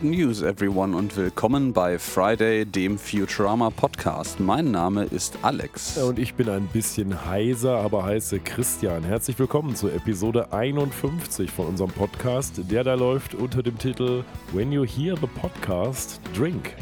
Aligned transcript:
Good 0.00 0.10
news, 0.10 0.42
everyone, 0.42 0.96
und 0.96 1.16
willkommen 1.16 1.72
bei 1.72 1.98
Friday, 1.98 2.64
dem 2.64 2.98
Futurama 2.98 3.70
Podcast. 3.70 4.38
Mein 4.38 4.70
Name 4.70 5.04
ist 5.04 5.36
Alex. 5.42 5.98
Und 5.98 6.20
ich 6.20 6.34
bin 6.34 6.48
ein 6.48 6.68
bisschen 6.68 7.26
heiser, 7.26 7.78
aber 7.78 8.04
heiße 8.04 8.38
Christian. 8.38 9.02
Herzlich 9.02 9.36
willkommen 9.40 9.74
zur 9.74 9.92
Episode 9.92 10.52
51 10.52 11.50
von 11.50 11.66
unserem 11.66 11.90
Podcast. 11.90 12.60
Der 12.70 12.84
da 12.84 12.94
läuft 12.94 13.34
unter 13.34 13.60
dem 13.60 13.76
Titel 13.76 14.22
When 14.52 14.70
You 14.70 14.84
Hear 14.86 15.16
the 15.16 15.26
Podcast, 15.26 16.20
Drink. 16.32 16.76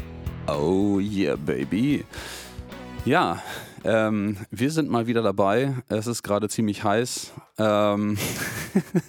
Oh 0.47 0.99
yeah, 0.99 1.35
baby. 1.37 2.05
Ja, 3.03 3.41
ähm, 3.83 4.37
wir 4.51 4.69
sind 4.69 4.91
mal 4.91 5.07
wieder 5.07 5.23
dabei. 5.23 5.73
Es 5.87 6.05
ist 6.05 6.21
gerade 6.21 6.49
ziemlich 6.49 6.83
heiß. 6.83 7.33
Ähm 7.57 8.15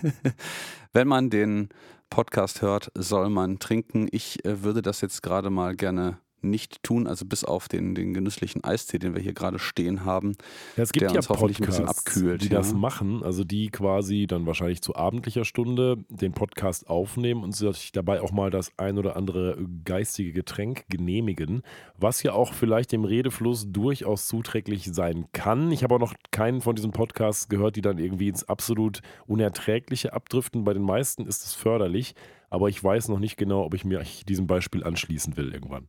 Wenn 0.95 1.09
man 1.09 1.29
den 1.29 1.69
Podcast 2.11 2.63
hört, 2.63 2.91
soll 2.95 3.29
man 3.31 3.59
trinken. 3.59 4.09
Ich 4.11 4.45
äh, 4.45 4.63
würde 4.63 4.83
das 4.83 5.01
jetzt 5.01 5.23
gerade 5.23 5.51
mal 5.51 5.77
gerne 5.77 6.19
nicht 6.43 6.83
tun, 6.83 7.07
also 7.07 7.25
bis 7.27 7.45
auf 7.45 7.69
den, 7.69 7.95
den 7.95 8.15
genüsslichen 8.15 8.65
Eistee, 8.65 8.99
den 8.99 9.15
wir 9.15 9.23
hier 9.23 9.35
gerade 9.35 9.59
stehen 9.59 10.05
haben. 10.05 10.35
Ja, 10.77 10.83
es 10.83 10.93
gibt 10.93 11.03
der 11.03 11.11
ja 11.11 11.17
uns 11.17 11.29
hoffentlich 11.29 11.61
ein 11.61 11.67
bisschen 11.67 11.87
Podcasts, 11.87 12.17
abkühlt. 12.17 12.43
die 12.43 12.49
ja. 12.49 12.59
das 12.59 12.75
machen, 12.75 13.23
also 13.23 13.45
die 13.45 13.69
quasi 13.69 14.27
dann 14.27 14.47
wahrscheinlich 14.47 14.83
zu 14.83 14.95
abendlicher 14.95 15.45
Stunde 15.45 15.97
den 16.09 16.33
Podcast 16.33 16.89
aufnehmen 16.89 17.43
und 17.43 17.55
sich 17.55 17.93
dabei 17.93 18.21
auch 18.21 18.33
mal 18.33 18.51
das 18.51 18.73
ein 18.77 18.99
oder 18.99 19.17
andere 19.17 19.59
geistige 19.85 20.33
Getränk 20.33 20.85
genehmigen, 20.89 21.63
was 21.97 22.23
ja 22.23 22.33
auch 22.33 22.53
vielleicht 22.53 22.93
dem 22.93 23.05
Redefluss 23.05 23.67
durchaus 23.71 24.27
zuträglich 24.29 24.85
sein 24.93 25.27
kann. 25.33 25.73
Ich 25.73 25.83
habe 25.83 25.95
auch 25.95 26.01
noch 26.01 26.15
keinen 26.31 26.61
von 26.61 26.77
diesen 26.77 26.93
Podcasts 26.93 27.49
gehört, 27.49 27.77
die 27.77 27.83
dann 27.83 27.99
irgendwie 27.99 28.29
ins 28.29 28.45
absolut 28.49 29.01
Unerträgliche 29.27 30.13
abdriften. 30.13 30.65
Bei 30.65 30.75
den 30.75 30.83
meisten 30.83 31.27
ist 31.27 31.45
es 31.45 31.55
förderlich, 31.55 32.15
aber 32.51 32.69
ich 32.69 32.83
weiß 32.83 33.09
noch 33.09 33.19
nicht 33.19 33.37
genau, 33.37 33.65
ob 33.65 33.75
ich 33.75 33.85
mir 33.85 34.03
diesem 34.27 34.47
Beispiel 34.47 34.85
anschließen 34.85 35.37
will 35.37 35.53
irgendwann. 35.53 35.89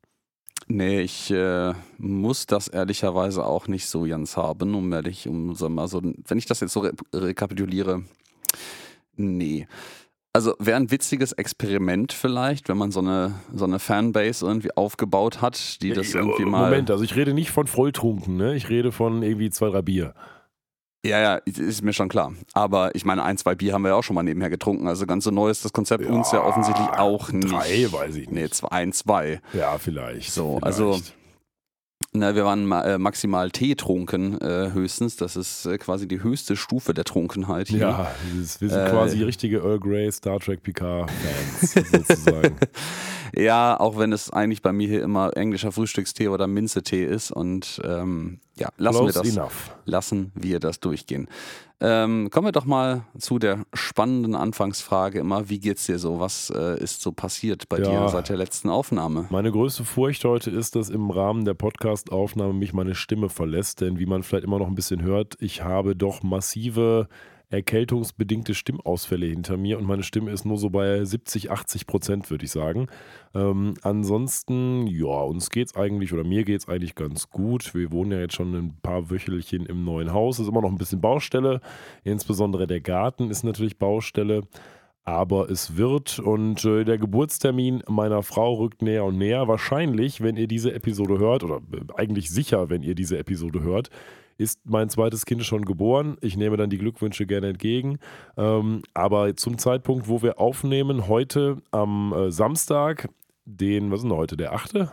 Nee, 0.71 1.01
ich 1.01 1.31
äh, 1.31 1.73
muss 1.97 2.45
das 2.45 2.67
ehrlicherweise 2.67 3.43
auch 3.43 3.67
nicht 3.67 3.87
so 3.87 4.03
ganz 4.03 4.37
haben, 4.37 4.75
um 4.75 4.93
ehrlich, 4.93 5.27
um 5.27 5.55
so 5.55 5.67
mal 5.67 5.87
so, 5.87 5.99
wenn 6.03 6.37
ich 6.37 6.45
das 6.45 6.59
jetzt 6.59 6.73
so 6.73 6.81
re 6.81 6.93
rekapituliere, 7.11 8.03
nee. 9.15 9.67
Also 10.31 10.53
wäre 10.59 10.77
ein 10.77 10.91
witziges 10.91 11.31
Experiment 11.31 12.13
vielleicht, 12.13 12.69
wenn 12.69 12.77
man 12.77 12.91
so 12.91 12.99
eine, 12.99 13.33
so 13.51 13.65
eine 13.65 13.79
Fanbase 13.79 14.45
irgendwie 14.45 14.69
aufgebaut 14.77 15.41
hat, 15.41 15.81
die 15.81 15.89
das 15.89 16.13
irgendwie 16.13 16.45
mal. 16.45 16.65
Moment, 16.69 16.91
also 16.91 17.03
ich 17.03 17.15
rede 17.15 17.33
nicht 17.33 17.49
von 17.49 17.65
Volltrunken, 17.65 18.37
ne? 18.37 18.55
Ich 18.55 18.69
rede 18.69 18.91
von 18.91 19.23
irgendwie 19.23 19.49
zwei, 19.49 19.69
drei 19.71 19.81
Bier. 19.81 20.13
Ja, 21.05 21.19
ja, 21.19 21.35
ist 21.45 21.81
mir 21.81 21.93
schon 21.93 22.09
klar. 22.09 22.33
Aber 22.53 22.93
ich 22.93 23.05
meine, 23.05 23.23
ein, 23.23 23.37
zwei 23.37 23.55
Bier 23.55 23.73
haben 23.73 23.83
wir 23.83 23.89
ja 23.89 23.95
auch 23.95 24.03
schon 24.03 24.15
mal 24.15 24.23
nebenher 24.23 24.49
getrunken. 24.49 24.87
Also 24.87 25.05
ganz 25.05 25.23
so 25.23 25.31
neu 25.31 25.49
ist 25.49 25.63
das 25.63 25.71
Konzept 25.71 26.05
uns 26.05 26.31
ja 26.33 26.43
offensichtlich 26.43 26.87
auch 26.89 27.31
nicht. 27.31 27.51
Drei, 27.51 27.87
weiß 27.89 28.15
ich 28.15 28.29
nicht. 28.29 28.31
Nee, 28.31 28.49
zwei, 28.49 28.67
ein, 28.71 28.91
zwei. 28.91 29.39
Ja, 29.53 29.77
vielleicht. 29.77 30.31
So, 30.31 30.57
vielleicht. 30.59 30.65
also 30.65 30.99
Na, 32.11 32.35
wir 32.35 32.43
waren 32.43 32.65
ma 32.65 32.83
äh, 32.83 32.97
maximal 32.97 33.49
Tee 33.49 33.75
trunken, 33.75 34.41
äh, 34.41 34.71
höchstens. 34.73 35.15
Das 35.15 35.37
ist 35.37 35.65
äh, 35.67 35.77
quasi 35.77 36.05
die 36.05 36.21
höchste 36.21 36.57
Stufe 36.57 36.93
der 36.93 37.05
Trunkenheit 37.05 37.69
hier. 37.69 37.79
Ja, 37.79 38.11
wir 38.33 38.43
sind 38.45 38.71
Äh, 38.71 38.89
quasi 38.89 39.23
richtige 39.23 39.59
Earl 39.59 39.79
Grey, 39.79 40.11
Star 40.11 40.39
Trek 40.39 40.63
Picard-Fans 40.63 41.75
sozusagen. 41.91 42.55
Ja, 43.35 43.79
auch 43.79 43.97
wenn 43.97 44.11
es 44.13 44.29
eigentlich 44.31 44.61
bei 44.61 44.71
mir 44.73 44.87
hier 44.87 45.03
immer 45.03 45.35
englischer 45.35 45.71
Frühstückstee 45.71 46.27
oder 46.29 46.47
Minzetee 46.47 47.05
ist. 47.05 47.31
Und 47.31 47.81
ähm, 47.83 48.39
ja, 48.55 48.69
lassen 48.77 49.05
wir, 49.05 49.13
das, 49.13 49.29
enough. 49.35 49.71
lassen 49.85 50.31
wir 50.35 50.59
das 50.59 50.79
durchgehen. 50.79 51.27
Ähm, 51.81 52.29
kommen 52.29 52.47
wir 52.47 52.51
doch 52.51 52.65
mal 52.65 53.03
zu 53.17 53.39
der 53.39 53.63
spannenden 53.73 54.35
Anfangsfrage 54.35 55.19
immer. 55.19 55.49
Wie 55.49 55.59
geht's 55.59 55.85
dir 55.85 55.97
so? 55.97 56.19
Was 56.19 56.49
äh, 56.53 56.77
ist 56.83 57.01
so 57.01 57.13
passiert 57.13 57.69
bei 57.69 57.77
Ja. 57.79 57.83
dir 57.89 58.09
seit 58.09 58.27
der 58.27 58.35
letzten 58.35 58.69
Aufnahme? 58.69 59.27
Meine 59.29 59.49
größte 59.51 59.85
Furcht 59.85 60.25
heute 60.25 60.51
ist, 60.51 60.75
dass 60.75 60.89
im 60.89 61.09
Rahmen 61.09 61.45
der 61.45 61.53
Podcast-Aufnahme 61.53 62.51
mich 62.51 62.73
meine 62.73 62.95
Stimme 62.95 63.29
verlässt, 63.29 63.79
denn 63.79 63.97
wie 63.97 64.05
man 64.05 64.23
vielleicht 64.23 64.43
immer 64.43 64.59
noch 64.59 64.67
ein 64.67 64.75
bisschen 64.75 65.01
hört, 65.03 65.37
ich 65.39 65.63
habe 65.63 65.95
doch 65.95 66.21
massive 66.21 67.07
erkältungsbedingte 67.49 68.53
Stimmausfälle 68.53 69.25
hinter 69.25 69.57
mir 69.57 69.79
und 69.79 69.85
meine 69.85 70.03
Stimme 70.03 70.31
ist 70.31 70.45
nur 70.45 70.57
so 70.57 70.69
bei 70.69 71.03
70, 71.03 71.49
80 71.49 71.87
Prozent, 71.87 72.29
würde 72.29 72.45
ich 72.45 72.51
sagen. 72.51 72.87
Ähm, 73.33 73.73
ansonsten, 73.81 74.85
ja, 74.87 75.21
uns 75.21 75.49
geht's 75.49 75.75
eigentlich 75.75 76.13
oder 76.13 76.23
mir 76.23 76.43
geht's 76.43 76.67
eigentlich 76.67 76.95
ganz 76.95 77.29
gut. 77.29 77.73
Wir 77.73 77.91
wohnen 77.91 78.11
ja 78.11 78.19
jetzt 78.19 78.35
schon 78.35 78.53
ein 78.53 78.77
paar 78.81 79.09
Wöchelchen 79.09 79.65
im 79.65 79.83
neuen 79.83 80.13
Haus. 80.13 80.37
Es 80.37 80.43
ist 80.43 80.49
immer 80.49 80.61
noch 80.61 80.69
ein 80.69 80.77
bisschen 80.77 81.01
Baustelle. 81.01 81.61
Insbesondere 82.03 82.67
der 82.67 82.81
Garten 82.81 83.31
ist 83.31 83.43
natürlich 83.43 83.79
Baustelle. 83.79 84.43
Aber 85.03 85.49
es 85.49 85.75
wird 85.75 86.19
und 86.19 86.63
äh, 86.65 86.83
der 86.83 86.99
Geburtstermin 86.99 87.81
meiner 87.87 88.21
Frau 88.21 88.53
rückt 88.55 88.83
näher 88.83 89.05
und 89.05 89.17
näher. 89.17 89.47
Wahrscheinlich, 89.47 90.21
wenn 90.21 90.37
ihr 90.37 90.47
diese 90.47 90.71
Episode 90.71 91.17
hört, 91.17 91.43
oder 91.43 91.61
äh, 91.73 91.79
eigentlich 91.95 92.29
sicher, 92.29 92.69
wenn 92.69 92.83
ihr 92.83 92.93
diese 92.93 93.17
Episode 93.17 93.63
hört, 93.63 93.89
ist 94.39 94.61
mein 94.63 94.89
zweites 94.89 95.25
Kind 95.25 95.43
schon 95.43 95.65
geboren. 95.65 96.17
Ich 96.21 96.37
nehme 96.37 96.57
dann 96.57 96.69
die 96.69 96.77
Glückwünsche 96.77 97.25
gerne 97.25 97.49
entgegen. 97.49 97.99
Ähm, 98.37 98.81
aber 98.93 99.35
zum 99.35 99.57
Zeitpunkt, 99.57 100.07
wo 100.07 100.21
wir 100.21 100.39
aufnehmen, 100.39 101.07
heute 101.07 101.61
am 101.71 102.13
äh, 102.13 102.31
Samstag, 102.31 103.09
den, 103.45 103.91
was 103.91 103.99
ist 103.99 104.03
denn 104.03 104.15
heute, 104.15 104.37
der 104.37 104.53
8.? 104.53 104.87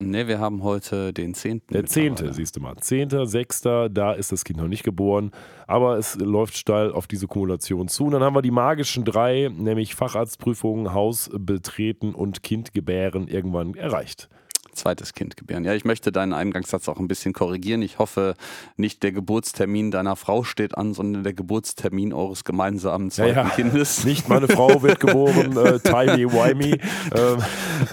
Ne, 0.00 0.26
wir 0.26 0.40
haben 0.40 0.62
heute 0.62 1.12
den 1.12 1.34
10. 1.34 1.62
Der 1.70 1.84
10. 1.84 2.04
mittlerweile. 2.04 2.34
siehst 2.34 2.56
du 2.56 2.60
mal. 2.60 2.76
10., 2.76 3.26
6., 3.26 3.60
da 3.90 4.12
ist 4.12 4.32
das 4.32 4.44
Kind 4.44 4.58
noch 4.58 4.68
nicht 4.68 4.84
geboren. 4.84 5.32
Aber 5.66 5.98
es 5.98 6.16
läuft 6.16 6.56
steil 6.56 6.92
auf 6.92 7.06
diese 7.06 7.26
Kumulation 7.26 7.88
zu. 7.88 8.06
Und 8.06 8.12
dann 8.12 8.22
haben 8.22 8.34
wir 8.34 8.42
die 8.42 8.50
magischen 8.50 9.04
drei, 9.04 9.50
nämlich 9.52 9.94
Facharztprüfung, 9.94 10.92
Haus 10.92 11.30
betreten 11.32 12.14
und 12.14 12.42
Kind 12.42 12.72
gebären, 12.72 13.28
irgendwann 13.28 13.74
erreicht. 13.74 14.28
Zweites 14.72 15.12
Kind 15.14 15.36
gebären. 15.36 15.64
Ja, 15.64 15.74
ich 15.74 15.84
möchte 15.84 16.12
deinen 16.12 16.32
Eingangssatz 16.32 16.88
auch 16.88 16.98
ein 16.98 17.08
bisschen 17.08 17.32
korrigieren. 17.32 17.82
Ich 17.82 17.98
hoffe, 17.98 18.34
nicht 18.76 19.02
der 19.02 19.12
Geburtstermin 19.12 19.90
deiner 19.90 20.16
Frau 20.16 20.42
steht 20.44 20.76
an, 20.76 20.94
sondern 20.94 21.22
der 21.24 21.32
Geburtstermin 21.34 22.12
eures 22.12 22.44
gemeinsamen 22.44 23.10
zweiten 23.10 23.36
ja. 23.36 23.48
Kindes. 23.50 24.04
Nicht 24.04 24.28
meine 24.28 24.48
Frau 24.48 24.82
wird 24.82 25.00
geboren, 25.00 25.56
äh, 25.56 25.78
timey-wimey. 25.84 26.80
Ähm, 27.14 27.38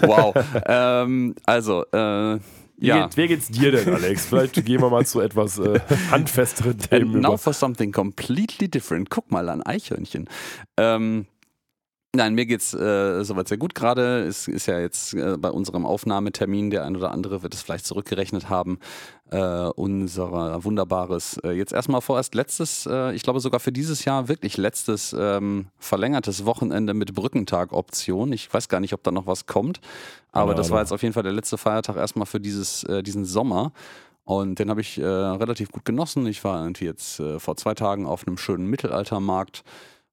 Wow. 0.02 0.34
ähm, 0.66 1.34
also, 1.44 1.84
äh, 1.92 2.38
wie, 2.76 2.86
ja. 2.86 3.06
geht, 3.06 3.16
wie 3.18 3.26
geht's 3.28 3.48
dir 3.48 3.72
denn, 3.72 3.92
Alex? 3.92 4.26
Vielleicht 4.26 4.54
gehen 4.64 4.80
wir 4.80 4.88
mal 4.88 5.04
zu 5.04 5.20
etwas 5.20 5.58
äh, 5.58 5.80
handfesteren 6.10 6.78
Themen 6.78 7.14
And 7.14 7.22
now 7.22 7.28
über. 7.30 7.38
for 7.38 7.52
something 7.52 7.92
completely 7.92 8.68
different. 8.68 9.10
Guck 9.10 9.30
mal 9.30 9.48
an 9.50 9.62
Eichhörnchen. 9.62 10.28
Ähm, 10.78 11.26
nein, 12.14 12.34
mir 12.34 12.46
geht's 12.46 12.74
äh, 12.74 13.22
soweit 13.24 13.48
sehr 13.48 13.58
gut 13.58 13.74
gerade. 13.74 14.24
Es 14.24 14.48
ist 14.48 14.66
ja 14.66 14.78
jetzt 14.80 15.14
äh, 15.14 15.36
bei 15.38 15.50
unserem 15.50 15.86
Aufnahmetermin, 15.86 16.70
der 16.70 16.84
ein 16.84 16.96
oder 16.96 17.10
andere 17.12 17.42
wird 17.42 17.54
es 17.54 17.62
vielleicht 17.62 17.86
zurückgerechnet 17.86 18.48
haben, 18.48 18.78
äh, 19.30 19.38
unser 19.38 20.64
wunderbares, 20.64 21.38
äh, 21.44 21.52
jetzt 21.52 21.72
erstmal 21.72 22.00
vorerst 22.00 22.34
letztes, 22.34 22.86
äh, 22.86 23.12
ich 23.14 23.22
glaube 23.22 23.40
sogar 23.40 23.60
für 23.60 23.72
dieses 23.72 24.04
Jahr 24.04 24.28
wirklich 24.28 24.56
letztes 24.56 25.14
ähm, 25.18 25.66
verlängertes 25.78 26.44
Wochenende 26.44 26.94
mit 26.94 27.14
Brückentag-Option. 27.14 28.32
Ich 28.32 28.52
weiß 28.52 28.68
gar 28.68 28.80
nicht, 28.80 28.92
ob 28.92 29.02
da 29.02 29.12
noch 29.12 29.26
was 29.26 29.46
kommt, 29.46 29.80
aber 30.32 30.52
Keine 30.52 30.56
das 30.56 30.70
war 30.70 30.80
jetzt 30.80 30.92
auf 30.92 31.02
jeden 31.02 31.14
Fall 31.14 31.22
der 31.22 31.32
letzte 31.32 31.58
Feiertag 31.58 31.96
erstmal 31.96 32.26
für 32.26 32.40
dieses, 32.40 32.84
äh, 32.84 33.02
diesen 33.02 33.24
Sommer. 33.24 33.72
Und 34.24 34.60
den 34.60 34.70
habe 34.70 34.80
ich 34.80 34.98
äh, 34.98 35.04
relativ 35.04 35.72
gut 35.72 35.84
genossen. 35.84 36.26
Ich 36.26 36.44
war 36.44 36.62
irgendwie 36.62 36.84
jetzt 36.84 37.18
äh, 37.18 37.40
vor 37.40 37.56
zwei 37.56 37.74
Tagen 37.74 38.06
auf 38.06 38.26
einem 38.26 38.36
schönen 38.36 38.66
Mittelaltermarkt 38.66 39.64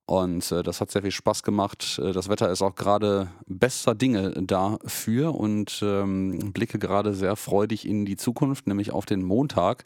und 0.07 0.51
äh, 0.51 0.63
das 0.63 0.81
hat 0.81 0.90
sehr 0.90 1.03
viel 1.03 1.12
Spaß 1.12 1.44
gemacht. 1.44 2.00
Äh, 2.03 2.12
das 2.13 2.28
Wetter 2.29 2.50
ist 2.50 2.62
auch 2.63 2.73
gerade 2.75 3.28
bester 3.45 3.94
Dinge 3.94 4.31
dafür 4.41 5.35
und 5.35 5.79
ähm, 5.84 6.51
blicke 6.53 6.79
gerade 6.79 7.13
sehr 7.13 7.35
freudig 7.35 7.88
in 7.88 8.06
die 8.06 8.16
Zukunft, 8.18 8.66
nämlich 8.68 8.91
auf 8.91 9.06
den 9.06 9.22
Montag. 9.23 9.84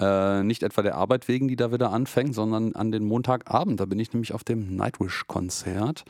Äh, 0.00 0.44
nicht 0.44 0.62
etwa 0.62 0.82
der 0.82 0.94
Arbeit 0.94 1.26
wegen, 1.26 1.48
die 1.48 1.56
da 1.56 1.72
wieder 1.72 1.90
anfängt, 1.90 2.34
sondern 2.34 2.74
an 2.76 2.92
den 2.92 3.04
Montagabend. 3.04 3.80
Da 3.80 3.84
bin 3.84 3.98
ich 3.98 4.12
nämlich 4.12 4.32
auf 4.32 4.44
dem 4.44 4.76
Nightwish-Konzert. 4.76 6.04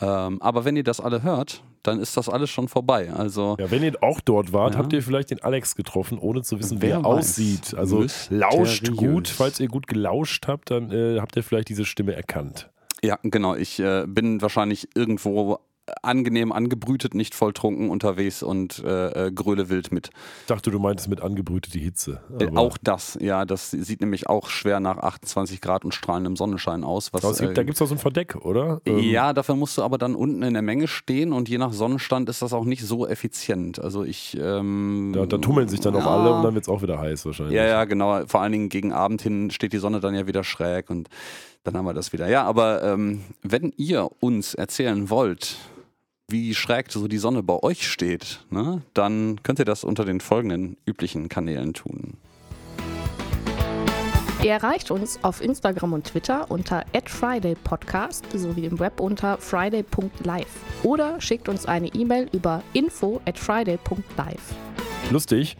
Ähm, 0.00 0.42
aber 0.42 0.64
wenn 0.64 0.76
ihr 0.76 0.84
das 0.84 1.00
alle 1.00 1.22
hört, 1.22 1.62
dann 1.82 1.98
ist 1.98 2.16
das 2.16 2.28
alles 2.28 2.50
schon 2.50 2.68
vorbei. 2.68 3.12
Also 3.12 3.56
Ja, 3.58 3.70
wenn 3.70 3.82
ihr 3.82 4.02
auch 4.02 4.20
dort 4.20 4.52
wart, 4.52 4.74
Ja. 4.74 4.80
habt 4.80 4.92
ihr 4.92 5.02
vielleicht 5.02 5.30
den 5.30 5.42
Alex 5.42 5.76
getroffen, 5.76 6.18
ohne 6.18 6.42
zu 6.42 6.58
wissen, 6.58 6.82
Wer 6.82 6.96
er 6.96 7.04
weiß. 7.04 7.06
aussieht. 7.06 7.74
Also 7.74 8.00
Mysteriös. 8.00 8.40
lauscht 8.52 8.92
gut. 8.96 9.28
Falls 9.28 9.60
ihr 9.60 9.68
gut 9.68 9.86
gelauscht 9.86 10.46
habt, 10.48 10.70
dann 10.70 10.90
äh, 10.90 11.18
habt 11.20 11.36
ihr 11.36 11.42
vielleicht 11.42 11.68
diese 11.70 11.84
Stimme 11.84 12.14
erkannt. 12.14 12.68
Ja, 13.04 13.18
genau. 13.22 13.54
Ich 13.54 13.80
äh, 13.80 14.04
bin 14.06 14.40
wahrscheinlich 14.42 14.88
irgendwo 14.94 15.58
angenehm 16.02 16.52
angebrütet, 16.52 17.14
nicht 17.14 17.34
volltrunken 17.34 17.90
unterwegs 17.90 18.42
und 18.42 18.82
äh, 18.84 19.26
äh, 19.26 19.32
gröle 19.32 19.68
wild 19.68 19.90
mit. 19.90 20.10
Ich 20.42 20.46
dachte, 20.46 20.70
du 20.70 20.78
meintest 20.78 21.08
mit 21.08 21.20
angebrütete 21.20 21.78
Hitze. 21.78 22.20
Äh, 22.38 22.56
auch 22.56 22.78
das, 22.78 23.18
ja, 23.20 23.44
das 23.44 23.72
sieht 23.72 24.00
nämlich 24.00 24.28
auch 24.28 24.48
schwer 24.48 24.78
nach 24.78 24.98
28 24.98 25.60
Grad 25.60 25.84
und 25.84 25.92
strahlendem 25.92 26.36
Sonnenschein 26.36 26.84
aus. 26.84 27.12
Was, 27.12 27.38
gibt, 27.38 27.50
äh, 27.50 27.54
da 27.54 27.62
gibt 27.64 27.74
es 27.74 27.78
doch 27.80 27.88
so 27.88 27.96
ein 27.96 27.98
Verdeck, 27.98 28.36
oder? 28.36 28.80
Ähm, 28.84 28.98
ja, 29.00 29.32
dafür 29.32 29.56
musst 29.56 29.76
du 29.76 29.82
aber 29.82 29.98
dann 29.98 30.14
unten 30.14 30.42
in 30.42 30.54
der 30.54 30.62
Menge 30.62 30.86
stehen 30.86 31.32
und 31.32 31.48
je 31.48 31.58
nach 31.58 31.72
Sonnenstand 31.72 32.28
ist 32.28 32.42
das 32.42 32.52
auch 32.52 32.64
nicht 32.64 32.84
so 32.84 33.06
effizient. 33.06 33.80
Also 33.80 34.04
ich. 34.04 34.38
Ähm, 34.40 35.12
Da, 35.14 35.26
da 35.26 35.38
tummeln 35.38 35.68
sich 35.68 35.80
dann 35.80 35.96
auch 35.96 36.06
ja. 36.06 36.16
alle 36.16 36.34
und 36.34 36.42
dann 36.44 36.54
wird 36.54 36.64
es 36.64 36.68
auch 36.68 36.82
wieder 36.82 36.98
heiß 36.98 37.26
wahrscheinlich. 37.26 37.56
Ja, 37.56 37.66
ja, 37.66 37.84
genau. 37.84 38.24
Vor 38.26 38.40
allen 38.40 38.52
Dingen 38.52 38.68
gegen 38.68 38.92
Abend 38.92 39.20
hin 39.22 39.50
steht 39.50 39.72
die 39.72 39.78
Sonne 39.78 39.98
dann 39.98 40.14
ja 40.14 40.28
wieder 40.28 40.44
schräg 40.44 40.90
und 40.90 41.08
dann 41.64 41.76
haben 41.76 41.84
wir 41.84 41.94
das 41.94 42.12
wieder. 42.12 42.28
Ja, 42.28 42.44
aber 42.44 42.82
ähm, 42.82 43.22
wenn 43.42 43.72
ihr 43.76 44.08
uns 44.20 44.54
erzählen 44.54 45.10
wollt, 45.10 45.56
wie 46.28 46.54
schräg 46.54 46.90
so 46.90 47.08
die 47.08 47.18
Sonne 47.18 47.42
bei 47.42 47.62
euch 47.62 47.86
steht, 47.88 48.40
ne, 48.50 48.82
dann 48.94 49.42
könnt 49.42 49.58
ihr 49.58 49.64
das 49.64 49.84
unter 49.84 50.04
den 50.04 50.20
folgenden 50.20 50.76
üblichen 50.86 51.28
Kanälen 51.28 51.74
tun. 51.74 52.16
Ihr 54.42 54.50
erreicht 54.50 54.90
uns 54.90 55.20
auf 55.22 55.40
Instagram 55.40 55.92
und 55.92 56.04
Twitter 56.04 56.50
unter 56.50 56.84
@fridaypodcast 57.04 58.24
sowie 58.34 58.64
im 58.64 58.80
Web 58.80 58.98
unter 58.98 59.38
friday.live 59.38 60.46
oder 60.82 61.20
schickt 61.20 61.48
uns 61.48 61.66
eine 61.66 61.86
E-Mail 61.94 62.28
über 62.32 62.64
info 62.72 63.20
at 63.24 63.38
friday.live. 63.38 64.54
Lustig. 65.12 65.56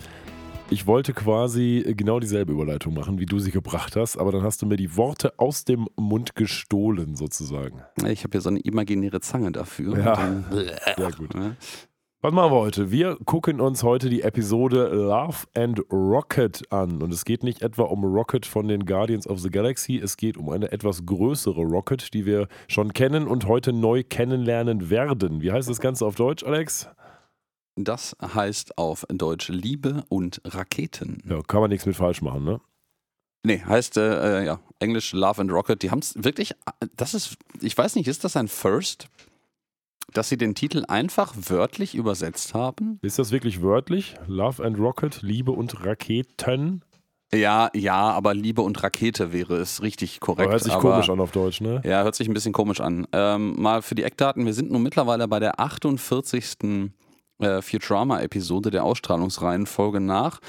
Ich 0.73 0.87
wollte 0.87 1.13
quasi 1.13 1.85
genau 1.99 2.19
dieselbe 2.19 2.53
Überleitung 2.53 2.95
machen, 2.95 3.19
wie 3.19 3.27
du 3.27 3.39
sie 3.39 3.51
gebracht 3.51 3.95
hast, 3.95 4.17
aber 4.17 4.33
dann 4.33 4.43
hast 4.43 4.63
du 4.63 4.67
mir 4.67 4.77
die 4.77 4.97
Worte 4.97 5.39
aus 5.39 5.67
dem 5.67 5.87
Mund 5.97 6.35
gestohlen, 6.35 7.15
sozusagen. 7.15 7.83
Ich 8.09 8.25
habe 8.25 8.31
hier 8.33 8.41
so 8.41 8.49
eine 8.49 8.61
imaginäre 8.61 9.21
Zange 9.21 9.53
dafür. 9.53 9.99
Ja, 9.99 10.17
dann- 10.17 10.45
sehr 10.97 11.11
gut. 11.13 11.35
Ne? 11.35 11.57
Was 12.23 12.33
machen 12.33 12.53
wir 12.53 12.59
heute? 12.61 12.91
Wir 12.91 13.19
gucken 13.27 13.61
uns 13.61 13.83
heute 13.83 14.09
die 14.09 14.23
Episode 14.23 14.89
Love 14.95 15.47
and 15.55 15.83
Rocket 15.93 16.63
an. 16.73 17.03
Und 17.03 17.13
es 17.13 17.27
geht 17.27 17.43
nicht 17.43 17.61
etwa 17.61 17.83
um 17.83 18.03
Rocket 18.05 18.47
von 18.47 18.67
den 18.67 18.87
Guardians 18.87 19.27
of 19.27 19.41
the 19.41 19.51
Galaxy, 19.51 19.99
es 19.99 20.17
geht 20.17 20.39
um 20.39 20.49
eine 20.49 20.73
etwas 20.73 21.05
größere 21.05 21.61
Rocket, 21.61 22.15
die 22.15 22.25
wir 22.25 22.49
schon 22.69 22.95
kennen 22.95 23.27
und 23.27 23.47
heute 23.47 23.75
neu 23.75 24.05
kennenlernen 24.09 24.89
werden. 24.89 25.43
Wie 25.43 25.53
heißt 25.53 25.69
das 25.69 25.81
Ganze 25.81 26.07
auf 26.07 26.15
Deutsch, 26.15 26.45
Alex? 26.45 26.89
Das 27.77 28.17
heißt 28.21 28.77
auf 28.77 29.07
Deutsch 29.09 29.49
Liebe 29.49 30.05
und 30.09 30.41
Raketen. 30.45 31.23
Ja, 31.29 31.41
kann 31.43 31.61
man 31.61 31.71
nichts 31.71 31.87
mit 31.87 31.97
falsch 31.97 32.21
machen, 32.21 32.45
ne? 32.45 32.61
Nee, 33.45 33.61
heißt 33.61 33.97
äh, 33.97 34.41
äh, 34.41 34.47
ja, 34.47 34.61
Englisch 34.79 35.13
Love 35.13 35.41
and 35.41 35.51
Rocket. 35.51 35.83
Die 35.83 35.91
haben 35.91 35.99
es 35.99 36.15
wirklich, 36.17 36.55
das 36.97 37.15
ist, 37.15 37.37
ich 37.61 37.77
weiß 37.77 37.97
nicht, 37.97 38.07
ist 38.07 38.25
das 38.25 38.37
ein 38.37 38.47
First, 38.47 39.09
dass 40.13 40.29
sie 40.29 40.37
den 40.37 40.55
Titel 40.55 40.85
einfach 40.87 41.35
wörtlich 41.37 41.95
übersetzt 41.95 42.55
haben? 42.55 42.99
Ist 43.03 43.19
das 43.19 43.33
wirklich 43.33 43.63
wörtlich? 43.63 44.15
Love 44.27 44.65
and 44.65 44.79
Rocket, 44.79 45.23
Liebe 45.23 45.53
und 45.53 45.85
Raketen? 45.85 46.85
Ja, 47.35 47.71
ja, 47.75 48.11
aber 48.11 48.35
Liebe 48.35 48.61
und 48.61 48.83
Rakete 48.83 49.33
wäre 49.33 49.57
es 49.57 49.83
richtig 49.83 50.21
korrekt. 50.21 50.43
Aber 50.43 50.53
hört 50.53 50.63
sich 50.63 50.75
aber, 50.75 50.93
komisch 50.93 51.09
an 51.09 51.19
auf 51.19 51.33
Deutsch, 51.33 51.63
ne? 51.63 51.81
Ja, 51.83 52.03
hört 52.03 52.15
sich 52.15 52.29
ein 52.29 52.35
bisschen 52.35 52.53
komisch 52.53 52.81
an. 52.81 53.07
Ähm, 53.13 53.61
mal 53.61 53.81
für 53.81 53.95
die 53.95 54.03
Eckdaten, 54.03 54.45
wir 54.45 54.53
sind 54.53 54.71
nun 54.71 54.83
mittlerweile 54.83 55.27
bei 55.27 55.41
der 55.41 55.59
48. 55.59 56.91
Äh, 57.43 57.61
Futurama-Episode 57.61 58.71
der 58.71 58.85
Ausstrahlungsreihenfolge 58.85 59.99
nach. 59.99 60.41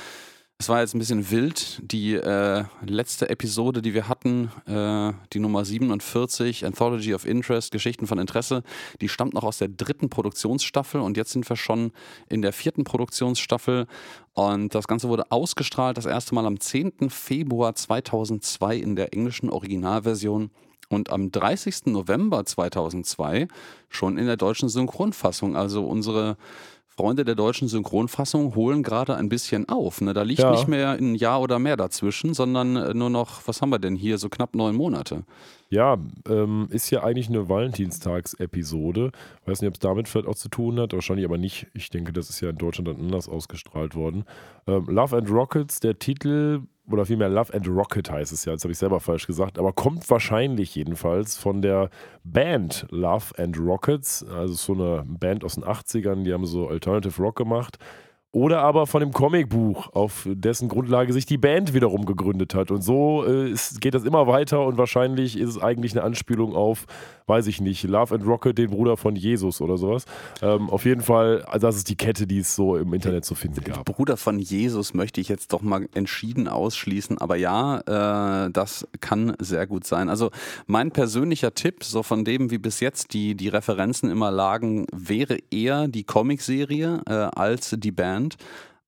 Es 0.59 0.69
war 0.69 0.81
jetzt 0.81 0.93
ein 0.93 0.99
bisschen 0.99 1.31
wild. 1.31 1.81
Die 1.91 2.13
äh, 2.13 2.65
letzte 2.85 3.29
Episode, 3.29 3.81
die 3.81 3.95
wir 3.95 4.07
hatten, 4.07 4.51
äh, 4.67 5.11
die 5.33 5.39
Nummer 5.39 5.65
47, 5.65 6.67
Anthology 6.67 7.15
of 7.15 7.25
Interest, 7.25 7.71
Geschichten 7.71 8.05
von 8.05 8.19
Interesse, 8.19 8.61
die 9.01 9.09
stammt 9.09 9.33
noch 9.33 9.43
aus 9.43 9.57
der 9.57 9.69
dritten 9.69 10.09
Produktionsstaffel 10.09 11.01
und 11.01 11.17
jetzt 11.17 11.31
sind 11.31 11.49
wir 11.49 11.57
schon 11.57 11.91
in 12.29 12.43
der 12.43 12.53
vierten 12.53 12.83
Produktionsstaffel. 12.83 13.87
Und 14.33 14.75
das 14.75 14.87
Ganze 14.87 15.09
wurde 15.09 15.31
ausgestrahlt 15.31 15.97
das 15.97 16.05
erste 16.05 16.35
Mal 16.35 16.45
am 16.45 16.59
10. 16.59 17.09
Februar 17.09 17.73
2002 17.73 18.77
in 18.77 18.95
der 18.95 19.13
englischen 19.13 19.49
Originalversion 19.49 20.51
und 20.89 21.09
am 21.09 21.31
30. 21.31 21.87
November 21.87 22.45
2002 22.45 23.47
schon 23.89 24.17
in 24.17 24.27
der 24.27 24.37
deutschen 24.37 24.69
Synchronfassung. 24.69 25.55
Also 25.55 25.85
unsere 25.85 26.37
Freunde 26.95 27.25
der 27.25 27.35
deutschen 27.35 27.67
Synchronfassung 27.67 28.53
holen 28.55 28.83
gerade 28.83 29.15
ein 29.15 29.27
bisschen 29.29 29.67
auf. 29.67 29.99
Ne? 30.01 30.13
Da 30.13 30.21
liegt 30.21 30.41
Ja. 30.41 30.51
nicht 30.51 30.67
mehr 30.67 30.91
ein 30.91 31.15
Jahr 31.15 31.41
oder 31.41 31.57
mehr 31.57 31.75
dazwischen, 31.77 32.33
sondern 32.35 32.75
äh, 32.75 32.93
nur 32.93 33.09
noch, 33.09 33.41
was 33.47 33.61
haben 33.61 33.69
wir 33.71 33.79
denn 33.79 33.95
hier, 33.95 34.17
so 34.19 34.29
knapp 34.29 34.53
neun 34.55 34.75
Monate. 34.75 35.23
Ja, 35.73 35.97
ähm, 36.29 36.67
ist 36.69 36.91
ja 36.91 37.01
eigentlich 37.03 37.29
eine 37.29 37.49
Valentinstags-Episode. 37.49 39.11
Weiß 39.47 39.59
nicht, 39.59 39.69
ob 39.69 39.73
es 39.73 39.79
damit 39.79 40.07
vielleicht 40.07 40.27
auch 40.27 40.35
zu 40.35 40.47
tun 40.47 40.79
hat, 40.79 40.93
wahrscheinlich 40.93 41.25
aber 41.25 41.39
nicht. 41.39 41.65
Ich 41.73 41.89
denke, 41.89 42.13
das 42.13 42.29
ist 42.29 42.41
ja 42.41 42.51
in 42.51 42.59
Deutschland 42.59 42.89
dann 42.89 42.99
anders 42.99 43.27
ausgestrahlt 43.27 43.95
worden. 43.95 44.23
Ähm, 44.67 44.85
Love 44.85 45.17
and 45.17 45.31
Rockets, 45.31 45.79
der 45.79 45.97
Titel, 45.97 46.61
oder 46.91 47.07
vielmehr 47.07 47.29
Love 47.29 47.55
and 47.55 47.67
Rocket 47.67 48.11
heißt 48.11 48.31
es 48.31 48.45
ja, 48.45 48.51
jetzt 48.51 48.65
habe 48.65 48.71
ich 48.71 48.77
selber 48.77 48.99
falsch 48.99 49.25
gesagt, 49.25 49.57
aber 49.57 49.73
kommt 49.73 50.07
wahrscheinlich 50.11 50.75
jedenfalls 50.75 51.37
von 51.37 51.63
der 51.63 51.89
Band 52.23 52.85
Love 52.91 53.33
and 53.37 53.57
Rockets, 53.57 54.23
also 54.27 54.53
so 54.53 54.73
eine 54.73 55.03
Band 55.07 55.43
aus 55.43 55.55
den 55.55 55.63
80ern, 55.63 56.23
die 56.23 56.33
haben 56.33 56.45
so 56.45 56.67
Alternative 56.67 57.19
Rock 57.19 57.37
gemacht. 57.37 57.79
Oder 58.35 58.63
aber 58.63 58.87
von 58.87 58.99
dem 58.99 59.11
Comicbuch, 59.11 59.93
auf 59.93 60.27
dessen 60.27 60.67
Grundlage 60.67 61.13
sich 61.13 61.27
die 61.27 61.37
Band 61.37 61.75
wiederum 61.75 62.05
gegründet 62.05 62.55
hat. 62.55 62.71
Und 62.71 62.81
so 62.81 63.23
äh, 63.23 63.51
ist, 63.51 63.79
geht 63.79 63.93
das 63.93 64.05
immer 64.05 64.25
weiter 64.25 64.65
und 64.65 64.79
wahrscheinlich 64.79 65.37
ist 65.37 65.49
es 65.49 65.61
eigentlich 65.61 65.91
eine 65.91 66.03
Anspielung 66.03 66.55
auf, 66.55 66.87
weiß 67.27 67.45
ich 67.45 67.61
nicht, 67.61 67.83
Love 67.83 68.15
and 68.15 68.25
Rocket, 68.25 68.57
den 68.57 68.71
Bruder 68.71 68.97
von 68.97 69.15
Jesus 69.15 69.61
oder 69.61 69.77
sowas. 69.77 70.05
Ähm, 70.41 70.71
auf 70.71 70.85
jeden 70.85 71.01
Fall, 71.01 71.43
also 71.43 71.67
das 71.67 71.75
ist 71.75 71.89
die 71.89 71.95
Kette, 71.95 72.25
die 72.25 72.39
es 72.39 72.55
so 72.55 72.75
im 72.75 72.91
Internet 72.91 73.23
zu 73.23 73.35
finden 73.35 73.63
gab. 73.63 73.85
Bruder 73.85 74.17
von 74.17 74.39
Jesus 74.39 74.95
möchte 74.95 75.21
ich 75.21 75.29
jetzt 75.29 75.53
doch 75.53 75.61
mal 75.61 75.87
entschieden 75.93 76.47
ausschließen, 76.47 77.19
aber 77.19 77.35
ja, 77.35 78.45
äh, 78.45 78.49
das 78.51 78.87
kann 78.99 79.35
sehr 79.37 79.67
gut 79.67 79.85
sein. 79.85 80.09
Also 80.09 80.31
mein 80.65 80.89
persönlicher 80.89 81.53
Tipp, 81.53 81.83
so 81.83 82.01
von 82.01 82.25
dem, 82.25 82.49
wie 82.49 82.57
bis 82.57 82.79
jetzt 82.79 83.13
die, 83.13 83.35
die 83.35 83.49
Referenzen 83.49 84.09
immer 84.09 84.31
lagen, 84.31 84.87
wäre 84.91 85.37
eher 85.51 85.87
die 85.87 86.03
Comicserie 86.03 87.01
äh, 87.07 87.13
als 87.13 87.75
die 87.77 87.91
Band. 87.91 88.22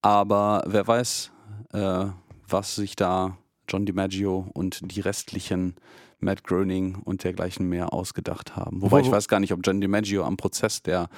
Aber 0.01 0.63
wer 0.67 0.87
weiß, 0.87 1.31
äh, 1.73 2.05
was 2.47 2.75
sich 2.75 2.95
da 2.95 3.37
John 3.67 3.85
DiMaggio 3.85 4.49
und 4.53 4.79
die 4.83 5.01
restlichen 5.01 5.75
Matt 6.19 6.43
Groening 6.43 6.95
und 7.03 7.23
dergleichen 7.23 7.67
mehr 7.67 7.93
ausgedacht 7.93 8.55
haben. 8.55 8.81
Wobei 8.81 9.01
ich 9.01 9.11
weiß 9.11 9.27
gar 9.27 9.39
nicht, 9.39 9.53
ob 9.53 9.61
John 9.63 9.81
DiMaggio 9.81 10.23
am 10.23 10.37
Prozess 10.37 10.81
der, 10.81 11.09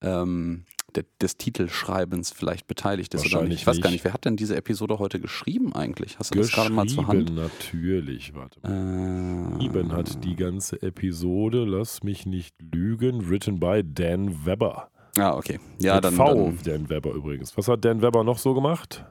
ähm, 0.00 0.64
der, 0.94 1.04
des 1.20 1.36
Titelschreibens 1.36 2.30
vielleicht 2.30 2.66
beteiligt 2.66 3.14
ist 3.14 3.22
oder 3.22 3.32
Wahrscheinlich 3.32 3.50
nicht. 3.50 3.60
Ich 3.62 3.66
weiß 3.66 3.80
gar 3.80 3.90
nicht. 3.90 4.04
wer 4.04 4.12
hat 4.12 4.24
denn 4.24 4.36
diese 4.36 4.56
Episode 4.56 4.98
heute 4.98 5.20
geschrieben 5.20 5.74
eigentlich? 5.74 6.18
Hast 6.18 6.34
du 6.34 6.38
das 6.38 6.52
gerade 6.52 6.70
mal 6.70 6.86
zur 6.86 7.06
Hand? 7.06 7.34
Natürlich. 7.34 8.34
Warte 8.34 8.60
mal. 8.62 9.54
Äh, 9.54 9.56
Geschrieben 9.56 9.92
hat 9.92 10.22
die 10.24 10.36
ganze 10.36 10.82
Episode, 10.82 11.64
lass 11.64 12.02
mich 12.02 12.26
nicht 12.26 12.54
lügen, 12.60 13.28
written 13.30 13.58
by 13.58 13.82
Dan 13.84 14.44
Webber. 14.44 14.91
Ah, 15.18 15.36
okay. 15.36 15.60
Ja, 15.78 15.96
Mit 15.96 16.04
dann, 16.04 16.14
V, 16.14 16.24
dann. 16.34 16.58
Dan 16.64 16.88
Webber 16.90 17.12
übrigens. 17.12 17.56
Was 17.56 17.68
hat 17.68 17.84
Dan 17.84 18.00
Webber 18.02 18.24
noch 18.24 18.38
so 18.38 18.54
gemacht? 18.54 19.04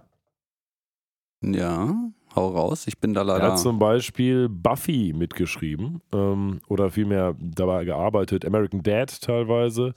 Ja, 1.44 1.96
hau 2.36 2.48
raus. 2.50 2.88
Ich 2.88 3.00
bin 3.00 3.14
da 3.14 3.22
Er 3.22 3.26
leider. 3.26 3.52
hat 3.52 3.60
zum 3.60 3.80
Beispiel 3.80 4.48
Buffy 4.50 5.14
mitgeschrieben 5.16 6.02
ähm, 6.14 6.62
oder 6.68 6.90
vielmehr 6.92 7.36
dabei 7.40 7.84
gearbeitet, 7.86 8.46
American 8.46 8.84
Dad 8.84 9.22
teilweise. 9.22 9.94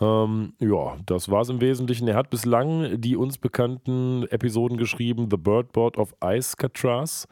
Ähm, 0.00 0.54
ja, 0.58 0.96
das 1.04 1.30
war 1.30 1.42
es 1.42 1.50
im 1.50 1.60
Wesentlichen. 1.60 2.08
Er 2.08 2.16
hat 2.16 2.30
bislang 2.30 2.98
die 3.00 3.16
uns 3.16 3.36
bekannten 3.36 4.26
Episoden 4.30 4.78
geschrieben: 4.78 5.28
The 5.30 5.36
Bird 5.36 5.72
Board 5.72 5.98
of 5.98 6.14
Icecatraz 6.24 7.28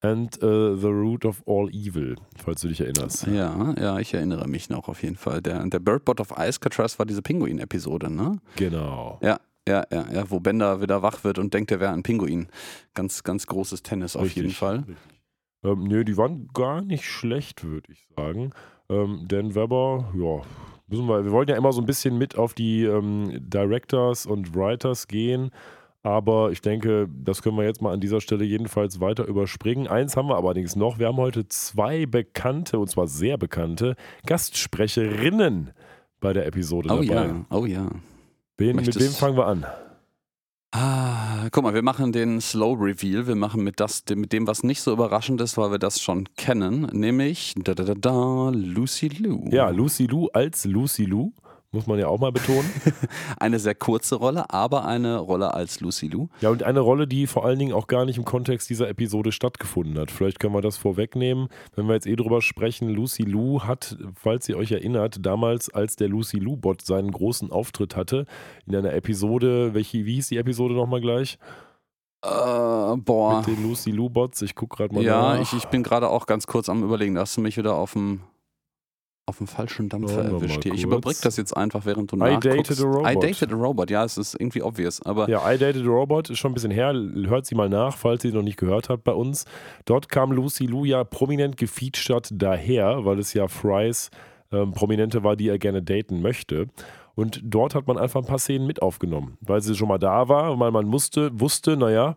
and 0.00 0.40
äh, 0.42 0.76
The 0.76 0.86
Root 0.86 1.24
of 1.24 1.42
All 1.46 1.68
Evil, 1.70 2.16
falls 2.36 2.60
du 2.60 2.68
dich 2.68 2.80
erinnerst. 2.80 3.26
Ja, 3.26 3.74
ja, 3.78 3.98
ich 3.98 4.14
erinnere 4.14 4.48
mich 4.48 4.70
noch 4.70 4.88
auf 4.88 5.02
jeden 5.02 5.16
Fall. 5.16 5.42
Der, 5.42 5.64
der 5.66 5.78
Birdbot 5.78 6.20
of 6.20 6.34
Icecatraz 6.38 6.98
war 6.98 7.06
diese 7.06 7.22
Pinguin-Episode, 7.22 8.10
ne? 8.12 8.38
Genau. 8.56 9.18
Ja, 9.22 9.40
ja, 9.68 9.84
ja, 9.92 10.06
ja, 10.12 10.30
wo 10.30 10.40
Bender 10.40 10.80
wieder 10.80 11.02
wach 11.02 11.24
wird 11.24 11.38
und 11.38 11.52
denkt, 11.52 11.70
er 11.70 11.80
wäre 11.80 11.92
ein 11.92 12.02
Pinguin. 12.02 12.48
Ganz, 12.94 13.22
ganz 13.22 13.46
großes 13.46 13.82
Tennis 13.82 14.16
auf 14.16 14.24
Richtig, 14.24 14.42
jeden 14.42 14.54
Fall. 14.54 14.84
Ähm, 15.64 15.84
nö, 15.84 16.04
die 16.04 16.16
waren 16.16 16.48
gar 16.54 16.80
nicht 16.80 17.04
schlecht, 17.04 17.64
würde 17.64 17.92
ich 17.92 18.06
sagen. 18.16 18.52
Ähm, 18.88 19.24
Dan 19.28 19.54
Webber, 19.54 20.12
ja, 20.16 20.40
müssen 20.86 21.06
wir, 21.06 21.24
wir 21.24 21.32
wollten 21.32 21.50
ja 21.50 21.56
immer 21.56 21.72
so 21.72 21.82
ein 21.82 21.86
bisschen 21.86 22.16
mit 22.16 22.38
auf 22.38 22.54
die 22.54 22.84
ähm, 22.84 23.38
Directors 23.40 24.24
und 24.24 24.54
Writers 24.54 25.08
gehen, 25.08 25.50
aber 26.08 26.50
ich 26.52 26.62
denke, 26.62 27.06
das 27.22 27.42
können 27.42 27.58
wir 27.58 27.64
jetzt 27.64 27.82
mal 27.82 27.92
an 27.92 28.00
dieser 28.00 28.22
Stelle 28.22 28.44
jedenfalls 28.44 28.98
weiter 28.98 29.26
überspringen. 29.26 29.86
Eins 29.86 30.16
haben 30.16 30.28
wir 30.28 30.36
allerdings 30.36 30.74
noch, 30.74 30.98
wir 30.98 31.08
haben 31.08 31.18
heute 31.18 31.46
zwei 31.48 32.06
bekannte, 32.06 32.78
und 32.78 32.88
zwar 32.90 33.06
sehr 33.06 33.36
bekannte, 33.36 33.94
Gastsprecherinnen 34.26 35.70
bei 36.20 36.32
der 36.32 36.46
Episode 36.46 36.88
Oh 36.90 37.02
dabei. 37.02 37.26
ja, 37.26 37.44
oh 37.50 37.66
ja. 37.66 37.90
Wen, 38.56 38.76
mit 38.76 38.98
wem 38.98 39.12
fangen 39.12 39.36
wir 39.36 39.46
an? 39.46 39.66
Ah, 40.70 41.48
guck 41.50 41.62
mal, 41.62 41.74
wir 41.74 41.82
machen 41.82 42.12
den 42.12 42.40
Slow 42.40 42.74
Reveal. 42.78 43.26
Wir 43.26 43.36
machen 43.36 43.62
mit, 43.62 43.78
das, 43.78 44.02
mit 44.14 44.32
dem, 44.32 44.46
was 44.46 44.62
nicht 44.62 44.80
so 44.80 44.92
überraschend 44.92 45.40
ist, 45.40 45.56
weil 45.58 45.70
wir 45.70 45.78
das 45.78 46.00
schon 46.00 46.26
kennen, 46.36 46.88
nämlich 46.92 47.54
da, 47.56 47.74
da, 47.74 47.84
da, 47.84 47.94
da, 47.94 48.50
Lucy 48.50 49.08
Lou. 49.08 49.48
Ja, 49.50 49.68
Lucy 49.70 50.06
Lou 50.06 50.28
als 50.32 50.64
Lucy 50.64 51.04
Lou, 51.04 51.32
muss 51.72 51.86
man 51.86 51.98
ja 51.98 52.08
auch 52.08 52.18
mal 52.18 52.32
betonen. 52.32 52.70
Eine 53.38 53.58
sehr 53.58 53.74
kurze 53.74 54.16
Rolle, 54.16 54.50
aber 54.50 54.86
eine 54.86 55.18
Rolle 55.18 55.52
als 55.52 55.80
Lucy 55.80 56.08
Lou. 56.08 56.28
Ja, 56.40 56.48
und 56.50 56.62
eine 56.62 56.80
Rolle, 56.80 57.06
die 57.06 57.26
vor 57.26 57.44
allen 57.44 57.58
Dingen 57.58 57.72
auch 57.74 57.86
gar 57.88 58.04
nicht 58.06 58.16
im 58.16 58.24
Kontext 58.24 58.70
dieser 58.70 58.88
Episode 58.88 59.32
stattgefunden 59.32 59.98
hat. 59.98 60.10
Vielleicht 60.10 60.40
können 60.40 60.54
wir 60.54 60.62
das 60.62 60.78
vorwegnehmen. 60.78 61.48
Wenn 61.76 61.86
wir 61.86 61.94
jetzt 61.94 62.06
eh 62.06 62.16
drüber 62.16 62.40
sprechen, 62.40 62.88
Lucy 62.88 63.22
Lou 63.24 63.60
hat, 63.64 63.98
falls 64.14 64.48
ihr 64.48 64.56
euch 64.56 64.72
erinnert, 64.72 65.18
damals, 65.26 65.68
als 65.68 65.96
der 65.96 66.08
Lucy 66.08 66.38
Lou-Bot 66.38 66.82
seinen 66.82 67.10
großen 67.10 67.52
Auftritt 67.52 67.96
hatte, 67.96 68.24
in 68.66 68.74
einer 68.74 68.94
Episode, 68.94 69.74
welche, 69.74 70.06
wie 70.06 70.14
hieß 70.14 70.28
die 70.28 70.38
Episode 70.38 70.74
nochmal 70.74 71.00
gleich? 71.02 71.38
Äh, 72.24 72.28
boah. 72.96 73.38
Mit 73.38 73.46
den 73.58 73.62
Lucy 73.62 73.90
Lou-Bots. 73.90 74.40
Ich 74.42 74.54
gucke 74.54 74.76
gerade 74.76 74.94
mal 74.94 75.04
Ja, 75.04 75.34
nach. 75.34 75.40
ich, 75.42 75.52
ich 75.52 75.66
bin 75.66 75.82
gerade 75.82 76.08
auch 76.08 76.26
ganz 76.26 76.46
kurz 76.46 76.68
am 76.68 76.82
Überlegen. 76.82 77.14
Da 77.14 77.20
hast 77.20 77.36
du 77.36 77.40
mich 77.42 77.56
wieder 77.58 77.74
auf 77.74 77.92
dem. 77.92 78.20
Auf 79.28 79.38
dem 79.38 79.46
falschen 79.46 79.88
Dampfer 79.88 80.24
erwischt 80.24 80.62
hier. 80.62 80.72
Ich 80.74 80.82
kurz. 80.82 80.92
überbrück 80.92 81.16
das 81.22 81.36
jetzt 81.36 81.56
einfach, 81.56 81.84
während 81.86 82.10
du 82.10 82.16
I 82.16 82.18
nachguckst. 82.18 82.70
dated 82.70 82.80
a 82.80 82.84
robot. 82.84 83.10
I 83.12 83.14
dated 83.14 83.52
a 83.52 83.56
robot. 83.56 83.90
Ja, 83.90 84.04
es 84.04 84.18
ist 84.18 84.34
irgendwie 84.34 84.62
obvious, 84.62 85.02
aber 85.02 85.28
Ja, 85.28 85.40
I 85.52 85.58
Dated 85.58 85.84
a 85.84 85.88
Robot 85.88 86.30
ist 86.30 86.38
schon 86.38 86.52
ein 86.52 86.54
bisschen 86.54 86.70
her. 86.70 86.92
Hört 87.26 87.46
sie 87.46 87.54
mal 87.54 87.68
nach, 87.68 87.96
falls 87.96 88.24
ihr 88.24 88.32
noch 88.32 88.42
nicht 88.42 88.56
gehört 88.58 88.88
habt 88.88 89.04
bei 89.04 89.12
uns. 89.12 89.44
Dort 89.84 90.08
kam 90.08 90.32
Lucy 90.32 90.66
Liu 90.66 90.84
ja 90.84 91.04
prominent 91.04 91.56
gefeatured 91.56 92.28
daher, 92.32 93.04
weil 93.04 93.18
es 93.18 93.34
ja 93.34 93.48
Frys 93.48 94.10
ähm, 94.50 94.72
Prominente 94.72 95.22
war, 95.22 95.36
die 95.36 95.48
er 95.48 95.58
gerne 95.58 95.82
daten 95.82 96.22
möchte. 96.22 96.68
Und 97.14 97.40
dort 97.42 97.74
hat 97.74 97.86
man 97.86 97.98
einfach 97.98 98.20
ein 98.20 98.26
paar 98.26 98.38
Szenen 98.38 98.66
mit 98.66 98.80
aufgenommen, 98.80 99.36
weil 99.40 99.60
sie 99.60 99.74
schon 99.74 99.88
mal 99.88 99.98
da 99.98 100.28
war, 100.28 100.58
weil 100.58 100.70
man 100.70 100.86
musste, 100.86 101.38
wusste, 101.38 101.76
naja, 101.76 102.16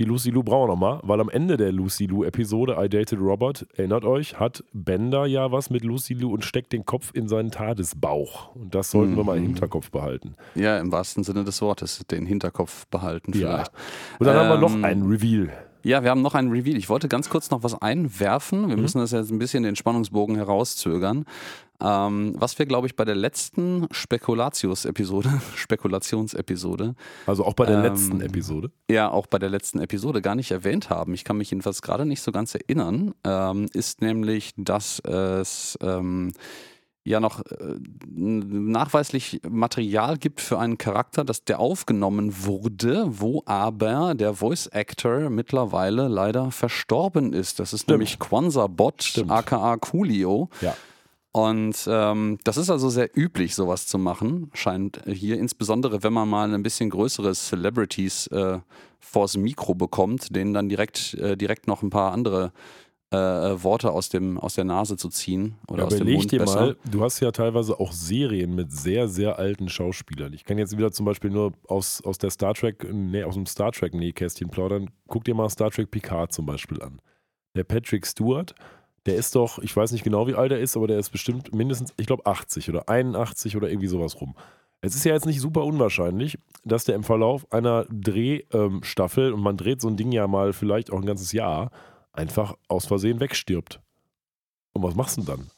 die 0.00 0.06
Lucy 0.06 0.30
Lou 0.30 0.42
brauchen 0.42 0.62
wir 0.68 0.72
nochmal, 0.72 0.98
weil 1.02 1.20
am 1.20 1.28
Ende 1.28 1.58
der 1.58 1.72
Lucy 1.72 2.06
Lou-Episode 2.06 2.76
I 2.80 2.88
Dated 2.88 3.20
Robert, 3.20 3.66
erinnert 3.76 4.04
euch, 4.06 4.40
hat 4.40 4.64
Bender 4.72 5.26
ja 5.26 5.52
was 5.52 5.68
mit 5.68 5.84
Lucy 5.84 6.14
Lou 6.14 6.32
und 6.32 6.42
steckt 6.44 6.72
den 6.72 6.86
Kopf 6.86 7.10
in 7.14 7.28
seinen 7.28 7.50
Tadesbauch. 7.50 8.54
Und 8.56 8.74
das 8.74 8.90
sollten 8.90 9.14
wir 9.16 9.24
mal 9.24 9.36
im 9.36 9.44
Hinterkopf 9.44 9.90
behalten. 9.90 10.34
ja, 10.54 10.78
im 10.78 10.90
wahrsten 10.90 11.22
Sinne 11.22 11.44
des 11.44 11.60
Wortes, 11.62 12.00
den 12.10 12.24
Hinterkopf 12.26 12.86
behalten 12.86 13.32
Ja. 13.34 13.38
vielleicht. 13.56 13.72
Und 14.18 14.26
dann 14.26 14.36
haben 14.36 14.48
wir 14.48 14.54
Ähm, 14.54 14.60
noch 14.82 14.88
einen 14.88 15.06
Reveal. 15.06 15.50
Ja, 15.82 16.02
wir 16.02 16.10
haben 16.10 16.22
noch 16.22 16.34
einen 16.34 16.50
Reveal. 16.50 16.76
Ich 16.76 16.88
wollte 16.88 17.08
ganz 17.08 17.28
kurz 17.30 17.50
noch 17.50 17.62
was 17.62 17.80
einwerfen. 17.80 18.62
Mhm. 18.62 18.68
Wir 18.70 18.76
müssen 18.78 18.98
das 18.98 19.12
jetzt 19.12 19.30
ein 19.30 19.38
bisschen 19.38 19.62
den 19.62 19.76
Spannungsbogen 19.76 20.36
herauszögern. 20.36 21.24
Ähm, 21.82 22.34
was 22.36 22.58
wir, 22.58 22.66
glaube 22.66 22.86
ich, 22.86 22.96
bei 22.96 23.04
der 23.04 23.14
letzten 23.14 23.86
Spekulatius-Episode, 23.90 25.40
Spekulationsepisode, 25.56 26.94
Also 27.26 27.44
auch 27.44 27.54
bei 27.54 27.66
der 27.66 27.76
ähm, 27.78 27.82
letzten 27.82 28.20
Episode. 28.20 28.70
ja 28.90 29.10
auch 29.10 29.26
bei 29.26 29.38
der 29.38 29.50
letzten 29.50 29.80
Episode 29.80 30.22
gar 30.22 30.34
nicht 30.34 30.50
erwähnt 30.50 30.90
haben, 30.90 31.14
ich 31.14 31.24
kann 31.24 31.36
mich 31.36 31.50
jedenfalls 31.50 31.82
gerade 31.82 32.06
nicht 32.06 32.22
so 32.22 32.32
ganz 32.32 32.54
erinnern, 32.54 33.14
ähm, 33.24 33.66
ist 33.72 34.00
nämlich, 34.02 34.52
dass 34.56 35.00
es 35.00 35.78
ähm, 35.82 36.32
ja 37.02 37.18
noch 37.18 37.40
äh, 37.40 37.76
nachweislich 38.14 39.40
Material 39.48 40.18
gibt 40.18 40.40
für 40.40 40.58
einen 40.58 40.76
Charakter, 40.78 41.24
dass 41.24 41.44
der 41.44 41.58
aufgenommen 41.58 42.44
wurde, 42.44 43.06
wo 43.08 43.42
aber 43.46 44.14
der 44.14 44.34
Voice 44.34 44.68
Actor 44.68 45.30
mittlerweile 45.30 46.08
leider 46.08 46.50
verstorben 46.50 47.32
ist. 47.32 47.58
Das 47.58 47.72
ist 47.72 47.88
nämlich 47.88 48.18
Kwanzaa 48.18 48.66
Bot, 48.66 49.02
Stimmt. 49.02 49.30
aka 49.30 49.76
Coolio. 49.78 50.50
Ja. 50.60 50.76
Und 51.32 51.86
ähm, 51.88 52.38
das 52.42 52.56
ist 52.56 52.70
also 52.70 52.88
sehr 52.88 53.16
üblich, 53.16 53.54
sowas 53.54 53.86
zu 53.86 53.98
machen, 53.98 54.50
scheint 54.52 55.00
hier, 55.06 55.38
insbesondere 55.38 56.02
wenn 56.02 56.12
man 56.12 56.28
mal 56.28 56.52
ein 56.52 56.62
bisschen 56.64 56.90
größere 56.90 57.32
Celebrities 57.34 58.26
äh, 58.28 58.58
vors 58.98 59.36
Mikro 59.36 59.74
bekommt, 59.74 60.34
denen 60.34 60.52
dann 60.54 60.68
direkt, 60.68 61.14
äh, 61.14 61.36
direkt 61.36 61.68
noch 61.68 61.82
ein 61.82 61.90
paar 61.90 62.12
andere 62.12 62.52
äh, 63.12 63.16
äh, 63.16 63.62
Worte 63.64 63.90
aus, 63.90 64.08
dem, 64.08 64.38
aus 64.38 64.54
der 64.54 64.64
Nase 64.64 64.96
zu 64.96 65.08
ziehen 65.08 65.56
oder 65.68 65.80
Ja, 65.80 65.86
aus 65.86 65.92
dem 65.94 66.02
überleg 66.02 66.18
Mund 66.18 66.32
dir 66.32 66.38
besser. 66.40 66.60
mal, 66.60 66.76
du 66.88 67.02
hast 67.02 67.18
ja 67.20 67.30
teilweise 67.32 67.78
auch 67.78 67.92
Serien 67.92 68.54
mit 68.54 68.72
sehr, 68.72 69.08
sehr 69.08 69.38
alten 69.38 69.68
Schauspielern. 69.68 70.32
Ich 70.32 70.44
kann 70.44 70.58
jetzt 70.58 70.76
wieder 70.76 70.92
zum 70.92 71.06
Beispiel 71.06 71.30
nur 71.30 71.52
aus, 71.66 72.00
aus 72.04 72.18
der 72.18 72.30
Star 72.30 72.54
Trek, 72.54 72.86
nee, 72.92 73.24
aus 73.24 73.34
dem 73.34 73.46
Star 73.46 73.72
Trek 73.72 73.94
Nähkästchen 73.94 74.50
plaudern. 74.50 74.90
Guck 75.08 75.24
dir 75.24 75.34
mal 75.34 75.48
Star 75.48 75.70
Trek 75.70 75.90
Picard 75.90 76.32
zum 76.32 76.46
Beispiel 76.46 76.80
an. 76.82 77.00
Der 77.56 77.64
Patrick 77.64 78.06
Stewart, 78.06 78.54
der 79.06 79.16
ist 79.16 79.34
doch, 79.34 79.58
ich 79.58 79.74
weiß 79.74 79.92
nicht 79.92 80.04
genau, 80.04 80.26
wie 80.26 80.34
alt 80.34 80.52
er 80.52 80.60
ist, 80.60 80.76
aber 80.76 80.86
der 80.86 80.98
ist 80.98 81.10
bestimmt 81.10 81.54
mindestens, 81.54 81.94
ich 81.96 82.06
glaube, 82.06 82.26
80 82.26 82.68
oder 82.68 82.88
81 82.88 83.56
oder 83.56 83.68
irgendwie 83.68 83.86
sowas 83.88 84.20
rum. 84.20 84.36
Es 84.82 84.94
ist 84.94 85.04
ja 85.04 85.12
jetzt 85.12 85.26
nicht 85.26 85.40
super 85.40 85.64
unwahrscheinlich, 85.64 86.38
dass 86.64 86.84
der 86.84 86.94
im 86.94 87.04
Verlauf 87.04 87.50
einer 87.52 87.86
Drehstaffel, 87.90 89.32
und 89.32 89.42
man 89.42 89.56
dreht 89.56 89.80
so 89.80 89.88
ein 89.88 89.96
Ding 89.96 90.12
ja 90.12 90.26
mal 90.26 90.52
vielleicht 90.52 90.90
auch 90.92 90.98
ein 90.98 91.06
ganzes 91.06 91.32
Jahr, 91.32 91.70
einfach 92.12 92.54
aus 92.68 92.86
Versehen 92.86 93.20
wegstirbt. 93.20 93.80
Und 94.72 94.82
was 94.82 94.94
machst 94.94 95.16
du 95.16 95.22
denn 95.22 95.36
dann? 95.36 95.50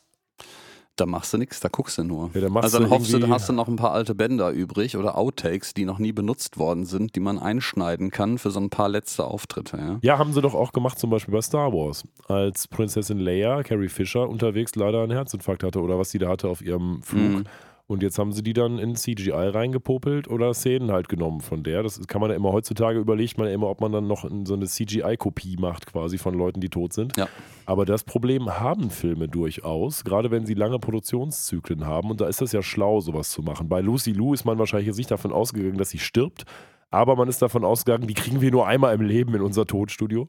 Da 0.96 1.06
machst 1.06 1.32
du 1.32 1.38
nichts, 1.38 1.58
da 1.60 1.68
guckst 1.70 1.96
du 1.96 2.04
nur. 2.04 2.30
Ja, 2.34 2.48
machst 2.50 2.64
also 2.64 2.78
dann 2.78 2.88
du 2.88 2.94
hoffst 2.94 3.10
du, 3.12 3.16
irgendwie- 3.16 3.32
hast 3.32 3.48
du 3.48 3.54
noch 3.54 3.66
ein 3.66 3.76
paar 3.76 3.92
alte 3.92 4.14
Bänder 4.14 4.50
übrig 4.50 4.96
oder 4.98 5.16
Outtakes, 5.16 5.72
die 5.72 5.86
noch 5.86 5.98
nie 5.98 6.12
benutzt 6.12 6.58
worden 6.58 6.84
sind, 6.84 7.16
die 7.16 7.20
man 7.20 7.38
einschneiden 7.38 8.10
kann 8.10 8.36
für 8.36 8.50
so 8.50 8.60
ein 8.60 8.68
paar 8.68 8.90
letzte 8.90 9.24
Auftritte. 9.24 9.78
Ja? 9.78 9.98
Ja, 10.02 10.18
haben 10.18 10.34
sie 10.34 10.42
doch 10.42 10.54
auch 10.54 10.72
gemacht, 10.72 10.98
zum 10.98 11.08
Beispiel 11.08 11.32
bei 11.32 11.40
Star 11.40 11.72
Wars. 11.72 12.04
Als 12.28 12.68
Prinzessin 12.68 13.18
Leia, 13.18 13.62
Carrie 13.62 13.88
Fisher, 13.88 14.28
unterwegs 14.28 14.74
leider 14.74 15.02
einen 15.02 15.12
Herzinfarkt 15.12 15.62
hatte 15.62 15.80
oder 15.80 15.98
was 15.98 16.10
sie 16.10 16.18
da 16.18 16.28
hatte 16.28 16.48
auf 16.48 16.60
ihrem 16.60 17.02
Flug. 17.02 17.22
Mhm. 17.22 17.44
Und 17.92 18.02
jetzt 18.02 18.18
haben 18.18 18.32
sie 18.32 18.42
die 18.42 18.54
dann 18.54 18.78
in 18.78 18.94
CGI 18.94 19.30
reingepopelt 19.32 20.26
oder 20.26 20.54
Szenen 20.54 20.90
halt 20.90 21.10
genommen 21.10 21.42
von 21.42 21.62
der. 21.62 21.82
Das 21.82 22.00
kann 22.06 22.22
man 22.22 22.30
ja 22.30 22.36
immer 22.36 22.50
heutzutage 22.50 22.98
überlegt 22.98 23.36
man 23.36 23.48
ja 23.48 23.52
immer, 23.52 23.68
ob 23.68 23.82
man 23.82 23.92
dann 23.92 24.06
noch 24.06 24.26
so 24.44 24.54
eine 24.54 24.64
CGI-Kopie 24.64 25.58
macht, 25.58 25.84
quasi 25.84 26.16
von 26.16 26.32
Leuten, 26.32 26.60
die 26.60 26.70
tot 26.70 26.94
sind. 26.94 27.14
Ja. 27.18 27.28
Aber 27.66 27.84
das 27.84 28.04
Problem 28.04 28.58
haben 28.58 28.88
Filme 28.88 29.28
durchaus, 29.28 30.04
gerade 30.04 30.30
wenn 30.30 30.46
sie 30.46 30.54
lange 30.54 30.78
Produktionszyklen 30.78 31.84
haben. 31.84 32.10
Und 32.10 32.22
da 32.22 32.28
ist 32.28 32.40
es 32.40 32.52
ja 32.52 32.62
schlau, 32.62 33.00
sowas 33.00 33.28
zu 33.28 33.42
machen. 33.42 33.68
Bei 33.68 33.82
Lucy 33.82 34.12
Lou 34.12 34.32
ist 34.32 34.46
man 34.46 34.58
wahrscheinlich 34.58 34.86
jetzt 34.86 34.96
nicht 34.96 35.10
davon 35.10 35.30
ausgegangen, 35.30 35.76
dass 35.76 35.90
sie 35.90 35.98
stirbt. 35.98 36.46
Aber 36.92 37.16
man 37.16 37.28
ist 37.28 37.42
davon 37.42 37.64
ausgegangen, 37.64 38.06
die 38.06 38.14
kriegen 38.14 38.40
wir 38.40 38.50
nur 38.52 38.66
einmal 38.66 38.94
im 38.94 39.00
Leben 39.00 39.34
in 39.34 39.40
unser 39.42 39.66
Tonstudio. 39.66 40.28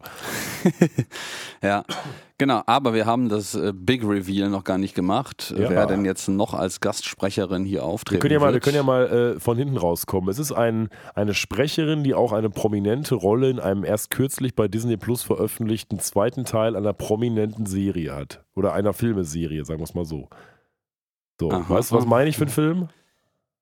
Ja, 1.62 1.86
genau. 2.38 2.62
Aber 2.66 2.94
wir 2.94 3.06
haben 3.06 3.30
das 3.30 3.56
äh, 3.56 3.72
Big 3.74 4.04
Reveal 4.04 4.50
noch 4.50 4.64
gar 4.66 4.78
nicht 4.78 4.96
gemacht, 4.96 5.54
Ja. 5.58 5.70
wer 5.70 5.86
denn 5.86 6.04
jetzt 6.04 6.28
noch 6.28 6.54
als 6.54 6.82
Gastsprecherin 6.82 7.64
hier 7.64 7.80
Wir 7.80 7.84
auftreten 7.86 8.22
können 8.22 8.34
ja 8.34 8.40
mal, 8.40 8.52
wir 8.54 8.60
können 8.60 8.76
ja 8.76 8.84
mal 8.84 9.08
äh, 9.36 9.40
von 9.40 9.58
hinten 9.58 9.78
rauskommen. 9.78 10.30
Es 10.30 10.40
ist 10.40 10.52
ein, 10.52 10.90
eine 11.16 11.34
Sprecherin, 11.34 12.04
die 12.04 12.14
auch 12.14 12.34
eine 12.34 12.50
prominente 12.50 13.16
Rolle 13.16 13.50
in 13.50 13.60
einem 13.60 13.86
erst 13.86 14.10
kürzlich 14.10 14.56
bei 14.56 14.68
Disney 14.68 14.98
Plus 14.98 15.24
veröffentlichten 15.24 16.00
zweiten 16.00 16.44
Teil 16.44 16.76
einer 16.76 16.94
prominenten 16.94 17.66
Serie 17.66 18.14
hat. 18.14 18.44
Oder 18.56 18.74
einer 18.74 18.94
Filmeserie, 18.94 19.64
sagen 19.64 19.80
wir 19.80 19.86
es 19.86 19.94
mal 19.94 20.06
so. 20.06 20.28
So, 21.40 21.50
Aha. 21.52 21.66
weißt 21.68 21.92
du, 21.92 21.96
was 21.96 22.06
meine 22.06 22.30
ich 22.30 22.36
für 22.38 22.44
einen 22.44 22.52
Film? 22.52 22.90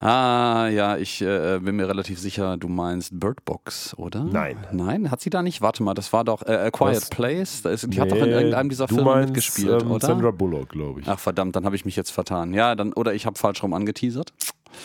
Ah, 0.01 0.67
ja, 0.67 0.97
ich 0.97 1.21
äh, 1.21 1.59
bin 1.59 1.75
mir 1.75 1.87
relativ 1.87 2.19
sicher, 2.19 2.57
du 2.57 2.67
meinst 2.67 3.19
Bird 3.19 3.45
Box, 3.45 3.93
oder? 3.97 4.23
Nein. 4.23 4.57
Nein, 4.71 5.11
hat 5.11 5.21
sie 5.21 5.29
da 5.29 5.43
nicht? 5.43 5.61
Warte 5.61 5.83
mal, 5.83 5.93
das 5.93 6.11
war 6.11 6.23
doch 6.23 6.41
äh, 6.41 6.55
A 6.55 6.71
Quiet 6.71 6.95
Was? 6.97 7.09
Place. 7.11 7.61
Da 7.61 7.69
ist, 7.69 7.85
die 7.93 8.01
hat 8.01 8.11
doch 8.11 8.17
in 8.17 8.23
Nee, 8.23 8.31
irgendeinem 8.31 8.69
dieser 8.69 8.87
Filme 8.87 9.03
meinst, 9.03 9.27
mitgespielt, 9.29 9.83
ähm, 9.83 9.91
oder? 9.91 10.07
Sandra 10.07 10.31
Bullock, 10.31 10.69
glaube 10.69 11.01
ich. 11.01 11.07
Ach 11.07 11.19
verdammt, 11.19 11.55
dann 11.55 11.65
habe 11.65 11.75
ich 11.75 11.85
mich 11.85 11.95
jetzt 11.95 12.09
vertan. 12.09 12.53
Ja, 12.53 12.73
dann 12.75 12.93
oder 12.93 13.13
ich 13.13 13.27
habe 13.27 13.37
falsch 13.37 13.61
rum 13.61 13.73
angeteasert. 13.75 14.33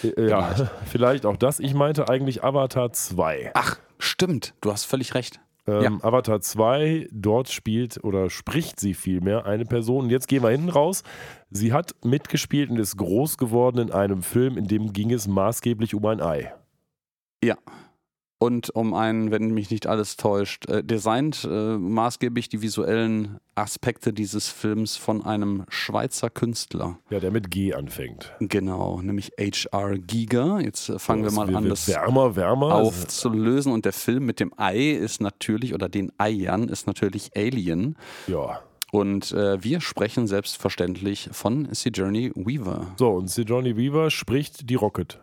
Äh, 0.02 0.28
ja, 0.28 0.54
vielleicht 0.84 1.24
auch 1.24 1.36
das. 1.38 1.60
Ich 1.60 1.72
meinte 1.72 2.10
eigentlich 2.10 2.44
Avatar 2.44 2.92
2. 2.92 3.52
Ach, 3.54 3.78
stimmt, 3.98 4.52
du 4.60 4.70
hast 4.70 4.84
völlig 4.84 5.14
recht. 5.14 5.40
Ähm, 5.68 6.00
Avatar 6.02 6.40
2, 6.40 7.08
dort 7.10 7.48
spielt 7.48 8.02
oder 8.04 8.30
spricht 8.30 8.78
sie 8.78 8.94
vielmehr 8.94 9.46
eine 9.46 9.64
Person. 9.64 10.04
Und 10.04 10.10
jetzt 10.10 10.28
gehen 10.28 10.44
wir 10.44 10.50
hinten 10.50 10.68
raus. 10.68 11.02
Sie 11.56 11.72
hat 11.72 11.94
mitgespielt 12.04 12.70
und 12.70 12.78
ist 12.78 12.96
groß 12.96 13.38
geworden 13.38 13.78
in 13.78 13.90
einem 13.90 14.22
Film, 14.22 14.56
in 14.56 14.66
dem 14.68 14.92
ging 14.92 15.12
es 15.12 15.26
maßgeblich 15.26 15.94
um 15.94 16.06
ein 16.06 16.20
Ei. 16.20 16.52
Und 18.38 18.68
um 18.76 18.92
einen, 18.92 19.30
wenn 19.30 19.52
mich 19.52 19.70
nicht 19.70 19.86
alles 19.86 20.18
täuscht, 20.18 20.68
äh, 20.68 20.84
designt 20.84 21.48
äh, 21.50 21.78
maßgeblich 21.78 22.50
die 22.50 22.60
visuellen 22.60 23.38
Aspekte 23.54 24.12
dieses 24.12 24.50
Films 24.50 24.96
von 24.98 25.24
einem 25.24 25.64
Schweizer 25.70 26.28
Künstler. 26.28 26.98
Ja, 27.08 27.18
der 27.18 27.30
mit 27.30 27.50
G 27.50 27.72
anfängt. 27.72 28.34
Genau, 28.40 29.00
nämlich 29.00 29.32
H.R. 29.40 29.96
Giger. 29.98 30.60
Jetzt 30.60 30.90
äh, 30.90 30.98
fangen 30.98 31.22
wir 31.22 31.28
Es 31.28 31.34
mal 31.34 31.46
wird 31.46 31.56
an, 31.56 31.68
das 31.70 31.88
wärmer, 31.88 32.36
wärmer. 32.36 32.74
aufzulösen. 32.74 33.72
Und 33.72 33.86
der 33.86 33.94
Film 33.94 34.26
mit 34.26 34.38
dem 34.38 34.52
Ei 34.58 34.90
ist 34.90 35.22
natürlich, 35.22 35.72
oder 35.72 35.88
den 35.88 36.12
Eiern, 36.18 36.68
ist 36.68 36.86
natürlich 36.86 37.30
Alien. 37.34 37.96
Ja. 38.26 38.60
Und 38.92 39.32
äh, 39.32 39.62
wir 39.62 39.80
sprechen 39.80 40.26
selbstverständlich 40.26 41.28
von 41.32 41.68
Sojourner 41.72 42.30
Weaver. 42.34 42.86
So, 42.98 43.10
und 43.10 43.28
Sigourney 43.28 43.76
Weaver 43.76 44.10
spricht 44.10 44.70
die 44.70 44.76
Rocket. 44.76 45.20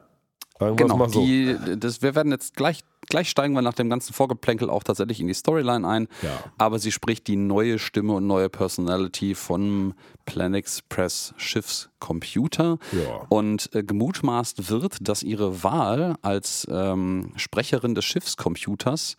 Sagen 0.60 0.76
Genau, 0.76 0.98
mal 0.98 1.10
so. 1.10 1.26
die, 1.26 1.58
das, 1.78 2.02
wir 2.02 2.14
werden 2.14 2.32
jetzt 2.32 2.56
gleich, 2.56 2.82
gleich 3.08 3.30
steigen 3.30 3.54
wir 3.54 3.62
nach 3.62 3.74
dem 3.74 3.90
ganzen 3.90 4.14
Vorgeplänkel 4.14 4.70
auch 4.70 4.84
tatsächlich 4.84 5.20
in 5.20 5.28
die 5.28 5.34
Storyline 5.34 5.88
ein. 5.88 6.08
Ja. 6.22 6.44
Aber 6.58 6.78
sie 6.78 6.92
spricht 6.92 7.28
die 7.28 7.36
neue 7.36 7.80
Stimme 7.80 8.14
und 8.14 8.28
neue 8.28 8.50
Personality 8.50 9.34
von 9.34 9.94
Plan 10.26 10.54
Express 10.54 11.34
Schiffscomputer. 11.38 12.78
Ja. 12.92 13.26
Und 13.30 13.74
äh, 13.74 13.84
gemutmaßt 13.84 14.70
wird, 14.70 15.08
dass 15.08 15.24
ihre 15.24 15.64
Wahl 15.64 16.16
als 16.22 16.68
ähm, 16.70 17.32
Sprecherin 17.36 17.96
des 17.96 18.06
Schiffscomputers 18.06 19.18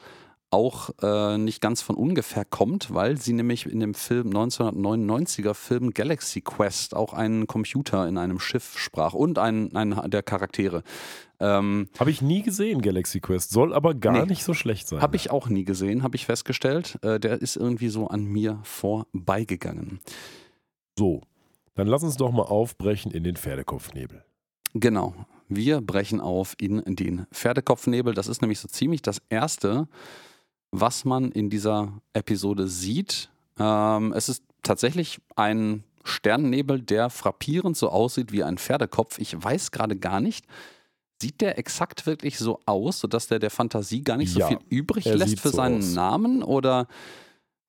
auch 0.54 0.90
äh, 1.02 1.36
nicht 1.36 1.60
ganz 1.60 1.82
von 1.82 1.96
ungefähr 1.96 2.44
kommt, 2.44 2.94
weil 2.94 3.16
sie 3.20 3.32
nämlich 3.32 3.66
in 3.66 3.80
dem 3.80 3.92
Film 3.94 4.30
1999er 4.30 5.52
Film 5.54 5.90
Galaxy 5.90 6.40
Quest 6.40 6.94
auch 6.94 7.12
einen 7.12 7.46
Computer 7.46 8.06
in 8.08 8.16
einem 8.18 8.38
Schiff 8.38 8.78
sprach 8.78 9.14
und 9.14 9.38
einen, 9.38 9.74
einen 9.74 10.10
der 10.10 10.22
Charaktere. 10.22 10.82
Ähm, 11.40 11.88
Habe 11.98 12.10
ich 12.10 12.22
nie 12.22 12.42
gesehen, 12.42 12.80
Galaxy 12.80 13.20
Quest. 13.20 13.50
Soll 13.50 13.74
aber 13.74 13.94
gar 13.94 14.12
Nee. 14.12 14.26
nicht 14.26 14.44
so 14.44 14.54
schlecht 14.54 14.86
sein. 14.88 15.02
habe 15.02 15.16
ich 15.16 15.30
auch 15.30 15.48
nie 15.48 15.64
gesehen, 15.64 16.02
habe 16.04 16.14
ich 16.16 16.24
festgestellt. 16.26 16.98
Äh, 17.02 17.18
der 17.18 17.42
ist 17.42 17.56
irgendwie 17.56 17.88
so 17.88 18.06
an 18.06 18.24
mir 18.24 18.60
vorbeigegangen. 18.62 19.98
So, 20.98 21.22
dann 21.74 21.88
lass 21.88 22.04
uns 22.04 22.16
doch 22.16 22.30
mal 22.30 22.42
aufbrechen 22.42 23.10
in 23.10 23.24
den 23.24 23.36
Pferdekopfnebel. 23.36 24.24
Genau. 24.74 25.14
Wir 25.48 25.80
brechen 25.80 26.20
auf 26.20 26.54
in 26.58 26.82
den 26.86 27.26
Pferdekopfnebel. 27.32 28.14
Das 28.14 28.28
ist 28.28 28.40
nämlich 28.40 28.60
so 28.60 28.68
ziemlich 28.68 29.02
das 29.02 29.20
Erste, 29.28 29.88
was 30.80 31.04
man 31.04 31.30
in 31.30 31.50
dieser 31.50 31.92
Episode 32.14 32.66
sieht. 32.66 33.30
Ähm, 33.58 34.12
es 34.12 34.28
ist 34.28 34.42
tatsächlich 34.62 35.20
ein 35.36 35.84
Sternennebel, 36.02 36.82
der 36.82 37.10
frappierend 37.10 37.76
so 37.76 37.88
aussieht 37.90 38.32
wie 38.32 38.42
ein 38.42 38.58
Pferdekopf. 38.58 39.18
Ich 39.20 39.40
weiß 39.42 39.70
gerade 39.70 39.96
gar 39.96 40.20
nicht, 40.20 40.44
sieht 41.22 41.40
der 41.40 41.58
exakt 41.58 42.06
wirklich 42.06 42.38
so 42.38 42.58
aus, 42.66 42.98
sodass 42.98 43.28
der 43.28 43.38
der 43.38 43.50
Fantasie 43.50 44.02
gar 44.02 44.16
nicht 44.16 44.32
so 44.32 44.40
Ja, 44.40 44.48
viel 44.48 44.58
übrig 44.68 45.04
lässt 45.04 45.38
für 45.40 45.50
so 45.50 45.56
seinen 45.58 45.78
aus. 45.78 45.92
Namen 45.94 46.42
oder 46.42 46.88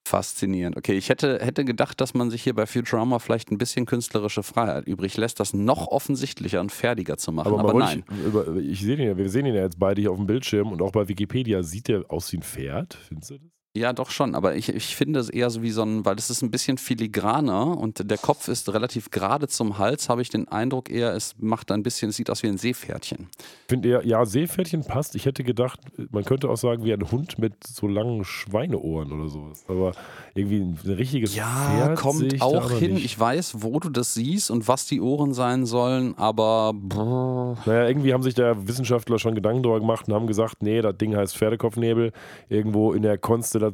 faszinierend. 0.08 0.78
Okay, 0.78 0.94
ich 0.94 1.10
hätte, 1.10 1.40
hätte 1.40 1.66
gedacht, 1.66 2.00
dass 2.00 2.14
man 2.14 2.30
sich 2.30 2.44
hier 2.44 2.54
bei 2.54 2.66
Futurama 2.66 3.20
vielleicht 3.20 3.52
ein 3.52 3.58
bisschen 3.58 3.86
künstlerische 3.86 4.44
Freiheit 4.44 4.88
übrig 4.88 5.18
lässt, 5.18 5.40
das 5.40 5.54
noch 5.54 5.88
offensichtlicher 5.88 6.62
und 6.62 6.72
fertiger 6.72 7.18
zu 7.18 7.32
machen. 7.32 7.54
Aber, 7.54 7.70
Aber, 7.70 7.80
nein. 7.80 8.04
über, 8.26 8.56
ich 8.56 8.82
sehe 8.82 8.98
den 8.98 9.08
ja, 9.08 9.18
wir 9.18 9.30
sehen 9.30 9.46
ihn 9.46 9.56
ja 9.56 9.64
jetzt 9.64 9.80
beide 9.80 10.02
hier 10.02 10.12
auf 10.12 10.18
dem 10.18 10.28
Bildschirm 10.28 10.72
und 10.72 10.82
auch 10.82 10.92
bei 10.92 11.08
Wikipedia 11.08 11.64
sieht 11.64 11.88
der 11.88 12.04
aus 12.10 12.32
wie 12.32 12.38
ein 12.38 12.44
Pferd. 12.44 12.94
Findest 12.94 13.32
du 13.32 13.38
das? 13.40 13.55
Ja, 13.76 13.92
doch 13.92 14.10
schon, 14.10 14.36
aber 14.36 14.56
ich, 14.56 14.70
ich 14.70 14.96
finde 14.96 15.20
es 15.20 15.30
eher 15.30 15.50
so 15.50 15.62
wie 15.62 15.70
so 15.70 15.84
ein, 15.84 16.06
weil 16.06 16.16
das 16.16 16.30
ist 16.30 16.42
ein 16.42 16.50
bisschen 16.50 16.78
filigraner 16.78 17.78
und 17.78 18.10
der 18.10 18.18
Kopf 18.18 18.48
ist 18.48 18.74
relativ 18.74 19.12
gerade 19.12 19.50
zum 19.50 19.78
Hals, 19.78 20.08
habe 20.08 20.22
ich 20.22 20.30
den 20.30 20.48
Eindruck 20.48 20.90
eher, 20.90 21.14
es 21.14 21.36
macht 21.40 21.74
ein 21.74 21.84
bisschen, 21.84 22.08
es 22.08 22.16
sieht 22.16 22.30
aus 22.30 22.42
wie 22.42 22.48
ein 22.48 22.58
Seepferdchen. 22.58 23.28
Finde 23.68 23.90
eher, 23.90 24.06
ja, 24.06 24.26
Seepferdchen 24.26 24.86
passt. 24.86 25.16
Ich 25.16 25.26
hätte 25.26 25.44
gedacht, 25.44 25.82
man 26.10 26.24
könnte 26.24 26.50
auch 26.50 26.56
sagen, 26.56 26.86
wie 26.86 26.94
ein 26.94 27.12
Hund 27.12 27.38
mit 27.38 27.68
so 27.68 27.90
langen 27.90 28.24
Schweineohren 28.24 29.12
oder 29.12 29.28
sowas. 29.28 29.66
Aber 29.68 29.92
irgendwie 30.36 30.62
ein, 30.62 30.80
richtiges 30.92 31.34
Pferd 31.34 31.88
sehe 31.88 31.96
kommt 31.96 32.32
ich 32.32 32.42
auch 32.42 32.72
hin. 32.72 32.94
Nicht. 32.94 33.04
Ich 33.04 33.20
weiß, 33.20 33.56
wo 33.62 33.82
du 33.82 33.90
das 33.90 34.14
siehst 34.14 34.52
und 34.52 34.70
was 34.70 34.86
die 34.86 35.02
Ohren 35.02 35.34
sein 35.34 35.66
sollen, 35.66 36.18
aber 36.18 36.72
brr, 36.74 37.58
Naja, 37.66 37.90
irgendwie 37.90 38.14
haben 38.14 38.24
sich 38.24 38.36
da 38.36 38.56
Wissenschaftler 38.66 39.20
schon 39.20 39.36
Gedanken 39.36 39.64
darüber 39.64 39.82
gemacht 39.82 40.08
und 40.08 40.14
haben 40.14 40.28
gesagt, 40.28 40.64
nee, 40.64 40.82
das 40.82 40.96
Ding 40.96 41.14
heißt 41.14 41.36
Pferdekopfnebel, 41.36 42.14
irgendwo 42.48 42.94
in 42.94 43.02
der 43.02 43.18
Konstellation 43.18 43.65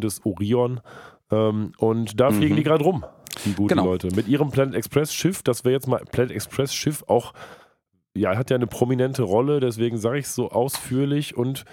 des 0.00 0.24
Orion. 0.24 0.80
Ähm, 1.30 1.72
und 1.78 2.18
da 2.20 2.30
fliegen 2.30 2.54
Mhm. 2.54 2.56
die 2.56 2.62
gerade 2.64 2.84
rum, 2.84 3.04
die 3.44 3.52
guten 3.54 3.68
Genau. 3.68 3.84
Leute. 3.84 4.08
Mit 4.14 4.28
ihrem 4.28 4.50
Planet 4.50 4.74
Express 4.74 5.12
Schiff, 5.12 5.42
das 5.42 5.64
wäre 5.64 5.74
jetzt 5.74 5.86
mal 5.86 6.02
Planet 6.10 6.32
Express 6.32 6.74
Schiff 6.74 7.04
auch, 7.06 7.32
ja, 8.14 8.36
hat 8.36 8.50
ja 8.50 8.56
eine 8.56 8.66
prominente 8.66 9.22
Rolle, 9.22 9.60
deswegen 9.60 9.98
sage 9.98 10.18
ich 10.18 10.24
es 10.26 10.34
so 10.34 10.50
ausführlich 10.50 11.36
und 11.36 11.64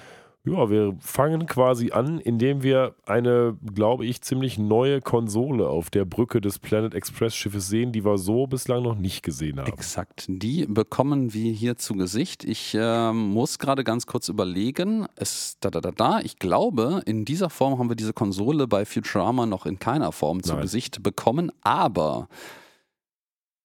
ja, 0.46 0.70
wir 0.70 0.96
fangen 1.00 1.48
quasi 1.48 1.92
an, 1.92 2.20
indem 2.20 2.62
wir 2.62 2.96
eine, 3.06 3.58
glaube 3.74 4.06
ich, 4.06 4.22
ziemlich 4.22 4.58
neue 4.60 5.02
Konsole 5.02 5.68
auf 5.68 5.90
der 5.90 6.06
Brücke 6.06 6.40
des 6.40 6.60
Planet 6.60 6.94
Express 6.94 7.36
Schiffes 7.36 7.68
sehen, 7.68 7.92
die 7.92 8.06
wir 8.06 8.18
so 8.18 8.46
bislang 8.46 8.84
noch 8.84 8.96
nicht 8.96 9.24
gesehen 9.24 9.60
haben. 9.60 9.68
exakt. 9.68 10.26
Die 10.28 10.66
bekommen 10.68 11.34
wir 11.34 11.52
hier 11.52 11.78
zu 11.78 11.96
Gesicht. 11.96 12.44
Ich 12.44 12.78
ähm, 12.80 13.30
muss 13.30 13.58
gerade 13.60 13.84
ganz 13.84 14.06
kurz 14.06 14.30
überlegen. 14.30 15.08
Es, 15.16 15.58
da, 15.60 15.72
da, 15.72 15.82
da, 15.82 15.92
da. 15.92 16.20
Ich 16.20 16.38
glaube, 16.38 17.02
in 17.06 17.26
dieser 17.26 17.50
Form 17.50 17.80
haben 17.80 17.90
wir 17.90 17.96
diese 17.96 18.14
Konsole 18.14 18.68
bei 18.68 18.86
Futurama 18.86 19.46
noch 19.46 19.66
in 19.66 19.80
keiner 19.80 20.12
Form 20.12 20.44
zu 20.44 20.54
Nein. 20.54 20.62
Gesicht 20.62 21.02
bekommen, 21.02 21.52
aber 21.62 22.28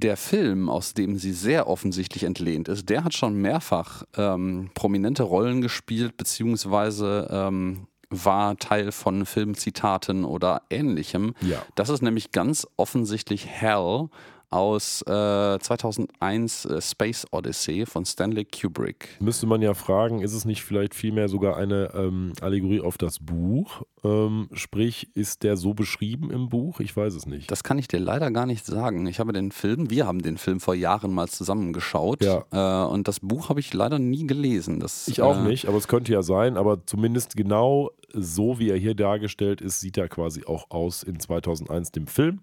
der 0.00 0.16
Film, 0.16 0.68
aus 0.68 0.94
dem 0.94 1.18
sie 1.18 1.32
sehr 1.32 1.68
offensichtlich 1.68 2.24
entlehnt 2.24 2.68
ist, 2.68 2.88
der 2.88 3.04
hat 3.04 3.14
schon 3.14 3.36
mehrfach 3.36 4.04
ähm, 4.16 4.70
prominente 4.74 5.22
Rollen 5.22 5.60
gespielt, 5.60 6.16
beziehungsweise 6.16 7.28
ähm, 7.30 7.86
war 8.10 8.56
Teil 8.56 8.90
von 8.92 9.24
Filmzitaten 9.24 10.24
oder 10.24 10.62
ähnlichem. 10.68 11.34
Ja. 11.40 11.62
Das 11.76 11.88
ist 11.88 12.02
nämlich 12.02 12.32
ganz 12.32 12.66
offensichtlich 12.76 13.46
Hell 13.46 14.08
aus 14.50 15.02
äh, 15.02 15.58
2001 15.58 16.64
äh, 16.64 16.80
Space 16.82 17.26
Odyssey 17.30 17.86
von 17.86 18.04
Stanley 18.04 18.44
Kubrick. 18.44 19.08
Müsste 19.20 19.46
man 19.46 19.62
ja 19.62 19.74
fragen, 19.74 20.20
ist 20.20 20.32
es 20.34 20.44
nicht 20.44 20.62
vielleicht 20.64 20.94
vielmehr 20.94 21.28
sogar 21.28 21.56
eine 21.56 21.92
ähm, 21.94 22.32
Allegorie 22.40 22.80
auf 22.80 22.98
das 22.98 23.18
Buch? 23.20 23.82
Ähm, 24.02 24.48
sprich, 24.52 25.08
ist 25.14 25.42
der 25.42 25.56
so 25.56 25.74
beschrieben 25.74 26.30
im 26.30 26.48
Buch? 26.48 26.80
Ich 26.80 26.96
weiß 26.96 27.14
es 27.14 27.26
nicht. 27.26 27.50
Das 27.50 27.62
kann 27.62 27.78
ich 27.78 27.86
dir 27.86 28.00
leider 28.00 28.30
gar 28.30 28.46
nicht 28.46 28.66
sagen. 28.66 29.06
Ich 29.06 29.20
habe 29.20 29.32
den 29.32 29.52
Film, 29.52 29.90
wir 29.90 30.06
haben 30.06 30.22
den 30.22 30.38
Film 30.38 30.58
vor 30.60 30.74
Jahren 30.74 31.12
mal 31.12 31.28
zusammengeschaut 31.28 32.22
Ja. 32.24 32.44
äh, 32.50 32.90
und 32.90 33.06
das 33.08 33.20
Buch 33.20 33.48
habe 33.50 33.60
ich 33.60 33.72
leider 33.72 33.98
nie 33.98 34.26
gelesen. 34.26 34.80
Das, 34.80 35.06
ich 35.08 35.22
auch 35.22 35.38
äh, 35.38 35.48
nicht, 35.48 35.66
aber 35.68 35.76
es 35.76 35.86
könnte 35.86 36.12
ja 36.12 36.22
sein. 36.22 36.56
Aber 36.56 36.84
zumindest 36.86 37.36
genau 37.36 37.90
so, 38.12 38.58
wie 38.58 38.70
er 38.70 38.76
hier 38.76 38.94
dargestellt 38.94 39.60
ist, 39.60 39.80
sieht 39.80 39.96
er 39.96 40.08
quasi 40.08 40.44
auch 40.44 40.70
aus 40.70 41.02
in 41.02 41.20
2001 41.20 41.92
dem 41.92 42.06
Film. 42.06 42.40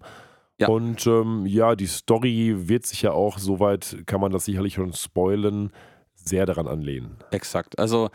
Ja. 0.58 0.68
Und 0.68 1.06
ähm, 1.06 1.46
ja, 1.46 1.76
die 1.76 1.86
Story 1.86 2.54
wird 2.68 2.84
sich 2.84 3.02
ja 3.02 3.12
auch, 3.12 3.38
soweit 3.38 3.98
kann 4.06 4.20
man 4.20 4.32
das 4.32 4.44
sicherlich 4.44 4.74
schon 4.74 4.92
spoilen, 4.92 5.70
sehr 6.14 6.46
daran 6.46 6.66
anlehnen. 6.66 7.16
Exakt. 7.30 7.78
Also 7.78 8.10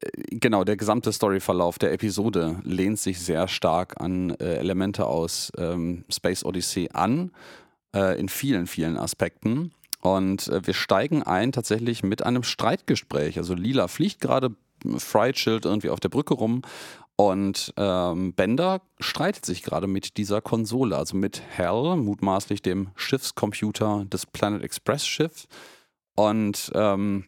äh, 0.00 0.08
genau, 0.30 0.64
der 0.64 0.76
gesamte 0.76 1.12
Storyverlauf 1.12 1.78
der 1.78 1.92
Episode 1.92 2.60
lehnt 2.64 2.98
sich 2.98 3.20
sehr 3.20 3.46
stark 3.46 4.00
an 4.00 4.30
äh, 4.40 4.56
Elemente 4.56 5.06
aus 5.06 5.52
ähm, 5.56 6.04
Space 6.10 6.44
Odyssey 6.44 6.90
an, 6.92 7.30
äh, 7.94 8.18
in 8.18 8.28
vielen, 8.28 8.66
vielen 8.66 8.96
Aspekten. 8.96 9.72
Und 10.00 10.48
äh, 10.48 10.66
wir 10.66 10.74
steigen 10.74 11.22
ein 11.22 11.52
tatsächlich 11.52 12.02
mit 12.02 12.24
einem 12.24 12.42
Streitgespräch. 12.42 13.38
Also 13.38 13.54
Lila 13.54 13.86
fliegt 13.86 14.20
gerade, 14.20 14.50
Fry 14.98 15.32
chillt 15.32 15.64
irgendwie 15.64 15.90
auf 15.90 16.00
der 16.00 16.08
Brücke 16.08 16.34
rum 16.34 16.62
und 17.20 17.74
ähm, 17.76 18.32
Bender 18.32 18.80
streitet 19.00 19.44
sich 19.44 19.64
gerade 19.64 19.88
mit 19.88 20.18
dieser 20.18 20.40
Konsole, 20.40 20.96
also 20.96 21.16
mit 21.16 21.42
Hal, 21.58 21.96
mutmaßlich 21.96 22.62
dem 22.62 22.90
Schiffscomputer 22.94 24.04
des 24.04 24.24
Planet 24.24 24.62
Express 24.62 25.04
Schiffs. 25.04 25.48
Und 26.14 26.70
ähm, 26.76 27.24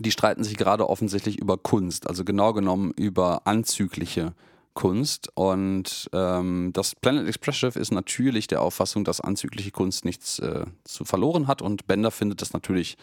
die 0.00 0.10
streiten 0.10 0.42
sich 0.42 0.56
gerade 0.56 0.88
offensichtlich 0.88 1.38
über 1.38 1.58
Kunst, 1.58 2.08
also 2.08 2.24
genau 2.24 2.52
genommen 2.52 2.92
über 2.96 3.46
anzügliche 3.46 4.34
Kunst. 4.74 5.30
Und 5.36 6.10
ähm, 6.12 6.72
das 6.72 6.96
Planet 6.96 7.28
Express 7.28 7.56
Schiff 7.56 7.76
ist 7.76 7.92
natürlich 7.92 8.48
der 8.48 8.62
Auffassung, 8.62 9.04
dass 9.04 9.20
anzügliche 9.20 9.70
Kunst 9.70 10.04
nichts 10.04 10.40
äh, 10.40 10.66
zu 10.82 11.04
verloren 11.04 11.46
hat. 11.46 11.62
Und 11.62 11.86
Bender 11.86 12.10
findet 12.10 12.42
das 12.42 12.52
natürlich, 12.52 12.96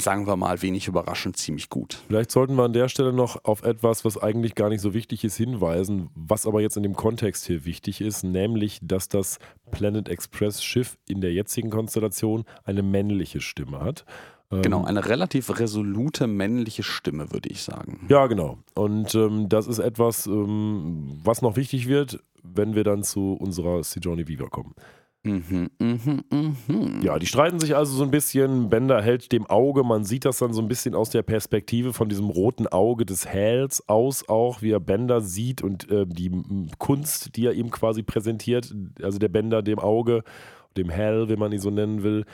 sagen 0.00 0.26
wir 0.26 0.36
mal, 0.36 0.62
wenig 0.62 0.86
überraschend 0.86 1.36
ziemlich 1.36 1.68
gut. 1.68 2.02
Vielleicht 2.06 2.30
sollten 2.30 2.54
wir 2.54 2.62
an 2.64 2.72
der 2.72 2.88
Stelle 2.88 3.12
noch 3.12 3.44
auf 3.44 3.62
etwas, 3.64 4.04
was 4.04 4.16
eigentlich 4.16 4.54
gar 4.54 4.68
nicht 4.68 4.80
so 4.80 4.94
wichtig 4.94 5.24
ist, 5.24 5.36
hinweisen, 5.36 6.10
was 6.14 6.46
aber 6.46 6.60
jetzt 6.60 6.76
in 6.76 6.84
dem 6.84 6.94
Kontext 6.94 7.46
hier 7.46 7.64
wichtig 7.64 8.00
ist, 8.00 8.22
nämlich, 8.22 8.78
dass 8.82 9.08
das 9.08 9.38
Planet 9.72 10.08
Express 10.08 10.62
Schiff 10.62 10.96
in 11.08 11.20
der 11.20 11.32
jetzigen 11.32 11.70
Konstellation 11.70 12.44
eine 12.64 12.82
männliche 12.82 13.40
Stimme 13.40 13.80
hat. 13.80 14.04
Ähm, 14.52 14.62
Genau, 14.62 14.84
eine 14.84 15.08
relativ 15.08 15.58
resolute 15.58 16.26
männliche 16.28 16.84
Stimme, 16.84 17.32
würde 17.32 17.48
ich 17.48 17.62
sagen. 17.62 18.06
Ja, 18.08 18.28
genau. 18.28 18.58
Und 18.74 19.14
ähm, 19.16 19.48
das 19.48 19.66
ist 19.66 19.80
etwas, 19.80 20.26
ähm, 20.26 21.20
was 21.24 21.42
noch 21.42 21.56
wichtig 21.56 21.88
wird, 21.88 22.20
wenn 22.42 22.74
wir 22.74 22.84
dann 22.84 23.02
zu 23.02 23.32
unserer 23.32 23.82
Sigourney 23.82 24.28
Weaver 24.28 24.48
kommen. 24.48 24.74
Mhm, 25.28 25.70
mhm, 25.78 26.24
mhm. 26.30 27.00
Ja, 27.02 27.18
die 27.18 27.26
streiten 27.26 27.60
sich 27.60 27.76
also 27.76 27.94
so 27.94 28.02
ein 28.02 28.10
bisschen. 28.10 28.70
Bender 28.70 29.02
hält 29.02 29.30
dem 29.32 29.46
Auge, 29.46 29.84
man 29.84 30.04
sieht 30.04 30.24
das 30.24 30.38
dann 30.38 30.52
so 30.52 30.62
ein 30.62 30.68
bisschen 30.68 30.94
aus 30.94 31.10
der 31.10 31.22
Perspektive 31.22 31.92
von 31.92 32.08
diesem 32.08 32.30
roten 32.30 32.66
Auge 32.66 33.04
des 33.04 33.26
Hals 33.26 33.88
aus, 33.88 34.28
auch 34.28 34.62
wie 34.62 34.72
er 34.72 34.80
Bender 34.80 35.20
sieht 35.20 35.62
und 35.62 35.90
äh, 35.90 36.06
die 36.06 36.30
Kunst, 36.78 37.36
die 37.36 37.46
er 37.46 37.52
ihm 37.52 37.70
quasi 37.70 38.02
präsentiert, 38.02 38.74
also 39.02 39.18
der 39.18 39.28
Bender 39.28 39.62
dem 39.62 39.78
Auge, 39.78 40.22
dem 40.76 40.90
Hal, 40.90 41.28
wenn 41.28 41.38
man 41.38 41.52
ihn 41.52 41.60
so 41.60 41.70
nennen 41.70 42.02
will. 42.02 42.24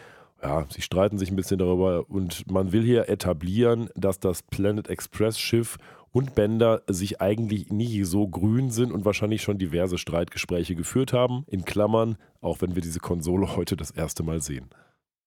Ja, 0.44 0.66
sie 0.68 0.82
streiten 0.82 1.16
sich 1.16 1.30
ein 1.30 1.36
bisschen 1.36 1.58
darüber 1.58 2.04
und 2.10 2.50
man 2.50 2.70
will 2.72 2.82
hier 2.82 3.08
etablieren, 3.08 3.88
dass 3.96 4.20
das 4.20 4.42
Planet 4.42 4.88
Express 4.88 5.38
Schiff 5.38 5.78
und 6.12 6.34
Bender 6.34 6.82
sich 6.86 7.22
eigentlich 7.22 7.72
nie 7.72 8.04
so 8.04 8.28
grün 8.28 8.70
sind 8.70 8.92
und 8.92 9.06
wahrscheinlich 9.06 9.40
schon 9.40 9.56
diverse 9.56 9.96
Streitgespräche 9.96 10.74
geführt 10.74 11.14
haben. 11.14 11.44
In 11.46 11.64
Klammern, 11.64 12.18
auch 12.42 12.60
wenn 12.60 12.74
wir 12.74 12.82
diese 12.82 13.00
Konsole 13.00 13.56
heute 13.56 13.74
das 13.74 13.90
erste 13.90 14.22
Mal 14.22 14.42
sehen. 14.42 14.68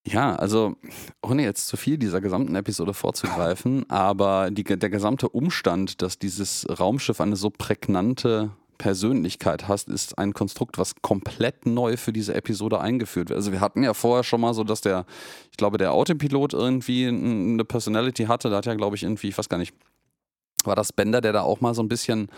Ja, 0.06 0.36
also 0.36 0.76
ohne 1.24 1.44
jetzt 1.44 1.68
zu 1.68 1.78
viel 1.78 1.98
dieser 1.98 2.22
gesamten 2.22 2.56
Episode 2.56 2.94
vorzugreifen, 2.94 3.90
aber 3.90 4.52
die, 4.52 4.64
der 4.64 4.90
gesamte 4.90 5.30
Umstand, 5.30 6.04
dass 6.04 6.20
dieses 6.20 6.66
Raumschiff 6.80 7.20
eine 7.20 7.36
so 7.36 7.50
prägnante 7.50 8.52
Persönlichkeit 8.78 9.68
hast, 9.68 9.90
ist 9.90 10.18
ein 10.18 10.34
Konstrukt, 10.34 10.78
was 10.78 10.96
komplett 11.02 11.66
neu 11.66 11.98
für 11.98 12.14
diese 12.14 12.34
Episode 12.34 12.80
eingeführt 12.80 13.30
wird. 13.30 13.38
Also 13.38 13.52
wir 13.52 13.62
hatten 13.62 13.84
ja 13.84 13.94
vorher 13.94 14.24
schon 14.24 14.42
mal 14.42 14.54
so, 14.54 14.64
dass 14.64 14.82
der, 14.82 15.06
ich 15.52 15.58
glaube, 15.58 15.78
der 15.78 15.94
Autopilot 15.94 16.54
irgendwie 16.54 17.08
eine 17.08 17.66
Personality 17.66 18.26
hatte. 18.26 18.50
Da 18.50 18.58
hat 18.58 18.66
ja, 18.66 18.76
glaube 18.76 18.96
ich, 18.96 19.04
irgendwie, 19.04 19.30
ich 19.30 19.38
weiß 19.38 19.50
gar 19.50 19.58
nicht, 19.58 19.74
war 20.64 20.76
das 20.76 20.94
Bender, 20.94 21.22
der 21.22 21.34
da 21.34 21.42
auch 21.42 21.62
mal 21.62 21.74
so 21.74 21.82
ein 21.82 21.90
bisschen 21.90 22.30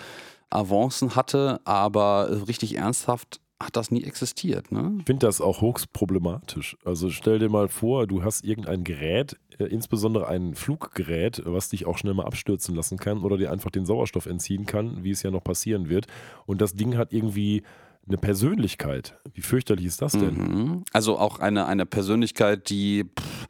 Avancen 0.49 1.15
hatte, 1.15 1.59
aber 1.63 2.47
richtig 2.47 2.75
ernsthaft 2.77 3.39
hat 3.61 3.75
das 3.75 3.91
nie 3.91 4.03
existiert. 4.03 4.71
Ne? 4.71 4.95
Ich 4.99 5.05
finde 5.05 5.25
das 5.25 5.41
auch 5.41 5.61
höchst 5.61 5.91
problematisch. 5.91 6.77
Also 6.85 7.09
stell 7.09 7.39
dir 7.39 7.49
mal 7.49 7.67
vor, 7.67 8.07
du 8.07 8.23
hast 8.23 8.45
irgendein 8.45 8.85
Gerät, 8.85 9.37
äh, 9.57 9.65
insbesondere 9.65 10.27
ein 10.27 10.55
Fluggerät, 10.55 11.41
was 11.45 11.69
dich 11.69 11.85
auch 11.85 11.97
schnell 11.97 12.13
mal 12.13 12.25
abstürzen 12.25 12.73
lassen 12.73 12.97
kann 12.97 13.21
oder 13.21 13.37
dir 13.37 13.51
einfach 13.51 13.69
den 13.69 13.85
Sauerstoff 13.85 14.27
entziehen 14.27 14.65
kann, 14.65 15.03
wie 15.03 15.11
es 15.11 15.23
ja 15.23 15.31
noch 15.31 15.43
passieren 15.43 15.89
wird. 15.89 16.07
Und 16.45 16.61
das 16.61 16.75
Ding 16.75 16.97
hat 16.97 17.11
irgendwie 17.11 17.63
eine 18.07 18.17
Persönlichkeit. 18.17 19.17
Wie 19.33 19.41
fürchterlich 19.41 19.85
ist 19.85 20.01
das 20.01 20.13
denn? 20.13 20.35
Mhm. 20.35 20.83
Also 20.93 21.19
auch 21.19 21.39
eine, 21.39 21.65
eine 21.65 21.85
Persönlichkeit, 21.85 22.69
die, 22.69 23.03
pff, 23.03 23.47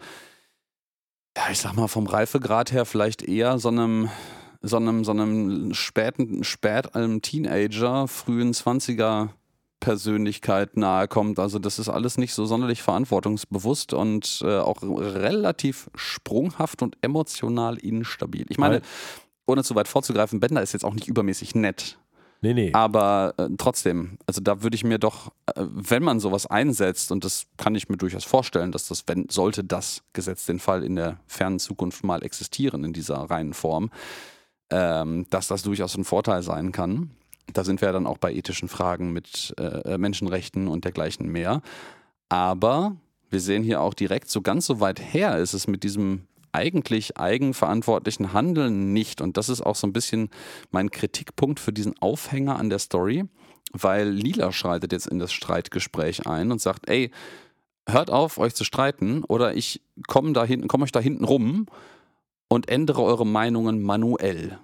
ja, 1.37 1.43
ich 1.51 1.59
sag 1.59 1.75
mal, 1.75 1.87
vom 1.87 2.07
Reifegrad 2.07 2.71
her 2.71 2.85
vielleicht 2.85 3.21
eher 3.21 3.59
so 3.59 3.69
einem, 3.69 4.09
so 4.61 4.77
einem, 4.77 5.05
so 5.05 5.11
einem 5.11 5.73
späten, 5.73 6.43
spät 6.43 6.95
einem 6.95 7.21
Teenager, 7.21 8.07
frühen 8.07 8.53
20er 8.53 9.29
Persönlichkeit 9.79 10.77
nahe 10.77 11.07
kommt. 11.07 11.39
Also 11.39 11.59
das 11.59 11.79
ist 11.79 11.89
alles 11.89 12.17
nicht 12.17 12.33
so 12.33 12.45
sonderlich 12.45 12.81
verantwortungsbewusst 12.81 13.93
und 13.93 14.41
äh, 14.43 14.57
auch 14.57 14.81
relativ 14.81 15.89
sprunghaft 15.95 16.81
und 16.81 16.97
emotional 17.01 17.77
instabil. 17.77 18.45
Ich 18.49 18.57
meine, 18.57 18.81
ohne 19.47 19.63
zu 19.63 19.75
weit 19.75 19.87
vorzugreifen, 19.87 20.39
Bender 20.39 20.61
ist 20.61 20.73
jetzt 20.73 20.85
auch 20.85 20.93
nicht 20.93 21.07
übermäßig 21.07 21.55
nett. 21.55 21.97
Nee, 22.41 22.53
nee. 22.53 22.71
Aber 22.73 23.33
äh, 23.37 23.49
trotzdem, 23.57 24.17
also 24.25 24.39
da 24.39 24.63
würde 24.63 24.75
ich 24.75 24.85
mir 24.85 24.97
doch, 24.97 25.31
äh, 25.47 25.53
wenn 25.57 26.03
man 26.03 26.21
sowas 26.21 26.45
einsetzt, 26.45 27.11
und 27.11 27.25
das 27.25 27.47
kann 27.57 27.75
ich 27.75 27.89
mir 27.89 27.97
durchaus 27.97 28.23
vorstellen, 28.23 28.71
dass 28.71 28.87
das, 28.87 29.03
wenn, 29.07 29.27
sollte 29.29 29.63
das 29.63 30.03
Gesetz 30.13 30.45
den 30.45 30.59
Fall 30.59 30.83
in 30.83 30.95
der 30.95 31.19
fernen 31.27 31.59
Zukunft 31.59 32.03
mal 32.05 32.23
existieren 32.23 32.85
in 32.85 32.93
dieser 32.93 33.17
reinen 33.17 33.53
Form, 33.53 33.91
ähm, 34.69 35.25
dass 35.29 35.47
das 35.47 35.63
durchaus 35.63 35.97
ein 35.97 36.05
Vorteil 36.05 36.41
sein 36.41 36.71
kann. 36.71 37.11
Da 37.53 37.63
sind 37.63 37.81
wir 37.81 37.87
ja 37.87 37.91
dann 37.91 38.07
auch 38.07 38.17
bei 38.17 38.33
ethischen 38.33 38.69
Fragen 38.69 39.11
mit 39.11 39.53
äh, 39.57 39.97
Menschenrechten 39.97 40.67
und 40.67 40.85
dergleichen 40.85 41.27
mehr. 41.27 41.61
Aber 42.29 42.95
wir 43.29 43.39
sehen 43.39 43.63
hier 43.63 43.81
auch 43.81 43.93
direkt, 43.93 44.29
so 44.29 44.41
ganz 44.41 44.65
so 44.65 44.79
weit 44.79 44.99
her 44.99 45.37
ist 45.37 45.53
es 45.53 45.67
mit 45.67 45.83
diesem 45.83 46.27
eigentlich 46.51 47.17
eigenverantwortlichen 47.17 48.33
Handeln 48.33 48.93
nicht. 48.93 49.21
Und 49.21 49.37
das 49.37 49.49
ist 49.49 49.61
auch 49.61 49.75
so 49.75 49.87
ein 49.87 49.93
bisschen 49.93 50.29
mein 50.71 50.89
Kritikpunkt 50.91 51.59
für 51.59 51.73
diesen 51.73 51.97
Aufhänger 51.99 52.57
an 52.57 52.69
der 52.69 52.79
Story, 52.79 53.25
weil 53.71 54.09
Lila 54.09 54.51
schreitet 54.51 54.91
jetzt 54.91 55.07
in 55.07 55.19
das 55.19 55.31
Streitgespräch 55.31 56.27
ein 56.27 56.51
und 56.51 56.61
sagt, 56.61 56.89
ey, 56.89 57.11
hört 57.87 58.09
auf, 58.09 58.37
euch 58.37 58.55
zu 58.55 58.63
streiten 58.63 59.23
oder 59.23 59.55
ich 59.55 59.81
komme 60.07 60.33
komme 60.67 60.83
euch 60.83 60.91
da 60.91 60.99
hinten 60.99 61.23
rum 61.23 61.67
und 62.47 62.69
ändere 62.69 63.03
eure 63.03 63.25
Meinungen 63.25 63.81
manuell. 63.81 64.59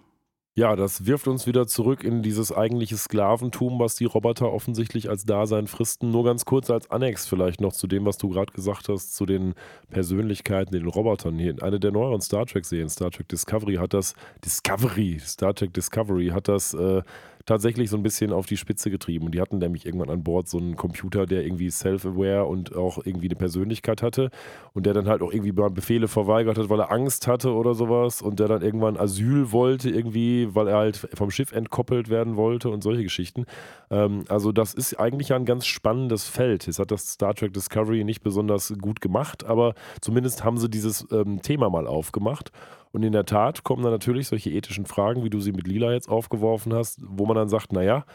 Ja, 0.57 0.77
das 0.77 1.05
wirft 1.05 1.27
uns 1.27 1.47
wieder 1.47 1.67
zurück 1.67 2.05
in 2.05 2.23
dieses 2.23 2.53
eigentliche 2.53 2.95
Sklaventum, 2.95 3.77
was 3.77 3.95
die 3.95 4.05
Roboter 4.05 4.53
offensichtlich 4.53 5.09
als 5.09 5.25
Dasein 5.25 5.67
fristen. 5.67 6.11
Nur 6.11 6.23
ganz 6.23 6.45
kurz 6.45 6.69
als 6.69 6.89
Annex 6.89 7.27
vielleicht 7.27 7.59
noch 7.59 7.73
zu 7.73 7.87
dem, 7.87 8.05
was 8.05 8.17
du 8.17 8.29
gerade 8.29 8.53
gesagt 8.53 8.87
hast, 8.87 9.13
zu 9.17 9.25
den 9.25 9.53
Persönlichkeiten, 9.89 10.71
den 10.71 10.87
Robotern. 10.87 11.37
Hier 11.37 11.51
in 11.51 11.61
einer 11.61 11.77
der 11.77 11.91
neueren 11.91 12.21
Star 12.21 12.45
Trek-Serien, 12.45 12.87
Star 12.87 13.11
Trek 13.11 13.27
Discovery, 13.27 13.75
hat 13.75 13.93
das 13.93 14.13
Discovery, 14.45 15.19
Star 15.19 15.53
Trek 15.53 15.73
Discovery 15.73 16.27
hat 16.29 16.47
das 16.47 16.73
äh, 16.73 17.01
tatsächlich 17.45 17.89
so 17.89 17.97
ein 17.97 18.03
bisschen 18.03 18.33
auf 18.33 18.45
die 18.45 18.57
Spitze 18.57 18.89
getrieben. 18.89 19.25
Und 19.25 19.35
die 19.35 19.41
hatten 19.41 19.59
nämlich 19.59 19.85
irgendwann 19.85 20.09
an 20.09 20.23
Bord 20.23 20.47
so 20.47 20.57
einen 20.57 20.75
Computer, 20.75 21.25
der 21.25 21.45
irgendwie 21.45 21.69
self-aware 21.69 22.45
und 22.45 22.75
auch 22.75 23.05
irgendwie 23.05 23.27
eine 23.27 23.35
Persönlichkeit 23.35 24.01
hatte 24.01 24.31
und 24.73 24.85
der 24.85 24.93
dann 24.93 25.07
halt 25.07 25.21
auch 25.21 25.31
irgendwie 25.31 25.51
Befehle 25.51 26.07
verweigert 26.07 26.57
hat, 26.57 26.69
weil 26.69 26.79
er 26.79 26.91
Angst 26.91 27.27
hatte 27.27 27.53
oder 27.53 27.75
sowas 27.75 28.21
und 28.21 28.39
der 28.39 28.47
dann 28.47 28.61
irgendwann 28.61 28.97
Asyl 28.97 29.51
wollte 29.51 29.89
irgendwie, 29.89 30.53
weil 30.53 30.67
er 30.67 30.77
halt 30.77 31.07
vom 31.13 31.31
Schiff 31.31 31.51
entkoppelt 31.51 32.09
werden 32.09 32.35
wollte 32.35 32.69
und 32.69 32.81
solche 32.81 33.03
Geschichten. 33.03 33.45
Ähm, 33.91 34.25
also 34.27 34.51
das 34.51 34.73
ist 34.73 34.99
eigentlich 34.99 35.33
ein 35.33 35.45
ganz 35.45 35.65
spannendes 35.65 36.27
Feld. 36.27 36.65
Jetzt 36.65 36.79
hat 36.79 36.91
das 36.91 37.07
Star 37.13 37.35
Trek 37.35 37.53
Discovery 37.53 38.03
nicht 38.03 38.23
besonders 38.23 38.73
gut 38.81 39.01
gemacht, 39.01 39.45
aber 39.45 39.75
zumindest 40.01 40.43
haben 40.43 40.57
sie 40.57 40.69
dieses 40.69 41.05
ähm, 41.11 41.41
Thema 41.41 41.69
mal 41.69 41.87
aufgemacht. 41.87 42.51
Und 42.95 43.03
in 43.03 43.11
der 43.11 43.25
Tat 43.25 43.65
kommen 43.65 43.83
dann 43.83 43.91
natürlich 43.91 44.29
solche 44.29 44.49
ethischen 44.51 44.85
Fragen, 44.85 45.25
wie 45.25 45.29
du 45.29 45.41
sie 45.41 45.51
mit 45.51 45.67
Lila 45.67 45.91
jetzt 45.91 46.07
aufgeworfen 46.07 46.73
hast, 46.73 47.01
wo 47.05 47.25
man 47.25 47.35
dann 47.35 47.49
sagt, 47.49 47.73
naja, 47.73 48.05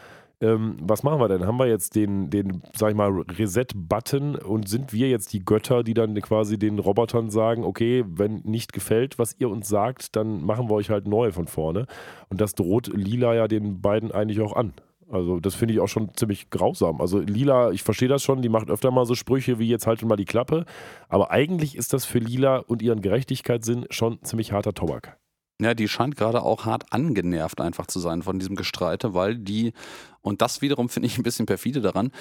ähm, 0.41 0.77
was 0.81 1.03
machen 1.03 1.19
wir 1.19 1.27
denn? 1.27 1.45
Haben 1.45 1.59
wir 1.59 1.67
jetzt 1.67 1.95
den, 1.95 2.31
den 2.31 2.63
sag 2.75 2.89
ich 2.89 2.95
mal, 2.95 3.11
Reset-Button 3.11 4.37
und 4.37 4.67
sind 4.67 4.91
wir 4.91 5.07
jetzt 5.07 5.33
die 5.33 5.45
Götter, 5.45 5.83
die 5.83 5.93
dann 5.93 6.15
quasi 6.15 6.57
den 6.57 6.79
Robotern 6.79 7.29
sagen, 7.29 7.63
okay, 7.63 8.03
wenn 8.07 8.41
nicht 8.43 8.73
gefällt, 8.73 9.19
was 9.19 9.35
ihr 9.37 9.51
uns 9.51 9.67
sagt, 9.67 10.15
dann 10.15 10.43
machen 10.43 10.67
wir 10.67 10.73
euch 10.73 10.89
halt 10.89 11.07
neu 11.07 11.31
von 11.31 11.45
vorne. 11.45 11.85
Und 12.29 12.41
das 12.41 12.55
droht 12.55 12.87
Lila 12.87 13.35
ja 13.35 13.47
den 13.47 13.81
beiden 13.81 14.11
eigentlich 14.11 14.41
auch 14.41 14.55
an. 14.55 14.73
Also 15.11 15.39
das 15.39 15.55
finde 15.55 15.73
ich 15.73 15.79
auch 15.79 15.87
schon 15.87 16.13
ziemlich 16.15 16.49
grausam. 16.49 17.01
Also 17.01 17.19
Lila, 17.19 17.71
ich 17.71 17.83
verstehe 17.83 18.07
das 18.07 18.23
schon, 18.23 18.41
die 18.41 18.49
macht 18.49 18.69
öfter 18.69 18.91
mal 18.91 19.05
so 19.05 19.15
Sprüche 19.15 19.59
wie 19.59 19.67
jetzt 19.67 19.87
haltet 19.87 20.07
mal 20.07 20.15
die 20.15 20.25
Klappe. 20.25 20.65
Aber 21.09 21.31
eigentlich 21.31 21.75
ist 21.75 21.93
das 21.93 22.05
für 22.05 22.19
Lila 22.19 22.57
und 22.57 22.81
ihren 22.81 23.01
Gerechtigkeitssinn 23.01 23.85
schon 23.89 24.23
ziemlich 24.23 24.51
harter 24.51 24.73
Tobak. 24.73 25.17
Ja, 25.61 25.75
die 25.75 25.87
scheint 25.87 26.15
gerade 26.15 26.41
auch 26.41 26.65
hart 26.65 26.91
angenervt 26.91 27.61
einfach 27.61 27.85
zu 27.85 27.99
sein 27.99 28.23
von 28.23 28.39
diesem 28.39 28.55
Gestreite, 28.55 29.13
weil 29.13 29.37
die, 29.37 29.73
und 30.21 30.41
das 30.41 30.61
wiederum 30.63 30.89
finde 30.89 31.07
ich 31.07 31.19
ein 31.19 31.23
bisschen 31.23 31.45
perfide 31.45 31.81
daran, 31.81 32.11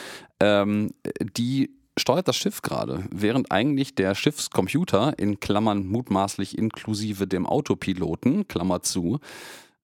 ähm, 0.40 0.90
die 1.38 1.70
steuert 1.96 2.28
das 2.28 2.36
Schiff 2.36 2.60
gerade, 2.60 3.04
während 3.10 3.50
eigentlich 3.50 3.94
der 3.94 4.14
Schiffscomputer 4.14 5.18
in 5.18 5.40
Klammern 5.40 5.86
mutmaßlich 5.86 6.58
inklusive 6.58 7.26
dem 7.26 7.46
Autopiloten, 7.46 8.46
Klammer 8.46 8.82
zu, 8.82 9.20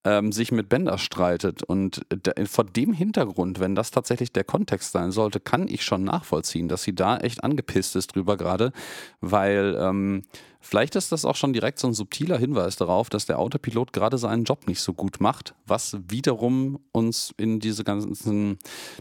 ähm, 0.06 0.30
sich 0.30 0.52
mit 0.52 0.68
Bender 0.68 0.98
streitet. 0.98 1.64
Und 1.64 2.06
vor 2.46 2.64
dem 2.64 2.92
Hintergrund, 2.92 3.58
wenn 3.58 3.74
das 3.74 3.90
tatsächlich 3.90 4.32
der 4.32 4.44
Kontext 4.44 4.92
sein 4.92 5.10
sollte, 5.10 5.40
kann 5.40 5.66
ich 5.66 5.82
schon 5.82 6.04
nachvollziehen, 6.04 6.68
dass 6.68 6.84
sie 6.84 6.94
da 6.94 7.16
echt 7.18 7.42
angepisst 7.42 7.96
ist 7.96 8.14
drüber 8.14 8.36
gerade, 8.36 8.72
weil 9.20 9.76
ähm, 9.80 10.22
vielleicht 10.60 10.94
ist 10.94 11.10
das 11.10 11.24
auch 11.24 11.34
schon 11.34 11.52
direkt 11.52 11.80
so 11.80 11.88
ein 11.88 11.92
subtiler 11.92 12.38
Hinweis 12.38 12.76
darauf, 12.76 13.10
dass 13.10 13.26
der 13.26 13.40
Autopilot 13.40 13.92
gerade 13.92 14.16
seinen 14.16 14.44
Job 14.44 14.68
nicht 14.68 14.80
so 14.80 14.92
gut 14.92 15.20
macht, 15.20 15.56
was 15.66 15.96
wiederum 16.08 16.78
uns 16.92 17.34
in 17.36 17.58
diese 17.58 17.82
ganzen 17.82 18.58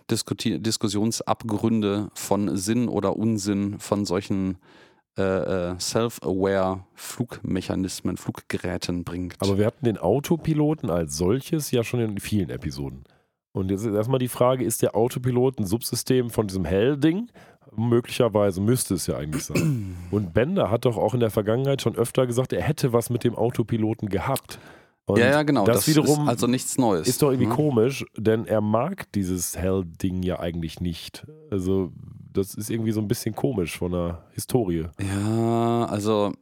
Diskussionsabgründe 0.09 2.09
von 2.15 2.57
Sinn 2.57 2.89
oder 2.89 3.15
Unsinn 3.15 3.77
von 3.77 4.05
solchen 4.05 4.55
äh, 4.55 4.84
äh, 5.17 5.79
self-aware 5.79 6.85
Flugmechanismen, 6.93 8.17
Fluggeräten 8.17 9.03
bringt. 9.03 9.35
Aber 9.39 9.57
wir 9.57 9.65
hatten 9.65 9.85
den 9.85 9.97
Autopiloten 9.97 10.89
als 10.89 11.17
solches 11.17 11.71
ja 11.71 11.83
schon 11.83 11.99
in 11.99 12.19
vielen 12.19 12.49
Episoden. 12.49 13.05
Und 13.53 13.71
jetzt 13.71 13.85
ist 13.85 13.95
erstmal 13.95 14.19
die 14.19 14.27
Frage, 14.27 14.65
ist 14.65 14.81
der 14.81 14.95
Autopilot 14.95 15.59
ein 15.59 15.65
Subsystem 15.65 16.29
von 16.29 16.47
diesem 16.47 16.65
Hell-Ding? 16.65 17.29
Möglicherweise 17.77 18.59
müsste 18.59 18.95
es 18.95 19.07
ja 19.07 19.17
eigentlich 19.17 19.45
sein. 19.45 19.95
Und 20.11 20.33
Bender 20.33 20.69
hat 20.69 20.85
doch 20.85 20.97
auch 20.97 21.13
in 21.13 21.21
der 21.21 21.31
Vergangenheit 21.31 21.81
schon 21.81 21.95
öfter 21.95 22.27
gesagt, 22.27 22.51
er 22.51 22.61
hätte 22.61 22.91
was 22.91 23.09
mit 23.09 23.23
dem 23.23 23.35
Autopiloten 23.35 24.09
gehabt. 24.09 24.59
Und 25.05 25.19
ja, 25.19 25.27
ja, 25.27 25.43
genau. 25.43 25.65
Das, 25.65 25.77
das 25.77 25.87
wiederum 25.87 26.23
ist 26.23 26.29
also 26.29 26.47
nichts 26.47 26.77
Neues. 26.77 27.07
Ist 27.07 27.21
doch 27.21 27.29
irgendwie 27.29 27.47
mhm. 27.47 27.55
komisch, 27.55 28.05
denn 28.17 28.45
er 28.45 28.61
mag 28.61 29.11
dieses 29.13 29.57
Hell-Ding 29.57 30.23
ja 30.23 30.39
eigentlich 30.39 30.81
nicht. 30.81 31.25
Also 31.49 31.93
das 32.37 32.53
ist 32.53 32.69
irgendwie 32.69 32.91
so 32.91 33.01
ein 33.01 33.07
bisschen 33.07 33.35
komisch 33.35 33.77
von 33.77 33.91
der 33.91 34.23
Historie. 34.31 34.87
Ja, 34.99 35.85
also 35.85 36.33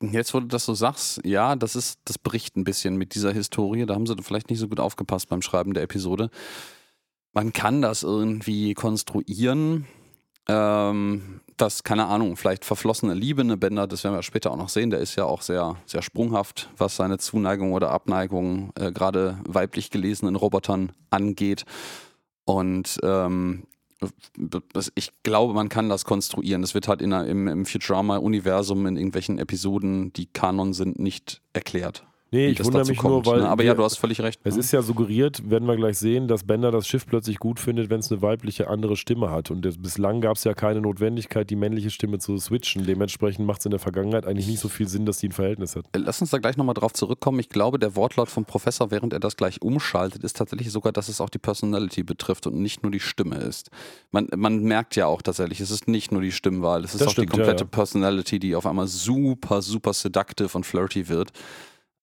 jetzt, 0.00 0.34
wo 0.34 0.40
du 0.40 0.46
das 0.46 0.64
so 0.64 0.74
sagst, 0.74 1.20
ja, 1.24 1.56
das 1.56 1.76
ist, 1.76 2.00
das 2.04 2.18
bricht 2.18 2.56
ein 2.56 2.64
bisschen 2.64 2.96
mit 2.96 3.14
dieser 3.14 3.32
Historie. 3.32 3.86
Da 3.86 3.94
haben 3.94 4.06
sie 4.06 4.16
vielleicht 4.22 4.50
nicht 4.50 4.58
so 4.58 4.68
gut 4.68 4.80
aufgepasst 4.80 5.28
beim 5.28 5.42
Schreiben 5.42 5.74
der 5.74 5.82
Episode. 5.82 6.30
Man 7.32 7.52
kann 7.52 7.82
das 7.82 8.02
irgendwie 8.02 8.74
konstruieren. 8.74 9.86
Ähm, 10.46 11.40
dass, 11.56 11.84
keine 11.84 12.06
Ahnung, 12.06 12.36
vielleicht 12.36 12.64
verflossene 12.64 13.14
Liebe, 13.14 13.42
eine 13.42 13.56
Bänder, 13.56 13.86
das 13.86 14.04
werden 14.04 14.14
wir 14.14 14.22
später 14.22 14.50
auch 14.50 14.56
noch 14.56 14.68
sehen, 14.68 14.90
der 14.90 14.98
ist 14.98 15.16
ja 15.16 15.24
auch 15.24 15.40
sehr, 15.40 15.76
sehr 15.86 16.02
sprunghaft, 16.02 16.68
was 16.76 16.96
seine 16.96 17.18
Zuneigung 17.18 17.72
oder 17.72 17.90
Abneigung 17.90 18.70
äh, 18.78 18.92
gerade 18.92 19.38
weiblich 19.46 19.90
gelesenen 19.90 20.36
Robotern 20.36 20.92
angeht. 21.10 21.64
Und 22.44 22.98
ähm, 23.02 23.64
ich 24.94 25.10
glaube, 25.22 25.54
man 25.54 25.68
kann 25.68 25.88
das 25.88 26.04
konstruieren. 26.04 26.62
Das 26.62 26.74
wird 26.74 26.88
halt 26.88 27.00
in 27.00 27.12
im, 27.12 27.48
im 27.48 27.66
Futurama-Universum 27.66 28.86
in 28.86 28.96
irgendwelchen 28.96 29.38
Episoden, 29.38 30.12
die 30.12 30.26
Kanon 30.26 30.72
sind, 30.72 30.98
nicht 30.98 31.40
erklärt. 31.52 32.04
Nee, 32.34 32.48
ich 32.48 32.64
wundere 32.64 32.84
mich 32.84 32.98
kommt, 32.98 33.26
nur, 33.26 33.26
weil. 33.26 33.42
Ne? 33.42 33.48
Aber 33.48 33.62
wir, 33.62 33.68
ja, 33.68 33.74
du 33.74 33.84
hast 33.84 33.96
völlig 33.96 34.20
recht. 34.20 34.40
Es 34.42 34.54
ne? 34.54 34.60
ist 34.60 34.72
ja 34.72 34.82
suggeriert, 34.82 35.48
werden 35.48 35.68
wir 35.68 35.76
gleich 35.76 35.98
sehen, 35.98 36.26
dass 36.26 36.42
Bender 36.42 36.72
das 36.72 36.88
Schiff 36.88 37.06
plötzlich 37.06 37.38
gut 37.38 37.60
findet, 37.60 37.90
wenn 37.90 38.00
es 38.00 38.10
eine 38.10 38.22
weibliche 38.22 38.68
andere 38.68 38.96
Stimme 38.96 39.30
hat. 39.30 39.52
Und 39.52 39.64
das, 39.64 39.78
bislang 39.78 40.20
gab 40.20 40.36
es 40.36 40.42
ja 40.42 40.52
keine 40.52 40.80
Notwendigkeit, 40.80 41.48
die 41.48 41.54
männliche 41.54 41.90
Stimme 41.90 42.18
zu 42.18 42.36
switchen. 42.38 42.86
Dementsprechend 42.86 43.46
macht 43.46 43.60
es 43.60 43.66
in 43.66 43.70
der 43.70 43.78
Vergangenheit 43.78 44.26
eigentlich 44.26 44.48
nicht 44.48 44.58
so 44.58 44.68
viel 44.68 44.88
Sinn, 44.88 45.06
dass 45.06 45.18
die 45.18 45.28
ein 45.28 45.32
Verhältnis 45.32 45.76
hat. 45.76 45.84
Äh, 45.92 45.98
lass 45.98 46.20
uns 46.20 46.30
da 46.30 46.38
gleich 46.38 46.56
nochmal 46.56 46.74
drauf 46.74 46.92
zurückkommen. 46.92 47.38
Ich 47.38 47.50
glaube, 47.50 47.78
der 47.78 47.94
Wortlaut 47.94 48.28
vom 48.28 48.44
Professor, 48.44 48.90
während 48.90 49.12
er 49.12 49.20
das 49.20 49.36
gleich 49.36 49.62
umschaltet, 49.62 50.24
ist 50.24 50.36
tatsächlich 50.36 50.72
sogar, 50.72 50.92
dass 50.92 51.08
es 51.08 51.20
auch 51.20 51.30
die 51.30 51.38
Personality 51.38 52.02
betrifft 52.02 52.48
und 52.48 52.56
nicht 52.56 52.82
nur 52.82 52.90
die 52.90 53.00
Stimme 53.00 53.36
ist. 53.36 53.70
Man, 54.10 54.26
man 54.34 54.58
merkt 54.64 54.96
ja 54.96 55.06
auch 55.06 55.22
tatsächlich, 55.22 55.60
es 55.60 55.70
ist 55.70 55.86
nicht 55.86 56.10
nur 56.10 56.20
die 56.20 56.32
Stimmwahl, 56.32 56.82
es 56.82 56.94
ist 56.94 57.00
das 57.00 57.08
auch 57.08 57.12
stimmt, 57.12 57.28
die 57.28 57.36
komplette 57.36 57.62
ja, 57.62 57.70
ja. 57.70 57.76
Personality, 57.76 58.40
die 58.40 58.56
auf 58.56 58.66
einmal 58.66 58.88
super, 58.88 59.62
super 59.62 59.92
seductive 59.92 60.56
und 60.56 60.66
flirty 60.66 61.08
wird. 61.08 61.30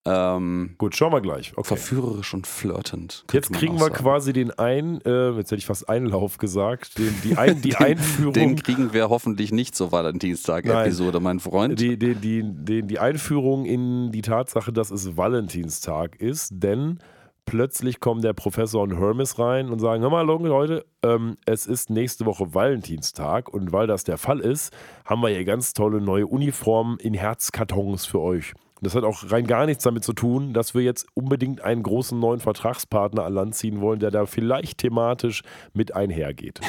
Ähm, 0.03 0.75
Gut, 0.79 0.95
schauen 0.95 1.13
wir 1.13 1.21
gleich. 1.21 1.51
Okay. 1.55 1.67
Verführerisch 1.67 2.33
und 2.33 2.47
flirtend. 2.47 3.23
Jetzt 3.31 3.53
kriegen 3.53 3.75
wir 3.75 3.85
sagen. 3.85 3.93
quasi 3.93 4.33
den 4.33 4.51
ein, 4.51 4.99
äh, 5.01 5.29
jetzt 5.31 5.51
hätte 5.51 5.57
ich 5.57 5.67
fast 5.67 5.87
Einlauf 5.89 6.39
gesagt, 6.39 6.97
den, 6.97 7.13
die, 7.23 7.37
ein, 7.37 7.61
die 7.61 7.69
den, 7.77 7.77
Einführung. 7.77 8.33
Den 8.33 8.55
kriegen 8.55 8.93
wir 8.93 9.09
hoffentlich 9.09 9.51
nicht 9.51 9.75
zur 9.75 9.91
Valentinstag-Episode, 9.91 11.19
mein 11.19 11.39
Freund. 11.39 11.79
Die, 11.79 11.97
die, 11.97 12.15
die, 12.15 12.43
die, 12.43 12.81
die 12.81 12.99
Einführung 12.99 13.65
in 13.65 14.11
die 14.11 14.23
Tatsache, 14.23 14.73
dass 14.73 14.89
es 14.89 15.17
Valentinstag 15.17 16.15
ist, 16.15 16.49
denn 16.51 16.97
plötzlich 17.45 17.99
kommen 17.99 18.23
der 18.23 18.33
Professor 18.33 18.81
und 18.81 18.97
Hermes 18.97 19.37
rein 19.37 19.69
und 19.69 19.77
sagen: 19.77 20.01
Hör 20.01 20.09
mal, 20.09 20.25
Leute, 20.25 20.83
ähm, 21.03 21.37
es 21.45 21.67
ist 21.67 21.91
nächste 21.91 22.25
Woche 22.25 22.55
Valentinstag 22.55 23.49
und 23.49 23.71
weil 23.71 23.85
das 23.85 24.03
der 24.03 24.17
Fall 24.17 24.39
ist, 24.39 24.73
haben 25.05 25.21
wir 25.21 25.29
hier 25.29 25.45
ganz 25.45 25.73
tolle 25.73 26.01
neue 26.01 26.25
Uniformen 26.25 26.97
in 26.97 27.13
Herzkartons 27.13 28.07
für 28.07 28.19
euch. 28.19 28.53
Das 28.81 28.95
hat 28.95 29.03
auch 29.03 29.31
rein 29.31 29.45
gar 29.45 29.67
nichts 29.67 29.83
damit 29.83 30.03
zu 30.03 30.13
tun, 30.13 30.53
dass 30.53 30.73
wir 30.73 30.81
jetzt 30.81 31.05
unbedingt 31.13 31.61
einen 31.61 31.83
großen 31.83 32.19
neuen 32.19 32.39
Vertragspartner 32.39 33.23
an 33.23 33.33
Land 33.33 33.55
ziehen 33.55 33.79
wollen, 33.79 33.99
der 33.99 34.09
da 34.09 34.25
vielleicht 34.25 34.79
thematisch 34.79 35.43
mit 35.73 35.95
einhergeht. 35.95 36.61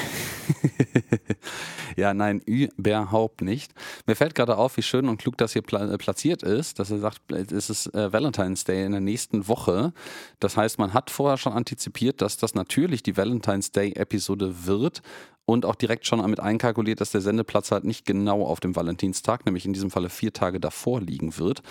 ja, 1.97 2.13
nein, 2.13 2.41
überhaupt 2.41 3.41
nicht. 3.41 3.73
Mir 4.07 4.15
fällt 4.15 4.35
gerade 4.35 4.59
auf, 4.59 4.77
wie 4.77 4.83
schön 4.83 5.09
und 5.09 5.17
klug 5.17 5.39
das 5.39 5.55
hier 5.55 5.63
pla 5.63 5.97
platziert 5.97 6.43
ist, 6.43 6.79
dass 6.79 6.91
er 6.91 6.99
sagt, 6.99 7.33
es 7.33 7.71
ist 7.71 7.95
äh, 7.95 8.13
Valentine's 8.13 8.65
Day 8.65 8.85
in 8.85 8.93
der 8.93 9.01
nächsten 9.01 9.49
Woche. 9.49 9.95
Das 10.39 10.59
heißt, 10.59 10.79
man 10.79 10.93
hat 10.93 11.11
vorher 11.11 11.39
schon 11.39 11.55
antizipiert, 11.55 12.21
dass 12.21 12.37
das 12.37 12.55
natürlich 12.55 13.03
die 13.03 13.17
Valentine's 13.17 13.73
Day-Episode 13.73 14.67
wird 14.67 15.01
und 15.45 15.67
auch 15.67 15.75
direkt 15.75 16.07
schon 16.07 16.29
mit 16.31 16.41
einkalkuliert, 16.41 17.01
dass 17.01 17.11
der 17.11 17.21
Sendeplatz 17.21 17.71
halt 17.71 17.85
nicht 17.85 18.05
genau 18.05 18.45
auf 18.45 18.61
dem 18.61 18.77
Valentinstag, 18.77 19.45
nämlich 19.45 19.67
in 19.67 19.73
diesem 19.73 19.91
Falle 19.91 20.09
vier 20.09 20.33
Tage 20.33 20.61
davor 20.61 21.01
liegen 21.01 21.37
wird. 21.39 21.63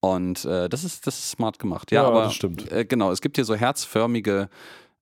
Und 0.00 0.44
äh, 0.44 0.68
das, 0.68 0.84
ist, 0.84 1.06
das 1.06 1.18
ist 1.18 1.30
smart 1.30 1.58
gemacht. 1.58 1.90
Ja, 1.90 2.02
Ja, 2.02 2.08
aber 2.08 2.22
das 2.24 2.34
stimmt. 2.34 2.70
Äh, 2.70 2.84
genau, 2.84 3.10
es 3.10 3.20
gibt 3.20 3.36
hier 3.36 3.44
so 3.44 3.54
herzförmige 3.54 4.48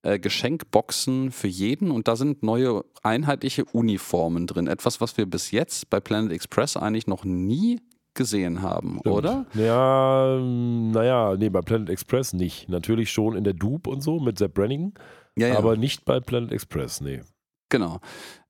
äh, 0.03 0.19
Geschenkboxen 0.19 1.33
für 1.33 1.49
jeden 1.49 1.91
und 1.91 2.09
da 2.09 2.17
sind 2.17 2.43
neue 2.43 2.85
einheitliche 3.03 3.65
Uniformen 3.67 4.47
drin. 4.47 4.67
Etwas, 4.69 5.01
was 5.01 5.17
wir 5.19 5.27
bis 5.27 5.51
jetzt 5.51 5.91
bei 5.91 6.01
Planet 6.01 6.33
Express 6.33 6.77
eigentlich 6.77 7.07
noch 7.07 7.25
nie 7.25 7.81
gesehen 8.15 8.63
haben, 8.63 8.99
oder? 9.01 9.45
Ja, 9.53 10.37
ähm, 10.39 10.91
naja, 10.93 11.37
nee, 11.37 11.51
bei 11.51 11.61
Planet 11.61 11.91
Express 11.91 12.33
nicht. 12.33 12.69
Natürlich 12.69 13.11
schon 13.13 13.37
in 13.37 13.45
der 13.45 13.53
Dupe 13.53 13.91
und 13.91 14.01
so 14.01 14.19
mit 14.21 14.39
Sepp 14.39 14.55
Brannigan, 14.55 14.95
Ja, 15.37 15.49
ja. 15.49 15.59
aber 15.59 15.77
nicht 15.77 16.07
bei 16.07 16.21
Planet 16.21 16.51
Express, 16.53 17.03
nee. 17.03 17.21
Genau. 17.69 18.01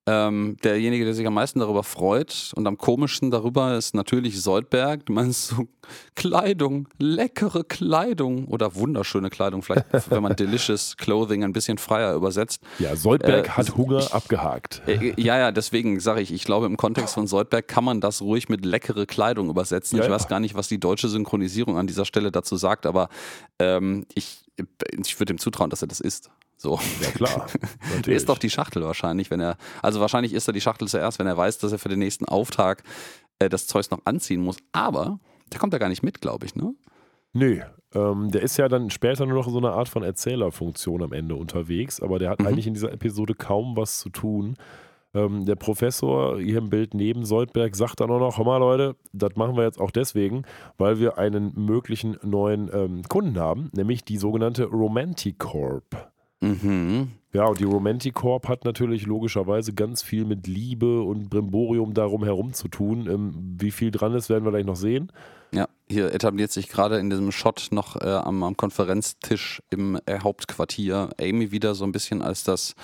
Ähm, 0.09 0.57
derjenige, 0.63 1.05
der 1.05 1.15
sich 1.15 1.27
am 1.27 1.35
meisten 1.35 1.59
darüber 1.59 1.83
freut 1.83 2.53
und 2.55 2.65
am 2.69 2.79
komischsten 2.79 3.33
darüber 3.33 3.77
ist 3.77 3.93
natürlich 3.93 4.41
Soldberg. 4.41 5.05
Du 5.07 5.13
meinst 5.13 5.49
so 5.49 5.67
Kleidung, 6.15 6.89
leckere 6.99 7.65
Kleidung 7.65 8.47
oder 8.47 8.77
wunderschöne 8.77 9.31
Kleidung, 9.31 9.63
vielleicht 9.63 9.87
wenn 10.11 10.23
man 10.23 10.37
delicious 10.37 10.97
Clothing 10.97 11.43
ein 11.43 11.53
bisschen 11.53 11.77
freier 11.79 12.15
übersetzt. 12.15 12.63
Ja, 12.79 12.95
Soldberg 12.95 13.47
Äh, 13.47 13.51
hat 13.51 13.77
Hunger 13.77 13.99
ich- 13.99 14.13
abgehakt. 14.15 14.81
Äh, 14.87 15.13
Ja, 15.21 15.39
ja, 15.39 15.51
deswegen 15.51 15.99
sage 15.99 16.21
ich, 16.21 16.33
ich 16.33 16.45
glaube, 16.45 16.67
im 16.67 16.77
Kontext 16.77 17.15
von 17.15 17.27
Soldberg 17.27 17.67
kann 17.67 17.83
man 17.85 18.01
das 18.01 18.23
ruhig 18.23 18.49
mit 18.49 18.65
leckere 18.65 19.07
Kleidung 19.07 19.51
übersetzen. 19.51 19.97
Ja, 19.99 20.05
ich 20.05 20.09
ja. 20.09 20.15
weiß 20.15 20.29
gar 20.29 20.39
nicht, 20.39 20.55
was 20.55 20.69
die 20.69 20.79
deutsche 20.79 21.09
Synchronisierung 21.09 21.77
an 21.79 21.89
dieser 21.89 22.05
Stelle 22.05 22.31
dazu 22.31 22.57
sagt, 22.57 22.87
aber 22.87 23.09
ähm, 23.59 24.07
ich, 24.15 24.39
ich 25.05 25.19
würde 25.19 25.33
ihm 25.35 25.39
zutrauen, 25.39 25.71
dass 25.71 25.83
er 25.83 25.89
das 25.89 25.99
ist. 26.01 26.31
So. 26.57 26.79
Ja, 27.03 27.11
klar. 27.11 27.47
Der 28.07 28.15
ist 28.17 28.29
doch 28.29 28.39
die 28.39 28.51
Schachtel 28.51 28.83
wahrscheinlich, 28.83 29.31
wenn 29.31 29.41
er, 29.41 29.57
also 29.83 30.01
wahrscheinlich 30.01 30.33
ist 30.33 30.49
er 30.49 30.53
die 30.53 30.61
Schachtel 30.61 30.89
zuerst, 30.89 31.19
wenn 31.19 31.27
er 31.27 31.37
weiß, 31.37 31.59
dass 31.59 31.73
er 31.73 31.79
für 31.79 31.89
den 31.91 31.99
nächsten 31.99 32.25
Auftrag 32.25 32.83
äh, 33.39 33.49
das 33.49 33.67
Zeug 33.67 33.91
noch 33.91 34.01
anziehen 34.05 34.41
muss. 34.43 34.57
Aber 34.73 35.19
der 35.53 35.61
kommt 35.61 35.73
ja 35.73 35.79
gar 35.79 35.89
nicht 35.91 36.03
mit, 36.03 36.21
glaube 36.21 36.47
ich, 36.47 36.55
ne? 36.57 36.75
Nö, 37.35 37.61
ähm, 37.95 38.31
der 38.31 38.41
ist 38.43 38.57
ja 38.57 38.69
dann 38.69 38.89
später 38.89 39.27
nur 39.27 39.37
noch 39.37 39.51
so 39.51 39.59
eine 39.59 39.73
Art 39.73 39.89
von 39.91 40.03
Erzählerfunktion 40.03 41.03
am 41.03 41.13
Ende 41.13 41.35
unterwegs, 41.35 42.01
aber 42.01 42.19
der 42.19 42.31
hat 42.31 42.41
Mhm. 42.41 42.47
eigentlich 42.47 42.67
in 42.67 42.75
dieser 42.75 42.93
Episode 42.93 43.35
kaum 43.35 43.77
was 43.77 43.99
zu 43.99 44.09
tun. 44.09 44.57
Ähm, 45.15 45.45
der 45.45 45.57
Professor 45.57 46.39
hier 46.39 46.59
im 46.59 46.71
Bild 46.71 46.95
neben 46.95 47.25
Soldberg 47.27 47.77
sagt 47.77 48.01
dann 48.01 48.11
auch 48.11 48.19
noch, 48.19 48.39
hör 48.39 48.45
mal 48.47 48.57
Leute, 48.57 48.97
das 49.13 49.37
machen 49.37 49.57
wir 49.57 49.65
jetzt 49.65 49.79
auch 49.81 49.91
deswegen, 49.91 50.45
weil 50.79 50.99
wir 50.99 51.19
einen 51.19 51.53
möglichen 51.55 52.17
neuen 52.23 52.71
ähm, 52.73 53.03
Kunden 53.09 53.39
haben, 53.39 53.71
nämlich 53.75 54.05
die 54.05 54.17
sogenannte 54.17 54.65
Romanticorp. 54.65 56.11
Mhm. 56.41 57.13
Ja, 57.33 57.45
und 57.45 57.61
die 57.61 57.65
Romanticorp 57.65 58.49
hat 58.49 58.65
natürlich 58.65 59.05
logischerweise 59.05 59.75
ganz 59.75 60.03
viel 60.03 60.25
mit 60.25 60.47
Liebe 60.47 61.03
und 61.03 61.29
Brimborium 61.29 61.93
darum 61.93 62.25
herum 62.25 62.55
zu 62.55 62.69
tun. 62.69 63.07
Ähm, 63.11 63.57
wie 63.59 63.71
viel 63.71 63.91
dran 63.91 64.15
ist, 64.15 64.31
werden 64.31 64.45
wir 64.45 64.53
gleich 64.53 64.65
noch 64.65 64.77
sehen. 64.77 65.13
Ja, 65.53 65.69
hier 65.89 66.13
etabliert 66.13 66.51
sich 66.51 66.69
gerade 66.69 66.99
in 66.99 67.11
diesem 67.11 67.33
Shot 67.33 67.69
noch 67.71 68.01
äh, 68.01 68.09
am, 68.09 68.43
am 68.43 68.57
Konferenztisch 68.57 69.63
im 69.71 70.01
äh, 70.07 70.21
Hauptquartier 70.21 71.11
Amy 71.21 71.53
wieder 71.53 71.75
so 71.75 71.85
ein 71.85 71.93
bisschen 71.93 72.23
als 72.23 72.43
das 72.43 72.75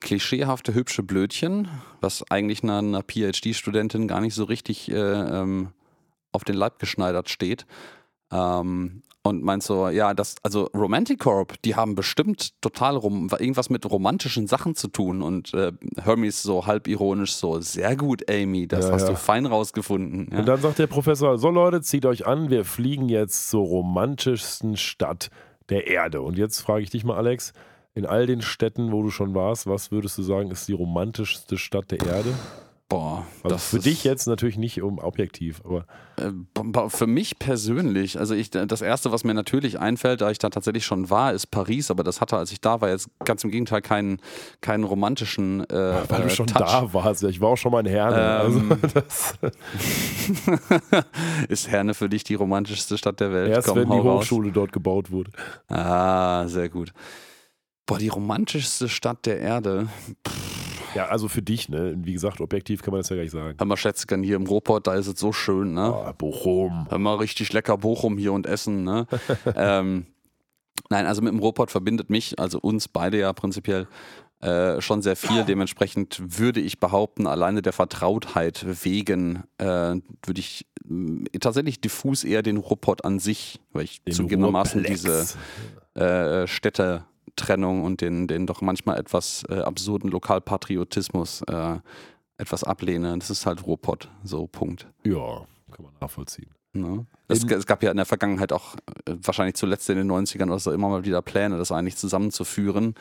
klischeehafte 0.00 0.74
hübsche 0.74 1.02
Blödchen, 1.02 1.68
was 2.00 2.28
eigentlich 2.30 2.62
einer, 2.62 2.78
einer 2.78 3.02
PhD-Studentin 3.02 4.08
gar 4.08 4.20
nicht 4.20 4.34
so 4.34 4.44
richtig 4.44 4.90
äh, 4.90 4.94
ähm, 4.94 5.68
auf 6.32 6.44
den 6.44 6.56
Leib 6.56 6.78
geschneidert 6.78 7.28
steht. 7.30 7.66
Ähm, 8.32 9.02
und 9.24 9.44
meint 9.44 9.62
so, 9.62 9.88
ja, 9.88 10.14
das, 10.14 10.34
also 10.42 10.64
Romantic 10.74 11.20
Corp, 11.20 11.54
die 11.62 11.76
haben 11.76 11.94
bestimmt 11.94 12.60
total 12.60 12.96
rom 12.96 13.28
irgendwas 13.38 13.70
mit 13.70 13.88
romantischen 13.88 14.48
Sachen 14.48 14.74
zu 14.74 14.88
tun. 14.88 15.22
Und 15.22 15.54
äh, 15.54 15.70
Hermes 16.02 16.42
so 16.42 16.66
halb 16.66 16.88
ironisch 16.88 17.34
so, 17.34 17.60
sehr 17.60 17.94
gut, 17.94 18.28
Amy, 18.28 18.66
das 18.66 18.86
Ja, 18.86 18.92
hast 18.92 19.02
ja. 19.02 19.10
du 19.10 19.16
fein 19.16 19.46
rausgefunden. 19.46 20.28
Ja. 20.32 20.40
Und 20.40 20.46
dann 20.46 20.60
sagt 20.60 20.80
der 20.80 20.88
Professor, 20.88 21.38
so 21.38 21.50
Leute, 21.50 21.82
zieht 21.82 22.04
euch 22.04 22.26
an, 22.26 22.50
wir 22.50 22.64
fliegen 22.64 23.08
jetzt 23.08 23.48
zur 23.48 23.64
romantischsten 23.64 24.76
Stadt 24.76 25.30
der 25.68 25.86
Erde. 25.86 26.20
Und 26.20 26.36
jetzt 26.36 26.60
frage 26.60 26.82
ich 26.82 26.90
dich 26.90 27.04
mal, 27.04 27.16
Alex, 27.16 27.52
in 27.94 28.06
all 28.06 28.26
den 28.26 28.42
Städten, 28.42 28.90
wo 28.90 29.02
du 29.02 29.10
schon 29.10 29.34
warst, 29.34 29.68
was 29.68 29.92
würdest 29.92 30.18
du 30.18 30.22
sagen, 30.22 30.50
ist 30.50 30.66
die 30.66 30.72
romantischste 30.72 31.58
Stadt 31.58 31.92
der 31.92 32.00
Erde? 32.04 32.34
Boah, 32.92 33.26
Also 33.42 33.54
das 33.54 33.68
für 33.68 33.78
dich 33.78 34.04
jetzt 34.04 34.26
natürlich 34.26 34.58
nicht 34.58 34.82
um 34.82 34.98
objektiv, 34.98 35.62
aber 35.64 35.86
Äh, 36.18 36.30
für 36.90 37.06
mich 37.06 37.38
persönlich, 37.38 38.18
also 38.18 38.34
ich, 38.34 38.50
das 38.50 38.82
erste, 38.82 39.10
was 39.12 39.24
mir 39.24 39.32
natürlich 39.32 39.80
einfällt, 39.80 40.20
da 40.20 40.30
ich 40.30 40.36
da 40.38 40.50
tatsächlich 40.50 40.84
schon 40.84 41.08
war, 41.08 41.32
ist 41.32 41.46
Paris, 41.46 41.90
aber 41.90 42.04
das 42.04 42.20
hatte, 42.20 42.36
als 42.36 42.52
ich 42.52 42.60
da 42.60 42.82
war, 42.82 42.90
jetzt 42.90 43.08
ganz 43.24 43.44
im 43.44 43.50
Gegenteil 43.50 43.80
keinen, 43.80 44.18
keinen 44.60 44.84
romantischen 44.84 45.60
äh, 45.70 46.02
weil 46.08 46.20
äh, 46.20 46.22
du 46.24 46.28
schon 46.30 46.48
Touch. 46.48 46.58
da 46.58 46.92
warst. 46.92 47.22
Ja, 47.22 47.30
Ich 47.30 47.40
war 47.40 47.48
auch 47.48 47.56
schon 47.56 47.72
mal 47.72 47.80
in 47.80 47.86
Herne. 47.90 48.42
Ähm, 48.44 48.72
also 48.82 49.48
ist 51.48 51.68
Herne 51.70 51.94
für 51.94 52.10
dich 52.10 52.24
die 52.24 52.34
romantischste 52.34 52.98
Stadt 52.98 53.20
der 53.20 53.32
Welt? 53.32 53.50
erst 53.50 53.68
Komm, 53.68 53.78
wenn 53.78 53.90
die 53.90 53.98
raus. 53.98 54.24
Hochschule 54.24 54.52
dort 54.52 54.72
gebaut 54.72 55.10
wurde. 55.10 55.30
Ah, 55.68 56.46
sehr 56.46 56.68
gut. 56.68 56.92
Boah, 57.86 57.98
die 57.98 58.08
romantischste 58.08 58.88
Stadt 58.88 59.24
der 59.26 59.40
Erde. 59.40 59.88
Ja, 60.94 61.06
also 61.06 61.28
für 61.28 61.42
dich, 61.42 61.68
ne? 61.68 61.94
Wie 61.98 62.12
gesagt, 62.12 62.40
objektiv 62.40 62.82
kann 62.82 62.92
man 62.92 63.00
das 63.00 63.08
ja 63.08 63.16
gar 63.16 63.22
nicht 63.22 63.32
sagen. 63.32 63.56
Hör 63.58 63.66
mal, 63.66 63.76
Schätzchen, 63.76 64.22
hier 64.22 64.36
im 64.36 64.46
Ruhrpott, 64.46 64.86
da 64.86 64.94
ist 64.94 65.06
es 65.06 65.18
so 65.18 65.32
schön, 65.32 65.74
ne? 65.74 65.82
Ah, 65.82 66.12
Bochum. 66.12 66.86
Hör 66.88 66.98
mal, 66.98 67.16
richtig 67.16 67.52
lecker 67.52 67.78
Bochum 67.78 68.18
hier 68.18 68.32
und 68.32 68.46
Essen, 68.46 68.84
ne? 68.84 69.06
ähm, 69.56 70.06
nein, 70.90 71.06
also 71.06 71.22
mit 71.22 71.32
dem 71.32 71.38
Ruhrpott 71.40 71.70
verbindet 71.70 72.10
mich, 72.10 72.38
also 72.38 72.58
uns 72.60 72.88
beide 72.88 73.18
ja 73.18 73.32
prinzipiell, 73.32 73.86
äh, 74.40 74.80
schon 74.80 75.02
sehr 75.02 75.14
viel. 75.14 75.44
Dementsprechend 75.44 76.20
würde 76.38 76.60
ich 76.60 76.80
behaupten, 76.80 77.26
alleine 77.28 77.62
der 77.62 77.72
Vertrautheit 77.72 78.66
wegen 78.84 79.44
äh, 79.58 79.64
würde 79.64 80.40
ich 80.40 80.66
mh, 80.84 81.26
tatsächlich 81.40 81.80
diffus 81.80 82.24
eher 82.24 82.42
den 82.42 82.56
Ruhrpott 82.56 83.04
an 83.04 83.20
sich, 83.20 83.60
weil 83.72 83.84
ich 83.84 84.02
Den 84.02 84.14
zugegebenermaßen 84.14 84.80
Ruhrplex. 84.80 85.02
diese 85.02 86.02
äh, 86.04 86.46
Städtetrennung 87.32 87.84
und 87.84 88.00
den, 88.00 88.26
den 88.26 88.46
doch 88.46 88.60
manchmal 88.60 88.98
etwas 88.98 89.44
äh, 89.48 89.60
absurden 89.60 90.10
Lokalpatriotismus 90.10 91.42
äh, 91.42 91.78
etwas 92.36 92.64
ablehne. 92.64 93.16
Das 93.18 93.30
ist 93.30 93.46
halt 93.46 93.66
Ruhrpott, 93.66 94.08
so 94.22 94.46
Punkt. 94.46 94.88
Ja, 95.04 95.46
kann 95.70 95.84
man 95.84 95.92
nachvollziehen. 96.00 96.50
Ne? 96.74 97.06
Es, 97.28 97.44
es 97.44 97.66
gab 97.66 97.82
ja 97.82 97.90
in 97.90 97.98
der 97.98 98.06
Vergangenheit 98.06 98.52
auch, 98.52 98.76
äh, 99.04 99.14
wahrscheinlich 99.22 99.56
zuletzt 99.56 99.88
in 99.90 99.96
den 99.98 100.10
90ern 100.10 100.46
oder 100.46 100.58
so, 100.58 100.72
immer 100.72 100.88
mal 100.88 101.04
wieder 101.04 101.20
Pläne, 101.20 101.58
das 101.58 101.70
eigentlich 101.70 101.96
zusammenzuführen. 101.96 102.94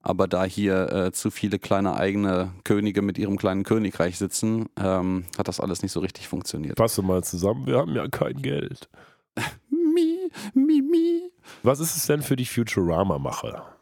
Aber 0.00 0.26
da 0.26 0.44
hier 0.44 0.90
äh, 0.92 1.12
zu 1.12 1.30
viele 1.30 1.58
kleine 1.58 1.94
eigene 1.94 2.52
Könige 2.64 3.02
mit 3.02 3.18
ihrem 3.18 3.36
kleinen 3.36 3.64
Königreich 3.64 4.16
sitzen, 4.16 4.66
ähm, 4.80 5.24
hat 5.36 5.48
das 5.48 5.60
alles 5.60 5.82
nicht 5.82 5.92
so 5.92 6.00
richtig 6.00 6.26
funktioniert. 6.28 6.78
Fasse 6.78 7.02
mal 7.02 7.22
zusammen, 7.22 7.66
wir 7.66 7.78
haben 7.78 7.94
ja 7.94 8.08
kein 8.08 8.40
Geld. 8.40 8.88
Mi, 9.70 10.30
mi, 10.54 10.80
mi. 10.80 11.30
Was 11.62 11.80
ist 11.80 11.96
es 11.96 12.06
denn 12.06 12.22
für 12.22 12.36
die 12.36 12.44
Futurama-Macher? 12.44 13.77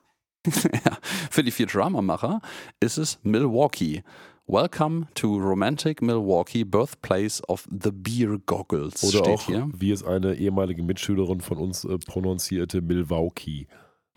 ja, 0.85 0.99
für 1.31 1.43
die 1.43 1.51
Futurama-Macher 1.51 2.41
ist 2.81 2.99
es 2.99 3.19
Milwaukee. 3.23 4.03
Welcome 4.47 5.09
to 5.15 5.37
Romantic 5.39 6.01
Milwaukee, 6.01 6.63
Birthplace 6.63 7.43
of 7.49 7.67
the 7.69 7.91
Beer 7.91 8.39
Goggles. 8.47 9.03
Oder 9.03 9.25
steht 9.25 9.39
auch, 9.39 9.47
hier. 9.47 9.69
wie 9.77 9.91
es 9.91 10.05
eine 10.05 10.35
ehemalige 10.35 10.85
Mitschülerin 10.85 11.41
von 11.41 11.59
uns 11.59 11.85
äh, 11.85 11.99
prononzierte, 11.99 12.81
Milwaukee. 12.81 13.67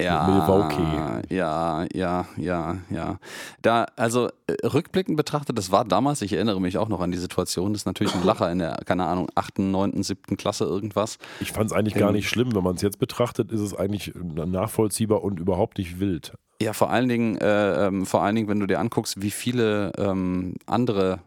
Ja, 0.01 0.27
Milwaukee. 0.27 1.35
Ja, 1.35 1.85
ja, 1.93 2.25
ja, 2.37 2.77
ja. 2.89 3.19
Da, 3.61 3.85
also 3.95 4.29
äh, 4.47 4.65
rückblickend 4.65 5.17
betrachtet, 5.17 5.57
das 5.57 5.71
war 5.71 5.85
damals, 5.85 6.21
ich 6.21 6.33
erinnere 6.33 6.61
mich 6.61 6.77
auch 6.77 6.87
noch 6.87 7.01
an 7.01 7.11
die 7.11 7.17
Situation, 7.17 7.73
das 7.73 7.81
ist 7.81 7.85
natürlich 7.85 8.15
ein 8.15 8.23
Lacher 8.23 8.51
in 8.51 8.59
der, 8.59 8.79
keine 8.85 9.05
Ahnung, 9.05 9.29
8., 9.35 9.59
9., 9.59 10.01
7. 10.01 10.37
Klasse 10.37 10.63
irgendwas. 10.63 11.17
Ich 11.39 11.51
fand 11.51 11.71
es 11.71 11.73
eigentlich 11.77 11.95
gar 11.95 12.09
Ähm, 12.09 12.15
nicht 12.15 12.29
schlimm. 12.29 12.55
Wenn 12.55 12.63
man 12.63 12.75
es 12.75 12.81
jetzt 12.81 12.99
betrachtet, 12.99 13.51
ist 13.51 13.61
es 13.61 13.75
eigentlich 13.75 14.15
äh, 14.15 14.45
nachvollziehbar 14.45 15.23
und 15.23 15.39
überhaupt 15.39 15.77
nicht 15.77 15.99
wild. 15.99 16.33
Ja, 16.61 16.73
vor 16.73 16.89
allen 16.89 17.07
Dingen, 17.09 17.37
äh, 17.37 17.87
ähm, 17.87 18.05
vor 18.05 18.21
allen 18.21 18.35
Dingen, 18.35 18.47
wenn 18.47 18.59
du 18.59 18.67
dir 18.67 18.79
anguckst, 18.79 19.21
wie 19.21 19.31
viele 19.31 19.91
ähm, 19.97 20.55
andere 20.65 21.19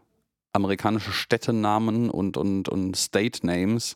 amerikanische 0.53 1.11
Städtenamen 1.11 2.09
und, 2.11 2.37
und, 2.37 2.69
und 2.69 2.95
State 2.95 3.45
Names 3.45 3.95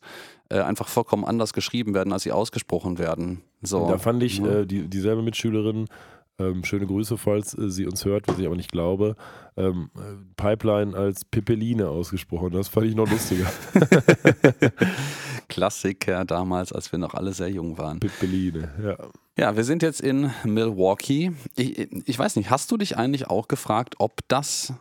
äh, 0.50 0.60
einfach 0.60 0.88
vollkommen 0.88 1.26
anders 1.26 1.54
geschrieben 1.54 1.94
werden, 1.94 2.14
als 2.14 2.24
sie 2.24 2.32
ausgesprochen 2.32 2.98
werden. 2.98 3.42
So. 3.62 3.88
Da 3.88 3.98
fand 3.98 4.24
ich 4.24 4.40
Ja. 4.40 4.60
äh, 4.60 4.66
die, 4.68 4.88
dieselbe 4.88 5.22
Mitschülerin, 5.22 5.88
ähm, 6.40 6.64
schöne 6.64 6.86
Grüße, 6.86 7.18
falls 7.18 7.58
äh, 7.58 7.70
sie 7.70 7.86
uns 7.88 8.06
hört, 8.06 8.28
was 8.28 8.38
ich 8.38 8.46
aber 8.46 8.56
nicht 8.56 8.72
glaube, 8.72 9.16
ähm, 9.58 9.90
äh, 9.96 10.00
Pipeline 10.36 10.96
als 10.96 11.26
Pipeline 11.26 11.90
ausgesprochen. 11.90 12.52
Das 12.52 12.68
fand 12.68 12.86
ich 12.86 12.96
noch 12.96 13.10
lustiger. 13.10 13.48
Klassiker 15.50 16.26
damals, 16.26 16.72
als 16.74 16.92
wir 16.92 17.00
noch 17.00 17.14
alle 17.14 17.34
sehr 17.34 17.50
jung 17.50 17.78
waren. 17.78 18.00
Pitbeline, 18.00 18.70
ja. 18.84 18.98
Ja, 19.40 19.56
wir 19.56 19.64
sind 19.64 19.84
jetzt 19.84 20.02
in 20.02 20.32
Milwaukee. 20.44 21.32
Ich, 21.56 21.78
ich 22.08 22.18
weiß 22.20 22.36
nicht, 22.38 22.50
hast 22.50 22.72
du 22.72 22.78
dich 22.78 22.98
eigentlich 22.98 23.28
auch 23.28 23.48
gefragt, 23.48 23.96
ob 24.00 24.20
das 24.28 24.74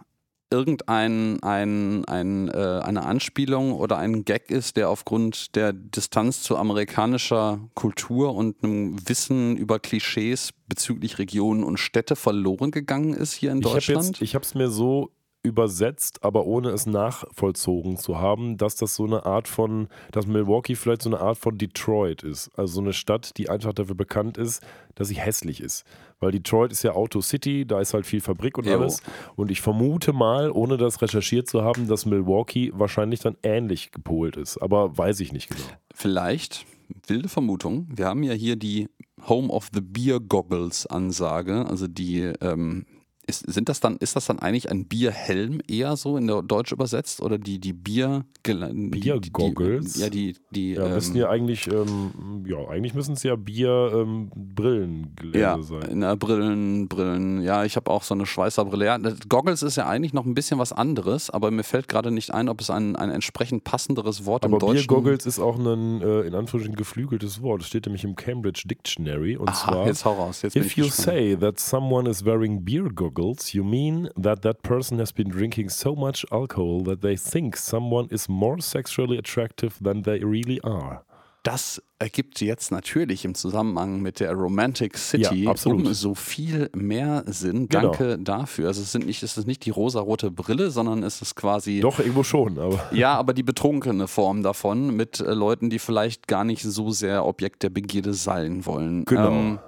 irgendein 0.51 1.43
ein, 1.43 2.05
ein, 2.05 2.49
äh, 2.49 2.81
eine 2.83 3.05
Anspielung 3.05 3.73
oder 3.73 3.99
ein 3.99 4.25
Gag 4.25 4.51
ist, 4.51 4.77
der 4.77 4.91
aufgrund 4.91 5.57
der 5.57 5.73
Distanz 5.73 6.43
zu 6.43 6.57
amerikanischer 6.57 7.61
Kultur 7.75 8.35
und 8.35 8.63
einem 8.63 8.97
Wissen 9.09 9.57
über 9.57 9.79
Klischees 9.79 10.51
bezüglich 10.69 11.19
Regionen 11.19 11.65
und 11.65 11.79
Städte 11.79 12.17
verloren 12.17 12.71
gegangen 12.71 13.15
ist 13.15 13.33
hier 13.33 13.53
in 13.53 13.61
Deutschland? 13.61 14.21
Ich 14.23 14.35
habe 14.35 14.45
es 14.45 14.55
mir 14.55 14.69
so 14.69 15.11
übersetzt, 15.47 16.23
aber 16.23 16.47
ohne 16.47 16.71
es 16.71 16.87
nachvollzogen 16.87 17.97
zu 17.97 18.19
haben, 18.19 18.57
dass 18.57 18.77
das 18.77 18.95
so 18.95 19.05
eine 19.05 19.25
Art 19.25 19.49
von, 19.49 19.89
dass 20.13 20.27
Milwaukee 20.27 20.75
vielleicht 20.75 21.03
so 21.03 21.11
eine 21.11 21.21
Art 21.21 21.39
von 21.39 21.57
Detroit 21.57 22.23
ist. 22.23 22.51
Also 22.57 22.75
so 22.75 22.81
eine 22.81 22.93
Stadt, 22.93 23.37
die 23.39 23.49
einfach 23.49 23.73
dafür 23.73 23.95
bekannt 23.95 24.37
ist, 24.39 24.63
dass 24.95 25.09
sie 25.09 25.15
hässlich 25.15 25.61
ist. 25.61 25.85
Weil 26.21 26.33
Detroit 26.33 26.73
ist 26.73 26.83
ja 26.83 26.93
Auto 26.93 27.21
City, 27.21 27.67
da 27.67 27.81
ist 27.81 27.95
halt 27.95 28.07
viel 28.07 28.21
Fabrik 28.21 28.59
und 28.59 28.67
Jo. 28.67 28.79
alles. 28.79 29.01
Und 29.37 29.51
ich 29.51 29.61
vermute 29.61 30.13
mal, 30.13 30.51
ohne 30.51 30.77
das 30.77 31.01
recherchiert 31.03 31.49
zu 31.49 31.63
haben, 31.63 31.89
dass 31.89 32.07
Milwaukee 32.07 32.73
wahrscheinlich 32.75 33.21
dann 33.21 33.37
ähnlich 33.43 33.93
gepolt 33.93 34.37
ist. 34.37 34.59
Aber 34.59 34.97
weiß 34.97 35.21
ich 35.21 35.33
nicht 35.33 35.49
genau. 35.49 35.61
Vielleicht, 35.95 36.65
wilde 37.07 37.29
Vermutung, 37.29 37.87
wir 37.95 38.07
haben 38.07 38.23
ja 38.23 38.33
hier 38.33 38.57
die 38.57 38.89
Home 39.29 39.49
of 39.49 39.71
the 39.73 39.81
Beer 39.81 40.21
Goggles 40.21 40.87
Ansage, 40.87 41.67
also 41.67 41.87
die 41.87 42.21
ähm, 42.41 42.87
ist, 43.27 43.53
sind 43.53 43.69
das 43.69 43.81
dann, 43.81 43.97
ist 43.97 44.15
das 44.15 44.27
dann 44.27 44.39
eigentlich 44.39 44.71
ein 44.71 44.87
Bierhelm 44.87 45.61
eher 45.67 45.97
so 45.97 46.17
in 46.17 46.29
der 46.29 46.43
Deutsch 46.43 46.71
übersetzt 46.73 47.21
oder 47.21 47.39
die, 47.39 47.59
die 47.59 47.73
Bier 47.73 48.25
Biergoggles? 48.45 49.95
Die, 49.95 50.01
ja, 50.01 50.09
die, 50.09 50.37
die 50.51 50.75
Ja, 50.75 50.87
ähm, 50.87 50.95
müssen 50.95 51.17
ja 51.17 51.29
eigentlich, 51.29 51.67
ähm, 51.67 52.45
ja, 52.47 52.59
eigentlich 52.69 52.95
müssen 52.95 53.15
es 53.15 53.25
ja 53.25 53.35
Bier-Brillengläser 53.35 55.39
ja, 55.39 55.61
sein. 55.61 55.89
na, 55.95 56.15
Brillen, 56.15 56.87
Brillen. 56.89 57.43
Ja, 57.43 57.65
ich 57.65 57.75
habe 57.77 57.91
auch 57.91 58.05
so 58.05 58.15
eine 58.15 58.27
Schweißerbrille. 58.27 58.87
Ja, 58.87 58.97
Goggles 59.29 59.65
ist 59.65 59.75
ja 59.77 59.89
eigentlich 59.89 60.13
noch 60.13 60.25
ein 60.25 60.35
bisschen 60.35 60.61
was 60.61 60.73
anderes, 60.73 61.29
aber 61.31 61.51
mir 61.51 61.65
fällt 61.65 61.89
gerade 61.89 62.13
nicht 62.13 62.33
ein, 62.33 62.49
ob 62.49 62.61
es 62.61 62.71
ein, 62.71 62.95
ein 62.95 63.11
entsprechend 63.11 63.65
passenderes 63.65 64.25
Wort 64.25 64.45
Aber 64.45 64.55
im 64.55 64.61
Deutschen 64.61 64.87
Biergoggles 64.87 65.27
ist 65.27 65.41
auch 65.41 65.59
ein, 65.59 66.01
äh, 66.01 66.21
in 66.21 66.35
Anführungsstrichen, 66.35 66.77
geflügeltes 66.77 67.43
Wort. 67.43 67.63
Das 67.63 67.69
steht 67.69 67.87
nämlich 67.87 68.05
im 68.05 68.15
Cambridge 68.15 68.63
Dictionary. 68.67 69.37
Und 69.37 69.49
Aha, 69.49 69.73
zwar, 69.73 69.87
jetzt 69.89 70.05
hau 70.05 70.13
raus. 70.13 70.43
Jetzt 70.43 70.55
if 70.55 70.77
you 70.77 70.85
say 70.85 71.37
that 71.37 71.59
someone 71.59 72.09
is 72.09 72.25
wearing 72.25 72.65
beer 72.65 72.89
goggles, 72.95 73.16
you 73.55 73.65
mean 73.65 74.09
that 74.17 74.43
that 74.43 74.63
person 74.63 74.99
has 74.99 75.13
been 75.13 75.29
drinking 75.29 75.71
so 75.71 75.95
much 75.95 76.25
alcohol 76.31 76.83
that 76.85 77.01
they 77.01 77.17
think 77.17 77.57
someone 77.57 78.09
is 78.11 78.29
more 78.29 78.61
sexually 78.61 79.19
attractive 79.19 79.79
than 79.83 80.03
they 80.03 80.23
really 80.23 80.61
are. 80.63 81.03
Das 81.43 81.81
ergibt 82.01 82.41
jetzt 82.41 82.73
natürlich 82.73 83.25
im 83.25 83.37
Zusammenhang 83.37 84.03
mit 84.03 84.19
der 84.19 84.33
Romantic 84.33 84.99
City 84.99 85.45
Ja, 85.45 85.55
um 85.67 85.95
so 85.95 86.17
viel 86.17 86.69
mehr 86.75 87.23
Sinn. 87.27 87.69
Genau. 87.69 87.83
Danke 87.93 88.19
dafür. 88.19 88.67
Also 88.67 88.83
es, 88.83 88.91
sind 88.91 89.07
nicht, 89.07 89.23
es 89.23 89.39
ist 89.39 89.47
nicht 89.47 89.65
die 89.65 89.71
rosarote 89.71 90.33
Brille, 90.33 90.73
sondern 90.73 91.05
es 91.05 91.23
ist 91.23 91.37
quasi. 91.37 91.79
Doch, 91.79 92.01
irgendwo 92.01 92.25
schon, 92.25 92.59
aber 92.59 92.81
Ja, 92.93 93.15
aber 93.15 93.33
die 93.33 93.45
betrunkene 93.45 94.09
Form 94.09 94.43
davon 94.43 94.97
mit 94.97 95.21
äh, 95.21 95.35
Leuten, 95.35 95.71
die 95.71 95.79
vielleicht 95.79 96.27
gar 96.27 96.43
nicht 96.43 96.63
so 96.63 96.91
sehr 96.91 97.25
Objekt 97.25 97.63
der 97.63 97.71
Begierde 97.71 98.13
sein 98.13 98.67
wollen. 98.67 99.05
Genau. 99.05 99.61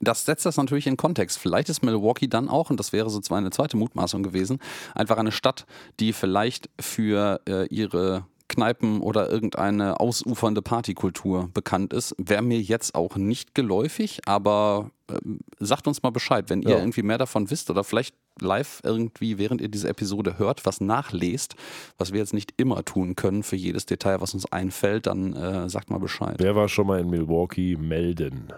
Das 0.00 0.24
setzt 0.24 0.46
das 0.46 0.56
natürlich 0.56 0.86
in 0.86 0.96
Kontext. 0.96 1.38
Vielleicht 1.38 1.68
ist 1.68 1.82
Milwaukee 1.82 2.26
dann 2.26 2.48
auch, 2.48 2.70
und 2.70 2.78
das 2.80 2.92
wäre 2.92 3.10
so 3.10 3.20
zwar 3.20 3.38
eine 3.38 3.50
zweite 3.50 3.76
Mutmaßung 3.76 4.22
gewesen, 4.22 4.58
einfach 4.94 5.18
eine 5.18 5.32
Stadt, 5.32 5.66
die 6.00 6.12
vielleicht 6.12 6.70
für 6.80 7.40
äh, 7.48 7.66
ihre 7.66 8.24
Kneipen 8.48 9.00
oder 9.00 9.30
irgendeine 9.30 10.00
ausufernde 10.00 10.60
Partykultur 10.60 11.50
bekannt 11.54 11.92
ist. 11.92 12.16
Wäre 12.18 12.42
mir 12.42 12.60
jetzt 12.60 12.96
auch 12.96 13.14
nicht 13.14 13.54
geläufig, 13.54 14.22
aber 14.26 14.90
ähm, 15.08 15.38
sagt 15.60 15.86
uns 15.86 16.02
mal 16.02 16.10
Bescheid, 16.10 16.50
wenn 16.50 16.62
ihr 16.62 16.70
Ja. 16.70 16.78
irgendwie 16.78 17.02
mehr 17.02 17.18
davon 17.18 17.48
wisst 17.50 17.70
oder 17.70 17.84
vielleicht 17.84 18.16
live 18.40 18.80
irgendwie, 18.82 19.38
während 19.38 19.60
ihr 19.60 19.68
diese 19.68 19.88
Episode 19.88 20.38
hört, 20.38 20.66
was 20.66 20.80
nachlest, 20.80 21.54
was 21.96 22.12
wir 22.12 22.18
jetzt 22.18 22.34
nicht 22.34 22.54
immer 22.56 22.84
tun 22.84 23.14
können 23.14 23.44
für 23.44 23.54
jedes 23.56 23.86
Detail, 23.86 24.20
was 24.20 24.34
uns 24.34 24.50
einfällt, 24.50 25.06
dann 25.06 25.32
äh, 25.34 25.68
sagt 25.68 25.90
mal 25.90 25.98
Bescheid. 25.98 26.34
wer 26.40 26.56
war 26.56 26.68
schon 26.68 26.88
mal 26.88 26.98
in 26.98 27.08
Milwaukee? 27.10 27.76
Melden. 27.76 28.48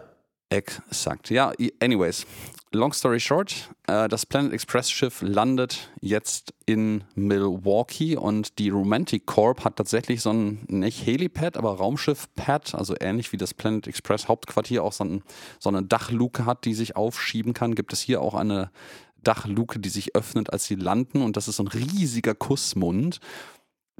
Exakt. 0.52 1.30
Ja, 1.30 1.52
anyways. 1.80 2.26
Long 2.74 2.92
story 2.94 3.20
short, 3.20 3.70
äh, 3.86 4.08
das 4.08 4.24
Planet 4.24 4.52
Express 4.52 4.90
Schiff 4.90 5.20
landet 5.20 5.90
jetzt 6.00 6.54
in 6.64 7.04
Milwaukee 7.14 8.16
und 8.16 8.58
die 8.58 8.70
Romantic 8.70 9.26
Corp 9.26 9.64
hat 9.64 9.76
tatsächlich 9.76 10.22
so 10.22 10.30
ein, 10.30 10.64
nicht 10.68 11.04
Helipad, 11.04 11.58
aber 11.58 11.76
Raumschiff-Pad, 11.76 12.74
also 12.74 12.94
ähnlich 12.98 13.30
wie 13.32 13.36
das 13.36 13.52
Planet 13.52 13.86
Express 13.86 14.26
Hauptquartier 14.26 14.84
auch 14.84 14.94
so, 14.94 15.04
ein, 15.04 15.22
so 15.58 15.68
eine 15.68 15.82
Dachluke 15.82 16.46
hat, 16.46 16.64
die 16.64 16.72
sich 16.72 16.96
aufschieben 16.96 17.52
kann, 17.52 17.74
gibt 17.74 17.92
es 17.92 18.00
hier 18.00 18.22
auch 18.22 18.34
eine 18.34 18.70
Dachluke, 19.22 19.78
die 19.78 19.90
sich 19.90 20.16
öffnet, 20.16 20.50
als 20.50 20.64
sie 20.64 20.74
landen 20.74 21.20
und 21.20 21.36
das 21.36 21.48
ist 21.48 21.56
so 21.56 21.64
ein 21.64 21.68
riesiger 21.68 22.34
Kussmund 22.34 23.20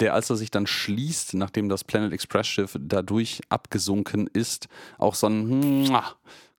der, 0.03 0.15
als 0.15 0.31
er 0.31 0.37
sich 0.37 0.51
dann 0.51 0.67
schließt, 0.67 1.35
nachdem 1.35 1.69
das 1.69 1.85
Planet 1.85 2.13
Express 2.13 2.49
Schiff 2.49 2.77
dadurch 2.81 3.41
abgesunken 3.49 4.27
ist, 4.27 4.67
auch 4.99 5.15
so 5.15 5.29
ein 5.29 5.89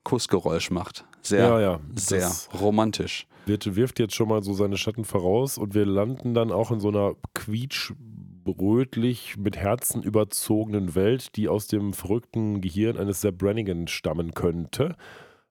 Kussgeräusch 0.04 0.72
macht. 0.72 1.04
Sehr, 1.22 1.50
Ja, 1.50 1.60
ja, 1.60 1.82
sehr 1.96 2.32
romantisch. 2.54 3.28
wird, 3.46 3.76
wirft 3.76 4.00
jetzt 4.00 4.16
schon 4.16 4.30
mal 4.30 4.42
so 4.44 4.54
seine 4.54 4.78
Schatten 4.78 5.04
voraus 5.04 5.58
und 5.58 5.74
wir 5.74 5.86
landen 5.86 6.34
dann 6.34 6.54
auch 6.54 6.72
in 6.72 6.80
so 6.80 6.88
einer 6.88 7.16
quietschrötlich 7.34 9.36
mit 9.36 9.58
Herzen 9.58 10.04
überzogenen 10.04 10.96
Welt, 10.96 11.36
die 11.36 11.50
aus 11.50 11.68
dem 11.68 11.92
verrückten 11.92 12.62
Gehirn 12.62 12.98
eines 12.98 13.28
Brannigan 13.38 13.90
stammen 13.90 14.34
könnte. 14.34 14.96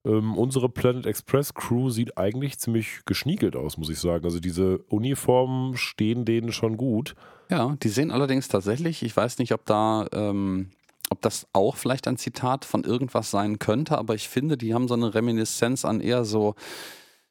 Ähm, 0.05 0.37
unsere 0.37 0.69
Planet 0.69 1.07
Express 1.07 1.55
Crew 1.55 1.91
sieht 1.91 2.19
eigentlich 2.19 2.59
ziemlich 2.59 3.01
geschniegelt 3.07 3.55
aus, 3.55 3.79
muss 3.79 3.89
ich 3.89 4.01
sagen. 4.01 4.25
Also 4.25 4.41
diese 4.41 4.79
Uniformen 4.89 5.77
stehen 5.77 6.25
denen 6.25 6.53
schon 6.53 6.77
gut. 6.77 7.15
Ja, 7.51 7.77
die 7.83 7.89
sehen 7.89 8.11
allerdings 8.11 8.49
tatsächlich, 8.49 9.03
ich 9.03 9.17
weiß 9.17 9.39
nicht, 9.39 9.53
ob 9.53 9.65
da, 9.67 10.07
ähm, 10.13 10.71
ob 11.11 11.21
das 11.21 11.47
auch 11.53 11.77
vielleicht 11.77 12.09
ein 12.09 12.17
Zitat 12.17 12.65
von 12.65 12.83
irgendwas 12.83 13.31
sein 13.31 13.59
könnte, 13.59 13.97
aber 13.99 14.15
ich 14.15 14.29
finde, 14.29 14.57
die 14.57 14.75
haben 14.75 14.89
so 14.89 14.95
eine 14.95 15.15
Reminiszenz 15.15 15.85
an 15.85 16.01
eher 16.01 16.25
so 16.25 16.55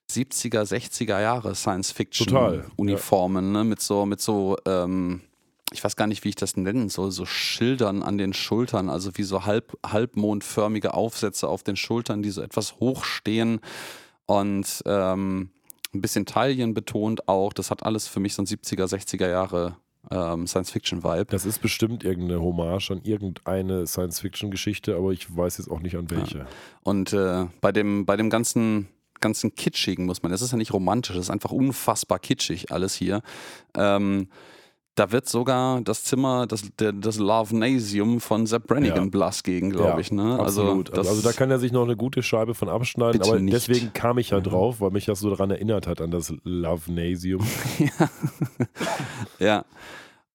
70er, 0.09 0.61
60er 0.63 1.19
Jahre 1.21 1.55
Science-Fiction-Uniformen, 1.55 3.51
ne? 3.51 3.63
mit 3.63 3.81
so, 3.81 4.05
mit 4.05 4.21
so, 4.21 4.57
ähm, 4.65 5.21
ich 5.71 5.83
weiß 5.83 5.95
gar 5.95 6.07
nicht, 6.07 6.23
wie 6.23 6.29
ich 6.29 6.35
das 6.35 6.57
nennen 6.57 6.89
soll, 6.89 7.11
so 7.11 7.25
Schildern 7.25 8.03
an 8.03 8.17
den 8.17 8.33
Schultern, 8.33 8.89
also 8.89 9.17
wie 9.17 9.23
so 9.23 9.45
halb, 9.45 9.77
halbmondförmige 9.85 10.93
Aufsätze 10.93 11.47
auf 11.47 11.63
den 11.63 11.75
Schultern, 11.75 12.21
die 12.21 12.29
so 12.29 12.41
etwas 12.41 12.79
hochstehen 12.79 13.61
und 14.25 14.83
ähm, 14.85 15.49
ein 15.93 16.01
bisschen 16.01 16.25
Taillen 16.25 16.73
betont 16.73 17.27
auch. 17.27 17.53
Das 17.53 17.71
hat 17.71 17.83
alles 17.83 18.07
für 18.07 18.19
mich 18.19 18.33
so 18.33 18.41
ein 18.41 18.45
70er, 18.45 18.85
60er 18.85 19.29
Jahre 19.29 19.77
ähm, 20.09 20.47
Science-Fiction-Vibe. 20.47 21.25
Das 21.25 21.45
ist 21.45 21.61
bestimmt 21.61 22.03
irgendeine 22.03 22.41
Hommage 22.41 22.91
an 22.91 23.01
irgendeine 23.03 23.87
Science-Fiction-Geschichte, 23.87 24.95
aber 24.95 25.11
ich 25.11 25.35
weiß 25.35 25.57
jetzt 25.57 25.69
auch 25.69 25.79
nicht 25.79 25.95
an 25.95 26.09
welche. 26.09 26.47
Und 26.83 27.13
äh, 27.13 27.45
bei 27.61 27.71
dem, 27.71 28.05
bei 28.05 28.17
dem 28.17 28.29
ganzen, 28.29 28.87
ganzen 29.19 29.55
Kitschigen 29.55 30.05
muss 30.05 30.23
man, 30.23 30.31
das 30.31 30.41
ist 30.41 30.51
ja 30.51 30.57
nicht 30.57 30.73
romantisch, 30.73 31.15
das 31.15 31.25
ist 31.25 31.31
einfach 31.31 31.51
unfassbar 31.51 32.19
kitschig 32.19 32.71
alles 32.71 32.95
hier. 32.95 33.21
Ähm, 33.75 34.27
da 35.01 35.11
wird 35.11 35.27
sogar 35.27 35.81
das 35.81 36.03
Zimmer, 36.03 36.45
das, 36.45 36.61
der, 36.77 36.91
das 36.93 37.17
Love-Nasium 37.17 38.21
von 38.21 38.45
Sepp 38.45 38.67
Brannigan 38.67 39.05
Ja. 39.05 39.09
Blass 39.09 39.41
gegen, 39.41 39.71
glaube 39.71 39.99
ich. 39.99 40.11
Ne? 40.11 40.37
Absolut. 40.39 40.95
Also, 40.95 41.09
also 41.09 41.21
da 41.23 41.31
kann 41.33 41.49
er 41.49 41.57
sich 41.57 41.71
noch 41.71 41.85
eine 41.85 41.95
gute 41.95 42.21
Scheibe 42.21 42.53
von 42.53 42.69
abschneiden, 42.69 43.19
aber 43.23 43.39
nicht. 43.39 43.51
deswegen 43.51 43.93
kam 43.93 44.19
ich 44.19 44.29
ja 44.29 44.37
Mhm. 44.37 44.43
drauf, 44.43 44.79
weil 44.79 44.91
mich 44.91 45.05
das 45.05 45.19
so 45.21 45.31
daran 45.31 45.49
erinnert 45.49 45.87
hat, 45.87 46.01
an 46.01 46.11
das 46.11 46.31
Love-Nasium. 46.43 47.41
ja. 49.39 49.57
Und, 49.59 49.65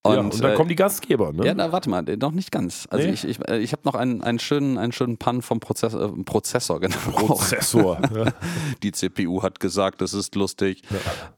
Und, 0.09 0.15
ja, 0.15 0.21
und 0.21 0.43
dann 0.43 0.53
äh, 0.53 0.55
kommen 0.55 0.69
die 0.69 0.77
Gastgeber, 0.77 1.33
ne? 1.33 1.47
Ja, 1.47 1.55
na, 1.55 1.73
warte 1.73 1.91
mal, 1.91 2.03
noch 2.03 2.33
nicht 2.33 2.51
ganz. 2.51 2.87
Also 2.91 3.07
Nee? 3.07 3.13
ich, 3.13 3.25
ich, 3.25 3.39
ich 3.41 3.73
habe 3.73 3.83
noch 3.85 3.95
einen, 3.95 4.23
einen, 4.23 4.39
schönen, 4.39 4.79
einen 4.79 4.93
schönen 4.93 5.17
Pun 5.17 5.43
vom 5.43 5.61
Prozess, 5.61 5.95
äh, 5.95 6.09
Prozessor, 6.25 6.81
genau. 6.81 6.97
Prozessor. 7.13 8.01
ja. 8.15 8.33
Die 8.83 8.93
CPU 8.93 9.43
hat 9.43 9.61
gesagt, 9.61 10.01
das 10.01 10.15
ist 10.15 10.35
lustig. 10.35 10.83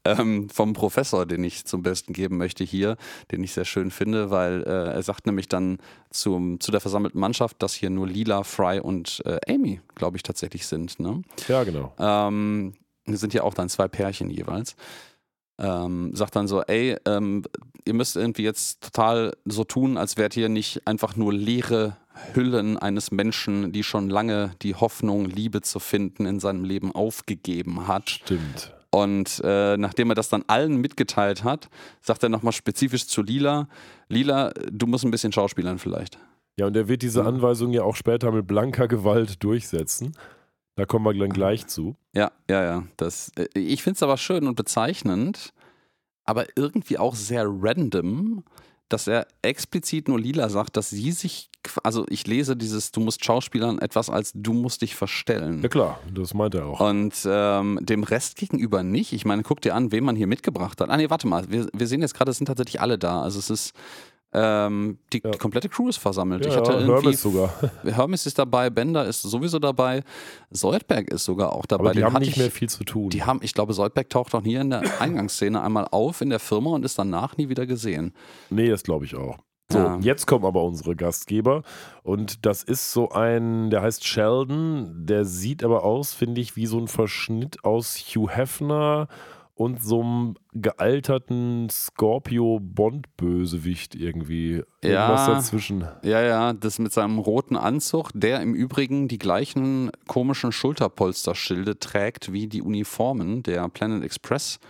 Ähm, 0.05 0.49
vom 0.51 0.73
Professor, 0.73 1.27
den 1.27 1.45
ich 1.45 1.65
zum 1.65 1.83
Besten 1.83 2.13
geben 2.13 2.37
möchte 2.37 2.65
hier, 2.65 2.97
den 3.33 3.43
ich 3.43 3.53
sehr 3.53 3.65
schön 3.65 3.91
finde, 3.91 4.31
weil 4.31 4.63
äh, 4.63 4.93
er 4.95 5.03
sagt 5.03 5.27
nämlich 5.27 5.49
dann 5.49 5.79
zum, 6.11 6.61
zu 6.61 6.71
der 6.71 6.81
versammelten 6.81 7.21
Mannschaft, 7.21 7.63
dass 7.63 7.75
hier 7.75 7.91
nur 7.91 8.07
Lila, 8.07 8.43
Fry 8.43 8.81
und 8.81 9.23
äh, 9.25 9.39
Amy, 9.53 9.81
glaube 9.95 10.17
ich, 10.17 10.23
tatsächlich 10.23 10.67
sind. 10.67 10.99
Ne? 11.01 11.23
ja, 11.49 11.65
genau. 11.65 11.93
Ähm, 11.99 12.75
sind 13.07 13.35
ja 13.35 13.43
auch 13.43 13.55
dann 13.55 13.69
zwei 13.69 13.89
Pärchen 13.89 14.31
jeweils. 14.31 14.77
Ähm, 15.61 16.15
sagt 16.15 16.37
dann 16.37 16.47
so, 16.47 16.63
ey, 16.63 16.97
ähm, 17.05 17.43
ihr 17.89 17.95
müsst 17.95 18.17
irgendwie 18.17 18.43
jetzt 18.43 18.83
total 18.83 19.37
so 19.45 19.65
tun, 19.65 19.97
als 19.97 20.17
wärt 20.17 20.37
ihr 20.37 20.49
nicht 20.49 20.87
einfach 20.87 21.17
nur 21.17 21.33
leere 21.33 21.97
Hüllen 22.35 22.77
eines 22.77 23.11
Menschen, 23.11 23.73
die 23.73 23.83
schon 23.83 24.11
lange 24.11 24.53
die 24.63 24.75
Hoffnung, 24.75 25.25
Liebe 25.27 25.63
zu 25.63 25.81
finden 25.81 26.27
in 26.27 26.39
seinem 26.39 26.65
Leben 26.65 26.93
aufgegeben 26.93 27.89
hat. 27.89 28.11
Stimmt. 28.11 28.75
Und 28.91 29.41
äh, 29.45 29.77
nachdem 29.77 30.11
er 30.11 30.15
das 30.15 30.29
dann 30.29 30.45
allen 30.47 30.77
mitgeteilt 30.77 31.45
hat, 31.45 31.69
sagt 32.01 32.23
er 32.23 32.29
nochmal 32.29 32.53
spezifisch 32.53 33.07
zu 33.07 33.23
Lila, 33.23 33.69
Lila, 34.09 34.53
du 34.71 34.87
musst 34.87 35.05
ein 35.05 35.11
bisschen 35.11 35.33
schauspielern 35.33 35.79
vielleicht. 35.79 36.19
Ja, 36.59 36.67
und 36.67 36.77
er 36.77 36.89
wird 36.89 37.03
diese 37.03 37.25
Anweisung 37.25 37.73
ja 37.73 37.83
auch 37.83 37.97
später 37.97 38.33
mit 38.33 38.47
blanker 38.47 38.89
Gewalt 38.89 39.43
durchsetzen. 39.43 40.15
Da 40.75 40.87
kommen 40.87 41.05
wir 41.05 41.15
dann 41.15 41.31
gleich 41.31 41.67
zu. 41.67 41.97
Ja, 42.15 42.31
ja, 42.49 42.65
ja. 42.65 42.85
Das, 42.97 43.31
äh, 43.37 43.47
ich 43.59 43.83
finde 43.83 43.97
es 43.97 44.03
aber 44.03 44.17
schön 44.17 44.47
und 44.47 44.55
bezeichnend, 44.55 45.53
aber 46.29 46.45
irgendwie 46.57 46.99
auch 46.99 47.15
sehr 47.15 47.47
random, 47.49 48.45
dass 48.91 49.07
er 49.07 49.27
explizit 49.41 50.09
nur 50.09 50.21
Lila 50.21 50.51
sagt, 50.51 50.77
dass 50.77 50.91
sie 50.91 51.11
sich, 51.13 51.49
also 51.83 52.05
ich 52.11 52.27
lese 52.27 52.55
dieses 52.55 52.93
Du 52.93 53.01
musst 53.01 53.25
Schauspielern 53.25 53.79
etwas 53.79 54.11
als 54.11 54.33
Du 54.35 54.53
musst 54.53 54.83
dich 54.83 54.95
verstellen. 54.95 55.63
Ja 55.63 55.71
klar, 55.71 55.99
das 56.13 56.35
meint 56.35 56.55
er 56.55 56.67
auch. 56.67 56.81
Und 56.81 57.15
ähm, 57.25 57.79
dem 57.81 58.03
Rest 58.03 58.37
gegenüber 58.37 58.83
nicht. 58.83 59.15
Ich 59.15 59.25
meine, 59.25 59.43
guck 59.43 59.63
dir 59.63 59.75
an, 59.75 59.91
wen 59.91 60.05
man 60.05 60.17
hier 60.17 60.27
mitgebracht 60.27 60.83
hat. 60.83 60.91
Ah 60.91 60.99
nee, 60.99 61.09
warte 61.09 61.27
mal, 61.27 61.51
wir, 61.51 61.67
wir 61.73 61.87
sehen 61.87 62.03
jetzt 62.03 62.13
gerade, 62.13 62.31
es 62.31 62.37
sind 62.37 62.47
tatsächlich 62.47 62.83
alle 62.83 62.99
da. 62.99 63.23
Also 63.23 63.39
es 63.39 63.49
ist 63.49 63.73
ähm, 64.33 64.99
die, 65.13 65.23
Ja. 65.25 65.31
die 65.31 65.39
komplette 65.39 65.69
Crew 65.69 65.89
ist 65.89 65.97
versammelt. 65.97 66.45
ja, 66.45 66.51
ich 66.51 66.57
hatte 66.57 66.73
ja, 66.73 66.79
irgendwie 66.81 67.03
Hermes 67.03 67.23
sogar. 67.23 67.53
Hermes 67.85 68.27
ist 68.27 68.39
dabei, 68.39 68.69
Bender 68.71 69.07
ist 69.07 69.23
sowieso 69.23 69.59
dabei, 69.59 70.03
Soldberg 70.51 71.09
ist 71.11 71.25
sogar 71.25 71.53
auch 71.53 71.67
dabei. 71.67 71.85
Aber 71.85 71.93
die 71.93 72.01
Den 72.01 72.13
haben 72.13 72.19
nicht 72.21 72.33
ich, 72.33 72.37
mehr 72.37 72.51
viel 72.51 72.69
zu 72.69 72.85
tun. 72.85 73.11
Die 73.11 73.23
haben, 73.25 73.41
ich 73.43 73.55
glaube, 73.55 73.73
Soldberg 73.73 74.11
taucht 74.11 74.35
auch 74.35 74.43
hier 74.43 74.61
in 74.61 74.71
der 74.71 74.83
Eingangsszene 75.01 75.61
einmal 75.63 75.87
auf 75.91 76.21
in 76.21 76.31
der 76.31 76.41
Firma 76.41 76.71
und 76.71 76.85
ist 76.85 76.99
danach 76.99 77.37
nie 77.37 77.49
wieder 77.49 77.67
gesehen. 77.67 78.13
Nee, 78.51 78.69
das 78.69 78.83
glaube 78.83 79.05
ich 79.07 79.15
auch. 79.17 79.39
So, 79.71 79.79
Ja. 79.79 79.99
jetzt 80.01 80.27
kommen 80.27 80.47
aber 80.47 80.63
unsere 80.63 80.97
Gastgeber. 80.97 81.63
Und 82.03 82.47
das 82.47 82.63
ist 82.63 82.91
so 82.93 83.11
ein, 83.11 83.69
der 83.69 83.83
heißt 83.83 84.07
Sheldon, 84.07 85.05
der 85.07 85.27
sieht 85.27 85.63
aber 85.63 85.85
aus, 85.85 86.15
finde 86.15 86.41
ich, 86.41 86.57
wie 86.57 86.65
so 86.67 86.79
ein 86.79 86.89
Verschnitt 86.89 87.65
aus 87.65 87.99
Hugh 87.99 88.31
Hefner 88.35 89.09
und 89.59 89.83
so 89.83 90.01
einem 90.03 90.35
gealterten 90.55 91.69
Scorpio-Bond-Bösewicht 91.69 93.97
irgendwie. 93.97 94.63
Irgendwas 94.83 95.27
Ja. 95.27 95.35
dazwischen. 95.35 95.85
Ja, 96.03 96.21
ja, 96.23 96.53
das 96.53 96.79
mit 96.79 96.93
seinem 96.93 97.19
roten 97.19 97.57
Anzug, 97.57 98.11
der 98.15 98.41
im 98.41 98.55
Übrigen 98.55 99.09
die 99.09 99.19
gleichen 99.19 99.91
komischen 100.07 100.53
Schulterpolsterschilde 100.53 101.81
trägt 101.81 102.33
wie 102.33 102.47
die 102.47 102.63
Uniformen 102.63 103.43
der 103.43 103.69
Planet 103.69 104.05
Express 104.05 104.61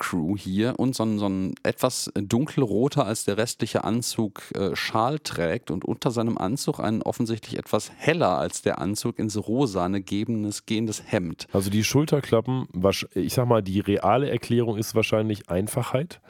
Crew 0.00 0.36
hier 0.36 0.74
und 0.78 0.96
so 0.96 1.04
ein, 1.04 1.18
so 1.20 1.28
ein 1.28 1.54
etwas 1.62 2.10
dunkelroter 2.14 3.06
als 3.06 3.24
der 3.24 3.36
restliche 3.36 3.84
Anzug 3.84 4.42
äh, 4.56 4.74
Schal 4.74 5.20
trägt 5.20 5.70
und 5.70 5.84
unter 5.84 6.10
seinem 6.10 6.36
Anzug 6.38 6.80
einen 6.80 7.02
offensichtlich 7.02 7.56
etwas 7.56 7.92
heller 7.96 8.38
als 8.38 8.62
der 8.62 8.80
Anzug 8.80 9.20
ins 9.20 9.36
Rosane 9.36 10.02
gebendes, 10.02 10.66
gehendes 10.66 11.04
Hemd. 11.06 11.46
Also 11.52 11.70
die 11.70 11.84
Schulterklappen, 11.84 12.66
ich 13.14 13.34
sag 13.34 13.46
mal, 13.46 13.62
die 13.62 13.78
reale 13.78 14.28
Erklärung 14.28 14.76
ist 14.76 14.96
wahrscheinlich 14.96 15.48
Einfachheit. 15.48 16.20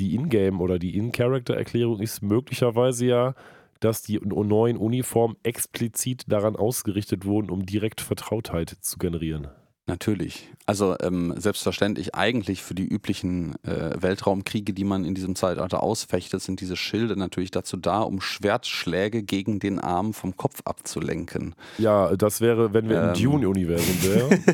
Die 0.00 0.14
Ingame- 0.14 0.60
oder 0.60 0.78
die 0.78 0.96
In-Character-Erklärung 0.96 2.00
ist 2.00 2.22
möglicherweise 2.22 3.04
ja, 3.06 3.34
dass 3.80 4.02
die 4.02 4.18
neuen 4.22 4.76
Uniformen 4.78 5.36
explizit 5.42 6.24
daran 6.28 6.56
ausgerichtet 6.56 7.26
wurden, 7.26 7.50
um 7.50 7.66
direkt 7.66 8.00
Vertrautheit 8.00 8.70
zu 8.80 8.98
generieren. 8.98 9.48
Natürlich. 9.90 10.48
Also 10.66 10.94
ähm, 11.02 11.34
selbstverständlich 11.36 12.14
eigentlich 12.14 12.62
für 12.62 12.76
die 12.76 12.86
üblichen 12.86 13.56
äh, 13.64 14.00
Weltraumkriege, 14.00 14.72
die 14.72 14.84
man 14.84 15.04
in 15.04 15.16
diesem 15.16 15.34
Zeitalter 15.34 15.82
ausfechtet, 15.82 16.42
sind 16.42 16.60
diese 16.60 16.76
Schilde 16.76 17.16
natürlich 17.16 17.50
dazu 17.50 17.76
da, 17.76 18.02
um 18.02 18.20
Schwertschläge 18.20 19.24
gegen 19.24 19.58
den 19.58 19.80
Arm 19.80 20.14
vom 20.14 20.36
Kopf 20.36 20.60
abzulenken. 20.64 21.56
Ja, 21.78 22.14
das 22.16 22.40
wäre, 22.40 22.72
wenn 22.72 22.88
wir 22.88 23.02
Ähm. 23.02 23.08
im 23.08 23.14
Dune-Universum 23.14 23.96
wären. 24.04 24.44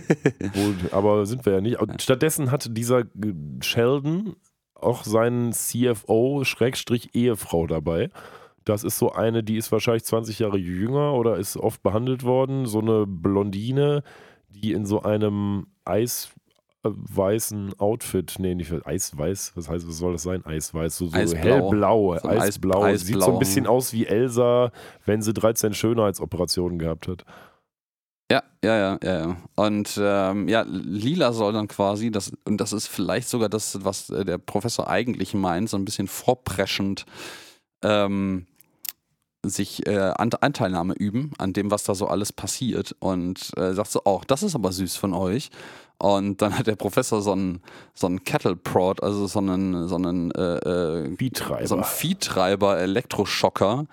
Aber 0.90 1.26
sind 1.26 1.44
wir 1.44 1.52
ja 1.52 1.60
nicht. 1.60 1.76
Stattdessen 2.00 2.50
hat 2.50 2.70
dieser 2.74 3.00
äh, 3.00 3.04
Sheldon 3.60 4.36
auch 4.74 5.04
seinen 5.04 5.52
CFO-Ehefrau 5.52 7.66
dabei. 7.66 8.08
Das 8.64 8.84
ist 8.84 8.96
so 8.98 9.12
eine, 9.12 9.42
die 9.44 9.58
ist 9.58 9.70
wahrscheinlich 9.70 10.04
20 10.04 10.38
Jahre 10.38 10.56
jünger 10.56 11.12
oder 11.12 11.36
ist 11.36 11.58
oft 11.58 11.82
behandelt 11.82 12.22
worden. 12.24 12.64
So 12.66 12.80
eine 12.80 13.06
Blondine, 13.06 14.02
die 14.60 14.72
in 14.72 14.86
so 14.86 15.02
einem 15.02 15.66
eisweißen 15.84 17.78
Outfit, 17.78 18.34
nee, 18.38 18.54
nicht 18.54 18.72
eisweiß, 18.86 19.52
was 19.54 19.68
heißt, 19.68 19.86
was 19.88 19.98
soll 19.98 20.12
das 20.12 20.22
sein? 20.22 20.44
Eisweiß, 20.44 20.96
so, 20.96 21.06
so 21.08 21.16
Eisblau. 21.16 21.38
hellblau, 21.40 22.18
So 22.18 22.28
ein 22.28 22.36
Eis- 22.38 22.42
eisblau. 22.48 22.94
Sieht 22.96 23.14
so 23.14 23.20
eisblau. 23.20 23.32
ein 23.32 23.38
bisschen 23.38 23.66
aus 23.66 23.92
wie 23.92 24.06
Elsa, 24.06 24.70
wenn 25.04 25.22
sie 25.22 25.32
13 25.32 25.74
Schönheitsoperationen 25.74 26.78
gehabt 26.78 27.08
hat. 27.08 27.24
Ja, 28.30 28.42
ja, 28.64 28.76
ja, 28.76 28.98
ja, 29.04 29.18
ja. 29.20 29.36
Und 29.54 29.98
ähm, 30.02 30.48
ja, 30.48 30.62
lila 30.66 31.32
soll 31.32 31.52
dann 31.52 31.68
quasi, 31.68 32.10
das, 32.10 32.32
und 32.44 32.60
das 32.60 32.72
ist 32.72 32.88
vielleicht 32.88 33.28
sogar 33.28 33.48
das, 33.48 33.84
was 33.84 34.10
äh, 34.10 34.24
der 34.24 34.38
Professor 34.38 34.88
eigentlich 34.88 35.32
meint, 35.34 35.68
so 35.70 35.76
ein 35.76 35.84
bisschen 35.84 36.08
vorpreschend 36.08 37.06
ähm, 37.84 38.46
sich 39.48 39.86
äh, 39.86 40.12
Ant 40.16 40.42
Anteilnahme 40.42 40.94
üben 40.94 41.32
an 41.38 41.52
dem, 41.52 41.70
was 41.70 41.84
da 41.84 41.94
so 41.94 42.06
alles 42.06 42.32
passiert. 42.32 42.94
Und 42.98 43.52
äh, 43.56 43.72
sagt 43.72 43.90
so, 43.90 44.04
auch, 44.04 44.24
das 44.24 44.42
ist 44.42 44.54
aber 44.54 44.72
süß 44.72 44.96
von 44.96 45.14
euch. 45.14 45.50
Und 45.98 46.42
dann 46.42 46.58
hat 46.58 46.66
der 46.66 46.76
Professor 46.76 47.22
so 47.22 47.32
einen, 47.32 47.62
so 47.94 48.06
einen 48.06 48.24
Cattle 48.24 48.56
Prod, 48.56 49.02
also 49.02 49.26
so 49.26 49.38
einen, 49.38 49.88
so 49.88 49.96
einen 49.96 50.30
äh, 50.32 50.56
äh, 50.56 51.16
Viehtreiber. 51.16 51.66
so 51.66 51.76
ein 51.76 51.84
Viehtreiber 51.84 52.78
Elektroschocker 52.78 53.86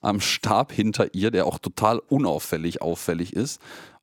am 0.00 0.20
Stab 0.20 0.72
hinter 0.72 1.14
ihr, 1.14 1.30
der 1.30 1.46
auch 1.46 1.58
total 1.58 1.98
unauffällig 2.08 2.80
auffällig 2.80 3.34
ist 3.34 3.60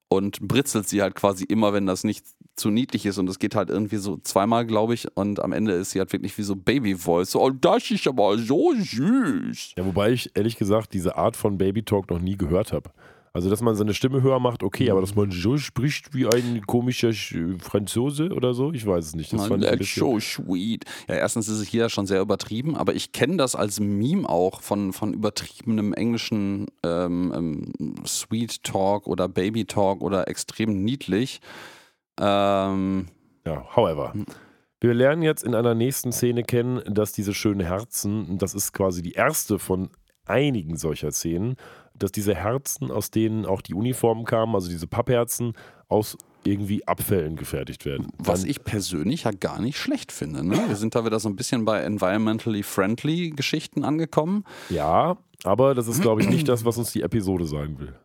und 0.10 0.40
britzelt 0.42 0.88
sie 0.88 1.02
halt 1.02 1.16
quasi 1.16 1.44
immer, 1.44 1.74
wenn 1.74 1.86
das 1.86 2.04
nicht 2.04 2.26
zu 2.58 2.70
niedlich 2.70 3.06
ist 3.06 3.18
und 3.18 3.30
es 3.30 3.40
geht 3.40 3.56
halt 3.56 3.70
irgendwie 3.70 3.98
so 3.98 4.18
zweimal, 4.24 4.66
glaube 4.66 4.94
ich, 4.94 5.08
und 5.16 5.40
am 5.40 5.54
Ende 5.54 5.74
ist 5.74 5.92
sie 5.92 6.00
halt 6.00 6.12
wirklich 6.12 6.38
wie 6.38 6.44
so 6.44 6.56
Baby-Voice, 6.56 7.32
so, 7.32 7.42
oh, 7.42 7.50
das 7.52 7.90
ist 7.92 8.08
aber 8.08 8.38
so 8.38 8.74
süß. 8.74 9.74
Ja, 9.78 9.86
wobei 9.86 10.12
ich 10.12 10.32
ehrlich 10.36 10.58
gesagt 10.58 10.94
diese 10.94 11.16
Art 11.16 11.38
von 11.38 11.58
Baby 11.58 11.84
Talk 11.84 12.10
noch 12.10 12.20
nie 12.20 12.36
gehört 12.36 12.74
habe. 12.74 12.90
Also, 13.34 13.52
dass 13.52 13.62
man 13.62 13.76
seine 13.76 13.94
Stimme 13.94 14.24
höher 14.24 14.40
macht, 14.40 14.64
okay, 14.64 14.90
aber 14.90 15.00
dass 15.00 15.14
man 15.14 15.30
so 15.30 15.58
spricht 15.58 16.16
wie 16.16 16.26
ein 16.26 16.64
komischer 16.66 17.10
Sch- 17.10 17.62
Franzose 17.62 18.30
oder 18.30 18.56
so, 18.56 18.72
ich 18.72 18.84
weiß 18.84 19.06
es 19.06 19.16
nicht. 19.16 19.32
Das 19.32 19.42
Man, 19.48 19.62
fand 19.62 19.80
ich 19.80 19.94
so 19.94 20.20
sweet. 20.20 20.86
Ja, 21.08 21.16
erstens 21.16 21.48
ist 21.48 21.60
es 21.60 21.68
hier 21.68 21.90
schon 21.90 22.08
sehr 22.08 22.22
übertrieben, 22.22 22.76
aber 22.76 22.96
ich 22.96 23.12
kenne 23.12 23.38
das 23.38 23.54
als 23.54 23.80
Meme 23.80 24.28
auch 24.28 24.62
von, 24.62 24.92
von 24.92 25.14
übertriebenem 25.14 25.94
englischen 25.94 26.66
ähm, 26.82 27.32
ähm, 27.36 27.96
Sweet 28.08 28.64
Talk 28.64 29.06
oder 29.06 29.28
Baby 29.28 29.66
Talk 29.66 30.02
oder 30.02 30.28
extrem 30.28 30.84
niedlich. 30.84 31.40
Ähm, 32.20 33.08
ja, 33.46 33.66
however. 33.76 34.14
Wir 34.80 34.94
lernen 34.94 35.24
jetzt 35.24 35.44
in 35.44 35.56
einer 35.56 35.74
nächsten 35.74 36.12
Szene 36.12 36.44
kennen, 36.44 36.82
dass 36.86 37.12
diese 37.12 37.34
schönen 37.34 37.62
Herzen, 37.62 38.38
das 38.38 38.54
ist 38.54 38.74
quasi 38.74 39.02
die 39.02 39.14
erste 39.14 39.58
von 39.60 39.90
einigen 40.26 40.78
solcher 40.78 41.12
Szenen, 41.12 41.56
dass 41.96 42.12
diese 42.12 42.36
Herzen, 42.36 42.92
aus 42.92 43.10
denen 43.10 43.46
auch 43.46 43.62
die 43.62 43.74
Uniformen 43.74 44.26
kamen, 44.26 44.54
also 44.54 44.70
diese 44.70 44.86
Pappherzen, 44.86 45.54
aus 45.88 46.18
irgendwie 46.44 46.88
Abfällen 46.88 47.36
gefertigt 47.36 47.86
werden. 47.86 48.08
was 48.20 48.42
Dann- 48.42 48.50
ich 48.50 48.64
persönlich 48.64 49.24
ja 49.24 49.32
gar 49.32 49.60
nicht 49.60 49.78
schlecht 49.78 50.12
finde. 50.12 50.46
Ne? 50.46 50.60
Wir 50.68 50.76
sind 50.76 50.96
da 50.96 51.04
wieder 51.06 51.20
so 51.20 51.28
ein 51.28 51.36
bisschen 51.36 51.66
bei 51.66 51.82
environmentally 51.82 52.62
friendly 52.64 53.32
Geschichten 53.32 53.84
angekommen. 53.84 54.44
Ja, 54.70 55.18
aber 55.44 55.74
das 55.76 55.88
ist, 55.88 56.02
glaube 56.02 56.22
ich, 56.22 56.30
nicht 56.30 56.48
das, 56.48 56.64
was 56.66 56.78
uns 56.78 56.92
die 56.92 57.02
Episode 57.02 57.46
sagen 57.46 57.80
will. 57.80 57.96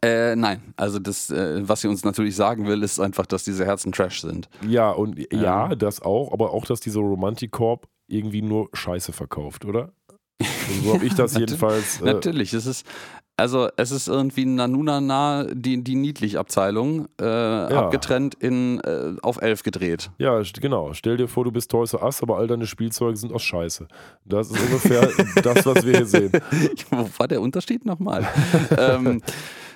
Äh, 0.00 0.36
nein, 0.36 0.74
also 0.76 0.98
das, 0.98 1.30
äh, 1.30 1.68
was 1.68 1.80
sie 1.80 1.88
uns 1.88 2.04
natürlich 2.04 2.36
sagen 2.36 2.66
will, 2.66 2.82
ist 2.82 3.00
einfach, 3.00 3.26
dass 3.26 3.44
diese 3.44 3.64
Herzen 3.64 3.92
Trash 3.92 4.20
sind. 4.20 4.48
Ja, 4.66 4.90
und 4.90 5.18
ja, 5.32 5.70
Ähm. 5.72 5.78
das 5.78 6.00
auch, 6.02 6.32
aber 6.32 6.52
auch, 6.52 6.64
dass 6.66 6.80
diese 6.80 7.00
Romantic 7.00 7.50
Corp 7.50 7.88
irgendwie 8.08 8.42
nur 8.42 8.68
Scheiße 8.72 9.12
verkauft, 9.12 9.64
oder? 9.64 9.92
Also 10.40 10.82
so 10.84 10.94
habe 10.94 11.04
ich 11.04 11.14
das 11.16 11.36
jedenfalls. 11.36 12.00
Äh, 12.00 12.04
Natürlich, 12.04 12.52
es 12.54 12.66
ist, 12.66 12.86
also 13.36 13.68
es 13.76 13.90
ist 13.90 14.08
irgendwie 14.08 14.44
Nanunana, 14.44 15.46
die, 15.52 15.82
die 15.82 15.96
Niedlich-Abteilung, 15.96 17.08
äh, 17.20 17.24
abgetrennt 17.24 18.34
in 18.36 18.78
äh, 18.80 19.14
auf 19.22 19.40
elf 19.42 19.62
gedreht. 19.64 20.10
ja, 20.18 20.40
genau. 20.60 20.92
Stell 20.94 21.16
dir 21.16 21.26
vor, 21.28 21.44
du 21.44 21.50
bist 21.50 21.70
Toys 21.70 21.92
R 21.92 22.02
Us, 22.04 22.22
aber 22.22 22.38
all 22.38 22.46
deine 22.46 22.66
Spielzeuge 22.66 23.16
sind 23.16 23.32
aus 23.32 23.42
Scheiße. 23.42 23.88
Das 24.24 24.50
ist 24.50 24.60
ungefähr 24.60 25.08
das, 25.42 25.66
was 25.66 25.84
wir 25.84 25.96
hier 25.96 26.06
sehen. 26.06 26.32
Wo 26.90 27.08
war 27.18 27.26
der 27.28 27.40
Unterschied 27.40 27.84
nochmal? 27.84 28.28
ähm, 28.76 29.22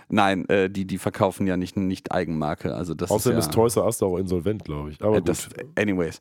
nein, 0.08 0.48
äh, 0.48 0.70
die, 0.70 0.86
die 0.86 0.98
verkaufen 0.98 1.46
ja 1.46 1.56
nicht, 1.56 1.76
nicht 1.76 2.12
Eigenmarke. 2.12 2.74
Also 2.74 2.94
das 2.94 3.10
Außerdem 3.10 3.38
ist, 3.38 3.46
ist 3.46 3.54
ja, 3.54 3.62
Toys 3.62 3.76
R 3.76 3.84
Us 3.84 4.02
auch 4.02 4.18
insolvent, 4.18 4.64
glaube 4.64 4.90
ich. 4.90 5.02
Aber 5.02 5.20
das, 5.20 5.48
anyways. 5.76 6.20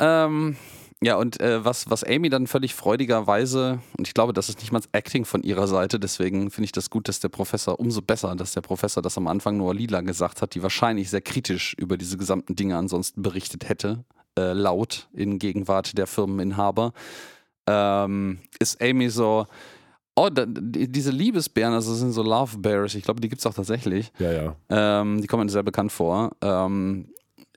Ähm, 0.00 0.56
ja, 1.00 1.16
und 1.16 1.40
äh, 1.40 1.64
was, 1.64 1.88
was 1.90 2.02
Amy 2.02 2.28
dann 2.28 2.48
völlig 2.48 2.74
freudigerweise, 2.74 3.80
und 3.96 4.08
ich 4.08 4.14
glaube, 4.14 4.32
das 4.32 4.48
ist 4.48 4.58
nicht 4.58 4.72
mal 4.72 4.82
Acting 4.90 5.24
von 5.24 5.44
ihrer 5.44 5.68
Seite, 5.68 6.00
deswegen 6.00 6.50
finde 6.50 6.64
ich 6.64 6.72
das 6.72 6.90
gut, 6.90 7.06
dass 7.06 7.20
der 7.20 7.28
Professor, 7.28 7.78
umso 7.78 8.02
besser, 8.02 8.34
dass 8.34 8.52
der 8.52 8.62
Professor 8.62 9.00
das 9.00 9.16
am 9.16 9.28
Anfang 9.28 9.56
nur 9.56 9.74
Lila 9.74 10.00
gesagt 10.00 10.42
hat, 10.42 10.54
die 10.56 10.62
wahrscheinlich 10.62 11.08
sehr 11.08 11.20
kritisch 11.20 11.74
über 11.78 11.96
diese 11.96 12.16
gesamten 12.16 12.56
Dinge 12.56 12.76
ansonsten 12.76 13.22
berichtet 13.22 13.68
hätte, 13.68 14.04
äh, 14.36 14.52
laut 14.54 15.08
in 15.12 15.38
Gegenwart 15.38 15.96
der 15.96 16.08
Firmeninhaber, 16.08 16.92
ähm, 17.68 18.40
ist 18.58 18.82
Amy 18.82 19.08
so, 19.08 19.46
oh, 20.18 20.30
da, 20.30 20.44
die, 20.46 20.90
diese 20.90 21.10
Liebesbären, 21.10 21.72
also 21.72 21.90
das 21.90 22.00
sind 22.00 22.12
so 22.12 22.22
Love 22.22 22.58
Bears, 22.58 22.94
ich 22.94 23.04
glaube, 23.04 23.20
die 23.20 23.28
gibt 23.28 23.40
es 23.40 23.46
auch 23.46 23.54
tatsächlich. 23.54 24.12
ja, 24.18 24.32
ja. 24.32 24.56
Ähm, 24.68 25.20
die 25.20 25.26
kommen 25.26 25.46
mir 25.46 25.52
sehr 25.52 25.62
bekannt 25.62 25.92
vor. 25.92 26.32
Ähm, 26.42 27.08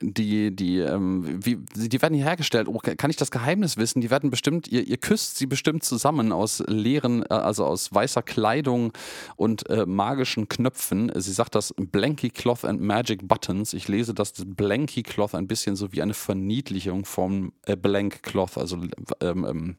die, 0.02 0.54
die, 0.54 0.78
ähm, 0.78 1.44
wie, 1.44 1.56
die 1.56 2.02
werden 2.02 2.14
hier 2.14 2.24
hergestellt. 2.24 2.66
Oh, 2.68 2.78
kann 2.78 3.10
ich 3.10 3.16
das 3.16 3.30
Geheimnis 3.30 3.76
wissen? 3.76 4.00
Die 4.00 4.10
werden 4.10 4.30
bestimmt, 4.30 4.66
ihr, 4.68 4.84
ihr 4.84 4.96
küsst 4.96 5.36
sie 5.38 5.46
bestimmt 5.46 5.84
zusammen 5.84 6.32
aus 6.32 6.62
leeren, 6.66 7.22
äh, 7.22 7.34
also 7.34 7.64
aus 7.64 7.92
weißer 7.92 8.22
Kleidung 8.22 8.92
und 9.36 9.68
äh, 9.70 9.86
magischen 9.86 10.48
Knöpfen. 10.48 11.12
Sie 11.14 11.32
sagt 11.32 11.54
das 11.54 11.72
Blanky 11.76 12.30
Cloth 12.30 12.64
and 12.64 12.80
Magic 12.80 13.28
Buttons. 13.28 13.72
Ich 13.74 13.88
lese 13.88 14.12
das 14.12 14.32
Blanky 14.44 15.02
Cloth 15.02 15.34
ein 15.34 15.46
bisschen 15.46 15.76
so 15.76 15.92
wie 15.92 16.02
eine 16.02 16.14
Verniedlichung 16.14 17.04
vom 17.04 17.52
äh, 17.66 17.76
Blank 17.76 18.22
Cloth, 18.22 18.58
also 18.58 18.78
ähm, 19.20 19.44
ähm, 19.44 19.76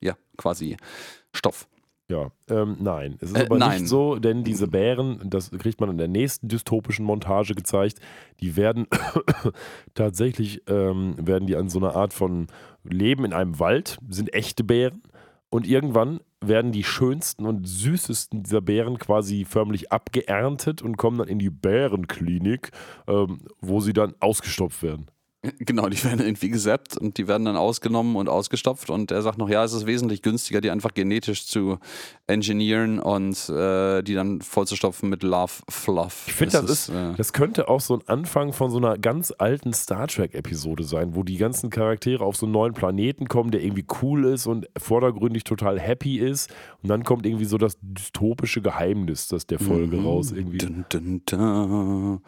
ja, 0.00 0.16
quasi 0.38 0.76
Stoff. 1.34 1.68
Ja, 2.08 2.30
ähm, 2.48 2.76
nein. 2.80 3.16
Es 3.20 3.30
ist 3.30 3.36
Äh, 3.36 3.46
aber 3.46 3.58
nein. 3.58 3.80
nicht 3.80 3.88
so, 3.88 4.16
denn 4.16 4.44
diese 4.44 4.68
Bären, 4.68 5.20
das 5.24 5.50
kriegt 5.50 5.80
man 5.80 5.90
in 5.90 5.98
der 5.98 6.06
nächsten 6.08 6.46
dystopischen 6.48 7.04
Montage 7.04 7.54
gezeigt, 7.54 7.98
die 8.40 8.54
werden 8.56 8.86
tatsächlich, 9.94 10.62
ähm, 10.68 11.16
werden 11.18 11.46
die 11.46 11.56
an 11.56 11.68
so 11.68 11.78
einer 11.80 11.96
Art 11.96 12.12
von 12.12 12.46
Leben 12.84 13.24
in 13.24 13.32
einem 13.32 13.58
Wald, 13.58 13.98
sind 14.08 14.32
echte 14.34 14.62
Bären 14.62 15.02
und 15.50 15.66
irgendwann 15.66 16.20
werden 16.40 16.70
die 16.70 16.84
schönsten 16.84 17.44
und 17.44 17.66
süßesten 17.66 18.44
dieser 18.44 18.60
Bären 18.60 18.98
quasi 18.98 19.44
förmlich 19.44 19.90
abgeerntet 19.90 20.82
und 20.82 20.96
kommen 20.96 21.18
dann 21.18 21.28
in 21.28 21.40
die 21.40 21.50
Bärenklinik, 21.50 22.70
ähm, 23.08 23.38
wo 23.60 23.80
sie 23.80 23.92
dann 23.92 24.14
ausgestopft 24.20 24.82
werden. 24.84 25.06
Genau, 25.58 25.88
die 25.88 26.02
werden 26.04 26.20
irgendwie 26.24 26.48
gesappt 26.48 26.96
und 26.96 27.18
die 27.18 27.28
werden 27.28 27.44
dann 27.44 27.56
ausgenommen 27.56 28.16
und 28.16 28.28
ausgestopft 28.28 28.90
und 28.90 29.10
er 29.10 29.22
sagt 29.22 29.38
noch, 29.38 29.48
ja, 29.48 29.64
es 29.64 29.72
ist 29.72 29.86
wesentlich 29.86 30.22
günstiger, 30.22 30.60
die 30.60 30.70
einfach 30.70 30.94
genetisch 30.94 31.46
zu 31.46 31.78
engineeren 32.26 32.98
und 32.98 33.48
äh, 33.48 34.02
die 34.02 34.14
dann 34.14 34.40
vollzustopfen 34.40 35.08
mit 35.08 35.22
Love 35.22 35.52
Fluff. 35.68 36.24
Ich 36.26 36.34
finde, 36.34 36.60
das 36.60 36.70
ist, 36.70 36.88
äh, 36.88 37.14
das 37.16 37.32
könnte 37.32 37.68
auch 37.68 37.80
so 37.80 37.94
ein 37.94 38.02
Anfang 38.06 38.52
von 38.52 38.70
so 38.70 38.78
einer 38.78 38.98
ganz 38.98 39.32
alten 39.36 39.72
Star 39.72 40.08
Trek-Episode 40.08 40.84
sein, 40.84 41.14
wo 41.14 41.22
die 41.22 41.36
ganzen 41.36 41.70
Charaktere 41.70 42.24
auf 42.24 42.36
so 42.36 42.46
einen 42.46 42.52
neuen 42.52 42.74
Planeten 42.74 43.28
kommen, 43.28 43.50
der 43.50 43.62
irgendwie 43.62 43.86
cool 44.02 44.24
ist 44.26 44.46
und 44.46 44.68
vordergründig 44.76 45.44
total 45.44 45.78
happy 45.78 46.18
ist. 46.18 46.50
Und 46.82 46.88
dann 46.88 47.04
kommt 47.04 47.26
irgendwie 47.26 47.44
so 47.44 47.58
das 47.58 47.78
dystopische 47.80 48.60
Geheimnis, 48.60 49.28
das 49.28 49.46
der 49.46 49.58
Folge 49.58 50.02
raus 50.02 50.32
irgendwie. 50.32 50.58
Dun, 50.58 50.84
dun, 50.88 51.22
dun. 51.26 52.20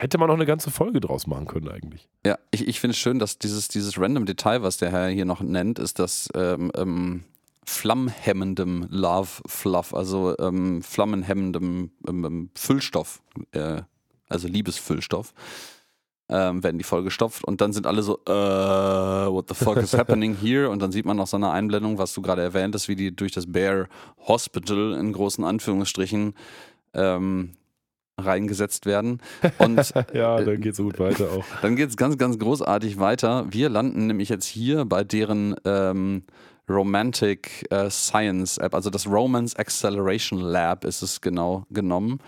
Hätte 0.00 0.16
man 0.16 0.28
noch 0.28 0.34
eine 0.34 0.46
ganze 0.46 0.70
Folge 0.70 0.98
draus 0.98 1.26
machen 1.26 1.46
können 1.46 1.68
eigentlich. 1.68 2.08
Ja, 2.24 2.38
ich, 2.50 2.66
ich 2.66 2.80
finde 2.80 2.92
es 2.92 2.98
schön, 2.98 3.18
dass 3.18 3.38
dieses, 3.38 3.68
dieses 3.68 4.00
random 4.00 4.24
Detail, 4.24 4.62
was 4.62 4.78
der 4.78 4.90
Herr 4.90 5.08
hier 5.08 5.26
noch 5.26 5.42
nennt, 5.42 5.78
ist 5.78 5.98
das 5.98 6.30
ähm, 6.34 6.72
ähm, 6.74 7.24
flammhemmendem 7.66 8.86
Love 8.88 9.28
Fluff, 9.44 9.92
also 9.92 10.34
ähm, 10.38 10.80
flammenhemmendem 10.80 11.90
ähm, 12.08 12.24
ähm, 12.24 12.50
Füllstoff, 12.54 13.20
äh, 13.52 13.82
also 14.30 14.48
Liebesfüllstoff, 14.48 15.34
ähm, 16.30 16.64
werden 16.64 16.78
die 16.78 16.84
vollgestopft 16.84 17.44
und 17.44 17.60
dann 17.60 17.74
sind 17.74 17.86
alle 17.86 18.02
so, 18.02 18.20
äh, 18.26 18.30
what 18.30 19.50
the 19.50 19.54
fuck 19.54 19.76
is 19.76 19.92
happening 19.92 20.34
here? 20.40 20.70
Und 20.70 20.80
dann 20.80 20.92
sieht 20.92 21.04
man 21.04 21.18
noch 21.18 21.26
so 21.26 21.36
eine 21.36 21.50
Einblendung, 21.50 21.98
was 21.98 22.14
du 22.14 22.22
gerade 22.22 22.40
erwähnt 22.40 22.74
hast, 22.74 22.88
wie 22.88 22.96
die 22.96 23.14
durch 23.14 23.32
das 23.32 23.52
Bear 23.52 23.86
Hospital 24.26 24.94
in 24.98 25.12
großen 25.12 25.44
Anführungsstrichen 25.44 26.32
ähm, 26.94 27.52
reingesetzt 28.20 28.86
werden. 28.86 29.20
Und 29.58 29.92
Ja, 30.12 30.40
dann 30.40 30.60
geht 30.60 30.72
es 30.72 30.78
gut 30.78 30.98
weiter 30.98 31.30
auch. 31.32 31.44
dann 31.62 31.76
geht 31.76 31.90
es 31.90 31.96
ganz, 31.96 32.18
ganz 32.18 32.38
großartig 32.38 32.98
weiter. 32.98 33.46
Wir 33.50 33.68
landen 33.68 34.06
nämlich 34.06 34.28
jetzt 34.28 34.46
hier 34.46 34.84
bei 34.84 35.04
deren 35.04 35.54
ähm, 35.64 36.22
Romantic 36.68 37.66
äh, 37.70 37.90
Science 37.90 38.58
App, 38.58 38.74
also 38.74 38.90
das 38.90 39.06
Romance 39.06 39.56
Acceleration 39.56 40.40
Lab 40.40 40.84
ist 40.84 41.02
es 41.02 41.20
genau 41.20 41.64
genommen. 41.70 42.20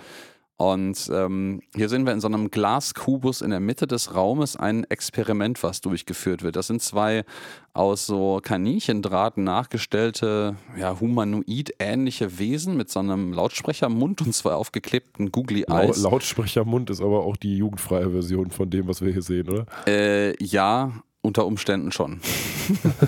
Und 0.63 1.11
ähm, 1.13 1.61
hier 1.75 1.89
sehen 1.89 2.07
wir 2.07 2.13
in 2.13 2.21
so 2.21 2.29
einem 2.29 2.49
Glaskubus 2.49 3.41
in 3.41 3.51
der 3.51 3.59
Mitte 3.59 3.89
des 3.89 4.15
Raumes 4.15 4.55
ein 4.55 4.85
Experiment, 4.85 5.61
was 5.65 5.81
durchgeführt 5.81 6.45
wird. 6.45 6.55
Das 6.55 6.69
sind 6.69 6.81
zwei 6.81 7.25
aus 7.73 8.07
so 8.07 8.39
Kaninchendraht 8.41 9.39
nachgestellte, 9.39 10.55
ja, 10.79 11.01
humanoid-ähnliche 11.01 12.39
Wesen 12.39 12.77
mit 12.77 12.91
so 12.91 13.01
einem 13.01 13.33
Lautsprechermund 13.33 14.21
und 14.21 14.33
zwei 14.37 14.53
aufgeklebten 14.53 15.33
Googly 15.33 15.65
Eyes. 15.69 16.01
Lautsprechermund 16.01 16.91
ist 16.91 17.01
aber 17.01 17.25
auch 17.25 17.37
die 17.37 17.57
jugendfreie 17.57 18.13
Version 18.13 18.53
von 18.53 18.71
dem, 18.71 18.87
was 18.87 19.03
wir 19.03 19.13
hier 19.13 19.23
sehen, 19.23 19.49
oder? 19.49 19.67
Äh, 19.89 20.41
ja, 20.45 20.93
unter 21.23 21.45
Umständen 21.45 21.91
schon. 21.91 22.21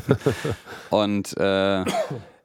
Und 0.90 1.36
äh, 1.36 1.84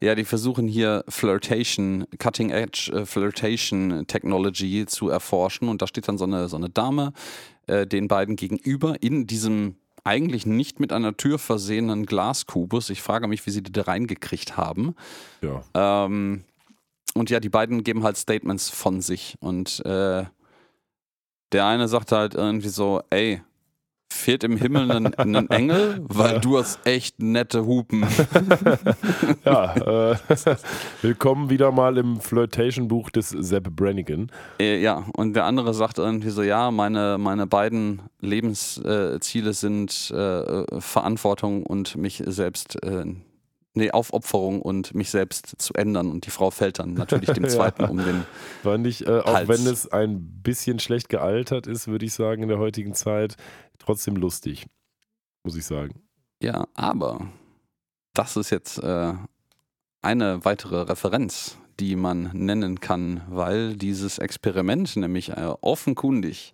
ja, 0.01 0.15
die 0.15 0.23
versuchen 0.23 0.67
hier 0.67 1.03
Flirtation, 1.09 2.05
Cutting 2.17 2.51
Edge 2.51 2.91
äh, 2.93 3.05
Flirtation 3.05 4.05
Technology 4.07 4.85
zu 4.85 5.09
erforschen. 5.09 5.67
Und 5.67 5.81
da 5.81 5.87
steht 5.87 6.07
dann 6.07 6.17
so 6.17 6.25
eine, 6.25 6.47
so 6.47 6.55
eine 6.55 6.69
Dame 6.69 7.13
äh, 7.67 7.85
den 7.85 8.07
beiden 8.07 8.35
gegenüber 8.35 9.01
in 9.01 9.27
diesem 9.27 9.75
eigentlich 10.05 10.45
nicht 10.45 10.79
mit 10.79 10.93
einer 10.93 11.17
Tür 11.17 11.37
versehenen 11.37 12.05
Glaskubus. 12.05 12.89
Ich 12.89 13.01
frage 13.01 13.27
mich, 13.27 13.45
wie 13.45 13.51
sie 13.51 13.61
die 13.61 13.71
da 13.71 13.83
reingekriegt 13.83 14.55
haben. 14.55 14.95
Ja. 15.41 16.05
Ähm, 16.05 16.43
und 17.13 17.29
ja, 17.29 17.39
die 17.39 17.49
beiden 17.49 17.83
geben 17.83 18.03
halt 18.03 18.17
Statements 18.17 18.69
von 18.69 19.01
sich. 19.01 19.35
Und 19.41 19.85
äh, 19.85 20.23
der 21.51 21.65
eine 21.65 21.87
sagt 21.87 22.11
halt 22.11 22.35
irgendwie 22.35 22.69
so, 22.69 23.01
ey, 23.09 23.41
fehlt 24.11 24.43
im 24.43 24.57
Himmel 24.57 24.91
ein, 24.91 25.13
ein 25.15 25.35
Engel, 25.49 26.03
weil 26.07 26.39
du 26.39 26.57
hast 26.57 26.79
echt 26.85 27.21
nette 27.21 27.65
Hupen. 27.65 28.05
Ja, 29.45 29.75
äh, 30.11 30.15
willkommen 31.01 31.49
wieder 31.49 31.71
mal 31.71 31.97
im 31.97 32.19
Flirtation-Buch 32.19 33.09
des 33.09 33.29
Sepp 33.29 33.69
Brannigan. 33.75 34.31
Äh, 34.59 34.81
ja, 34.81 35.05
und 35.15 35.33
der 35.33 35.45
andere 35.45 35.73
sagt 35.73 35.97
irgendwie 35.97 36.29
so, 36.29 36.43
ja, 36.43 36.71
meine, 36.71 37.17
meine 37.17 37.47
beiden 37.47 38.01
Lebensziele 38.19 39.53
sind 39.53 40.11
äh, 40.11 40.81
Verantwortung 40.81 41.63
und 41.63 41.95
mich 41.95 42.23
selbst, 42.25 42.83
äh, 42.83 43.05
nee, 43.73 43.91
Aufopferung 43.91 44.61
und 44.61 44.93
mich 44.93 45.09
selbst 45.09 45.55
zu 45.57 45.73
ändern. 45.73 46.09
Und 46.09 46.25
die 46.25 46.31
Frau 46.31 46.51
fällt 46.51 46.79
dann 46.79 46.93
natürlich 46.93 47.31
dem 47.31 47.43
Ja. 47.49 47.49
Zweiten 47.49 47.85
um 47.85 47.97
den 47.97 48.25
Fand 48.63 48.85
ich, 48.87 49.07
äh, 49.07 49.19
auch 49.19 49.47
wenn 49.47 49.65
es 49.67 49.91
ein 49.91 50.41
bisschen 50.41 50.79
schlecht 50.79 51.09
gealtert 51.09 51.67
ist, 51.67 51.87
würde 51.87 52.05
ich 52.05 52.13
sagen, 52.13 52.43
in 52.43 52.49
der 52.49 52.59
heutigen 52.59 52.93
Zeit, 52.93 53.35
trotzdem 53.77 54.15
lustig, 54.15 54.67
muss 55.43 55.55
ich 55.55 55.65
sagen. 55.65 56.01
Ja, 56.41 56.67
aber 56.75 57.27
das 58.13 58.37
ist 58.37 58.49
jetzt 58.49 58.79
äh, 58.79 59.13
eine 60.01 60.45
weitere 60.45 60.81
Referenz, 60.81 61.57
die 61.79 61.95
man 61.95 62.31
nennen 62.33 62.79
kann, 62.79 63.21
weil 63.29 63.75
dieses 63.75 64.17
Experiment 64.17 64.95
nämlich 64.95 65.29
äh, 65.29 65.53
offenkundig, 65.61 66.53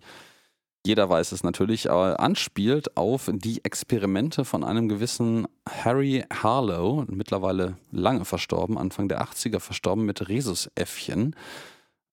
jeder 0.86 1.08
weiß 1.08 1.32
es 1.32 1.42
natürlich, 1.42 1.90
aber 1.90 2.20
anspielt 2.20 2.96
auf 2.96 3.28
die 3.32 3.64
Experimente 3.64 4.44
von 4.44 4.62
einem 4.62 4.88
gewissen 4.88 5.46
Harry 5.68 6.24
Harlow, 6.32 7.04
mittlerweile 7.08 7.76
lange 7.90 8.24
verstorben, 8.24 8.78
Anfang 8.78 9.08
der 9.08 9.20
80er 9.22 9.58
verstorben 9.58 10.06
mit 10.06 10.28
Rhesusäffchen. 10.28 11.34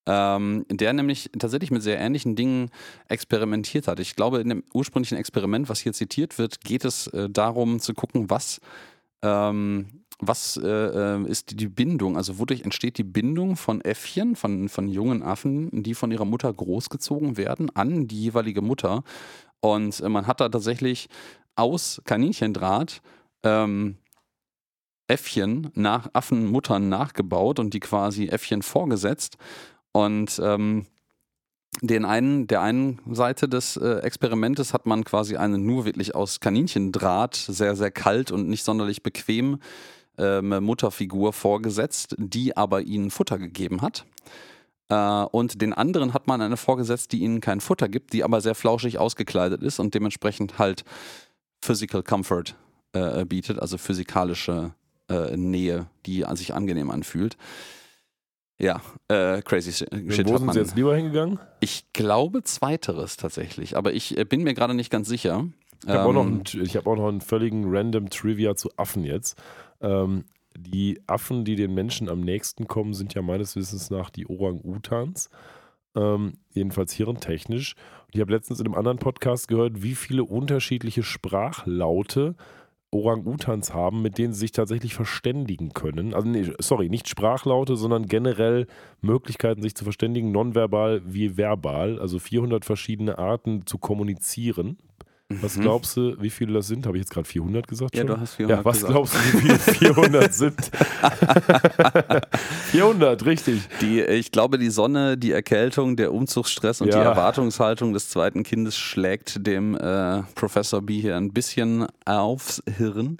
Ähm, 0.05 0.65
der 0.69 0.91
nämlich 0.91 1.29
tatsächlich 1.39 1.71
mit 1.71 1.81
sehr 1.81 1.97
ähnlichen 1.97 2.35
Dingen 2.35 2.71
experimentiert 3.07 3.87
hat. 3.87 4.01
Ich 4.01 4.17
glaube, 4.17 4.41
in 4.41 4.49
dem 4.49 4.63
ursprünglichen 4.73 5.17
Experiment, 5.17 5.69
was 5.69 5.79
hier 5.79 5.93
zitiert 5.93 6.37
wird, 6.37 6.59
geht 6.59 6.83
es 6.83 7.07
äh, 7.07 7.29
darum 7.29 7.79
zu 7.79 7.93
gucken, 7.93 8.29
was, 8.29 8.59
ähm, 9.21 10.02
was 10.27 10.57
äh, 10.57 10.67
äh, 10.67 11.27
ist 11.27 11.59
die 11.59 11.67
Bindung, 11.67 12.17
also 12.17 12.39
wodurch 12.39 12.61
entsteht 12.61 12.97
die 12.97 13.03
Bindung 13.03 13.55
von 13.55 13.81
Äffchen, 13.81 14.35
von, 14.35 14.69
von 14.69 14.87
jungen 14.87 15.23
Affen, 15.23 15.83
die 15.83 15.93
von 15.93 16.11
ihrer 16.11 16.25
Mutter 16.25 16.51
großgezogen 16.51 17.37
werden, 17.37 17.69
an 17.75 18.07
die 18.07 18.21
jeweilige 18.21 18.61
Mutter. 18.61 19.03
Und 19.61 19.99
äh, 19.99 20.09
man 20.09 20.27
hat 20.27 20.41
da 20.41 20.49
tatsächlich 20.49 21.09
aus 21.55 22.01
Kaninchendraht 22.05 23.01
ähm, 23.43 23.97
Äffchen 25.07 25.69
nach 25.75 26.09
Affenmuttern 26.13 26.89
nachgebaut 26.89 27.59
und 27.59 27.73
die 27.73 27.79
quasi 27.79 28.27
Äffchen 28.27 28.61
vorgesetzt. 28.61 29.37
Und 29.91 30.41
ähm, 30.43 30.85
den 31.81 32.05
einen, 32.05 32.47
der 32.47 32.61
einen 32.61 32.99
Seite 33.11 33.49
des 33.49 33.77
äh, 33.77 33.99
Experimentes 33.99 34.73
hat 34.73 34.85
man 34.85 35.03
quasi 35.03 35.37
eine 35.37 35.57
nur 35.57 35.85
wirklich 35.85 36.15
aus 36.15 36.39
Kaninchendraht, 36.39 37.35
sehr, 37.35 37.75
sehr 37.75 37.91
kalt 37.91 38.31
und 38.31 38.47
nicht 38.47 38.63
sonderlich 38.63 39.03
bequem 39.03 39.59
ähm, 40.17 40.63
Mutterfigur 40.63 41.33
vorgesetzt, 41.33 42.15
die 42.17 42.55
aber 42.55 42.81
ihnen 42.81 43.09
Futter 43.11 43.37
gegeben 43.37 43.81
hat. 43.81 44.05
Äh, 44.89 44.95
und 45.31 45.61
den 45.61 45.73
anderen 45.73 46.13
hat 46.13 46.27
man 46.27 46.41
eine 46.41 46.57
vorgesetzt, 46.57 47.11
die 47.11 47.19
ihnen 47.19 47.41
kein 47.41 47.61
Futter 47.61 47.89
gibt, 47.89 48.13
die 48.13 48.23
aber 48.23 48.41
sehr 48.41 48.55
flauschig 48.55 48.97
ausgekleidet 48.99 49.63
ist 49.63 49.79
und 49.79 49.93
dementsprechend 49.93 50.59
halt 50.59 50.83
Physical 51.63 52.03
Comfort 52.03 52.55
äh, 52.93 53.25
bietet, 53.25 53.59
also 53.59 53.77
physikalische 53.77 54.73
äh, 55.09 55.35
Nähe, 55.37 55.87
die 56.05 56.25
an 56.25 56.35
sich 56.35 56.53
angenehm 56.53 56.91
anfühlt. 56.91 57.37
Ja, 58.59 58.81
äh, 59.07 59.41
crazy 59.41 59.71
shit 59.73 59.89
Wo 60.27 60.37
sind 60.37 60.53
sie 60.53 60.59
jetzt 60.59 60.75
lieber 60.75 60.95
hingegangen? 60.95 61.39
Ich 61.59 61.91
glaube 61.93 62.43
zweiteres 62.43 63.17
tatsächlich, 63.17 63.75
aber 63.75 63.93
ich 63.93 64.17
äh, 64.17 64.25
bin 64.25 64.43
mir 64.43 64.53
gerade 64.53 64.73
nicht 64.75 64.89
ganz 64.91 65.07
sicher. 65.09 65.47
Ich 65.85 65.89
habe 65.89 66.03
auch, 66.09 66.13
noch 66.13 66.21
Ähm, 66.25 66.43
einen- 66.53 66.63
ich 66.65 66.77
hab 66.77 66.87
auch 66.87 66.95
noch 66.95 67.09
einen 67.09 67.19
völligen 67.19 67.65
random 67.67 68.09
Trivia 68.09 68.55
zu 68.55 68.69
Affen 68.77 69.03
jetzt. 69.03 69.37
Ähm, 69.83 70.25
die 70.55 71.01
Affen, 71.07 71.45
die 71.45 71.55
den 71.55 71.73
Menschen 71.73 72.09
am 72.09 72.21
nächsten 72.21 72.67
kommen, 72.67 72.93
sind 72.93 73.13
ja 73.13 73.21
meines 73.21 73.55
Wissens 73.55 73.89
nach 73.89 74.09
die 74.09 74.27
Orang-Utans. 74.27 75.29
ähm, 75.95 76.33
jedenfalls 76.53 76.93
hirntechnisch. 76.93 77.75
Und 78.07 78.15
ich 78.15 78.21
habe 78.21 78.31
letztens 78.31 78.59
in 78.59 78.65
einem 78.65 78.75
anderen 78.75 78.97
Podcast 78.97 79.47
gehört, 79.47 79.83
wie 79.83 79.95
viele 79.95 80.23
unterschiedliche 80.23 81.03
Sprachlaute 81.03 82.35
Orang-Utans 82.91 83.73
haben, 83.73 84.01
mit 84.01 84.17
denen 84.17 84.33
sie 84.33 84.41
sich 84.41 84.51
tatsächlich 84.51 84.93
verständigen 84.93 85.73
können. 85.73 86.13
Also, 86.13 86.27
nee, 86.27 86.51
sorry, 86.59 86.89
nicht 86.89 87.09
Sprachlaute, 87.09 87.75
sondern 87.75 88.05
generell 88.05 88.67
Möglichkeiten, 89.01 89.61
sich 89.61 89.75
zu 89.75 89.83
verständigen, 89.83 90.31
nonverbal 90.31 91.01
wie 91.05 91.37
verbal. 91.37 91.99
Also 91.99 92.19
400 92.19 92.65
verschiedene 92.65 93.17
Arten 93.17 93.65
zu 93.65 93.77
kommunizieren. 93.79 94.77
Was 95.29 95.57
Mhm. 95.57 95.61
glaubst 95.61 95.97
du, 95.97 96.21
wie 96.21 96.29
viele 96.29 96.53
das 96.53 96.67
sind? 96.67 96.85
Habe 96.85 96.97
ich 96.97 97.03
jetzt 97.03 97.11
gerade 97.11 97.27
400 97.27 97.67
gesagt? 97.67 97.95
Ja, 97.95 98.01
schon? 98.01 98.07
du 98.07 98.19
hast 98.19 98.35
400 98.35 98.59
Ja, 98.59 98.65
was 98.65 98.75
gesagt. 98.77 98.91
glaubst 98.93 99.13
du, 99.15 99.19
wie 99.19 99.39
viele 99.39 99.57
400 99.59 100.33
sind? 100.33 100.71
400, 102.71 103.25
richtig. 103.25 103.61
Die, 103.81 104.01
ich 104.01 104.31
glaube, 104.31 104.57
die 104.57 104.69
Sonne, 104.69 105.17
die 105.17 105.31
Erkältung, 105.31 105.95
der 105.95 106.13
Umzugsstress 106.13 106.81
und 106.81 106.89
Ja. 106.89 106.99
die 106.99 107.05
Erwartungshaltung 107.05 107.93
des 107.93 108.09
zweiten 108.09 108.43
Kindes 108.43 108.77
schlägt 108.77 109.45
dem 109.45 109.75
äh, 109.75 110.23
Professor 110.35 110.81
B 110.81 110.99
hier 110.99 111.15
ein 111.17 111.31
bisschen 111.31 111.87
aufs 112.05 112.61
Hirn. 112.77 113.17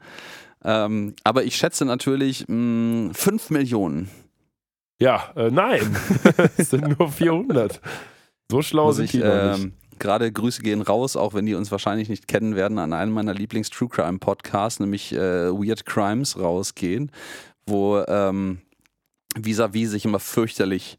Ähm, 0.64 1.16
aber 1.24 1.44
ich 1.44 1.56
schätze 1.56 1.86
natürlich 1.86 2.46
mh, 2.48 3.14
5 3.14 3.50
Millionen. 3.50 4.10
Ja, 5.00 5.32
äh, 5.36 5.52
nein, 5.52 5.96
es 6.58 6.70
sind 6.70 6.98
nur 7.00 7.10
400. 7.12 7.82
So 8.52 8.62
schlau 8.62 8.86
Muss 8.88 8.98
sind 8.98 9.06
ich, 9.06 9.12
die 9.12 9.18
noch 9.20 9.58
nicht. 9.58 9.74
Gerade 10.04 10.30
Grüße 10.34 10.62
gehen 10.62 10.82
raus, 10.82 11.16
auch 11.16 11.34
wenn 11.34 11.46
die 11.46 11.56
uns 11.56 11.72
wahrscheinlich 11.72 12.10
nicht 12.10 12.28
kennen 12.28 12.58
werden, 12.58 12.78
an 12.78 12.92
einen 12.92 13.14
meiner 13.14 13.34
Lieblings-True 13.34 13.88
Crime 13.88 14.20
Podcasts, 14.20 14.82
nämlich 14.82 15.14
äh, 15.14 15.50
Weird 15.50 15.86
Crimes, 15.86 16.38
rausgehen, 16.38 17.10
wo 17.66 18.04
ähm, 18.10 18.60
vis-à-vis 19.34 19.92
sich 19.92 20.04
immer 20.04 20.20
fürchterlich 20.20 20.98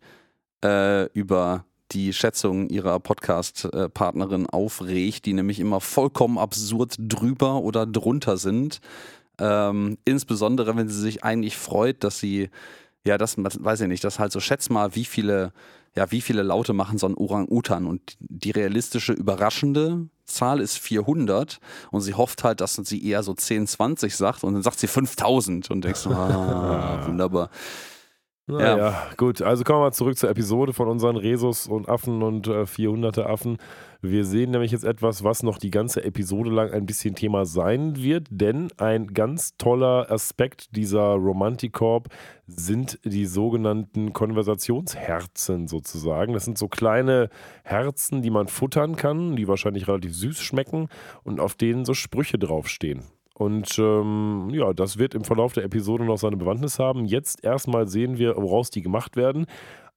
äh, 0.64 1.04
über 1.12 1.66
die 1.92 2.14
Schätzung 2.14 2.70
ihrer 2.70 2.98
Podcast-Partnerin 2.98 4.46
aufregt, 4.46 5.26
die 5.26 5.34
nämlich 5.34 5.60
immer 5.60 5.82
vollkommen 5.82 6.38
absurd 6.38 6.94
drüber 6.98 7.60
oder 7.60 7.84
drunter 7.84 8.38
sind. 8.38 8.80
Ähm, 9.38 9.98
insbesondere, 10.06 10.78
wenn 10.78 10.88
sie 10.88 10.98
sich 10.98 11.22
eigentlich 11.22 11.58
freut, 11.58 12.04
dass 12.04 12.20
sie, 12.20 12.48
ja, 13.04 13.18
das 13.18 13.36
weiß 13.36 13.82
ich 13.82 13.88
nicht, 13.88 14.02
das 14.02 14.18
halt 14.18 14.32
so 14.32 14.40
schätz 14.40 14.70
mal, 14.70 14.94
wie 14.94 15.04
viele, 15.04 15.52
ja, 15.96 16.10
wie 16.10 16.20
viele 16.20 16.42
Laute 16.42 16.72
machen 16.72 16.98
so 16.98 17.06
ein 17.06 17.14
Orang-Utan 17.14 17.86
und 17.86 18.16
die 18.18 18.50
realistische, 18.50 19.12
überraschende 19.12 20.08
Zahl 20.24 20.60
ist 20.60 20.78
400 20.78 21.60
und 21.90 22.00
sie 22.00 22.14
hofft 22.14 22.44
halt, 22.44 22.60
dass 22.60 22.74
sie 22.74 23.06
eher 23.06 23.22
so 23.22 23.34
10, 23.34 23.66
20 23.66 24.16
sagt 24.16 24.42
und 24.42 24.54
dann 24.54 24.62
sagt 24.62 24.80
sie 24.80 24.86
5000 24.86 25.70
und 25.70 25.84
denkst 25.84 26.02
du, 26.04 26.10
ah, 26.10 27.02
wunderbar. 27.06 27.50
Naja, 28.46 29.08
gut. 29.16 29.40
Also 29.40 29.64
kommen 29.64 29.78
wir 29.78 29.84
mal 29.84 29.92
zurück 29.92 30.18
zur 30.18 30.28
Episode 30.28 30.74
von 30.74 30.88
unseren 30.88 31.16
Resus 31.16 31.66
und 31.66 31.88
Affen 31.88 32.22
und 32.22 32.46
äh, 32.46 32.64
400er 32.64 33.22
Affen. 33.22 33.56
Wir 34.06 34.26
sehen 34.26 34.50
nämlich 34.50 34.70
jetzt 34.70 34.84
etwas, 34.84 35.24
was 35.24 35.42
noch 35.42 35.56
die 35.56 35.70
ganze 35.70 36.04
Episode 36.04 36.50
lang 36.50 36.70
ein 36.72 36.84
bisschen 36.84 37.14
Thema 37.14 37.46
sein 37.46 37.96
wird, 37.96 38.26
denn 38.30 38.68
ein 38.76 39.06
ganz 39.06 39.56
toller 39.56 40.10
Aspekt 40.10 40.76
dieser 40.76 41.14
Romanticorp 41.14 42.10
sind 42.46 42.98
die 43.04 43.24
sogenannten 43.24 44.12
Konversationsherzen 44.12 45.68
sozusagen. 45.68 46.34
Das 46.34 46.44
sind 46.44 46.58
so 46.58 46.68
kleine 46.68 47.30
Herzen, 47.62 48.20
die 48.20 48.28
man 48.28 48.46
futtern 48.46 48.96
kann, 48.96 49.36
die 49.36 49.48
wahrscheinlich 49.48 49.88
relativ 49.88 50.14
süß 50.14 50.38
schmecken 50.38 50.88
und 51.22 51.40
auf 51.40 51.54
denen 51.54 51.86
so 51.86 51.94
Sprüche 51.94 52.38
draufstehen. 52.38 53.04
Und 53.32 53.78
ähm, 53.78 54.50
ja, 54.52 54.74
das 54.74 54.98
wird 54.98 55.14
im 55.14 55.24
Verlauf 55.24 55.54
der 55.54 55.64
Episode 55.64 56.04
noch 56.04 56.18
seine 56.18 56.36
Bewandtnis 56.36 56.78
haben. 56.78 57.06
Jetzt 57.06 57.42
erstmal 57.42 57.88
sehen 57.88 58.18
wir, 58.18 58.36
woraus 58.36 58.68
die 58.68 58.82
gemacht 58.82 59.16
werden. 59.16 59.46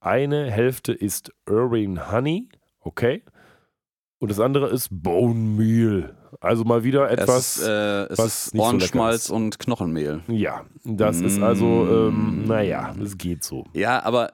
Eine 0.00 0.50
Hälfte 0.50 0.94
ist 0.94 1.30
Irving 1.46 2.10
Honey, 2.10 2.48
okay. 2.80 3.22
Und 4.18 4.30
das 4.30 4.40
andere 4.40 4.68
ist 4.70 4.88
Bone 4.90 5.34
Meal. 5.34 6.14
Also 6.40 6.64
mal 6.64 6.84
wieder 6.84 7.10
etwas. 7.10 7.58
es 7.58 7.66
äh, 7.66 8.12
es 8.12 8.18
was 8.18 8.46
ist 8.46 8.56
so 8.56 8.62
Ohrenschmalz 8.62 9.24
ist. 9.24 9.30
und 9.30 9.58
Knochenmehl. 9.58 10.22
ja, 10.28 10.66
das 10.84 11.20
ist 11.20 11.40
also, 11.40 12.08
ähm, 12.08 12.44
naja, 12.46 12.94
es 13.02 13.16
geht 13.16 13.44
so. 13.44 13.64
Ja, 13.72 14.02
aber 14.02 14.32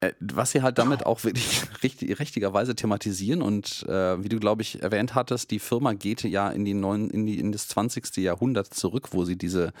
äh, 0.00 0.12
was 0.20 0.50
sie 0.50 0.62
halt 0.62 0.78
damit 0.78 1.06
auch 1.06 1.24
wirklich 1.24 1.62
richtig, 1.82 2.18
richtigerweise 2.20 2.74
thematisieren 2.74 3.40
und 3.40 3.84
äh, 3.88 4.22
wie 4.22 4.28
du, 4.28 4.38
glaube 4.38 4.62
ich, 4.62 4.82
erwähnt 4.82 5.14
hattest, 5.14 5.50
die 5.50 5.58
Firma 5.58 5.94
geht 5.94 6.22
ja 6.24 6.50
in, 6.50 6.64
die 6.64 6.74
neuen, 6.74 7.08
in, 7.10 7.24
die, 7.24 7.38
in 7.38 7.52
das 7.52 7.68
20. 7.68 8.16
Jahrhundert 8.18 8.74
zurück, 8.74 9.08
wo 9.12 9.24
sie 9.24 9.36
diese 9.36 9.72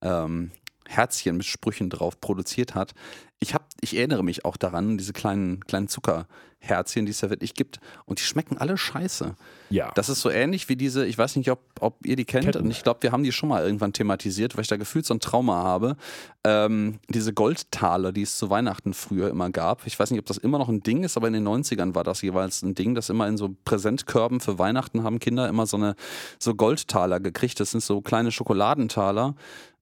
ähm, 0.00 0.50
Herzchen 0.88 1.36
mit 1.36 1.46
Sprüchen 1.46 1.90
drauf 1.90 2.20
produziert 2.20 2.74
hat. 2.74 2.92
Ich, 3.40 3.52
hab, 3.52 3.66
ich 3.80 3.96
erinnere 3.96 4.22
mich 4.22 4.44
auch 4.44 4.56
daran, 4.56 4.96
diese 4.96 5.12
kleinen, 5.12 5.60
kleinen 5.66 5.88
Zuckerherzchen, 5.88 7.04
die 7.04 7.10
es 7.10 7.20
ja 7.20 7.28
wirklich 7.28 7.54
gibt. 7.54 7.78
Und 8.06 8.18
die 8.18 8.22
schmecken 8.22 8.56
alle 8.56 8.78
scheiße. 8.78 9.34
Ja. 9.68 9.90
Das 9.94 10.08
ist 10.08 10.20
so 10.22 10.30
ähnlich 10.30 10.68
wie 10.68 10.76
diese, 10.76 11.04
ich 11.04 11.18
weiß 11.18 11.36
nicht, 11.36 11.50
ob, 11.50 11.60
ob 11.80 12.06
ihr 12.06 12.16
die 12.16 12.24
kennt, 12.24 12.46
Ketten. 12.46 12.62
und 12.62 12.70
ich 12.70 12.82
glaube, 12.82 13.02
wir 13.02 13.12
haben 13.12 13.22
die 13.22 13.32
schon 13.32 13.50
mal 13.50 13.62
irgendwann 13.64 13.92
thematisiert, 13.92 14.56
weil 14.56 14.62
ich 14.62 14.68
da 14.68 14.76
gefühlt 14.76 15.04
so 15.04 15.12
ein 15.12 15.20
Trauma 15.20 15.62
habe. 15.62 15.96
Ähm, 16.44 17.00
diese 17.08 17.34
Goldtaler, 17.34 18.12
die 18.12 18.22
es 18.22 18.38
zu 18.38 18.48
Weihnachten 18.48 18.94
früher 18.94 19.28
immer 19.28 19.50
gab. 19.50 19.86
Ich 19.86 19.98
weiß 19.98 20.10
nicht, 20.10 20.20
ob 20.20 20.26
das 20.26 20.38
immer 20.38 20.58
noch 20.58 20.68
ein 20.68 20.82
Ding 20.82 21.04
ist, 21.04 21.16
aber 21.16 21.26
in 21.26 21.34
den 21.34 21.46
90ern 21.46 21.94
war 21.94 22.04
das 22.04 22.22
jeweils 22.22 22.62
ein 22.62 22.74
Ding, 22.74 22.94
dass 22.94 23.10
immer 23.10 23.28
in 23.28 23.36
so 23.36 23.54
Präsentkörben 23.64 24.40
für 24.40 24.58
Weihnachten 24.58 25.02
haben 25.02 25.18
Kinder 25.18 25.48
immer 25.48 25.66
so 25.66 25.76
eine 25.76 25.96
so 26.38 26.54
Goldtaler 26.54 27.20
gekriegt. 27.20 27.60
Das 27.60 27.72
sind 27.72 27.82
so 27.82 28.00
kleine 28.00 28.30
Schokoladentaler 28.30 29.34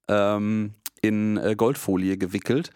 ähm, 0.08 0.74
in 1.02 1.36
äh, 1.36 1.54
Goldfolie 1.56 2.16
gewickelt. 2.16 2.70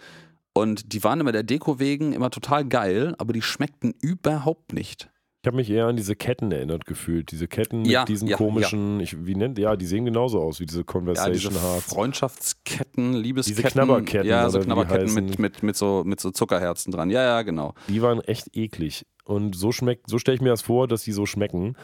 Und 0.53 0.93
die 0.93 1.03
waren 1.05 1.21
immer 1.21 1.33
der 1.33 1.43
Deko 1.43 1.79
wegen 1.79 2.13
immer 2.13 2.31
total 2.31 2.65
geil, 2.65 3.15
aber 3.19 3.33
die 3.33 3.43
schmeckten 3.43 3.95
überhaupt 4.01 4.73
nicht. 4.73 5.11
Ich 5.43 5.49
habe 5.49 5.59
mich 5.59 5.71
eher 5.71 5.87
an 5.87 5.97
diese 5.97 6.17
Ketten 6.17 6.51
erinnert 6.51 6.87
gefühlt. 6.87 7.31
Diese 7.31 7.47
Ketten 7.47 7.83
mit 7.83 7.91
Ja, 7.91 8.05
diesen 8.05 8.27
ja, 8.27 8.37
komischen, 8.37 8.99
Ich, 8.99 9.27
wie 9.27 9.37
nennt, 9.37 9.59
ja, 9.59 9.77
die 9.77 9.87
sehen 9.87 10.05
genauso 10.05 10.41
aus 10.41 10.59
wie 10.59 10.67
diese 10.67 10.79
Ja, 10.79 10.83
diese 10.83 10.85
Conversation 10.85 11.53
Hearts. 11.53 11.85
Freundschaftsketten, 11.85 13.13
Liebesketten. 13.13 13.63
Diese 13.63 13.73
Knabberketten, 13.73 14.29
Ja, 14.29 14.51
so 14.51 14.59
Knabberketten 14.59 15.15
mit, 15.15 15.39
mit, 15.39 15.63
mit, 15.63 15.77
so, 15.77 16.03
mit 16.05 16.19
so 16.19 16.33
Zuckerherzen 16.33 16.91
dran. 16.91 17.11
Ja, 17.11 17.23
ja, 17.23 17.43
genau. 17.43 17.75
Die 17.89 18.03
waren 18.03 18.21
echt 18.23 18.57
eklig. 18.57 19.07
Und 19.25 19.55
so 19.55 19.71
schmeckt, 19.71 20.11
so 20.11 20.19
stelle 20.19 20.35
ich 20.35 20.41
mir 20.41 20.49
das 20.49 20.63
vor, 20.63 20.89
dass 20.89 21.03
die 21.05 21.13
so 21.13 21.27
schmecken. 21.27 21.77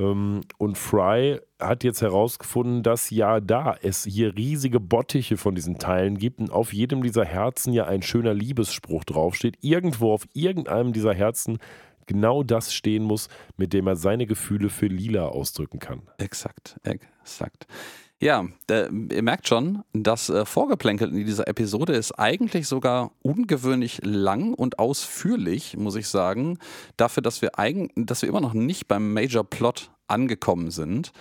Ähm, 0.00 0.40
Und 0.58 0.78
Fry 0.78 1.40
hat 1.58 1.84
jetzt 1.84 2.00
herausgefunden, 2.00 2.82
dass 2.82 3.10
ja 3.10 3.40
da 3.40 3.76
es 3.82 4.04
hier 4.04 4.34
riesige 4.36 4.80
Bottiche 4.80 5.36
von 5.36 5.54
diesen 5.54 5.78
Teilen 5.78 6.16
gibt 6.16 6.40
und 6.40 6.50
auf 6.50 6.72
jedem 6.72 7.02
dieser 7.02 7.24
Herzen 7.24 7.72
ja 7.72 7.84
ein 7.84 8.02
schöner 8.02 8.32
Liebesspruch 8.32 9.04
draufsteht. 9.04 9.58
Irgendwo 9.60 10.12
auf 10.12 10.26
irgendeinem 10.32 10.92
dieser 10.92 11.12
Herzen 11.12 11.58
genau 12.06 12.42
das 12.42 12.72
stehen 12.74 13.04
muss, 13.04 13.28
mit 13.56 13.72
dem 13.72 13.86
er 13.86 13.96
seine 13.96 14.26
Gefühle 14.26 14.70
für 14.70 14.86
Lila 14.86 15.26
ausdrücken 15.26 15.78
kann. 15.78 16.02
Exakt, 16.18 16.80
exakt. 16.82 17.66
Ja, 18.22 18.46
äh, 18.70 18.86
ihr 19.10 19.22
merkt 19.22 19.48
schon, 19.48 19.82
das 19.94 20.28
äh, 20.28 20.44
Vorgeplänkel 20.44 21.08
in 21.08 21.24
dieser 21.24 21.48
Episode 21.48 21.94
ist 21.94 22.12
eigentlich 22.12 22.68
sogar 22.68 23.12
ungewöhnlich 23.22 24.00
lang 24.04 24.52
und 24.52 24.78
ausführlich, 24.78 25.78
muss 25.78 25.96
ich 25.96 26.06
sagen, 26.06 26.58
dafür, 26.98 27.22
dass 27.22 27.40
wir, 27.40 27.58
eigen, 27.58 27.90
dass 27.96 28.20
wir 28.20 28.28
immer 28.28 28.42
noch 28.42 28.52
nicht 28.52 28.88
beim 28.88 29.14
Major 29.14 29.42
Plot 29.42 29.90
angekommen 30.06 30.70
sind. 30.70 31.12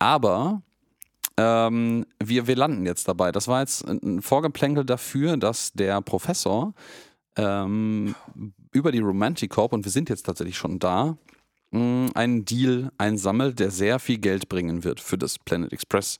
Aber 0.00 0.62
ähm, 1.36 2.06
wir, 2.20 2.48
wir 2.48 2.56
landen 2.56 2.86
jetzt 2.86 3.06
dabei. 3.06 3.30
Das 3.30 3.46
war 3.46 3.60
jetzt 3.60 3.86
ein 3.86 4.20
Vorgeplänkel 4.20 4.84
dafür, 4.84 5.36
dass 5.36 5.72
der 5.74 6.00
Professor 6.00 6.74
ähm, 7.36 8.16
über 8.72 8.90
die 8.90 8.98
Romantic 8.98 9.52
Corp, 9.52 9.72
und 9.72 9.84
wir 9.84 9.92
sind 9.92 10.08
jetzt 10.08 10.26
tatsächlich 10.26 10.56
schon 10.56 10.80
da, 10.80 11.16
einen 11.72 12.44
Deal 12.44 12.90
einsammelt, 12.98 13.58
der 13.58 13.70
sehr 13.70 13.98
viel 13.98 14.18
Geld 14.18 14.48
bringen 14.48 14.84
wird 14.84 15.00
für 15.00 15.16
das 15.16 15.38
Planet 15.38 15.72
Express 15.72 16.18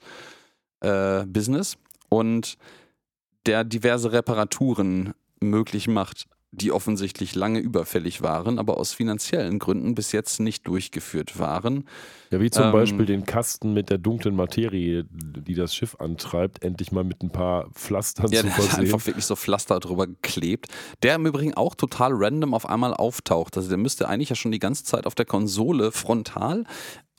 äh, 0.80 1.24
Business 1.26 1.76
und 2.08 2.56
der 3.46 3.64
diverse 3.64 4.12
Reparaturen 4.12 5.12
möglich 5.40 5.88
macht, 5.88 6.26
die 6.54 6.70
offensichtlich 6.70 7.34
lange 7.34 7.60
überfällig 7.60 8.20
waren, 8.22 8.58
aber 8.58 8.76
aus 8.76 8.92
finanziellen 8.92 9.58
Gründen 9.58 9.94
bis 9.94 10.12
jetzt 10.12 10.38
nicht 10.38 10.66
durchgeführt 10.68 11.38
waren. 11.38 11.88
Ja, 12.30 12.40
wie 12.40 12.50
zum 12.50 12.66
Ähm, 12.66 12.72
Beispiel 12.72 13.06
den 13.06 13.24
Kasten 13.24 13.72
mit 13.72 13.88
der 13.88 13.96
dunklen 13.96 14.36
Materie, 14.36 15.06
die 15.10 15.54
das 15.54 15.74
Schiff 15.74 15.96
antreibt, 15.98 16.62
endlich 16.62 16.92
mal 16.92 17.04
mit 17.04 17.22
ein 17.22 17.30
paar 17.30 17.70
Pflastern 17.70 18.30
Ja, 18.30 18.42
zu 18.42 18.48
versehen. 18.48 18.80
einfach 18.80 19.06
wirklich 19.06 19.24
so 19.24 19.34
Pflaster 19.34 19.80
drüber 19.80 20.06
geklebt. 20.06 20.68
Der 21.02 21.14
im 21.14 21.24
Übrigen 21.26 21.54
auch 21.54 21.74
total 21.74 22.10
random 22.14 22.52
auf 22.52 22.68
einmal 22.68 22.92
auftaucht. 22.92 23.56
Also 23.56 23.70
der 23.70 23.78
müsste 23.78 24.06
eigentlich 24.08 24.28
ja 24.28 24.36
schon 24.36 24.52
die 24.52 24.58
ganze 24.58 24.84
Zeit 24.84 25.06
auf 25.06 25.14
der 25.14 25.24
Konsole 25.26 25.90
frontal 25.90 26.64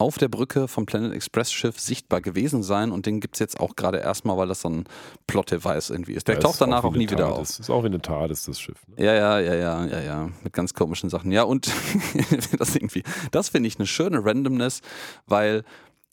auf 0.04 0.18
der 0.18 0.28
Brücke 0.28 0.68
vom 0.68 0.86
Planet 0.86 1.14
Express 1.14 1.54
Schiff 1.54 1.80
sichtbar 1.80 2.20
gewesen 2.20 2.62
sein 2.62 2.92
und 2.92 3.06
den 3.06 3.22
gibt 3.22 3.36
es 3.36 3.40
jetzt 3.40 3.58
auch 3.62 3.78
gerade 3.78 4.00
erstmal, 4.00 4.36
weil 4.36 4.50
das 4.50 4.60
so 4.60 4.70
ein 4.70 4.84
Plot-Device 5.28 5.92
irgendwie 5.92 6.12
ist. 6.12 6.28
Der 6.28 6.36
Ja, 6.36 6.42
taucht 6.42 6.56
ist 6.56 6.62
danach 6.62 6.84
auch 6.84 6.90
eine 6.90 6.98
nie 6.98 7.10
wieder 7.10 7.34
auf. 7.34 7.58
Ist 7.58 7.70
auch 7.70 7.84
wie 7.84 7.88
eine 7.88 8.02
TARDIS, 8.02 8.44
das 8.44 8.60
Schiff. 8.60 8.86
Ne? 8.88 9.06
Ja, 9.06 9.14
ja, 9.14 9.40
ja, 9.40 9.54
ja, 9.56 9.86
ja, 9.86 10.02
ja, 10.02 10.30
mit 10.44 10.52
ganz 10.52 10.74
komischen 10.74 11.10
Sachen. 11.10 11.32
Ja, 11.32 11.44
und 11.44 11.72
das 12.60 12.76
irgendwie, 12.76 13.04
das 13.32 13.48
finde 13.48 13.68
ich 13.68 13.80
eine 13.80 13.88
schöne 13.88 14.26
Randomness, 14.26 14.82
weil 15.26 15.64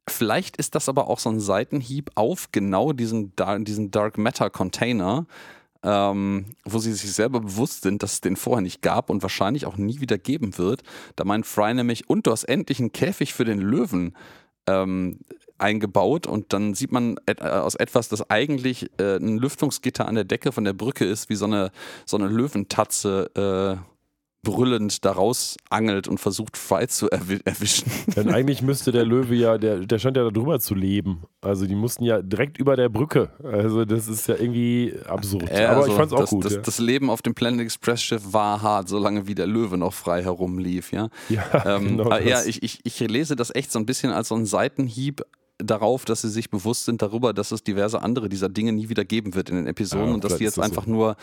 vielleicht 0.09 0.57
ist 0.57 0.77
das 0.77 0.89
aber 0.89 1.09
auch 1.09 1.19
so 1.19 1.31
ein 1.31 1.41
Seitenhieb 1.41 2.13
auf 2.15 2.53
genau 2.53 2.93
diesen, 2.93 3.33
diesen 3.61 3.91
Dark 3.91 4.19
Matter 4.19 4.51
Container, 4.51 5.27
ähm, 5.83 6.57
wo 6.65 6.79
sie 6.79 6.93
sich 6.93 7.13
selber 7.13 7.41
bewusst 7.41 7.83
sind, 7.83 8.03
dass 8.03 8.15
es 8.15 8.21
den 8.21 8.37
vorher 8.37 8.63
nicht 8.63 8.83
gab 8.83 9.11
und 9.11 9.23
wahrscheinlich 9.23 9.67
auch 9.67 9.77
nie 9.77 10.01
wieder 10.01 10.19
geben 10.19 10.59
wird. 10.59 10.83
Da 11.17 11.25
meint 11.25 11.47
Fry 11.47 11.75
nämlich, 11.75 12.09
und 12.09 12.27
du 12.27 12.33
hast 12.33 12.45
endlich 12.45 12.81
einen 12.81 12.93
Käfig 12.93 13.35
für 13.35 13.45
den 13.45 13.61
Löwen 13.61 14.17
ähm, 14.67 15.21
eingebaut 15.59 16.27
und 16.27 16.53
dann 16.53 16.75
sieht 16.75 16.93
man 16.93 17.17
et 17.27 17.41
äh, 17.41 17.45
aus 17.45 17.75
etwas, 17.75 18.09
das 18.09 18.29
eigentlich 18.31 18.91
äh, 18.99 19.17
ein 19.17 19.39
Lüftungsgitter 19.39 20.07
an 20.07 20.15
der 20.15 20.25
Decke 20.25 20.53
von 20.53 20.65
der 20.65 20.73
Brücke 20.73 21.05
ist, 21.05 21.29
wie 21.29 21.35
so 21.35 21.45
eine, 21.45 21.71
so 22.07 22.17
eine 22.17 22.29
Löwentatze 22.29 23.79
äh, 23.81 23.91
brüllend 24.43 25.05
daraus 25.05 25.57
angelt 25.69 26.09
und 26.09 26.19
versucht, 26.19 26.57
Fry 26.57 26.87
zu 26.89 27.11
erwi 27.11 27.41
erwischen. 27.45 27.91
Denn 28.17 28.31
eigentlich 28.31 28.63
müsste 28.63 28.91
der 28.91 29.05
Löwe 29.05 29.35
ja, 29.35 29.59
der, 29.59 29.81
der 29.81 29.99
scheint 29.99 30.17
ja 30.17 30.25
da 30.25 30.31
drüber 30.31 30.61
zu 30.61 30.75
leben. 30.75 31.25
Also 31.43 31.67
die 31.67 31.75
mussten 31.75 32.05
ja 32.05 32.23
direkt 32.23 32.59
über 32.59 32.77
der 32.77 32.89
Brücke. 32.89 33.31
Also 33.43 33.85
das 33.85 34.09
ist 34.09 34.29
ja 34.29 34.37
irgendwie 34.37 34.95
absurd. 35.07 35.51
Äh, 35.51 35.67
Aber 35.67 35.79
also 35.79 35.91
ich 35.91 35.97
fand's 35.97 36.13
auch 36.13 36.21
das, 36.21 36.31
gut. 36.31 36.45
Das, 36.45 36.55
ja. 36.55 36.61
das 36.61 36.79
Leben 36.79 37.11
auf 37.11 37.23
dem 37.23 37.35
Planet 37.35 37.61
Express 37.61 38.03
Schiff 38.03 38.33
war 38.33 38.63
hart, 38.63 38.89
solange 38.89 39.27
wie 39.27 39.35
der 39.35 39.47
Löwe 39.47 39.77
noch 39.77 39.93
frei 39.93 40.23
herumlief, 40.23 40.93
ja. 40.93 41.09
ja, 41.29 41.45
Ähm, 41.77 41.89
genau 41.89 42.05
aber 42.07 42.23
ja, 42.23 42.43
ich, 42.45 42.63
ich, 42.63 42.81
ich 42.85 43.01
lese 43.01 43.37
das 43.37 43.55
echt 43.55 43.71
so 43.71 43.79
ein 43.79 43.87
bisschen 43.87 44.11
als 44.11 44.29
so 44.29 44.35
einen 44.35 44.47
Seitenhieb 44.47 45.23
darauf, 45.63 46.05
dass 46.05 46.23
sie 46.23 46.29
sich 46.29 46.51
bewusst 46.51 46.85
sind 46.85 47.03
darüber, 47.03 47.33
dass 47.33 47.53
es 47.53 47.63
diverse 47.63 48.03
andere 48.03 48.29
dieser 48.29 48.49
Dinge 48.49 48.73
nie 48.73 48.89
wieder 48.89 49.05
geben 49.05 49.35
wird 49.35 49.51
in 49.51 49.57
den 49.57 49.67
Episoden 49.67 50.09
Ja, 50.09 50.15
und 50.15 50.25
dass 50.25 50.37
die 50.37 50.45
jetzt 50.45 50.59
das 50.59 50.65
so. 50.67 50.71
einfach 50.71 50.87
nur 50.87 51.17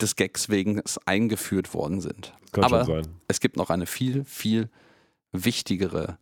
des 0.00 0.16
Gags 0.16 0.48
wegen 0.48 0.82
eingeführt 1.04 1.74
worden 1.74 2.00
sind. 2.00 2.32
Kann 2.52 2.64
aber 2.64 2.84
schon 2.84 3.04
sein. 3.04 3.14
es 3.28 3.40
gibt 3.40 3.56
noch 3.56 3.70
eine 3.70 3.86
viel, 3.86 4.24
viel 4.24 4.70
wichtigere 5.32 6.18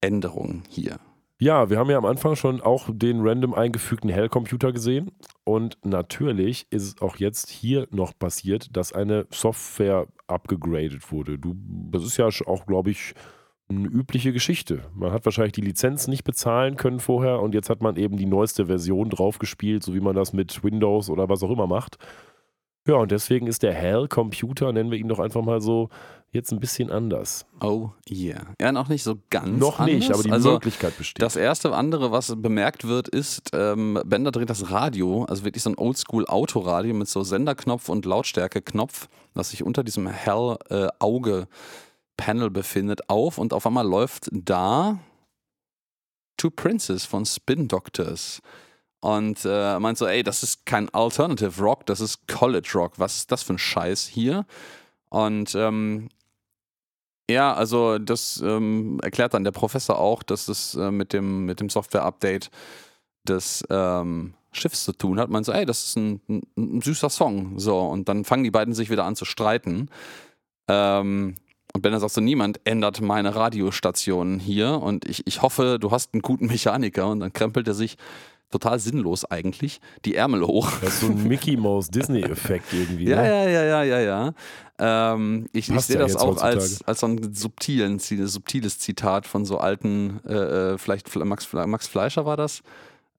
Änderung 0.00 0.62
hier. 0.68 0.98
Ja, 1.38 1.68
wir 1.68 1.78
haben 1.78 1.90
ja 1.90 1.98
am 1.98 2.06
Anfang 2.06 2.34
schon 2.34 2.62
auch 2.62 2.88
den 2.90 3.20
random 3.20 3.52
eingefügten 3.52 4.08
Hell-Computer 4.08 4.72
gesehen. 4.72 5.10
Und 5.44 5.76
natürlich 5.84 6.66
ist 6.70 6.82
es 6.82 7.02
auch 7.02 7.16
jetzt 7.16 7.50
hier 7.50 7.88
noch 7.90 8.18
passiert, 8.18 8.74
dass 8.74 8.94
eine 8.94 9.26
Software 9.30 10.06
abgegradet 10.28 11.12
wurde. 11.12 11.38
Du, 11.38 11.54
das 11.90 12.04
ist 12.04 12.16
ja 12.16 12.26
auch, 12.46 12.64
glaube 12.66 12.90
ich, 12.90 13.14
eine 13.68 13.88
übliche 13.88 14.32
Geschichte. 14.32 14.84
Man 14.94 15.12
hat 15.12 15.24
wahrscheinlich 15.24 15.52
die 15.52 15.60
Lizenz 15.60 16.06
nicht 16.06 16.24
bezahlen 16.24 16.76
können 16.76 17.00
vorher 17.00 17.40
und 17.40 17.54
jetzt 17.54 17.68
hat 17.68 17.82
man 17.82 17.96
eben 17.96 18.16
die 18.16 18.26
neueste 18.26 18.66
Version 18.66 19.10
draufgespielt, 19.10 19.82
so 19.82 19.94
wie 19.94 20.00
man 20.00 20.14
das 20.14 20.32
mit 20.32 20.62
Windows 20.62 21.10
oder 21.10 21.28
was 21.28 21.42
auch 21.42 21.50
immer 21.50 21.66
macht. 21.66 21.98
Ja, 22.86 22.94
und 22.94 23.10
deswegen 23.10 23.48
ist 23.48 23.64
der 23.64 23.74
Hell-Computer, 23.74 24.72
nennen 24.72 24.92
wir 24.92 24.98
ihn 24.98 25.08
doch 25.08 25.18
einfach 25.18 25.42
mal 25.42 25.60
so, 25.60 25.88
jetzt 26.30 26.52
ein 26.52 26.60
bisschen 26.60 26.90
anders. 26.90 27.44
Oh 27.60 27.90
yeah. 28.08 28.42
Ja, 28.60 28.70
noch 28.70 28.88
nicht 28.88 29.02
so 29.02 29.16
ganz. 29.30 29.58
Noch 29.58 29.80
nicht, 29.84 30.04
anders. 30.04 30.10
aber 30.10 30.22
die 30.22 30.30
also, 30.30 30.52
Möglichkeit 30.52 30.96
besteht. 30.96 31.20
Das 31.20 31.34
erste 31.34 31.74
andere, 31.74 32.12
was 32.12 32.32
bemerkt 32.36 32.86
wird, 32.86 33.08
ist, 33.08 33.50
ähm, 33.54 34.00
Bender 34.06 34.30
dreht 34.30 34.50
das 34.50 34.70
Radio, 34.70 35.24
also 35.24 35.44
wirklich 35.44 35.64
so 35.64 35.70
ein 35.70 35.78
Oldschool-Autoradio 35.78 36.94
mit 36.94 37.08
so 37.08 37.24
Senderknopf 37.24 37.88
und 37.88 38.04
Lautstärkeknopf, 38.04 39.08
das 39.34 39.50
sich 39.50 39.64
unter 39.64 39.82
diesem 39.82 40.06
Hell-Auge-Panel 42.16 42.50
befindet, 42.50 43.08
auf 43.08 43.38
und 43.38 43.52
auf 43.52 43.66
einmal 43.66 43.86
läuft 43.86 44.28
da 44.32 44.98
Two 46.36 46.50
Princes 46.50 47.04
von 47.04 47.24
Spin 47.24 47.68
Doctors. 47.68 48.42
Und 49.00 49.44
äh, 49.44 49.78
meint 49.78 49.98
so, 49.98 50.06
ey, 50.06 50.22
das 50.22 50.42
ist 50.42 50.66
kein 50.66 50.88
Alternative 50.90 51.62
Rock, 51.62 51.86
das 51.86 52.00
ist 52.00 52.26
College 52.28 52.70
Rock. 52.74 52.98
Was 52.98 53.18
ist 53.18 53.32
das 53.32 53.42
für 53.42 53.54
ein 53.54 53.58
Scheiß 53.58 54.06
hier? 54.06 54.46
Und 55.08 55.54
ähm, 55.54 56.08
ja, 57.30 57.54
also 57.54 57.98
das 57.98 58.40
ähm, 58.44 58.98
erklärt 59.02 59.34
dann 59.34 59.44
der 59.44 59.52
Professor 59.52 59.98
auch, 59.98 60.22
dass 60.22 60.48
es 60.48 60.74
äh, 60.74 60.90
mit 60.90 61.12
dem, 61.12 61.44
mit 61.44 61.60
dem 61.60 61.70
Software-Update 61.70 62.50
des 63.24 63.64
ähm, 63.70 64.34
Schiffs 64.52 64.84
zu 64.84 64.92
tun 64.92 65.20
hat. 65.20 65.28
Man 65.28 65.44
so, 65.44 65.52
ey, 65.52 65.66
das 65.66 65.84
ist 65.84 65.96
ein, 65.96 66.20
ein, 66.28 66.42
ein 66.56 66.80
süßer 66.80 67.10
Song. 67.10 67.58
So, 67.58 67.80
und 67.80 68.08
dann 68.08 68.24
fangen 68.24 68.44
die 68.44 68.50
beiden 68.50 68.74
sich 68.74 68.90
wieder 68.90 69.04
an 69.04 69.16
zu 69.16 69.24
streiten. 69.24 69.88
Ähm, 70.68 71.36
und 71.76 71.82
Bender 71.82 72.00
sagt 72.00 72.14
so, 72.14 72.22
niemand 72.22 72.58
ändert 72.64 73.02
meine 73.02 73.36
Radiostationen 73.36 74.40
hier 74.40 74.80
und 74.80 75.06
ich, 75.06 75.26
ich 75.26 75.42
hoffe, 75.42 75.76
du 75.78 75.90
hast 75.90 76.14
einen 76.14 76.22
guten 76.22 76.46
Mechaniker. 76.46 77.06
Und 77.08 77.20
dann 77.20 77.34
krempelt 77.34 77.68
er 77.68 77.74
sich 77.74 77.98
total 78.50 78.78
sinnlos 78.78 79.26
eigentlich 79.26 79.82
die 80.06 80.14
Ärmel 80.14 80.46
hoch. 80.46 80.70
Das 80.80 80.94
ist 80.94 81.00
so 81.00 81.08
ein 81.08 81.28
Mickey 81.28 81.58
Mouse 81.58 81.90
Disney-Effekt 81.90 82.72
irgendwie. 82.72 83.10
Ja, 83.10 83.20
ne? 83.20 83.28
ja, 83.28 83.48
ja, 83.48 83.64
ja, 83.64 83.82
ja, 83.82 84.00
ja. 84.00 84.34
Ähm, 84.78 85.48
ich 85.52 85.68
ich 85.68 85.80
sehe 85.82 85.96
ja 85.96 86.02
das 86.02 86.16
auch 86.16 86.40
als, 86.40 86.56
heutzutage. 86.56 86.88
als 86.88 87.00
so 87.00 87.06
ein 87.08 87.34
subtilen, 87.34 87.98
subtiles 87.98 88.78
Zitat 88.78 89.26
von 89.26 89.44
so 89.44 89.58
alten, 89.58 90.20
äh, 90.26 90.32
äh, 90.32 90.78
vielleicht 90.78 91.14
Max, 91.14 91.52
Max 91.52 91.86
Fleischer 91.88 92.24
war 92.24 92.38
das, 92.38 92.62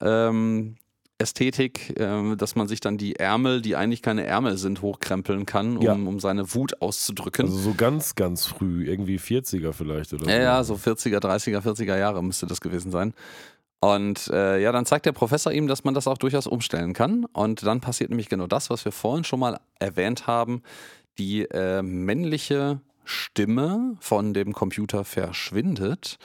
ähm, 0.02 0.78
Ästhetik, 1.20 1.94
ähm, 2.00 2.38
dass 2.38 2.56
man 2.56 2.68
sich 2.68 2.80
dann 2.80 2.98
die 2.98 3.16
Ärmel, 3.16 3.62
die 3.62 3.76
eigentlich 3.76 4.02
keine 4.02 4.26
Ärmel 4.26 4.58
sind, 4.58 4.82
hochkrempeln 4.82 5.46
kann, 5.46 5.78
um, 5.78 5.84
Ja. 5.84 5.94
um 5.94 6.20
seine 6.20 6.54
Wut 6.54 6.82
auszudrücken. 6.82 7.46
Also 7.46 7.58
so 7.58 7.74
ganz, 7.74 8.16
ganz 8.16 8.46
früh, 8.46 8.88
irgendwie 8.88 9.18
40er 9.18 9.74
vielleicht 9.74 10.14
oder 10.14 10.26
so. 10.26 10.30
Ja, 10.30 10.38
ja, 10.40 10.64
so 10.64 10.76
40er, 10.76 11.20
30er, 11.20 11.62
40er 11.62 11.98
Jahre 11.98 12.24
müsste 12.24 12.46
das 12.46 12.62
gewesen 12.62 12.92
sein. 12.92 13.14
Und 13.80 14.28
äh, 14.34 14.60
ja, 14.62 14.72
dann 14.72 14.86
zeigt 14.86 15.06
der 15.06 15.12
Professor 15.12 15.52
ihm, 15.52 15.68
dass 15.68 15.84
man 15.84 15.94
das 15.94 16.08
auch 16.08 16.18
durchaus 16.18 16.48
umstellen 16.48 16.94
kann. 16.94 17.26
Und 17.26 17.64
dann 17.66 17.80
passiert 17.82 18.10
nämlich 18.10 18.30
genau 18.30 18.48
das, 18.48 18.70
was 18.70 18.86
wir 18.86 18.92
vorhin 18.92 19.24
schon 19.24 19.40
mal 19.40 19.60
erwähnt 19.80 20.28
haben. 20.28 20.62
Die 21.20 21.44
äh, 21.50 21.82
männliche 21.82 22.80
Stimme 23.06 23.96
von 24.00 24.34
dem 24.34 24.54
Computer 24.54 25.04
verschwindet. 25.04 26.18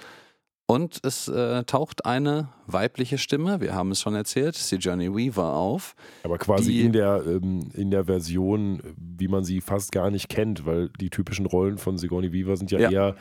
Und 0.72 1.00
es 1.04 1.28
äh, 1.28 1.64
taucht 1.64 2.06
eine 2.06 2.48
weibliche 2.66 3.18
Stimme, 3.18 3.60
wir 3.60 3.74
haben 3.74 3.90
es 3.90 4.00
schon 4.00 4.14
erzählt, 4.14 4.54
Sigourney 4.54 5.14
Weaver 5.14 5.52
auf. 5.54 5.94
Aber 6.22 6.38
quasi 6.38 6.72
Die- 6.72 6.80
in 6.82 6.92
der, 6.92 7.22
ähm, 7.26 7.68
in 7.74 7.90
der 7.90 8.04
Version, 8.06 8.80
wie 8.96 9.28
man 9.28 9.44
sie 9.44 9.60
fast 9.60 9.92
gar 9.92 10.10
nicht 10.10 10.30
kennt, 10.30 10.64
weil 10.64 10.88
die 10.98 11.10
typischen 11.10 11.44
Rollen 11.44 11.76
von 11.76 11.98
Sigourney 11.98 12.32
Weaver 12.32 12.56
sind 12.56 12.70
ja, 12.70 12.78
Ja. 12.78 12.90
eher 12.90 13.16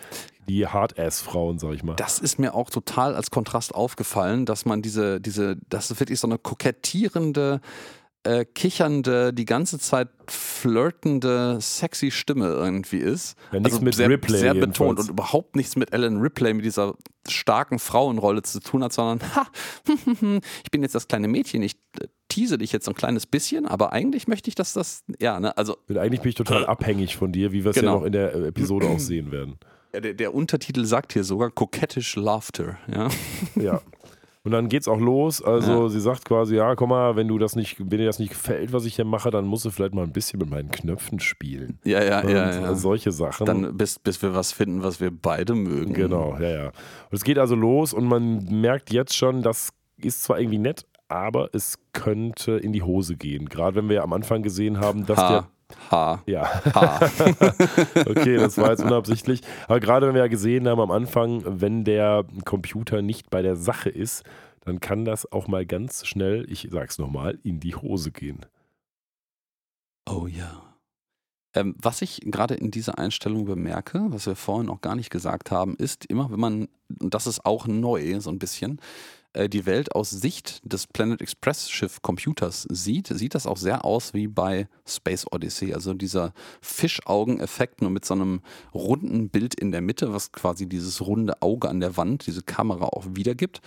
die 0.47 0.65
Hard-Ass-Frauen, 0.65 1.59
sag 1.59 1.73
ich 1.73 1.83
mal. 1.83 1.95
Das 1.97 2.19
ist 2.19 2.39
mir 2.39 2.53
auch 2.55 2.69
total 2.69 3.15
als 3.15 3.31
Kontrast 3.31 3.75
aufgefallen, 3.75 4.45
dass 4.45 4.65
man 4.65 4.81
diese, 4.81 5.19
diese, 5.19 5.57
das 5.69 5.91
ist 5.91 5.99
wirklich 5.99 6.19
so 6.21 6.27
eine 6.27 6.37
kokettierende, 6.37 7.59
äh, 8.23 8.45
kichernde, 8.45 9.33
die 9.33 9.45
ganze 9.45 9.79
Zeit 9.79 10.09
flirtende, 10.27 11.57
sexy 11.59 12.11
Stimme 12.11 12.45
irgendwie 12.47 12.97
ist. 12.97 13.35
Ja, 13.51 13.59
nichts 13.59 13.81
mit 13.81 13.95
sehr, 13.95 14.09
Ripley 14.09 14.37
sehr 14.37 14.53
jedenfalls. 14.53 14.77
betont 14.79 14.99
und 14.99 15.09
überhaupt 15.09 15.55
nichts 15.55 15.75
mit 15.75 15.91
Ellen 15.93 16.21
Ripley, 16.21 16.53
mit 16.53 16.63
dieser 16.65 16.95
starken 17.27 17.79
Frauenrolle 17.79 18.43
zu 18.43 18.59
tun 18.59 18.83
hat, 18.83 18.93
sondern 18.93 19.21
ha, 19.35 19.47
ich 20.63 20.71
bin 20.71 20.81
jetzt 20.83 20.95
das 20.95 21.07
kleine 21.07 21.27
Mädchen, 21.27 21.61
ich 21.63 21.75
äh, 21.99 22.07
tease 22.29 22.57
dich 22.57 22.71
jetzt 22.71 22.85
so 22.85 22.91
ein 22.91 22.95
kleines 22.95 23.25
bisschen, 23.25 23.65
aber 23.65 23.91
eigentlich 23.91 24.27
möchte 24.27 24.49
ich, 24.49 24.55
dass 24.55 24.73
das, 24.73 25.03
ja, 25.19 25.39
ne, 25.39 25.57
also 25.57 25.77
Und 25.89 25.97
eigentlich 25.97 26.21
bin 26.21 26.29
ich 26.29 26.35
total 26.35 26.65
abhängig 26.65 27.17
von 27.17 27.31
dir, 27.31 27.51
wie 27.51 27.63
wir 27.63 27.71
es 27.71 27.75
Genau. 27.75 27.93
ja 27.93 27.99
noch 27.99 28.05
in 28.05 28.11
der 28.13 28.33
äh, 28.35 28.47
Episode 28.47 28.87
auch 28.87 28.99
sehen 28.99 29.31
werden. 29.31 29.57
der, 29.93 30.13
der 30.13 30.33
Untertitel 30.33 30.85
sagt 30.85 31.13
hier 31.13 31.23
sogar 31.23 31.49
kokettisch 31.51 32.15
Laughter, 32.15 32.77
ja. 32.93 33.09
Ja. 33.55 33.81
Und 34.43 34.51
dann 34.51 34.69
geht's 34.69 34.87
auch 34.87 34.99
los. 34.99 35.41
Also 35.43 35.87
sie 35.87 35.99
sagt 35.99 36.25
quasi, 36.25 36.55
ja, 36.55 36.75
komm 36.75 36.89
mal, 36.89 37.15
wenn 37.15 37.27
du 37.27 37.37
das 37.37 37.55
nicht, 37.55 37.79
wenn 37.79 37.99
dir 37.99 38.05
das 38.05 38.17
nicht 38.17 38.29
gefällt, 38.29 38.73
was 38.73 38.85
ich 38.85 38.95
hier 38.95 39.05
mache, 39.05 39.29
dann 39.29 39.45
musst 39.45 39.65
du 39.65 39.69
vielleicht 39.69 39.93
mal 39.93 40.03
ein 40.03 40.11
bisschen 40.13 40.39
mit 40.39 40.49
meinen 40.49 40.71
Knöpfen 40.71 41.19
spielen. 41.19 41.79
Ja, 41.83 42.03
ja, 42.03 42.21
Und 42.21 42.31
ja, 42.31 42.59
ja. 42.59 42.75
solche 42.75 43.11
Sachen. 43.11 43.45
Dann 43.45 43.77
bis, 43.77 43.99
bis 43.99 44.21
wir 44.23 44.33
was 44.33 44.51
finden, 44.51 44.81
was 44.81 44.99
wir 44.99 45.11
beide 45.11 45.53
mögen. 45.53 45.93
Genau, 45.93 46.35
ja, 46.39 46.49
ja. 46.49 46.65
Und 46.67 46.73
es 47.11 47.23
geht 47.23 47.37
also 47.37 47.53
los 47.55 47.93
und 47.93 48.05
man 48.05 48.45
merkt 48.49 48.91
jetzt 48.91 49.15
schon, 49.15 49.43
das 49.43 49.69
ist 49.97 50.23
zwar 50.23 50.39
irgendwie 50.39 50.57
nett, 50.57 50.87
aber 51.07 51.49
es 51.53 51.77
könnte 51.93 52.53
in 52.53 52.73
die 52.73 52.81
Hose 52.81 53.17
gehen. 53.17 53.47
Gerade 53.47 53.75
wenn 53.75 53.89
wir 53.89 53.97
ja 53.97 54.03
am 54.03 54.13
Anfang 54.13 54.41
gesehen 54.41 54.79
haben, 54.79 55.05
dass 55.05 55.17
Ha, 55.17 55.29
ha, 55.29 55.47
der. 55.89 56.21
Ja, 56.25 56.43
ha. 56.73 56.99
okay, 58.05 58.37
das 58.37 58.57
war 58.57 58.71
jetzt 58.71 58.83
unabsichtlich. 58.83 59.41
Aber 59.67 59.79
gerade 59.79 60.07
wenn 60.07 60.15
wir 60.15 60.21
ja 60.21 60.27
gesehen 60.27 60.67
haben 60.67 60.79
am 60.79 60.91
Anfang, 60.91 61.43
wenn 61.45 61.83
der 61.83 62.25
Computer 62.45 63.01
nicht 63.01 63.29
bei 63.29 63.41
der 63.41 63.55
Sache 63.55 63.89
ist, 63.89 64.23
dann 64.61 64.79
kann 64.79 65.05
das 65.05 65.31
auch 65.31 65.47
mal 65.47 65.65
ganz 65.65 66.05
schnell, 66.05 66.45
ich 66.49 66.67
sag's 66.71 66.99
nochmal, 66.99 67.39
in 67.43 67.59
die 67.59 67.75
Hose 67.75 68.11
gehen. 68.11 68.45
oh 70.07 70.27
ja. 70.27 70.63
Ähm, 71.53 71.75
was 71.77 72.01
ich 72.01 72.21
gerade 72.23 72.53
in 72.53 72.71
dieser 72.71 72.97
Einstellung 72.97 73.43
bemerke, 73.43 74.05
was 74.07 74.25
wir 74.25 74.37
vorhin 74.37 74.69
auch 74.69 74.79
gar 74.79 74.95
nicht 74.95 75.09
gesagt 75.09 75.51
haben, 75.51 75.75
ist 75.75 76.05
immer, 76.05 76.31
wenn 76.31 76.39
man, 76.39 76.67
und 77.01 77.13
das 77.13 77.27
ist 77.27 77.45
auch 77.45 77.67
neu 77.67 78.21
so 78.21 78.29
ein 78.29 78.39
bisschen, 78.39 78.79
äh, 79.33 79.47
die 79.47 79.65
Welt 79.65 79.93
aus 79.95 80.09
Sicht 80.09 80.61
des 80.63 80.87
Planet 80.87 81.21
Express 81.21 81.69
Schiff 81.69 82.01
Computers 82.01 82.67
sieht, 82.69 83.07
sieht 83.07 83.35
das 83.35 83.47
auch 83.47 83.57
sehr 83.57 83.85
aus 83.85 84.13
wie 84.13 84.27
bei 84.27 84.67
Space 84.85 85.25
Odyssey. 85.31 85.73
Also 85.73 85.93
dieser 85.93 86.33
Fischaugeneffekt 86.61 87.81
nur 87.81 87.91
mit 87.91 88.05
so 88.05 88.13
einem 88.13 88.41
runden 88.73 89.29
Bild 89.29 89.55
in 89.55 89.71
der 89.71 89.81
Mitte, 89.81 90.13
was 90.13 90.31
quasi 90.31 90.67
dieses 90.67 91.01
runde 91.01 91.41
Auge 91.41 91.69
an 91.69 91.79
der 91.79 91.97
Wand, 91.97 92.27
diese 92.27 92.43
Kamera 92.43 92.85
auch 92.85 93.05
wiedergibt. 93.11 93.61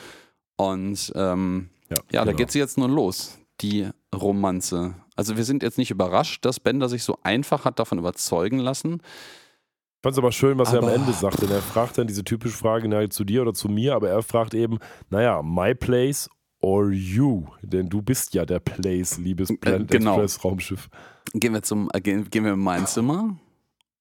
Und 0.56 1.12
ähm, 1.14 1.70
Ja, 1.90 1.96
ja, 1.96 2.02
da 2.20 2.24
genau. 2.24 2.36
geht 2.36 2.52
sie 2.52 2.58
jetzt 2.58 2.78
nur 2.78 2.88
los, 2.88 3.38
die 3.60 3.88
Romanze. 4.14 4.94
Also 5.16 5.36
wir 5.36 5.44
sind 5.44 5.62
jetzt 5.62 5.78
nicht 5.78 5.90
überrascht, 5.90 6.44
dass 6.44 6.60
Bender 6.60 6.88
sich 6.88 7.04
so 7.04 7.18
einfach 7.22 7.64
hat 7.64 7.78
davon 7.78 7.98
überzeugen 7.98 8.58
lassen. 8.58 9.00
Ich 10.04 10.06
fand 10.06 10.12
es 10.16 10.18
aber 10.18 10.32
schön, 10.32 10.58
was 10.58 10.70
er 10.74 10.80
am 10.80 10.84
Aber- 10.84 10.94
Ende 10.96 11.14
sagt, 11.14 11.40
denn 11.40 11.50
er 11.50 11.62
fragt 11.62 11.96
dann 11.96 12.06
diese 12.06 12.22
typische 12.22 12.54
Frage, 12.58 12.86
na, 12.88 13.08
zu 13.08 13.24
dir 13.24 13.40
oder 13.40 13.54
zu 13.54 13.70
mir, 13.70 13.94
aber 13.94 14.10
er 14.10 14.22
fragt 14.22 14.52
eben, 14.52 14.78
naja, 15.08 15.42
my 15.42 15.74
place 15.74 16.28
or 16.60 16.90
you? 16.90 17.46
Denn 17.62 17.88
du 17.88 18.02
bist 18.02 18.34
ja 18.34 18.44
der 18.44 18.58
Place, 18.60 19.16
liebes 19.16 19.48
Planet 19.58 19.90
Äh, 19.90 19.96
genau. 19.98 20.20
Express 20.20 20.44
Raumschiff. 20.44 20.90
Gehen 21.32 21.54
wir 21.54 21.62
zum, 21.62 21.88
äh, 21.94 22.02
gehen, 22.02 22.28
gehen 22.28 22.44
wir 22.44 22.52
in 22.52 22.58
mein 22.60 22.86
Zimmer 22.86 23.38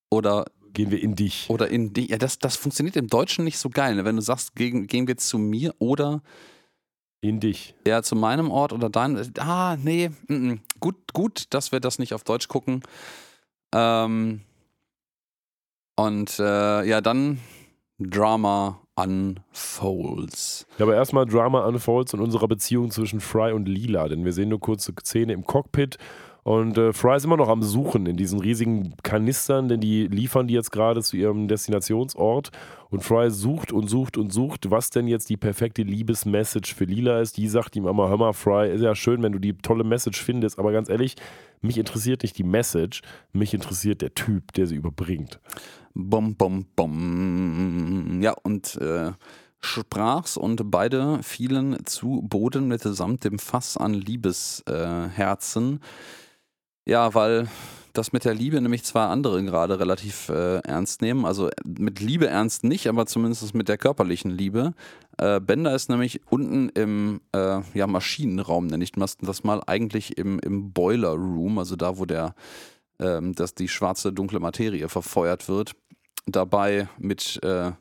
oder 0.09 0.43
Gehen 0.73 0.91
wir 0.91 1.01
in 1.01 1.15
dich. 1.15 1.49
oder 1.49 1.69
in 1.69 1.93
die. 1.93 2.09
Ja, 2.09 2.17
das, 2.17 2.37
das 2.37 2.57
funktioniert 2.57 2.97
im 2.97 3.07
Deutschen 3.07 3.45
nicht 3.45 3.57
so 3.57 3.69
geil. 3.69 3.95
Ne? 3.95 4.03
Wenn 4.03 4.17
du 4.17 4.21
sagst, 4.21 4.57
gehen, 4.57 4.87
gehen 4.87 5.07
wir 5.07 5.15
zu 5.15 5.37
mir 5.37 5.73
oder 5.79 6.21
In 7.21 7.39
dich. 7.39 7.75
ja 7.87 8.03
zu 8.03 8.17
meinem 8.17 8.51
Ort 8.51 8.73
oder 8.73 8.89
dein. 8.89 9.31
Ah, 9.39 9.77
nee. 9.81 10.09
mm, 10.27 10.33
mm. 10.33 10.59
Gut, 10.81 10.97
gut, 11.13 11.45
dass 11.51 11.71
wir 11.71 11.79
das 11.79 11.97
nicht 11.97 12.13
auf 12.13 12.25
Deutsch 12.25 12.49
gucken. 12.49 12.81
Ähm, 13.73 14.41
und 15.95 16.39
äh, 16.39 16.83
ja, 16.85 17.01
dann 17.01 17.39
Drama 17.99 18.81
unfolds. 18.95 20.67
Ja, 20.77 20.85
aber 20.85 20.95
erstmal 20.95 21.25
Drama 21.25 21.65
unfolds 21.65 22.13
in 22.13 22.19
unserer 22.19 22.47
Beziehung 22.47 22.91
zwischen 22.91 23.19
Fry 23.19 23.51
und 23.51 23.67
Lila, 23.67 24.07
denn 24.07 24.25
wir 24.25 24.33
sehen 24.33 24.49
nur 24.49 24.59
kurze 24.59 24.93
Szene 25.03 25.33
im 25.33 25.45
Cockpit 25.45 25.97
und 26.43 26.77
äh, 26.77 26.91
Fry 26.91 27.15
ist 27.15 27.23
immer 27.23 27.37
noch 27.37 27.47
am 27.47 27.63
Suchen 27.63 28.05
in 28.05 28.17
diesen 28.17 28.39
riesigen 28.39 28.95
Kanistern, 29.01 29.69
denn 29.69 29.79
die 29.79 30.07
liefern 30.07 30.45
die 30.45 30.53
jetzt 30.53 30.71
gerade 30.71 31.01
zu 31.01 31.15
ihrem 31.15 31.47
Destinationsort 31.47 32.51
und 32.89 33.01
Fry 33.01 33.31
sucht 33.31 33.71
und 33.71 33.89
sucht 33.89 34.17
und 34.17 34.33
sucht, 34.33 34.69
was 34.69 34.89
denn 34.89 35.07
jetzt 35.07 35.29
die 35.29 35.37
perfekte 35.37 35.83
Liebesmessage 35.83 36.75
für 36.75 36.83
Lila 36.83 37.21
ist. 37.21 37.37
Die 37.37 37.47
sagt 37.47 37.77
ihm 37.77 37.87
immer, 37.87 38.09
hör 38.09 38.17
mal 38.17 38.33
Fry, 38.33 38.69
ist 38.69 38.81
ja 38.81 38.93
schön, 38.93 39.23
wenn 39.23 39.31
du 39.31 39.39
die 39.39 39.57
tolle 39.57 39.85
Message 39.85 40.21
findest, 40.21 40.59
aber 40.59 40.73
ganz 40.73 40.89
ehrlich, 40.89 41.15
mich 41.61 41.77
interessiert 41.77 42.23
nicht 42.23 42.37
die 42.37 42.43
Message, 42.43 43.03
mich 43.31 43.53
interessiert 43.53 44.01
der 44.01 44.13
Typ, 44.13 44.51
der 44.51 44.67
sie 44.67 44.75
überbringt. 44.75 45.39
Bum, 45.93 46.35
bum, 46.35 46.65
bum. 46.75 48.21
Ja, 48.21 48.33
und 48.43 48.75
äh, 48.77 49.11
sprach's 49.59 50.37
und 50.37 50.71
beide 50.71 51.21
fielen 51.23 51.85
zu 51.85 52.21
Boden 52.23 52.67
mitsamt 52.67 53.23
dem 53.23 53.39
Fass 53.39 53.77
an 53.77 53.93
Liebesherzen. 53.93 55.75
Äh, 55.75 56.91
ja, 56.91 57.13
weil 57.13 57.47
das 57.93 58.11
mit 58.11 58.25
der 58.25 58.33
Liebe 58.33 58.59
nämlich 58.59 58.83
zwei 58.83 59.05
andere 59.05 59.43
gerade 59.43 59.79
relativ 59.79 60.29
äh, 60.29 60.57
ernst 60.59 61.01
nehmen. 61.01 61.25
Also 61.25 61.49
mit 61.63 61.99
Liebe 61.99 62.27
ernst 62.27 62.63
nicht, 62.63 62.87
aber 62.87 63.05
zumindest 63.05 63.53
mit 63.53 63.69
der 63.69 63.77
körperlichen 63.77 64.31
Liebe. 64.31 64.73
Äh, 65.17 65.39
Bender 65.39 65.75
ist 65.75 65.89
nämlich 65.89 66.21
unten 66.29 66.69
im 66.69 67.21
äh, 67.33 67.61
ja, 67.73 67.87
Maschinenraum, 67.87 68.65
nenne 68.67 68.83
ich 68.83 68.93
das 68.93 69.43
mal, 69.43 69.61
eigentlich 69.67 70.17
im, 70.17 70.39
im 70.39 70.73
Boiler 70.73 71.11
Room, 71.11 71.59
also 71.59 71.75
da, 71.75 71.99
wo 71.99 72.05
der, 72.05 72.33
ähm, 72.99 73.35
dass 73.35 73.53
die 73.53 73.67
schwarze 73.67 74.11
dunkle 74.11 74.39
Materie 74.39 74.89
verfeuert 74.89 75.47
wird, 75.47 75.73
dabei 76.25 76.87
mit 76.97 77.39
äh, 77.43 77.71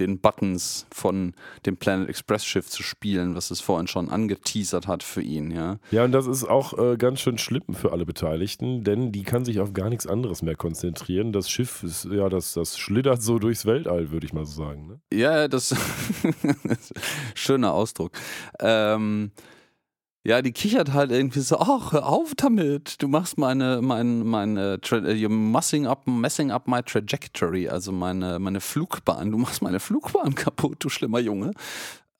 den 0.00 0.18
Buttons 0.18 0.86
von 0.90 1.34
dem 1.66 1.76
Planet 1.76 2.08
Express 2.08 2.44
Schiff 2.44 2.68
zu 2.68 2.82
spielen, 2.82 3.34
was 3.34 3.50
es 3.50 3.60
vorhin 3.60 3.86
schon 3.86 4.08
angeteasert 4.08 4.86
hat 4.86 5.02
für 5.02 5.22
ihn, 5.22 5.50
ja. 5.50 5.78
Ja, 5.90 6.04
und 6.04 6.12
das 6.12 6.26
ist 6.26 6.44
auch 6.44 6.76
äh, 6.78 6.96
ganz 6.96 7.20
schön 7.20 7.38
schlimm 7.38 7.62
für 7.72 7.92
alle 7.92 8.06
Beteiligten, 8.06 8.82
denn 8.82 9.12
die 9.12 9.22
kann 9.22 9.44
sich 9.44 9.60
auf 9.60 9.72
gar 9.72 9.90
nichts 9.90 10.06
anderes 10.06 10.42
mehr 10.42 10.56
konzentrieren. 10.56 11.32
Das 11.32 11.50
Schiff 11.50 11.82
ist, 11.82 12.06
ja, 12.06 12.28
das, 12.28 12.54
das 12.54 12.78
schlittert 12.78 13.22
so 13.22 13.38
durchs 13.38 13.66
Weltall, 13.66 14.10
würde 14.10 14.26
ich 14.26 14.32
mal 14.32 14.46
so 14.46 14.64
sagen. 14.64 14.86
Ne? 14.86 15.00
Ja, 15.12 15.48
das 15.48 15.74
schöner 17.34 17.72
Ausdruck. 17.74 18.12
Ähm, 18.58 19.32
ja, 20.26 20.42
die 20.42 20.52
kichert 20.52 20.92
halt 20.92 21.10
irgendwie 21.10 21.40
so, 21.40 21.58
ach, 21.58 21.92
hör 21.92 22.06
auf 22.06 22.34
damit. 22.36 23.00
Du 23.02 23.08
machst 23.08 23.38
meine, 23.38 23.80
meine, 23.82 24.22
meine, 24.24 24.74
äh, 24.74 24.76
you're 25.14 25.28
messing 25.30 25.86
up, 25.86 26.06
messing 26.06 26.50
up 26.50 26.68
my 26.68 26.82
trajectory, 26.82 27.68
also 27.68 27.90
meine, 27.92 28.38
meine 28.38 28.60
Flugbahn. 28.60 29.30
Du 29.30 29.38
machst 29.38 29.62
meine 29.62 29.80
Flugbahn 29.80 30.34
kaputt, 30.34 30.76
du 30.80 30.88
schlimmer 30.90 31.20
Junge. 31.20 31.52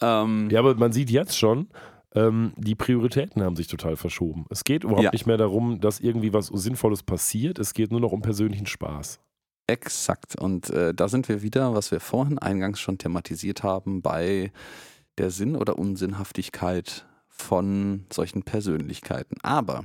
Ähm, 0.00 0.48
Ja, 0.50 0.60
aber 0.60 0.74
man 0.76 0.92
sieht 0.92 1.10
jetzt 1.10 1.36
schon, 1.38 1.68
ähm, 2.14 2.52
die 2.56 2.74
Prioritäten 2.74 3.42
haben 3.42 3.54
sich 3.54 3.66
total 3.68 3.96
verschoben. 3.96 4.46
Es 4.48 4.64
geht 4.64 4.84
überhaupt 4.84 5.04
Ja. 5.04 5.10
nicht 5.12 5.26
mehr 5.26 5.36
darum, 5.36 5.80
dass 5.80 6.00
irgendwie 6.00 6.32
was 6.32 6.46
Sinnvolles 6.46 7.02
passiert. 7.02 7.58
Es 7.58 7.74
geht 7.74 7.90
nur 7.90 8.00
noch 8.00 8.12
um 8.12 8.22
persönlichen 8.22 8.66
Spaß. 8.66 9.20
Exakt. 9.66 10.40
Und 10.40 10.70
äh, 10.70 10.94
da 10.94 11.06
sind 11.06 11.28
wir 11.28 11.42
wieder, 11.42 11.74
was 11.74 11.90
wir 11.92 12.00
vorhin 12.00 12.38
eingangs 12.38 12.80
schon 12.80 12.98
thematisiert 12.98 13.62
haben, 13.62 14.02
bei 14.02 14.50
der 15.18 15.30
Sinn- 15.30 15.54
oder 15.54 15.78
Unsinnhaftigkeit 15.78 17.06
von 17.40 18.06
solchen 18.12 18.42
Persönlichkeiten. 18.42 19.36
Aber 19.42 19.84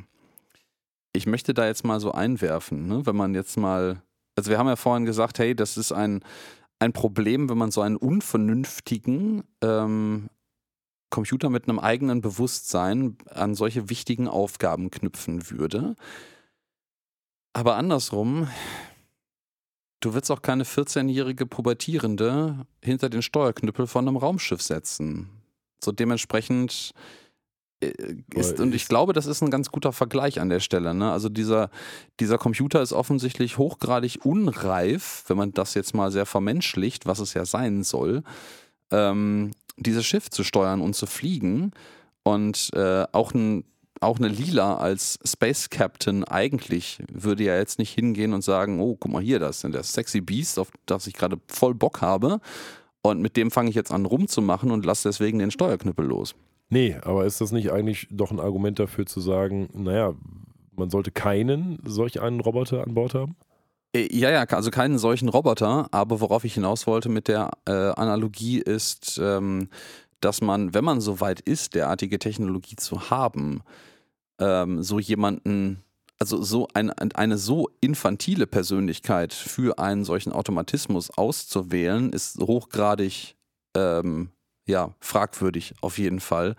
ich 1.13 1.25
möchte 1.25 1.53
da 1.53 1.65
jetzt 1.65 1.83
mal 1.83 1.99
so 1.99 2.11
einwerfen, 2.11 2.87
ne? 2.87 3.05
wenn 3.05 3.15
man 3.15 3.33
jetzt 3.33 3.57
mal, 3.57 4.01
also 4.35 4.51
wir 4.51 4.57
haben 4.57 4.67
ja 4.67 4.75
vorhin 4.75 5.05
gesagt, 5.05 5.39
hey, 5.39 5.55
das 5.55 5.77
ist 5.77 5.91
ein, 5.91 6.23
ein 6.79 6.93
Problem, 6.93 7.49
wenn 7.49 7.57
man 7.57 7.71
so 7.71 7.81
einen 7.81 7.95
unvernünftigen 7.95 9.43
ähm, 9.61 10.29
Computer 11.09 11.49
mit 11.49 11.69
einem 11.69 11.79
eigenen 11.79 12.21
Bewusstsein 12.21 13.17
an 13.29 13.55
solche 13.55 13.89
wichtigen 13.89 14.27
Aufgaben 14.27 14.91
knüpfen 14.91 15.49
würde. 15.49 15.95
Aber 17.53 17.77
andersrum, 17.77 18.49
du 20.01 20.13
willst 20.13 20.29
auch 20.29 20.41
keine 20.41 20.65
14-jährige 20.65 21.45
Pubertierende 21.45 22.65
hinter 22.83 23.09
den 23.09 23.21
Steuerknüppel 23.21 23.87
von 23.87 24.07
einem 24.07 24.17
Raumschiff 24.17 24.61
setzen. 24.61 25.29
So 25.81 25.93
dementsprechend 25.93 26.91
ist, 27.81 28.53
Aber 28.53 28.63
und 28.63 28.69
ich 28.75 28.83
ist- 28.83 28.89
glaube, 28.89 29.13
das 29.13 29.25
ist 29.25 29.41
ein 29.43 29.49
ganz 29.51 29.69
guter 29.71 29.91
Vergleich 29.91 30.39
an 30.39 30.49
der 30.49 30.59
Stelle. 30.59 30.93
Ne? 30.93 31.11
Also 31.11 31.29
dieser, 31.29 31.69
dieser 32.19 32.37
Computer 32.37 32.81
ist 32.81 32.93
offensichtlich 32.93 33.57
hochgradig 33.57 34.19
unreif, 34.25 35.23
wenn 35.27 35.37
man 35.37 35.51
das 35.51 35.73
jetzt 35.73 35.93
mal 35.93 36.11
sehr 36.11 36.25
vermenschlicht, 36.25 37.05
was 37.05 37.19
es 37.19 37.33
ja 37.33 37.45
sein 37.45 37.83
soll, 37.83 38.23
ähm, 38.91 39.51
dieses 39.77 40.05
Schiff 40.05 40.29
zu 40.29 40.43
steuern 40.43 40.81
und 40.81 40.95
zu 40.95 41.05
fliegen. 41.05 41.71
Und 42.23 42.71
äh, 42.73 43.05
auch 43.11 43.33
ein 43.33 43.65
auch 44.01 44.17
eine 44.19 44.27
Lila 44.27 44.75
als 44.77 45.17
Space 45.25 45.69
Captain 45.69 46.25
eigentlich 46.25 46.99
würde 47.11 47.45
ja 47.45 47.55
jetzt 47.57 47.79
nicht 47.79 47.93
hingehen 47.93 48.33
und 48.33 48.43
sagen, 48.43 48.81
oh, 48.81 48.97
guck 48.99 49.09
mal 49.11 49.21
hier, 49.21 49.39
das 49.39 49.63
ist 49.63 49.73
der 49.73 49.83
sexy 49.83 50.19
Beast, 50.19 50.59
auf 50.59 50.69
das 50.85 51.07
ich 51.07 51.13
gerade 51.13 51.39
voll 51.47 51.73
Bock 51.73 52.01
habe. 52.01 52.41
Und 53.01 53.21
mit 53.21 53.37
dem 53.37 53.51
fange 53.51 53.69
ich 53.69 53.75
jetzt 53.75 53.91
an 53.91 54.05
rumzumachen 54.05 54.69
und 54.71 54.85
lasse 54.85 55.07
deswegen 55.07 55.39
den 55.39 55.49
Steuerknüppel 55.49 56.05
los. 56.05 56.35
Nee, 56.69 56.97
aber 57.01 57.25
ist 57.25 57.41
das 57.41 57.51
nicht 57.51 57.71
eigentlich 57.71 58.07
doch 58.11 58.31
ein 58.31 58.39
Argument 58.39 58.79
dafür 58.79 59.05
zu 59.05 59.21
sagen, 59.21 59.69
naja, 59.73 60.13
man 60.75 60.89
sollte 60.89 61.11
keinen 61.11 61.79
solch 61.85 62.21
einen 62.21 62.39
Roboter 62.39 62.85
an 62.85 62.93
Bord 62.93 63.13
haben? 63.13 63.35
Äh, 63.95 64.07
Ja, 64.15 64.29
ja, 64.31 64.43
also 64.43 64.71
keinen 64.71 64.97
solchen 64.97 65.29
Roboter, 65.29 65.87
aber 65.91 66.19
worauf 66.21 66.43
ich 66.43 66.55
hinaus 66.55 66.87
wollte 66.87 67.09
mit 67.09 67.27
der 67.27 67.51
äh, 67.65 67.71
Analogie 67.71 68.59
ist, 68.59 69.19
ähm, 69.23 69.69
dass 70.21 70.41
man, 70.41 70.73
wenn 70.73 70.83
man 70.83 71.01
so 71.01 71.19
weit 71.19 71.39
ist, 71.41 71.75
derartige 71.75 72.19
Technologie 72.19 72.75
zu 72.75 73.09
haben, 73.09 73.61
ähm, 74.39 74.81
so 74.81 74.99
jemanden, 74.99 75.83
also 76.19 76.41
so 76.41 76.67
ein, 76.73 76.89
eine 76.89 77.37
so 77.37 77.69
infantile 77.81 78.47
Persönlichkeit 78.47 79.33
für 79.33 79.77
einen 79.79 80.03
solchen 80.03 80.31
Automatismus 80.31 81.11
auszuwählen, 81.11 82.11
ist 82.11 82.39
hochgradig 82.39 83.35
ähm, 83.75 84.29
ja, 84.65 84.93
fragwürdig 84.99 85.73
auf 85.81 85.97
jeden 85.97 86.19
Fall. 86.19 86.55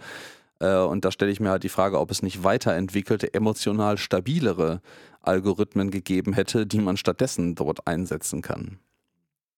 Äh, 0.61 0.79
und 0.79 1.05
da 1.05 1.11
stelle 1.11 1.31
ich 1.31 1.41
mir 1.41 1.51
halt 1.51 1.65
die 1.65 1.69
Frage, 1.69 2.01
ob 2.01 2.11
es 2.11 2.23
nicht 2.23 2.45
weiterentwickelte, 2.45 3.35
emotional 3.35 3.99
stabilere 3.99 4.81
Algorithmen 5.23 5.91
gegeben 5.91 6.33
hätte, 6.33 6.67
die 6.67 6.79
man 6.79 6.97
stattdessen 6.97 7.55
dort 7.55 7.87
einsetzen 7.87 8.43
kann. 8.43 8.79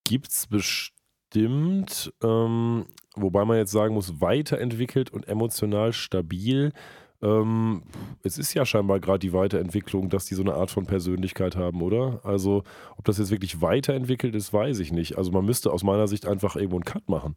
Gibt 0.05 0.29
es 0.29 0.47
bestimmt, 0.47 2.13
ähm, 2.23 2.87
wobei 3.15 3.45
man 3.45 3.59
jetzt 3.59 3.73
sagen 3.73 3.95
muss, 3.95 4.21
weiterentwickelt 4.21 5.11
und 5.11 5.29
emotional 5.29 5.93
stabil. 5.93 6.73
Ähm, 7.21 7.83
es 8.23 8.39
ist 8.39 8.55
ja 8.55 8.65
scheinbar 8.65 9.01
gerade 9.01 9.19
die 9.19 9.33
Weiterentwicklung, 9.33 10.09
dass 10.09 10.27
die 10.27 10.35
so 10.35 10.43
eine 10.43 10.55
Art 10.55 10.71
von 10.71 10.87
Persönlichkeit 10.87 11.57
haben, 11.57 11.83
oder? 11.83 12.21
Also, 12.23 12.63
ob 12.97 13.05
das 13.05 13.19
jetzt 13.19 13.31
wirklich 13.31 13.61
weiterentwickelt 13.61 14.35
ist, 14.35 14.53
weiß 14.53 14.79
ich 14.79 14.93
nicht. 14.93 15.19
Also, 15.19 15.33
man 15.33 15.45
müsste 15.45 15.73
aus 15.73 15.83
meiner 15.83 16.09
Sicht 16.09 16.27
einfach 16.27 16.57
irgendwo 16.57 16.77
einen 16.77 16.85
Cut 16.85 17.09
machen. 17.09 17.35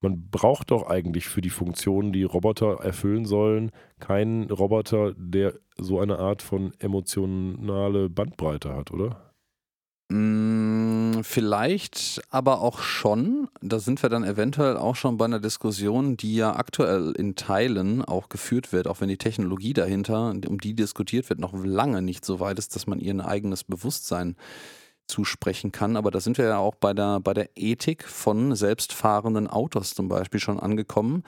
Man 0.00 0.30
braucht 0.30 0.70
doch 0.70 0.88
eigentlich 0.88 1.28
für 1.28 1.42
die 1.42 1.50
Funktionen, 1.50 2.12
die 2.12 2.24
Roboter 2.24 2.80
erfüllen 2.82 3.26
sollen, 3.26 3.70
keinen 3.98 4.50
Roboter, 4.50 5.14
der 5.16 5.54
so 5.78 6.00
eine 6.00 6.18
Art 6.18 6.40
von 6.42 6.72
emotionale 6.78 8.08
Bandbreite 8.08 8.74
hat, 8.74 8.92
oder? 8.92 9.34
Mm, 10.10 10.90
Vielleicht 11.22 12.22
aber 12.30 12.60
auch 12.60 12.80
schon. 12.80 13.48
Da 13.60 13.78
sind 13.78 14.02
wir 14.02 14.08
dann 14.08 14.24
eventuell 14.24 14.76
auch 14.76 14.96
schon 14.96 15.16
bei 15.16 15.24
einer 15.24 15.40
Diskussion, 15.40 16.16
die 16.16 16.34
ja 16.34 16.56
aktuell 16.56 17.12
in 17.12 17.34
Teilen 17.34 18.04
auch 18.04 18.28
geführt 18.28 18.72
wird, 18.72 18.86
auch 18.86 19.00
wenn 19.00 19.08
die 19.08 19.18
Technologie 19.18 19.72
dahinter, 19.72 20.34
um 20.46 20.58
die 20.58 20.74
diskutiert 20.74 21.28
wird, 21.28 21.40
noch 21.40 21.52
lange 21.54 22.02
nicht 22.02 22.24
so 22.24 22.40
weit 22.40 22.58
ist, 22.58 22.74
dass 22.74 22.86
man 22.86 23.00
ihr 23.00 23.12
ein 23.12 23.20
eigenes 23.20 23.64
Bewusstsein 23.64 24.36
zusprechen 25.10 25.72
kann. 25.72 25.96
Aber 25.96 26.10
da 26.10 26.20
sind 26.20 26.38
wir 26.38 26.46
ja 26.46 26.58
auch 26.58 26.74
bei 26.74 26.94
der, 26.94 27.20
bei 27.20 27.34
der 27.34 27.50
Ethik 27.56 28.04
von 28.04 28.54
selbstfahrenden 28.54 29.48
Autos 29.48 29.94
zum 29.94 30.08
Beispiel 30.08 30.40
schon 30.40 30.58
angekommen. 30.60 31.24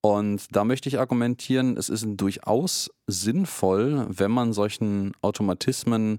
Und 0.00 0.54
da 0.54 0.64
möchte 0.64 0.88
ich 0.88 0.98
argumentieren, 0.98 1.76
es 1.76 1.88
ist 1.88 2.06
durchaus 2.06 2.90
sinnvoll, 3.06 4.06
wenn 4.08 4.30
man 4.30 4.52
solchen 4.52 5.12
Automatismen 5.20 6.18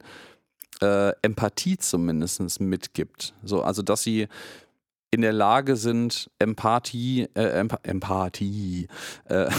äh, 0.81 1.13
Empathie 1.21 1.77
zumindest 1.77 2.59
mitgibt. 2.59 3.33
So, 3.43 3.61
also 3.61 3.81
dass 3.81 4.03
sie 4.03 4.27
in 5.17 5.23
der 5.23 5.33
Lage 5.33 5.75
sind, 5.75 6.29
Empathie, 6.37 7.27
äh, 7.33 7.59
Emp 7.59 7.77
Empathie, 7.81 8.87
äh, 9.25 9.49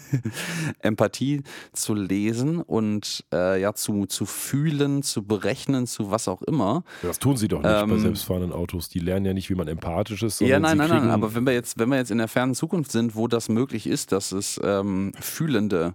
Empathie 0.80 1.42
zu 1.72 1.94
lesen 1.94 2.60
und 2.60 3.24
äh, 3.32 3.60
ja 3.60 3.72
zu, 3.72 4.04
zu 4.04 4.26
fühlen, 4.26 5.02
zu 5.02 5.24
berechnen, 5.24 5.86
zu 5.86 6.10
was 6.10 6.28
auch 6.28 6.42
immer. 6.42 6.84
Das 7.02 7.18
tun 7.18 7.38
sie 7.38 7.48
doch 7.48 7.62
nicht 7.62 7.70
Ähm, 7.70 7.88
bei 7.88 7.96
selbstfahrenden 7.96 8.52
Autos. 8.52 8.90
Die 8.90 8.98
lernen 8.98 9.24
ja 9.24 9.32
nicht, 9.32 9.48
wie 9.48 9.54
man 9.54 9.66
empathisch 9.66 10.22
ist. 10.22 10.40
Ja, 10.42 10.60
nein, 10.60 10.76
nein, 10.76 10.90
nein. 10.90 11.08
Aber 11.08 11.34
wenn 11.34 11.44
wir 11.44 11.54
jetzt, 11.54 11.78
wenn 11.78 11.88
wir 11.88 11.96
jetzt 11.96 12.10
in 12.10 12.18
der 12.18 12.28
fernen 12.28 12.54
Zukunft 12.54 12.92
sind, 12.92 13.16
wo 13.16 13.28
das 13.28 13.48
möglich 13.48 13.86
ist, 13.86 14.12
dass 14.12 14.32
es 14.32 14.60
ähm, 14.62 15.12
fühlende 15.18 15.94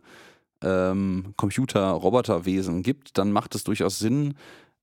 ähm, 0.64 1.36
Computer, 1.38 1.88
Roboterwesen 1.92 2.82
gibt, 2.82 3.20
dann 3.20 3.32
macht 3.32 3.54
es 3.54 3.64
durchaus 3.64 4.00
Sinn, 4.00 4.34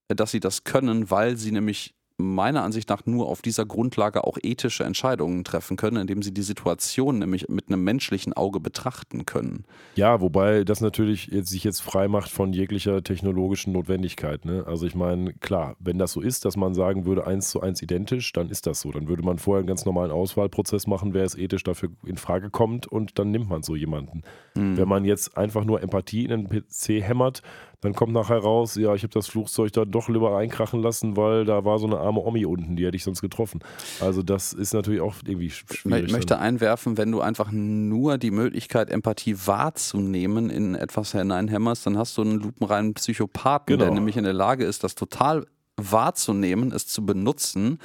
äh, 0.06 0.14
dass 0.14 0.30
sie 0.30 0.40
das 0.40 0.62
können, 0.62 1.10
weil 1.10 1.36
sie 1.36 1.50
nämlich 1.50 1.96
meiner 2.18 2.64
Ansicht 2.64 2.88
nach 2.88 3.06
nur 3.06 3.28
auf 3.28 3.42
dieser 3.42 3.64
Grundlage 3.64 4.24
auch 4.24 4.38
ethische 4.42 4.82
Entscheidungen 4.82 5.44
treffen 5.44 5.76
können, 5.76 5.98
indem 5.98 6.20
sie 6.20 6.34
die 6.34 6.42
Situation 6.42 7.20
nämlich 7.20 7.48
mit 7.48 7.68
einem 7.68 7.84
menschlichen 7.84 8.32
Auge 8.32 8.58
betrachten 8.58 9.24
können. 9.24 9.64
Ja, 9.94 10.20
wobei 10.20 10.64
das 10.64 10.80
natürlich 10.80 11.28
jetzt, 11.28 11.50
sich 11.50 11.62
jetzt 11.62 11.80
frei 11.80 12.08
macht 12.08 12.28
von 12.28 12.52
jeglicher 12.52 13.04
technologischen 13.04 13.72
Notwendigkeit. 13.72 14.44
Ne? 14.44 14.64
Also 14.66 14.86
ich 14.86 14.96
meine, 14.96 15.32
klar, 15.34 15.76
wenn 15.78 15.98
das 15.98 16.12
so 16.12 16.20
ist, 16.20 16.44
dass 16.44 16.56
man 16.56 16.74
sagen 16.74 17.06
würde, 17.06 17.24
eins 17.24 17.50
zu 17.50 17.60
eins 17.60 17.80
identisch, 17.82 18.32
dann 18.32 18.50
ist 18.50 18.66
das 18.66 18.80
so. 18.80 18.90
Dann 18.90 19.06
würde 19.06 19.22
man 19.22 19.38
vorher 19.38 19.60
einen 19.60 19.68
ganz 19.68 19.84
normalen 19.84 20.10
Auswahlprozess 20.10 20.88
machen, 20.88 21.14
wer 21.14 21.24
es 21.24 21.36
ethisch 21.36 21.62
dafür 21.62 21.90
in 22.04 22.16
Frage 22.16 22.50
kommt 22.50 22.88
und 22.88 23.20
dann 23.20 23.30
nimmt 23.30 23.48
man 23.48 23.62
so 23.62 23.76
jemanden. 23.76 24.22
Wenn 24.54 24.88
man 24.88 25.04
jetzt 25.04 25.36
einfach 25.38 25.64
nur 25.64 25.82
Empathie 25.82 26.24
in 26.24 26.30
den 26.30 26.48
PC 26.48 27.00
hämmert, 27.00 27.42
dann 27.80 27.94
kommt 27.94 28.12
nachher 28.12 28.38
raus, 28.38 28.74
ja, 28.74 28.92
ich 28.94 29.02
habe 29.04 29.12
das 29.12 29.28
Flugzeug 29.28 29.72
da 29.72 29.84
doch 29.84 30.08
lieber 30.08 30.36
einkrachen 30.36 30.82
lassen, 30.82 31.16
weil 31.16 31.44
da 31.44 31.64
war 31.64 31.78
so 31.78 31.86
eine 31.86 31.98
arme 31.98 32.20
Omi 32.20 32.44
unten, 32.44 32.74
die 32.74 32.84
hätte 32.84 32.96
ich 32.96 33.04
sonst 33.04 33.20
getroffen. 33.20 33.60
Also 34.00 34.22
das 34.24 34.52
ist 34.52 34.74
natürlich 34.74 35.00
auch 35.00 35.14
irgendwie 35.24 35.48
sch- 35.48 35.64
Ich 35.70 35.78
schwierig. 35.80 36.10
möchte 36.10 36.34
dann. 36.34 36.40
einwerfen, 36.40 36.96
wenn 36.98 37.12
du 37.12 37.20
einfach 37.20 37.50
nur 37.52 38.18
die 38.18 38.32
Möglichkeit, 38.32 38.90
Empathie 38.90 39.36
wahrzunehmen, 39.46 40.50
in 40.50 40.74
etwas 40.74 41.12
hineinhämmerst, 41.12 41.86
dann 41.86 41.96
hast 41.96 42.16
du 42.18 42.22
einen 42.22 42.40
lupenreinen 42.40 42.94
Psychopathen, 42.94 43.78
der 43.78 43.86
Genau. 43.88 43.94
nämlich 43.94 44.16
in 44.16 44.24
der 44.24 44.32
Lage 44.32 44.64
ist, 44.64 44.82
das 44.82 44.96
total 44.96 45.46
wahrzunehmen, 45.76 46.72
es 46.72 46.86
zu 46.86 47.04
benutzen, 47.06 47.78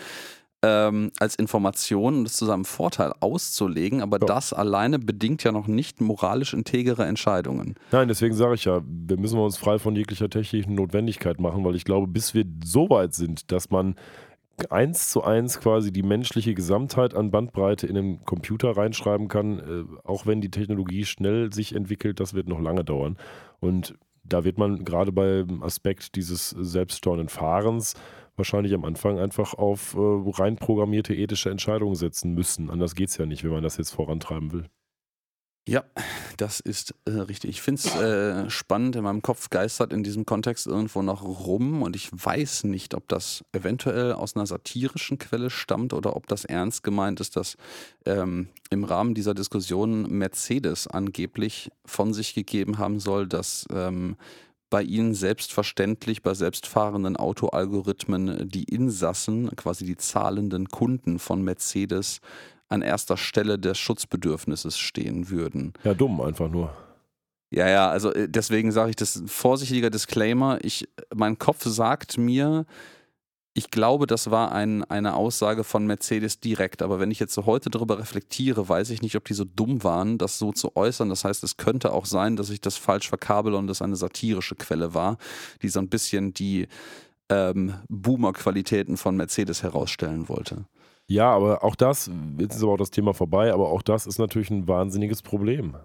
ähm, 0.64 1.12
als 1.20 1.36
Information 1.36 2.20
und 2.20 2.26
es 2.26 2.34
zu 2.34 2.46
seinem 2.46 2.66
Vorteil 2.66 3.12
auszulegen, 3.20 4.02
aber 4.02 4.18
Ja. 4.20 4.26
das 4.26 4.54
alleine 4.54 4.98
bedingt 4.98 5.44
ja 5.44 5.52
noch 5.52 5.68
nicht 5.68 6.02
moralisch 6.02 6.54
integere 6.54 7.06
Entscheidungen. 7.06 7.76
Nein, 7.92 8.08
deswegen 8.08 8.34
sage 8.34 8.56
ich 8.56 8.66
ja, 8.66 8.82
wir 8.88 9.18
müssen 9.20 9.38
uns 9.40 9.58
frei 9.58 9.78
von 9.78 9.96
jeglicher 9.96 10.30
technischen 10.30 10.74
Notwendigkeit 10.76 11.40
machen, 11.40 11.64
weil 11.66 11.76
ich 11.76 11.84
glaube, 11.84 12.08
bis 12.08 12.34
wir 12.34 12.46
so 12.64 12.90
weit 12.90 13.14
sind, 13.14 13.52
dass 13.52 13.70
man 13.70 13.96
eins 14.70 15.10
zu 15.10 15.24
eins 15.24 15.60
quasi 15.60 15.92
die 15.92 16.04
menschliche 16.04 16.54
Gesamtheit 16.54 17.14
an 17.16 17.32
Bandbreite 17.32 17.88
in 17.88 17.96
den 17.96 18.24
Computer 18.24 18.78
reinschreiben 18.78 19.28
kann, 19.28 19.60
äh, 19.60 19.84
auch 20.08 20.26
wenn 20.26 20.42
die 20.42 20.52
Technologie 20.52 21.06
schnell 21.06 21.52
sich 21.52 21.76
entwickelt, 21.76 22.20
das 22.20 22.34
wird 22.34 22.48
noch 22.48 22.62
lange 22.62 22.84
dauern. 22.84 23.18
Und 23.60 23.96
da 24.24 24.46
wird 24.46 24.58
man 24.58 24.86
gerade 24.86 25.12
beim 25.12 25.64
Aspekt 25.64 26.16
dieses 26.16 26.52
selbststeuernden 26.52 27.28
Fahrens 27.30 27.96
wahrscheinlich 28.36 28.74
am 28.74 28.86
Anfang 28.86 29.20
einfach 29.20 29.54
auf 29.54 29.96
äh, 29.96 30.00
rein 30.00 30.56
programmierte 30.56 31.14
ethische 31.14 31.50
Entscheidungen 31.50 31.96
setzen 31.96 32.34
müssen. 32.34 32.70
Anders 32.70 32.96
geht 32.96 33.10
es 33.10 33.18
ja 33.18 33.26
nicht, 33.26 33.44
wenn 33.44 33.52
man 33.52 33.64
das 33.64 33.78
jetzt 33.78 33.92
vorantreiben 33.92 34.52
will. 34.52 34.70
Ja, 35.66 35.86
das 36.36 36.60
ist 36.60 36.94
äh, 37.06 37.12
richtig. 37.12 37.52
Ich 37.52 37.62
finde 37.62 37.82
es 37.82 37.96
äh, 37.96 38.50
spannend. 38.50 38.98
In 38.98 39.04
meinem 39.04 39.22
Kopf 39.22 39.50
geistert 39.50 39.94
in 39.94 40.04
diesem 40.04 40.26
Kontext 40.26 40.68
irgendwo 40.68 41.02
noch 41.02 41.24
rum 41.24 41.84
und 41.84 41.96
ich 41.96 42.10
weiß 42.12 42.66
nicht, 42.66 42.94
ob 42.96 43.08
das 43.08 43.46
eventuell 43.54 44.12
aus 44.12 44.36
einer 44.36 44.46
satirischen 44.46 45.20
Quelle 45.20 45.50
stammt 45.50 45.94
oder 45.94 46.18
ob 46.18 46.28
das 46.28 46.44
ernst 46.44 46.84
gemeint 46.84 47.22
ist, 47.22 47.38
dass 47.38 47.56
ähm, 48.06 48.50
im 48.72 48.84
Rahmen 48.84 49.14
dieser 49.14 49.34
Diskussion 49.34 50.02
Mercedes 50.10 50.88
angeblich 50.88 51.72
von 51.86 52.14
sich 52.14 52.34
gegeben 52.34 52.78
haben 52.78 53.00
soll, 53.00 53.26
dass 53.26 53.66
ähm, 53.72 54.18
bei 54.74 54.82
ihnen 54.82 55.14
selbstverständlich 55.14 56.24
bei 56.24 56.34
selbstfahrenden 56.34 57.16
Autoalgorithmen 57.16 58.50
die 58.50 58.64
Insassen, 58.64 59.56
quasi 59.56 59.86
die 59.86 59.98
zahlenden 59.98 60.68
Kunden 60.68 61.20
von 61.20 61.44
Mercedes, 61.44 62.22
an 62.70 62.82
erster 62.82 63.16
Stelle 63.16 63.60
des 63.60 63.78
Schutzbedürfnisses 63.78 64.80
stehen 64.80 65.30
würden. 65.30 65.74
Ja, 65.84 65.94
dumm 65.94 66.20
einfach 66.22 66.50
nur. 66.50 66.74
Ja, 67.52 67.70
ja, 67.70 67.88
also 67.92 68.12
äh, 68.14 68.28
deswegen 68.28 68.72
sage 68.72 68.90
ich 68.90 68.96
das 68.96 69.22
vorsichtiger 69.28 69.92
Disclaimer. 69.92 70.58
Ich, 70.64 70.90
mein 71.14 71.38
Kopf 71.38 71.64
sagt 71.66 72.18
mir, 72.18 72.66
ich 73.56 73.70
glaube, 73.70 74.08
das 74.08 74.32
war 74.32 74.52
ein, 74.52 74.84
eine 74.86 75.16
Aussage 75.16 75.64
von 75.64 75.86
Mercedes 75.86 76.40
direkt, 76.40 76.82
aber 76.82 77.00
wenn 77.00 77.12
ich 77.12 77.20
jetzt 77.20 77.36
so 77.36 77.46
heute 77.46 77.70
darüber 77.70 78.00
reflektiere, 78.00 78.68
weiß 78.68 78.90
ich 78.90 79.04
nicht, 79.04 79.16
ob 79.16 79.26
die 79.26 79.36
so 79.36 79.46
dumm 79.46 79.84
waren, 79.84 80.18
das 80.18 80.40
so 80.40 80.52
zu 80.52 80.76
äußern. 80.76 81.10
Das 81.10 81.24
heißt, 81.24 81.44
es 81.44 81.58
könnte 81.58 81.94
auch 81.94 82.06
sein, 82.06 82.36
dass 82.36 82.50
ich 82.50 82.62
das 82.62 82.78
falsch 82.78 83.10
verkabel 83.10 83.54
und 83.54 83.68
das 83.68 83.84
eine 83.84 83.96
satirische 83.96 84.56
Quelle 84.56 84.96
war, 84.96 85.18
die 85.62 85.70
so 85.70 85.80
ein 85.80 85.90
bisschen 85.90 86.34
die 86.34 86.68
ähm, 87.30 87.76
Boomer-Qualitäten 87.90 88.98
von 88.98 89.16
Mercedes 89.16 89.62
herausstellen 89.62 90.30
wollte. 90.30 90.66
Ja, 91.08 91.30
aber 91.30 91.64
auch 91.64 91.76
das, 91.76 92.10
jetzt 92.40 92.56
ist 92.56 92.64
aber 92.64 92.74
auch 92.74 92.78
das 92.78 92.92
Thema 92.92 93.14
vorbei, 93.14 93.54
aber 93.54 93.70
auch 93.70 93.84
das 93.84 94.08
ist 94.08 94.18
natürlich 94.18 94.50
ein 94.50 94.68
wahnsinniges 94.68 95.22
Problem. 95.22 95.76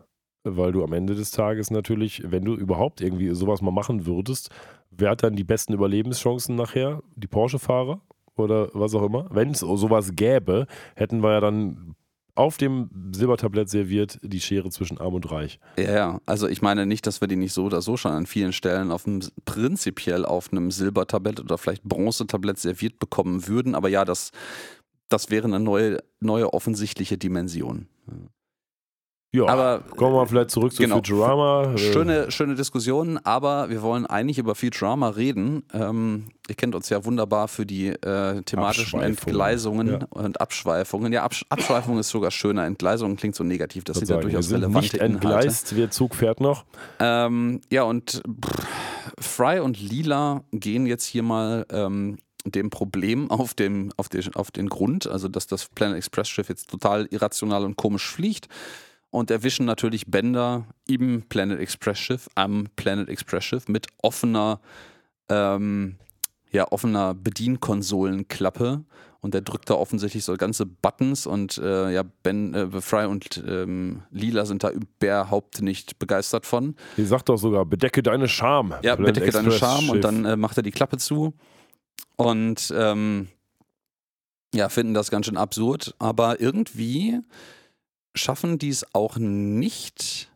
Weil 0.57 0.73
du 0.73 0.83
am 0.85 0.93
Ende 0.93 1.15
des 1.15 1.31
Tages 1.31 1.71
natürlich, 1.71 2.23
wenn 2.25 2.45
du 2.45 2.55
überhaupt 2.55 3.01
irgendwie 3.01 3.35
sowas 3.35 3.63
mal 3.63 3.71
machen 3.71 4.07
würdest, 4.07 4.51
wer 4.91 5.11
hat 5.11 5.23
dann 5.23 5.37
die 5.37 5.45
besten 5.45 5.73
Überlebenschancen 5.73 6.57
nachher? 6.57 7.03
Die 7.17 7.27
Porsche-Fahrer 7.27 8.01
oder 8.37 8.69
was 8.73 8.95
auch 8.95 9.03
immer? 9.03 9.27
Wenn 9.31 9.51
es 9.51 9.61
sowas 9.61 10.15
gäbe, 10.15 10.67
hätten 10.95 11.23
wir 11.23 11.33
ja 11.33 11.41
dann 11.41 11.95
auf 12.39 12.57
dem 12.57 12.89
Silbertablett 13.13 13.69
serviert 13.69 14.21
die 14.23 14.41
Schere 14.41 14.71
zwischen 14.71 14.99
Arm 14.99 15.15
und 15.15 15.29
Reich. 15.29 15.59
Ja, 15.77 15.93
ja, 15.93 16.21
also 16.25 16.47
ich 16.47 16.63
meine 16.63 16.87
nicht, 16.87 17.05
dass 17.05 17.21
wir 17.21 17.27
die 17.27 17.35
nicht 17.35 17.53
so 17.53 17.65
oder 17.65 17.83
so 17.83 17.97
schon 17.97 18.13
an 18.13 18.27
vielen 18.27 18.53
Stellen 18.53 18.93
auf 18.93 19.09
einem, 19.09 19.23
prinzipiell 19.45 20.25
auf 20.25 20.53
einem 20.53 20.71
Silbertablett 20.71 21.41
oder 21.41 21.59
vielleicht 21.59 21.83
Bronzetablett 21.83 22.59
serviert 22.59 23.01
bekommen 23.01 23.49
würden, 23.49 23.75
aber 23.75 23.89
ja, 23.89 24.05
das, 24.05 24.31
das 25.09 25.31
wäre 25.31 25.49
eine 25.49 25.59
neue, 25.59 25.99
neue 26.21 26.53
offensichtliche 26.53 27.19
Dimension. 27.19 27.89
Ja, 29.31 29.45
Aber 29.47 29.81
kommen 29.97 30.15
wir 30.15 30.27
vielleicht 30.27 30.51
zurück 30.51 30.73
zu 30.73 30.83
genau. 30.83 30.97
Futurama. 30.97 31.77
Schöne, 31.77 32.31
schöne 32.31 32.55
Diskussion, 32.55 33.19
aber 33.25 33.69
wir 33.69 33.83
wollen 33.83 34.07
eigentlich 34.07 34.39
über 34.39 34.55
Futurama 34.55 35.11
reden. 35.11 35.65
Ähm, 35.75 36.29
ihr 36.49 36.55
kennt 36.55 36.75
uns 36.75 36.89
ja 36.89 37.05
wunderbar 37.05 37.47
für 37.49 37.67
die 37.67 37.89
äh, 37.89 38.41
thematischen. 38.43 39.01
Entgleisungen 39.03 39.89
Ja. 39.89 39.99
und 40.09 40.41
Abschweifungen. 40.41 41.13
Ja, 41.13 41.25
Absch 41.25 41.45
Abschweifung 41.51 41.99
ist 41.99 42.09
sogar 42.09 42.31
schöner. 42.31 42.65
Entgleisung 42.65 43.17
klingt 43.17 43.35
so 43.35 43.45
negativ. 43.45 43.85
Das 43.85 43.99
sind 43.99 44.09
ja 44.09 44.17
durchaus 44.17 44.47
sind 44.47 44.57
relevante 44.57 44.81
nicht 44.81 44.95
Inhalte. 44.95 45.13
entgleist, 45.15 45.77
der 45.77 45.91
Zug 45.91 46.15
fährt 46.15 46.41
noch. 46.41 46.65
Ähm, 46.99 47.61
ja, 47.71 47.83
und 47.83 48.23
pff, 48.45 48.67
Fry 49.21 49.61
und 49.61 49.79
Lila 49.79 50.43
gehen 50.53 50.87
jetzt 50.87 51.05
hier 51.05 51.23
mal 51.23 51.67
ähm, 51.71 52.17
dem 52.47 52.71
Problem 52.71 53.31
auf, 53.31 53.53
dem, 53.53 53.93
auf, 53.99 54.09
den, 54.09 54.35
auf 54.37 54.51
den 54.51 54.71
Grund, 54.71 55.07
also 55.07 55.29
dass 55.29 55.47
das 55.47 55.67
Planet 55.67 55.99
Express 55.99 56.31
Schiff 56.31 56.49
jetzt 56.49 56.71
total 56.71 57.07
irrational 57.11 57.65
und 57.67 57.77
komisch 57.77 58.09
fliegt. 58.09 58.49
Und 59.11 59.31
erwischen 59.31 59.65
natürlich 59.65 60.07
Bender 60.07 60.67
im 60.87 61.23
Planet 61.29 61.59
Express 61.61 61.99
Schiff, 61.99 62.29
am 62.35 62.69
Planet 62.77 63.09
Express 63.09 63.45
Schiff 63.45 63.69
mit 63.69 63.87
offener, 64.03 64.61
ähm, 65.31 65.97
ja, 66.51 66.71
offener 66.71 67.15
Bedienkonsolenklappe. 67.15 68.85
Und 69.21 69.35
der 69.35 69.41
drückt 69.41 69.69
da 69.69 69.75
offensichtlich 69.75 70.25
so 70.25 70.37
ganze 70.37 70.65
Buttons 70.65 71.27
und 71.27 71.59
äh, 71.59 71.91
ja, 71.93 72.05
Ben, 72.23 72.55
äh, 72.55 72.81
Fry 72.81 73.07
und 73.07 73.43
ähm, 73.49 74.03
Lila 74.13 74.47
sind 74.47 74.63
da 74.63 74.71
überhaupt 74.71 75.61
nicht 75.61 75.99
begeistert 75.99 76.47
von. 76.47 76.77
Die 76.97 77.05
sagt 77.05 77.29
doch 77.29 77.37
sogar, 77.37 77.65
bedecke 77.65 78.03
deine 78.03 78.29
Scham. 78.29 78.75
Ja, 78.83 78.95
Planet 78.95 79.15
bedecke 79.15 79.33
deine 79.33 79.49
Express 79.49 79.59
Scham 79.59 79.89
und 79.91 79.97
Schiff. 79.97 80.03
dann 80.03 80.25
äh, 80.25 80.37
macht 80.37 80.57
er 80.57 80.63
die 80.63 80.71
Klappe 80.71 80.99
zu. 80.99 81.35
Und 82.15 82.73
ähm, 82.77 83.29
ja, 84.55 84.69
finden 84.69 84.95
das 84.95 85.11
ganz 85.11 85.27
schön 85.27 85.37
absurd. 85.37 85.95
Aber 85.99 86.41
irgendwie 86.41 87.19
schaffen 88.19 88.59
die 88.59 88.69
es 88.69 88.95
auch 88.95 89.17
nicht, 89.17 90.31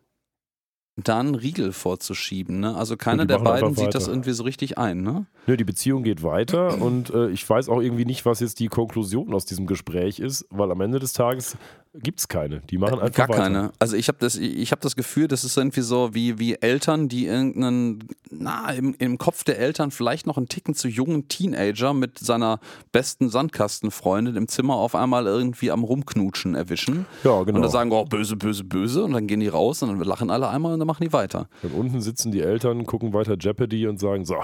da 0.96 1.20
einen 1.20 1.34
Riegel 1.34 1.72
vorzuschieben. 1.72 2.60
Ne? 2.60 2.74
Also 2.76 2.96
keiner 2.96 3.26
der 3.26 3.38
beiden 3.38 3.74
sieht 3.74 3.94
das 3.94 4.08
irgendwie 4.08 4.32
so 4.32 4.44
richtig 4.44 4.78
ein. 4.78 5.02
Ne? 5.02 5.26
Nö, 5.46 5.56
die 5.56 5.64
Beziehung 5.64 6.02
geht 6.02 6.22
weiter 6.22 6.80
und 6.80 7.10
äh, 7.10 7.30
ich 7.30 7.48
weiß 7.48 7.68
auch 7.68 7.80
irgendwie 7.80 8.04
nicht, 8.04 8.26
was 8.26 8.40
jetzt 8.40 8.60
die 8.60 8.68
Konklusion 8.68 9.32
aus 9.34 9.44
diesem 9.44 9.66
Gespräch 9.66 10.20
ist, 10.20 10.46
weil 10.50 10.70
am 10.70 10.80
Ende 10.80 10.98
des 10.98 11.12
Tages 11.12 11.56
gibt 11.94 12.20
es 12.20 12.28
keine. 12.28 12.60
Die 12.70 12.78
machen 12.78 13.00
einfach 13.00 13.14
Gar 13.14 13.28
weiter. 13.28 13.42
keine. 13.42 13.72
Also 13.78 13.96
ich 13.96 14.08
habe 14.08 14.18
das, 14.20 14.36
ich 14.36 14.70
habe 14.72 14.80
das 14.80 14.96
Gefühl, 14.96 15.28
das 15.28 15.44
ist 15.44 15.56
irgendwie 15.56 15.82
so 15.82 16.14
wie, 16.14 16.38
wie 16.38 16.54
Eltern, 16.54 17.08
die 17.08 17.26
irgendeinen, 17.26 18.08
na, 18.30 18.70
im, 18.72 18.94
im 18.98 19.18
Kopf 19.18 19.44
der 19.44 19.58
Eltern 19.58 19.90
vielleicht 19.90 20.26
noch 20.26 20.36
einen 20.36 20.48
Ticken 20.48 20.74
zu 20.74 20.88
jungen 20.88 21.28
Teenager 21.28 21.92
mit 21.92 22.18
seiner 22.18 22.60
besten 22.92 23.28
Sandkastenfreundin 23.28 24.36
im 24.36 24.48
Zimmer 24.48 24.76
auf 24.76 24.94
einmal 24.94 25.26
irgendwie 25.26 25.70
am 25.70 25.84
Rumknutschen 25.84 26.54
erwischen. 26.54 27.06
Ja, 27.24 27.42
genau. 27.42 27.56
Und 27.56 27.62
dann 27.62 27.70
sagen, 27.70 27.92
oh, 27.92 28.04
böse, 28.04 28.36
böse, 28.36 28.64
böse. 28.64 29.04
Und 29.04 29.12
dann 29.12 29.26
gehen 29.26 29.40
die 29.40 29.48
raus 29.48 29.82
und 29.82 29.90
dann 29.90 30.00
lachen 30.00 30.30
alle 30.30 30.48
einmal 30.48 30.72
und 30.72 30.78
dann 30.78 30.86
machen 30.86 31.04
die 31.04 31.12
weiter. 31.12 31.48
Und 31.62 31.72
unten 31.74 32.00
sitzen 32.00 32.32
die 32.32 32.40
Eltern, 32.40 32.86
gucken 32.86 33.12
weiter 33.12 33.36
Jeopardy 33.38 33.86
und 33.86 34.00
sagen, 34.00 34.24
so, 34.24 34.36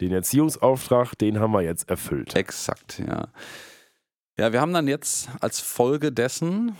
den 0.00 0.12
Erziehungsauftrag, 0.12 1.16
den 1.18 1.38
haben 1.40 1.52
wir 1.52 1.62
jetzt 1.62 1.88
erfüllt. 1.88 2.34
Exakt, 2.34 2.98
ja. 2.98 3.28
Ja, 4.36 4.52
wir 4.52 4.60
haben 4.60 4.72
dann 4.72 4.88
jetzt 4.88 5.28
als 5.40 5.60
Folge 5.60 6.10
dessen, 6.10 6.76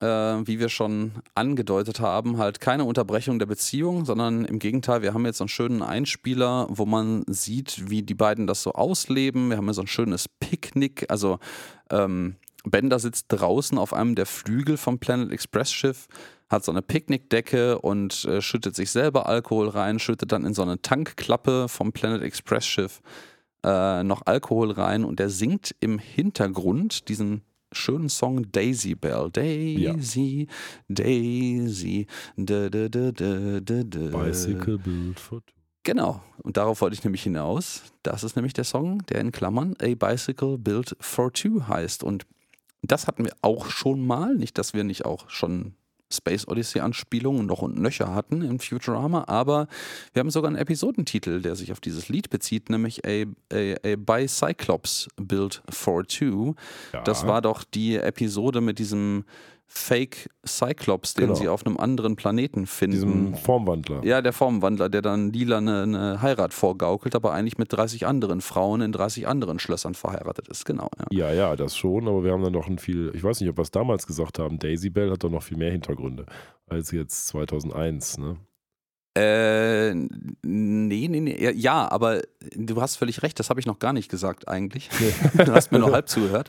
äh, 0.00 0.06
wie 0.06 0.58
wir 0.58 0.68
schon 0.68 1.12
angedeutet 1.36 2.00
haben, 2.00 2.38
halt 2.38 2.58
keine 2.58 2.84
Unterbrechung 2.84 3.38
der 3.38 3.46
Beziehung, 3.46 4.04
sondern 4.04 4.44
im 4.44 4.58
Gegenteil, 4.58 5.00
wir 5.00 5.14
haben 5.14 5.24
jetzt 5.24 5.40
einen 5.40 5.48
schönen 5.48 5.82
Einspieler, 5.82 6.66
wo 6.68 6.86
man 6.86 7.22
sieht, 7.28 7.88
wie 7.88 8.02
die 8.02 8.14
beiden 8.14 8.48
das 8.48 8.64
so 8.64 8.72
ausleben. 8.72 9.50
Wir 9.50 9.56
haben 9.56 9.68
ja 9.68 9.72
so 9.72 9.82
ein 9.82 9.86
schönes 9.86 10.26
Picknick, 10.40 11.06
also 11.08 11.38
ähm, 11.90 12.34
Bender 12.64 12.98
sitzt 12.98 13.26
draußen 13.28 13.78
auf 13.78 13.92
einem 13.92 14.16
der 14.16 14.26
Flügel 14.26 14.76
vom 14.76 14.98
Planet 14.98 15.30
Express 15.30 15.70
Schiff, 15.70 16.08
hat 16.48 16.64
so 16.64 16.72
eine 16.72 16.82
Picknickdecke 16.82 17.78
und 17.78 18.24
äh, 18.24 18.42
schüttet 18.42 18.74
sich 18.74 18.90
selber 18.90 19.26
Alkohol 19.26 19.68
rein, 19.68 20.00
schüttet 20.00 20.32
dann 20.32 20.44
in 20.44 20.54
so 20.54 20.62
eine 20.62 20.82
Tankklappe 20.82 21.68
vom 21.68 21.92
Planet 21.92 22.22
Express 22.22 22.66
Schiff 22.66 23.00
äh, 23.64 24.02
noch 24.02 24.22
Alkohol 24.26 24.70
rein 24.72 25.04
und 25.04 25.18
der 25.18 25.30
singt 25.30 25.74
im 25.80 25.98
Hintergrund 25.98 27.08
diesen 27.08 27.42
schönen 27.72 28.08
Song 28.08 28.50
Daisy 28.50 28.94
Bell. 28.94 29.30
Daisy, 29.32 30.48
Daisy, 30.88 32.06
da, 32.36 32.68
da, 32.68 32.88
da, 32.88 33.12
da, 33.12 33.60
da, 33.60 33.82
da. 33.84 34.18
Bicycle 34.18 34.78
Build 34.78 35.20
for 35.20 35.40
Two. 35.46 35.54
Genau, 35.82 36.22
und 36.42 36.56
darauf 36.56 36.82
wollte 36.82 36.94
ich 36.94 37.04
nämlich 37.04 37.22
hinaus. 37.22 37.82
Das 38.02 38.22
ist 38.22 38.36
nämlich 38.36 38.52
der 38.52 38.64
Song, 38.64 39.04
der 39.06 39.20
in 39.20 39.32
Klammern 39.32 39.74
A 39.80 39.94
Bicycle 39.94 40.58
Built 40.58 40.96
for 41.00 41.32
Two 41.32 41.68
heißt. 41.68 42.04
Und 42.04 42.26
das 42.82 43.06
hatten 43.06 43.24
wir 43.24 43.32
auch 43.40 43.70
schon 43.70 44.06
mal. 44.06 44.34
Nicht, 44.34 44.58
dass 44.58 44.74
wir 44.74 44.84
nicht 44.84 45.04
auch 45.04 45.30
schon 45.30 45.74
Space 46.12 46.46
Odyssey 46.48 46.80
Anspielungen 46.80 47.46
noch 47.46 47.62
und 47.62 47.78
nöcher 47.78 48.14
hatten 48.14 48.42
in 48.42 48.58
Futurama, 48.58 49.24
aber 49.26 49.68
wir 50.12 50.20
haben 50.20 50.30
sogar 50.30 50.48
einen 50.48 50.56
Episodentitel, 50.56 51.40
der 51.40 51.56
sich 51.56 51.72
auf 51.72 51.80
dieses 51.80 52.08
Lied 52.08 52.30
bezieht, 52.30 52.70
nämlich 52.70 53.04
A, 53.04 53.24
A, 53.52 53.74
A 53.84 53.96
Bicyclops 53.96 55.08
Built 55.16 55.62
for 55.68 56.04
Two. 56.04 56.54
Ja. 56.92 57.02
Das 57.02 57.26
war 57.26 57.40
doch 57.42 57.64
die 57.64 57.96
Episode 57.96 58.60
mit 58.60 58.78
diesem 58.78 59.24
Fake 59.72 60.28
Cyclops, 60.44 61.14
den 61.14 61.26
Genau. 61.28 61.34
sie 61.36 61.48
auf 61.48 61.64
einem 61.64 61.76
anderen 61.76 62.16
Planeten 62.16 62.66
finden. 62.66 62.92
Diesem 62.96 63.34
Formwandler. 63.36 64.04
Ja, 64.04 64.20
der 64.20 64.32
Formwandler, 64.32 64.88
der 64.88 65.00
dann 65.00 65.32
lila 65.32 65.58
eine, 65.58 65.82
eine 65.84 66.22
Heirat 66.22 66.52
vorgaukelt, 66.52 67.14
aber 67.14 67.32
eigentlich 67.32 67.56
mit 67.56 67.72
30 67.72 68.04
anderen 68.04 68.40
Frauen 68.40 68.80
in 68.80 68.90
30 68.90 69.28
anderen 69.28 69.60
Schlössern 69.60 69.94
verheiratet 69.94 70.48
ist. 70.48 70.64
Genau. 70.64 70.90
Ja. 70.98 71.28
Ja, 71.28 71.32
ja, 71.32 71.56
das 71.56 71.76
schon, 71.76 72.08
aber 72.08 72.24
wir 72.24 72.32
haben 72.32 72.42
dann 72.42 72.52
noch 72.52 72.66
ein 72.66 72.78
viel, 72.78 73.12
ich 73.14 73.22
weiß 73.22 73.40
nicht, 73.40 73.48
ob 73.48 73.58
wir 73.58 73.62
es 73.62 73.70
damals 73.70 74.08
gesagt 74.08 74.40
haben, 74.40 74.58
Daisy 74.58 74.90
Bell 74.90 75.12
hat 75.12 75.22
doch 75.22 75.30
noch 75.30 75.44
viel 75.44 75.56
mehr 75.56 75.70
Hintergründe 75.70 76.26
als 76.66 76.90
jetzt 76.90 77.28
2001, 77.28 78.18
ne? 78.18 78.36
Äh, 79.16 79.92
nee, 79.94 81.08
nee, 81.08 81.08
nee. 81.20 81.50
Ja, 81.56 81.90
aber 81.90 82.22
du 82.56 82.80
hast 82.80 82.94
völlig 82.96 83.22
recht, 83.24 83.38
das 83.40 83.50
habe 83.50 83.58
ich 83.58 83.66
noch 83.66 83.80
gar 83.80 83.92
nicht 83.92 84.08
gesagt 84.08 84.46
eigentlich. 84.48 84.88
du 85.34 85.52
hast 85.52 85.72
mir 85.72 85.80
nur 85.80 85.90
halb 85.92 86.08
zugehört. 86.08 86.48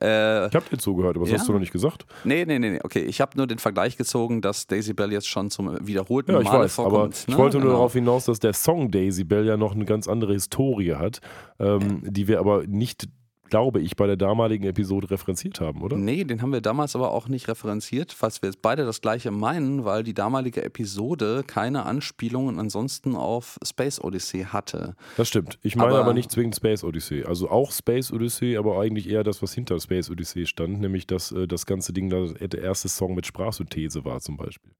Äh, 0.00 0.46
Ich 0.46 0.54
habe 0.54 0.64
dir 0.70 0.78
zugehört, 0.78 1.16
aber 1.16 1.24
das 1.24 1.32
Ja. 1.32 1.38
hast 1.40 1.48
du 1.48 1.52
noch 1.52 1.58
nicht 1.58 1.72
gesagt. 1.72 2.06
nee, 2.22 2.44
nee, 2.44 2.60
nee, 2.60 2.70
nee. 2.70 2.80
Okay, 2.84 3.00
ich 3.00 3.20
habe 3.20 3.32
nur 3.36 3.48
den 3.48 3.58
Vergleich 3.58 3.96
gezogen, 3.96 4.40
dass 4.40 4.68
Daisy 4.68 4.94
Bell 4.94 5.12
jetzt 5.12 5.26
schon 5.28 5.50
zum 5.50 5.84
wiederholten 5.84 6.30
Ja, 6.30 6.38
ich 6.40 6.44
Male 6.46 6.64
weiß, 6.64 6.78
aber 6.78 6.90
vorkommt. 6.90 7.16
ich 7.18 7.28
ne? 7.28 7.38
wollte 7.38 7.56
nur 7.56 7.66
Genau. 7.66 7.74
darauf 7.78 7.92
hinaus, 7.92 8.26
dass 8.26 8.38
der 8.38 8.52
Song 8.52 8.90
Daisy 8.92 9.24
Bell 9.24 9.44
ja 9.44 9.56
noch 9.56 9.74
eine 9.74 9.84
ganz 9.84 10.06
andere 10.06 10.32
Historie 10.32 10.94
hat, 10.94 11.20
ähm, 11.58 12.02
die 12.04 12.28
wir 12.28 12.38
aber 12.38 12.66
nicht, 12.68 13.08
glaube 13.50 13.80
ich, 13.80 13.96
bei 13.96 14.06
der 14.06 14.16
damaligen 14.16 14.64
Episode 14.64 15.10
referenziert 15.10 15.60
haben, 15.60 15.82
oder? 15.82 15.96
Nee, 15.96 16.24
den 16.24 16.42
haben 16.42 16.52
wir 16.52 16.60
damals 16.60 16.94
aber 16.96 17.12
auch 17.12 17.28
nicht 17.28 17.48
referenziert, 17.48 18.12
falls 18.12 18.42
wir 18.42 18.48
jetzt 18.48 18.62
beide 18.62 18.84
das 18.84 19.00
gleiche 19.00 19.30
meinen, 19.30 19.84
weil 19.84 20.02
die 20.02 20.14
damalige 20.14 20.62
Episode 20.62 21.44
keine 21.46 21.84
Anspielungen 21.86 22.58
ansonsten 22.58 23.16
auf 23.16 23.58
Space 23.64 24.00
Odyssey 24.02 24.44
hatte. 24.44 24.94
Das 25.16 25.28
stimmt. 25.28 25.58
Ich 25.62 25.76
meine 25.76 25.90
Aber- 25.90 26.00
aber, 26.00 26.14
nicht 26.14 26.30
zwingend 26.30 26.56
Space 26.56 26.84
Odyssey. 26.84 27.24
Also 27.24 27.50
auch 27.50 27.72
Space 27.72 28.12
Odyssey, 28.12 28.56
aber 28.56 28.80
eigentlich 28.80 29.08
eher 29.08 29.24
das, 29.24 29.42
was 29.42 29.52
hinter 29.52 29.78
Space 29.80 30.10
Odyssey 30.10 30.46
stand, 30.46 30.80
nämlich 30.80 31.06
dass 31.06 31.32
äh, 31.32 31.46
das 31.46 31.66
ganze 31.66 31.92
Ding 31.92 32.10
da 32.10 32.26
der 32.26 32.62
erste 32.62 32.88
Song 32.88 33.14
mit 33.14 33.26
Sprachsynthese 33.26 34.04
war 34.04 34.20
zum 34.20 34.36
Beispiel. 34.36 34.72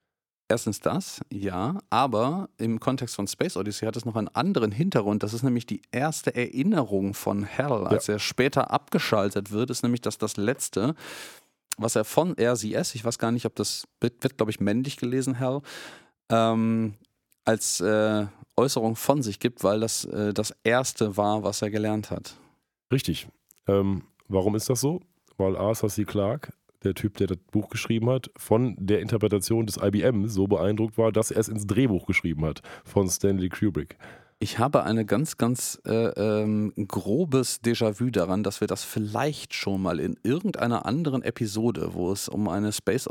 Erstens 0.48 0.80
das, 0.80 1.20
ja, 1.32 1.80
aber 1.90 2.48
im 2.56 2.78
Kontext 2.78 3.16
von 3.16 3.26
Space 3.26 3.56
Odyssey 3.56 3.84
hat 3.84 3.96
es 3.96 4.04
noch 4.04 4.14
einen 4.14 4.28
anderen 4.28 4.70
Hintergrund. 4.70 5.24
Das 5.24 5.34
ist 5.34 5.42
nämlich 5.42 5.66
die 5.66 5.82
erste 5.90 6.36
Erinnerung 6.36 7.14
von 7.14 7.46
Hal, 7.46 7.88
als 7.88 8.08
er 8.08 8.20
später 8.20 8.70
abgeschaltet 8.70 9.50
wird, 9.50 9.70
ist 9.70 9.82
nämlich 9.82 10.02
das, 10.02 10.18
das 10.18 10.36
letzte, 10.36 10.94
was 11.78 11.96
er 11.96 12.04
von 12.04 12.36
RCS, 12.38 12.94
ich 12.94 13.04
weiß 13.04 13.18
gar 13.18 13.32
nicht, 13.32 13.44
ob 13.44 13.56
das 13.56 13.88
wird, 14.00 14.22
wird 14.22 14.36
glaube 14.36 14.50
ich, 14.50 14.60
männlich 14.60 14.96
gelesen, 14.98 15.40
Hal, 15.40 15.62
ähm, 16.30 16.94
als 17.44 17.80
äh, 17.80 18.26
Äußerung 18.56 18.94
von 18.94 19.22
sich 19.22 19.40
gibt, 19.40 19.64
weil 19.64 19.80
das 19.80 20.04
äh, 20.04 20.32
das 20.32 20.54
erste 20.62 21.16
war, 21.16 21.42
was 21.42 21.60
er 21.60 21.70
gelernt 21.70 22.10
hat. 22.10 22.36
Richtig. 22.92 23.26
Ähm, 23.66 24.04
warum 24.28 24.54
ist 24.54 24.70
das 24.70 24.80
so? 24.80 25.00
Weil 25.36 25.56
Arthur 25.56 25.90
C. 25.90 26.04
Clarke, 26.04 26.52
der 26.84 26.94
Typ, 26.94 27.16
der 27.16 27.26
das 27.26 27.38
Buch 27.50 27.68
geschrieben 27.68 28.10
hat, 28.10 28.30
von 28.36 28.76
der 28.78 29.00
Interpretation 29.00 29.66
des 29.66 29.76
IBM 29.76 30.28
so 30.28 30.46
beeindruckt 30.46 30.98
war, 30.98 31.12
dass 31.12 31.30
er 31.30 31.40
es 31.40 31.48
ins 31.48 31.66
Drehbuch 31.66 32.06
geschrieben 32.06 32.44
hat 32.44 32.62
von 32.84 33.08
Stanley 33.08 33.48
Kubrick. 33.48 33.96
Ich 34.38 34.58
habe 34.58 34.84
eine 34.84 35.06
ganz, 35.06 35.38
ganz 35.38 35.80
äh, 35.86 36.08
ähm, 36.08 36.74
grobes 36.88 37.62
Déjà-vu 37.62 38.10
daran, 38.10 38.42
dass 38.42 38.60
wir 38.60 38.68
das 38.68 38.84
vielleicht 38.84 39.54
schon 39.54 39.80
mal 39.80 39.98
in 39.98 40.18
irgendeiner 40.22 40.84
anderen 40.84 41.22
Episode, 41.22 41.94
wo 41.94 42.12
es 42.12 42.28
um 42.28 42.46
eine 42.46 42.70
Space 42.72 43.08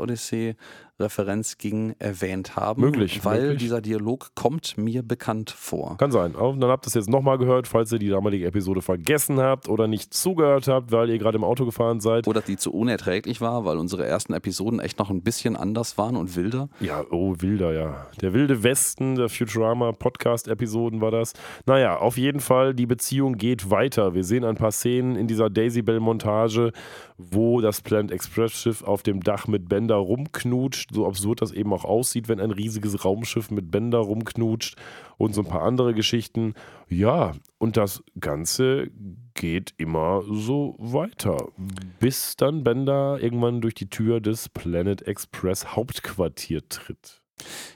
Odyssey-Referenz 0.98 1.58
ging, 1.58 1.94
erwähnt 1.98 2.56
haben. 2.56 2.82
Möglich, 2.82 3.24
Weil 3.24 3.42
möglich. 3.42 3.58
dieser 3.58 3.80
Dialog 3.80 4.34
kommt 4.34 4.76
mir 4.78 5.02
bekannt 5.02 5.50
vor. 5.50 5.96
Kann 5.98 6.10
sein. 6.10 6.34
Aber 6.36 6.54
dann 6.54 6.70
habt 6.70 6.86
ihr 6.86 6.88
es 6.88 6.94
jetzt 6.94 7.08
nochmal 7.08 7.38
gehört, 7.38 7.68
falls 7.68 7.92
ihr 7.92 7.98
die 7.98 8.08
damalige 8.08 8.46
Episode 8.46 8.82
vergessen 8.82 9.38
habt 9.40 9.68
oder 9.68 9.86
nicht 9.86 10.14
zugehört 10.14 10.68
habt, 10.68 10.92
weil 10.92 11.10
ihr 11.10 11.18
gerade 11.18 11.36
im 11.36 11.44
Auto 11.44 11.64
gefahren 11.64 12.00
seid. 12.00 12.26
Oder 12.26 12.40
die 12.40 12.56
zu 12.56 12.72
unerträglich 12.72 13.40
war, 13.40 13.64
weil 13.64 13.78
unsere 13.78 14.06
ersten 14.06 14.32
Episoden 14.32 14.80
echt 14.80 14.98
noch 14.98 15.10
ein 15.10 15.22
bisschen 15.22 15.56
anders 15.56 15.98
waren 15.98 16.16
und 16.16 16.34
wilder. 16.36 16.68
Ja, 16.80 17.04
oh, 17.10 17.34
wilder, 17.38 17.72
ja. 17.72 18.06
Der 18.20 18.32
wilde 18.32 18.62
Westen 18.62 19.16
der 19.16 19.28
Futurama 19.28 19.92
Podcast-Episoden 19.92 21.00
war 21.00 21.10
das. 21.10 21.34
Naja, 21.66 21.98
auf 21.98 22.16
jeden 22.16 22.40
Fall, 22.40 22.74
die 22.74 22.86
Beziehung 22.86 23.36
geht 23.36 23.70
weiter. 23.70 24.14
Wir 24.14 24.24
sehen 24.24 24.44
ein 24.44 24.56
paar 24.56 24.72
Szenen 24.72 25.16
in 25.16 25.26
dieser 25.26 25.50
Daisy 25.50 25.82
Bell-Montage, 25.82 26.72
wo 27.18 27.60
das 27.60 27.80
Planet 27.80 28.12
Express-Schiff 28.12 28.82
auf 28.82 29.02
dem 29.02 29.22
Dach 29.22 29.46
mit 29.46 29.68
Bender 29.68 29.96
rumknutscht. 29.96 30.85
So 30.92 31.06
absurd 31.06 31.42
das 31.42 31.52
eben 31.52 31.72
auch 31.72 31.84
aussieht, 31.84 32.28
wenn 32.28 32.40
ein 32.40 32.50
riesiges 32.50 33.04
Raumschiff 33.04 33.50
mit 33.50 33.70
Bender 33.70 33.98
rumknutscht 33.98 34.76
und 35.18 35.34
so 35.34 35.42
ein 35.42 35.48
paar 35.48 35.62
andere 35.62 35.94
Geschichten. 35.94 36.54
Ja, 36.88 37.34
und 37.58 37.76
das 37.76 38.02
Ganze 38.20 38.90
geht 39.34 39.74
immer 39.76 40.22
so 40.28 40.76
weiter, 40.78 41.48
bis 41.98 42.36
dann 42.36 42.64
Bender 42.64 43.18
irgendwann 43.20 43.60
durch 43.60 43.74
die 43.74 43.90
Tür 43.90 44.20
des 44.20 44.48
Planet 44.48 45.02
Express 45.02 45.74
Hauptquartier 45.76 46.68
tritt. 46.68 47.22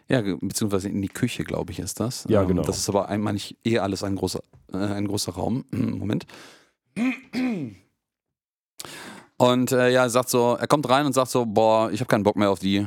Ja, 0.09 0.23
beziehungsweise 0.23 0.89
in 0.89 1.03
die 1.03 1.09
Küche, 1.09 1.45
glaube 1.45 1.73
ich, 1.73 1.79
ist 1.79 2.01
das. 2.01 2.25
Ja, 2.29 2.43
Ähm, 2.43 2.49
genau. 2.49 2.63
Das 2.63 2.79
ist 2.79 2.89
aber 2.89 3.09
eigentlich 3.09 3.57
eh 3.65 3.79
alles 3.79 4.03
ein 4.03 4.17
großer, 4.17 4.41
äh, 4.73 4.77
ein 4.77 5.07
großer 5.07 5.33
Raum. 5.33 5.65
Moment. 5.71 6.27
Und 9.41 9.73
äh, 9.73 9.89
ja, 9.89 10.03
er 10.03 10.11
sagt 10.11 10.29
so, 10.29 10.59
er 10.61 10.67
kommt 10.67 10.87
rein 10.91 11.07
und 11.07 11.15
sagt 11.15 11.31
so, 11.31 11.47
boah, 11.47 11.91
ich 11.91 12.01
habe 12.01 12.09
keinen 12.09 12.25
Bock 12.25 12.37
mehr 12.37 12.51
auf 12.51 12.59
die. 12.59 12.87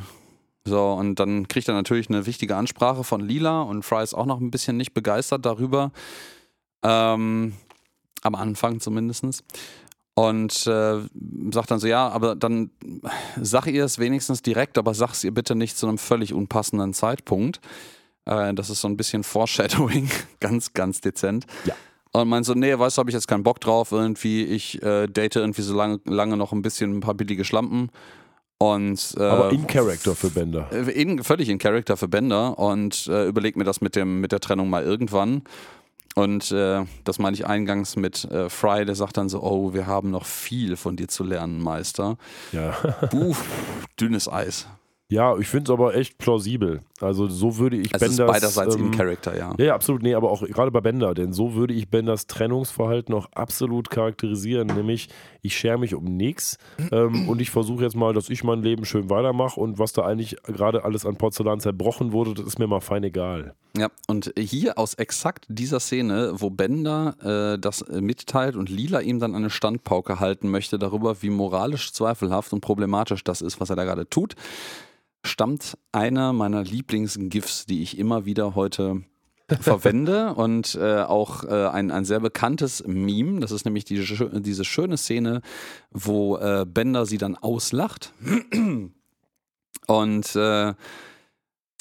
So, 0.65 0.91
und 0.93 1.15
dann 1.15 1.47
kriegt 1.47 1.67
er 1.67 1.73
natürlich 1.73 2.09
eine 2.09 2.27
wichtige 2.27 2.55
Ansprache 2.55 3.03
von 3.03 3.21
Lila 3.21 3.63
und 3.63 3.81
Fry 3.81 4.03
ist 4.03 4.13
auch 4.13 4.27
noch 4.27 4.39
ein 4.39 4.51
bisschen 4.51 4.77
nicht 4.77 4.93
begeistert 4.93 5.47
darüber. 5.47 5.91
Ähm, 6.83 7.53
am 8.21 8.35
Anfang 8.35 8.79
zumindest. 8.79 9.43
Und 10.13 10.67
äh, 10.67 10.99
sagt 11.51 11.71
dann 11.71 11.79
so, 11.79 11.87
ja, 11.87 12.07
aber 12.09 12.35
dann 12.35 12.69
sag 13.41 13.65
ihr 13.65 13.83
es 13.83 13.97
wenigstens 13.97 14.43
direkt, 14.43 14.77
aber 14.77 14.93
sag's 14.93 15.23
ihr 15.23 15.33
bitte 15.33 15.55
nicht 15.55 15.75
zu 15.75 15.87
einem 15.87 15.97
völlig 15.97 16.35
unpassenden 16.35 16.93
Zeitpunkt. 16.93 17.61
Äh, 18.25 18.53
das 18.53 18.69
ist 18.69 18.81
so 18.81 18.87
ein 18.87 18.95
bisschen 18.95 19.23
Foreshadowing, 19.23 20.07
ganz, 20.39 20.73
ganz 20.73 21.01
dezent. 21.01 21.47
Ja. 21.65 21.73
Und 22.15 22.29
meint 22.29 22.45
so, 22.45 22.53
nee, 22.53 22.77
weißt 22.77 22.97
du, 22.97 22.99
habe 22.99 23.09
ich 23.09 23.15
jetzt 23.15 23.27
keinen 23.27 23.43
Bock 23.43 23.59
drauf, 23.59 23.91
irgendwie, 23.91 24.43
ich 24.43 24.81
äh, 24.83 25.07
date 25.07 25.35
irgendwie 25.35 25.63
so 25.63 25.75
lange, 25.75 25.99
lange 26.05 26.37
noch 26.37 26.51
ein 26.51 26.61
bisschen 26.61 26.97
ein 26.97 26.99
paar 26.99 27.15
billige 27.15 27.43
Schlampen. 27.43 27.89
Und, 28.59 29.15
äh, 29.17 29.23
Aber 29.23 29.51
in 29.51 29.65
Character 29.67 30.15
für 30.15 30.29
Bender. 30.29 30.69
äh, 30.71 30.89
in, 30.91 31.23
völlig 31.23 31.49
in 31.49 31.57
Character 31.57 31.97
für 31.97 32.07
Bender 32.07 32.57
und 32.59 33.07
äh, 33.07 33.25
überleg 33.27 33.57
mir 33.57 33.63
das 33.63 33.81
mit, 33.81 33.95
dem, 33.95 34.21
mit 34.21 34.31
der 34.31 34.39
Trennung 34.39 34.69
mal 34.69 34.83
irgendwann. 34.83 35.41
Und 36.15 36.51
äh, 36.51 36.85
das 37.03 37.17
meine 37.17 37.35
ich 37.35 37.47
eingangs 37.47 37.95
mit 37.95 38.25
äh, 38.25 38.47
Fry, 38.47 38.85
der 38.85 38.93
sagt 38.93 39.17
dann 39.17 39.27
so, 39.27 39.41
oh, 39.41 39.73
wir 39.73 39.87
haben 39.87 40.11
noch 40.11 40.25
viel 40.25 40.77
von 40.77 40.95
dir 40.95 41.07
zu 41.07 41.23
lernen, 41.23 41.61
Meister. 41.61 42.17
Ja. 42.51 42.75
Uff, 43.11 43.43
dünnes 43.99 44.31
Eis. 44.31 44.67
Ja, 45.09 45.35
ich 45.37 45.47
finde 45.47 45.71
es 45.71 45.73
aber 45.73 45.95
echt 45.95 46.17
plausibel. 46.19 46.81
Also 47.03 47.27
so 47.27 47.57
würde 47.57 47.77
ich 47.77 47.93
Es 47.93 47.99
Benders... 47.99 48.19
ist 48.19 48.25
beiderseits 48.25 48.75
ähm, 48.75 48.85
in 48.85 48.91
Character, 48.91 49.37
ja. 49.37 49.53
Ja, 49.57 49.65
ja, 49.65 49.75
absolut. 49.75 50.01
Nee, 50.03 50.15
aber 50.15 50.31
auch 50.31 50.41
gerade 50.41 50.71
bei 50.71 50.81
Bender, 50.81 51.13
denn 51.13 51.33
so 51.33 51.53
würde 51.53 51.73
ich 51.73 51.89
Benders 51.89 52.27
Trennungsverhalten 52.27 53.13
auch 53.13 53.27
absolut 53.33 53.89
charakterisieren. 53.89 54.67
Nämlich, 54.67 55.09
ich 55.41 55.57
schere 55.57 55.77
mich 55.77 55.93
um 55.95 56.05
nichts 56.05 56.57
ähm, 56.91 57.27
und 57.29 57.41
ich 57.41 57.51
versuche 57.51 57.83
jetzt 57.83 57.95
mal, 57.95 58.13
dass 58.13 58.29
ich 58.29 58.43
mein 58.43 58.61
Leben 58.61 58.85
schön 58.85 59.09
weitermache 59.09 59.59
und 59.59 59.79
was 59.79 59.93
da 59.93 60.03
eigentlich 60.03 60.37
gerade 60.43 60.83
alles 60.83 61.05
an 61.05 61.17
Porzellan 61.17 61.59
zerbrochen 61.59 62.11
wurde, 62.11 62.33
das 62.33 62.45
ist 62.45 62.59
mir 62.59 62.67
mal 62.67 62.81
fein 62.81 63.03
egal. 63.03 63.53
Ja, 63.75 63.89
und 64.07 64.31
hier 64.37 64.77
aus 64.77 64.93
exakt 64.93 65.45
dieser 65.49 65.79
Szene, 65.79 66.33
wo 66.35 66.51
Bender 66.51 67.53
äh, 67.55 67.59
das 67.59 67.83
mitteilt 67.89 68.55
und 68.55 68.69
Lila 68.69 68.99
ihm 68.99 69.19
dann 69.19 69.35
eine 69.35 69.49
Standpauke 69.49 70.19
halten 70.19 70.49
möchte 70.49 70.77
darüber, 70.77 71.21
wie 71.23 71.31
moralisch 71.31 71.91
zweifelhaft 71.91 72.53
und 72.53 72.61
problematisch 72.61 73.23
das 73.23 73.41
ist, 73.41 73.59
was 73.59 73.71
er 73.71 73.75
da 73.75 73.83
gerade 73.83 74.07
tut, 74.07 74.35
stammt 75.23 75.77
einer 75.91 76.33
meiner 76.33 76.63
Lieblings-GIFs, 76.63 77.65
die 77.65 77.81
ich 77.81 77.97
immer 77.97 78.25
wieder 78.25 78.55
heute 78.55 79.03
verwende 79.59 80.33
und 80.35 80.75
äh, 80.75 81.01
auch 81.01 81.43
äh, 81.43 81.67
ein, 81.67 81.91
ein 81.91 82.05
sehr 82.05 82.19
bekanntes 82.19 82.83
Meme. 82.85 83.39
Das 83.39 83.51
ist 83.51 83.65
nämlich 83.65 83.85
die, 83.85 84.05
diese 84.41 84.65
schöne 84.65 84.97
Szene, 84.97 85.41
wo 85.91 86.37
äh, 86.37 86.65
Bender 86.67 87.05
sie 87.05 87.17
dann 87.17 87.35
auslacht 87.35 88.13
und 89.87 90.35
äh, 90.35 90.73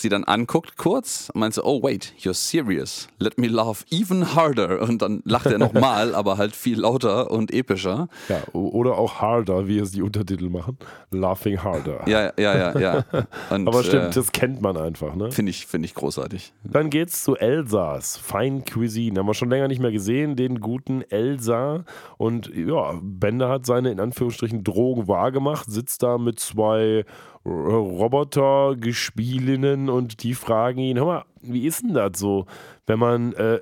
sie 0.01 0.09
dann 0.09 0.24
anguckt 0.24 0.77
kurz 0.77 1.31
und 1.32 1.40
meint 1.40 1.55
so, 1.55 1.64
oh 1.64 1.82
wait, 1.82 2.14
you're 2.19 2.35
serious. 2.35 3.09
Let 3.19 3.39
me 3.39 3.47
laugh 3.47 3.85
even 3.90 4.35
harder. 4.35 4.82
Und 4.82 5.02
dann 5.02 5.23
lacht 5.24 5.47
er 5.47 5.59
nochmal, 5.59 6.14
aber 6.14 6.36
halt 6.39 6.56
viel 6.56 6.81
lauter 6.81 7.31
und 7.31 7.52
epischer. 7.52 8.09
Ja, 8.28 8.43
oder 8.52 8.98
auch 8.98 9.20
Harder, 9.20 9.69
wie 9.69 9.78
es 9.78 9.93
die 9.93 10.02
Untertitel 10.02 10.48
machen. 10.48 10.77
Laughing 11.10 11.62
Harder. 11.62 12.02
Ja, 12.06 12.32
ja, 12.39 12.73
ja, 12.73 12.78
ja. 12.78 13.05
Und, 13.51 13.69
Aber 13.69 13.82
stimmt, 13.85 14.05
äh, 14.05 14.10
das 14.10 14.32
kennt 14.32 14.60
man 14.62 14.77
einfach, 14.77 15.14
ne? 15.14 15.31
finde 15.31 15.51
ich, 15.51 15.66
finde 15.66 15.86
ich 15.86 15.94
großartig. 15.94 16.52
Dann 16.64 16.90
geht's 16.90 17.23
zu 17.23 17.36
Elsa's 17.36 18.16
Fine 18.16 18.62
Cuisine. 18.62 19.19
Haben 19.19 19.27
wir 19.27 19.35
schon 19.35 19.51
länger 19.51 19.69
nicht 19.69 19.81
mehr 19.81 19.93
gesehen, 19.93 20.36
den 20.36 20.60
guten 20.60 21.02
Elsa. 21.02 21.85
Und 22.16 22.51
ja, 22.55 22.94
Bender 23.01 23.48
hat 23.48 23.66
seine 23.66 23.90
in 23.90 24.01
Anführungsstrichen 24.01 24.64
Drogen 24.64 25.09
wahrgemacht, 25.09 25.70
sitzt 25.70 26.02
da 26.02 26.19
mit 26.19 26.40
zwei 26.40 27.05
Roboter-Gespielinnen 27.44 29.89
und 29.89 30.23
die 30.23 30.35
fragen 30.35 30.81
ihn: 30.81 30.98
Hör 30.98 31.06
mal, 31.06 31.24
wie 31.40 31.66
ist 31.66 31.82
denn 31.82 31.94
das 31.94 32.19
so, 32.19 32.44
wenn 32.86 32.98
man 32.98 33.32
äh, 33.35 33.60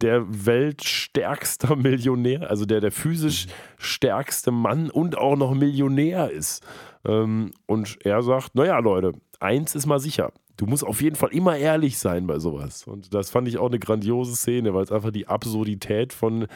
der 0.00 0.24
weltstärkste 0.46 1.76
Millionär, 1.76 2.50
also 2.50 2.64
der, 2.64 2.80
der 2.80 2.92
physisch 2.92 3.46
stärkste 3.78 4.50
Mann 4.50 4.90
und 4.90 5.18
auch 5.18 5.36
noch 5.36 5.54
Millionär 5.54 6.30
ist? 6.30 6.66
Ähm, 7.04 7.52
und 7.66 7.98
er 8.04 8.22
sagt: 8.22 8.54
Naja, 8.54 8.78
Leute, 8.78 9.12
eins 9.40 9.74
ist 9.74 9.84
mal 9.86 10.00
sicher. 10.00 10.32
Du 10.58 10.66
musst 10.66 10.84
auf 10.84 11.00
jeden 11.00 11.14
Fall 11.14 11.30
immer 11.30 11.56
ehrlich 11.56 11.98
sein 11.98 12.26
bei 12.26 12.40
sowas. 12.40 12.84
Und 12.84 13.14
das 13.14 13.30
fand 13.30 13.46
ich 13.46 13.58
auch 13.58 13.68
eine 13.68 13.78
grandiose 13.78 14.34
Szene, 14.34 14.74
weil 14.74 14.82
es 14.82 14.90
einfach 14.90 15.12
die 15.12 15.28
Absurdität 15.28 16.12
von 16.12 16.48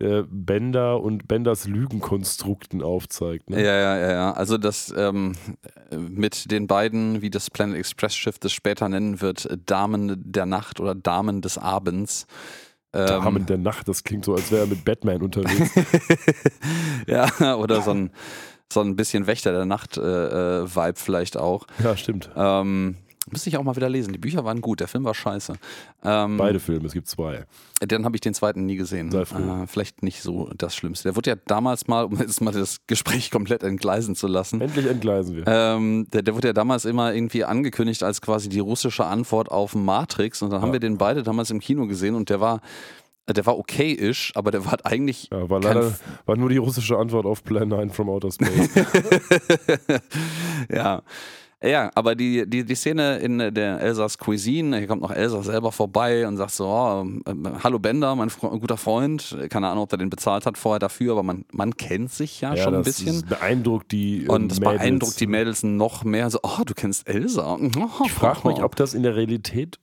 äh, 0.00 0.24
Bender 0.28 1.02
und 1.02 1.28
Benders 1.28 1.66
Lügenkonstrukten 1.66 2.82
aufzeigt. 2.82 3.50
Ne? 3.50 3.62
Ja, 3.62 3.74
ja, 3.74 3.98
ja, 3.98 4.12
ja. 4.12 4.32
Also 4.32 4.56
das 4.56 4.92
ähm, 4.96 5.34
mit 5.90 6.50
den 6.50 6.66
beiden, 6.66 7.20
wie 7.20 7.28
das 7.28 7.50
Planet 7.50 7.76
Express 7.76 8.14
Schiff 8.14 8.38
das 8.38 8.52
später 8.52 8.88
nennen 8.88 9.20
wird, 9.20 9.48
Damen 9.66 10.22
der 10.24 10.46
Nacht 10.46 10.80
oder 10.80 10.94
Damen 10.94 11.42
des 11.42 11.58
Abends. 11.58 12.26
Ähm, 12.94 13.06
Damen 13.06 13.46
der 13.46 13.58
Nacht, 13.58 13.88
das 13.88 14.02
klingt 14.02 14.24
so, 14.24 14.34
als 14.34 14.50
wäre 14.50 14.62
er 14.62 14.66
mit 14.68 14.84
Batman 14.86 15.20
unterwegs. 15.20 15.70
ja, 17.06 17.56
oder 17.56 17.82
so 17.82 17.90
ein, 17.90 18.10
so 18.72 18.80
ein 18.80 18.96
bisschen 18.96 19.26
Wächter 19.26 19.52
der 19.52 19.66
Nacht-Vibe 19.66 20.66
äh, 20.66 20.76
Vibe 20.76 20.98
vielleicht 20.98 21.36
auch. 21.36 21.66
ja, 21.84 21.94
stimmt. 21.96 22.30
Ähm, 22.34 22.96
müsste 23.30 23.50
ich 23.50 23.56
auch 23.58 23.62
mal 23.62 23.76
wieder 23.76 23.88
lesen. 23.88 24.12
Die 24.12 24.18
Bücher 24.18 24.44
waren 24.44 24.60
gut, 24.60 24.80
der 24.80 24.88
Film 24.88 25.04
war 25.04 25.14
scheiße. 25.14 25.54
Ähm, 26.04 26.36
Beide 26.36 26.58
Filme, 26.60 26.86
es 26.86 26.92
gibt 26.92 27.08
zwei. 27.08 27.44
Dann 27.80 28.04
habe 28.04 28.16
ich 28.16 28.20
den 28.20 28.34
zweiten 28.34 28.66
nie 28.66 28.76
gesehen. 28.76 29.10
Sei 29.10 29.24
froh. 29.24 29.62
Äh, 29.62 29.66
vielleicht 29.66 30.02
nicht 30.02 30.22
so 30.22 30.50
das 30.56 30.74
Schlimmste. 30.74 31.08
Der 31.08 31.16
wurde 31.16 31.30
ja 31.30 31.36
damals 31.46 31.86
mal, 31.88 32.04
um 32.04 32.18
jetzt 32.18 32.40
mal 32.40 32.52
das 32.52 32.78
Gespräch 32.86 33.30
komplett 33.30 33.62
entgleisen 33.62 34.14
zu 34.16 34.26
lassen, 34.26 34.60
Endlich 34.60 34.86
entgleisen 34.86 35.36
wir. 35.36 35.44
ähm, 35.46 36.06
der, 36.12 36.22
der 36.22 36.34
wurde 36.34 36.48
ja 36.48 36.52
damals 36.54 36.84
immer 36.84 37.14
irgendwie 37.14 37.44
angekündigt 37.44 38.02
als 38.02 38.20
quasi 38.20 38.48
die 38.48 38.60
russische 38.60 39.04
Antwort 39.04 39.50
auf 39.50 39.74
Matrix. 39.74 40.42
Und 40.42 40.50
dann 40.50 40.60
haben 40.62 40.68
Ja. 40.68 40.72
wir 40.74 40.80
den 40.80 40.96
beide 40.98 41.22
damals 41.22 41.50
im 41.50 41.60
Kino 41.60 41.86
gesehen 41.86 42.14
und 42.14 42.30
der 42.30 42.40
war, 42.40 42.60
der 43.28 43.46
war 43.46 43.58
okay-ish, 43.58 44.32
aber 44.34 44.50
der 44.50 44.64
war 44.64 44.72
halt 44.72 44.86
eigentlich. 44.86 45.28
Ja, 45.30 45.48
war 45.48 45.60
leider 45.60 45.94
war 46.26 46.36
nur 46.36 46.48
die 46.48 46.56
russische 46.56 46.96
Antwort 46.98 47.26
auf 47.26 47.44
Plan 47.44 47.68
9 47.68 47.90
from 47.90 48.08
Outer 48.08 48.32
Space. 48.32 48.70
ja. 50.68 51.02
Ja, 51.62 51.90
aber 51.94 52.14
die, 52.14 52.48
die, 52.48 52.64
die 52.64 52.74
Szene 52.74 53.18
in 53.18 53.38
der 53.38 53.80
Elsas 53.80 54.16
Cuisine, 54.16 54.78
hier 54.78 54.86
kommt 54.86 55.02
noch 55.02 55.10
Elsa 55.10 55.42
selber 55.42 55.72
vorbei 55.72 56.26
und 56.26 56.38
sagt 56.38 56.52
so, 56.52 56.66
oh, 56.66 57.02
ähm, 57.02 57.62
hallo 57.62 57.78
Bender, 57.78 58.16
mein 58.16 58.30
Fre 58.30 58.58
guter 58.58 58.78
Freund, 58.78 59.36
keine 59.50 59.68
Ahnung, 59.68 59.84
ob 59.84 59.92
er 59.92 59.98
den 59.98 60.08
bezahlt 60.08 60.46
hat 60.46 60.56
vorher 60.56 60.78
dafür, 60.78 61.12
aber 61.12 61.22
man, 61.22 61.44
man 61.52 61.76
kennt 61.76 62.12
sich 62.12 62.40
ja, 62.40 62.56
schon 62.56 62.74
ein 62.74 62.82
das 62.82 62.96
bisschen. 62.96 63.16
ist 63.16 63.28
beeindruckt 63.28 63.92
die 63.92 64.24
äh, 64.24 64.28
Und 64.28 64.48
das 64.48 64.60
Mädels. 64.60 64.78
beeindruckt 64.78 65.20
die 65.20 65.26
Mädels 65.26 65.62
noch 65.62 66.02
mehr, 66.02 66.30
so, 66.30 66.38
oh, 66.42 66.62
du 66.64 66.72
kennst 66.72 67.06
Elsa. 67.06 67.58
Ich 68.06 68.12
frage 68.12 68.48
mich, 68.48 68.62
ob 68.62 68.74
das 68.76 68.94
in 68.94 69.02
der 69.02 69.16
Realität 69.16 69.78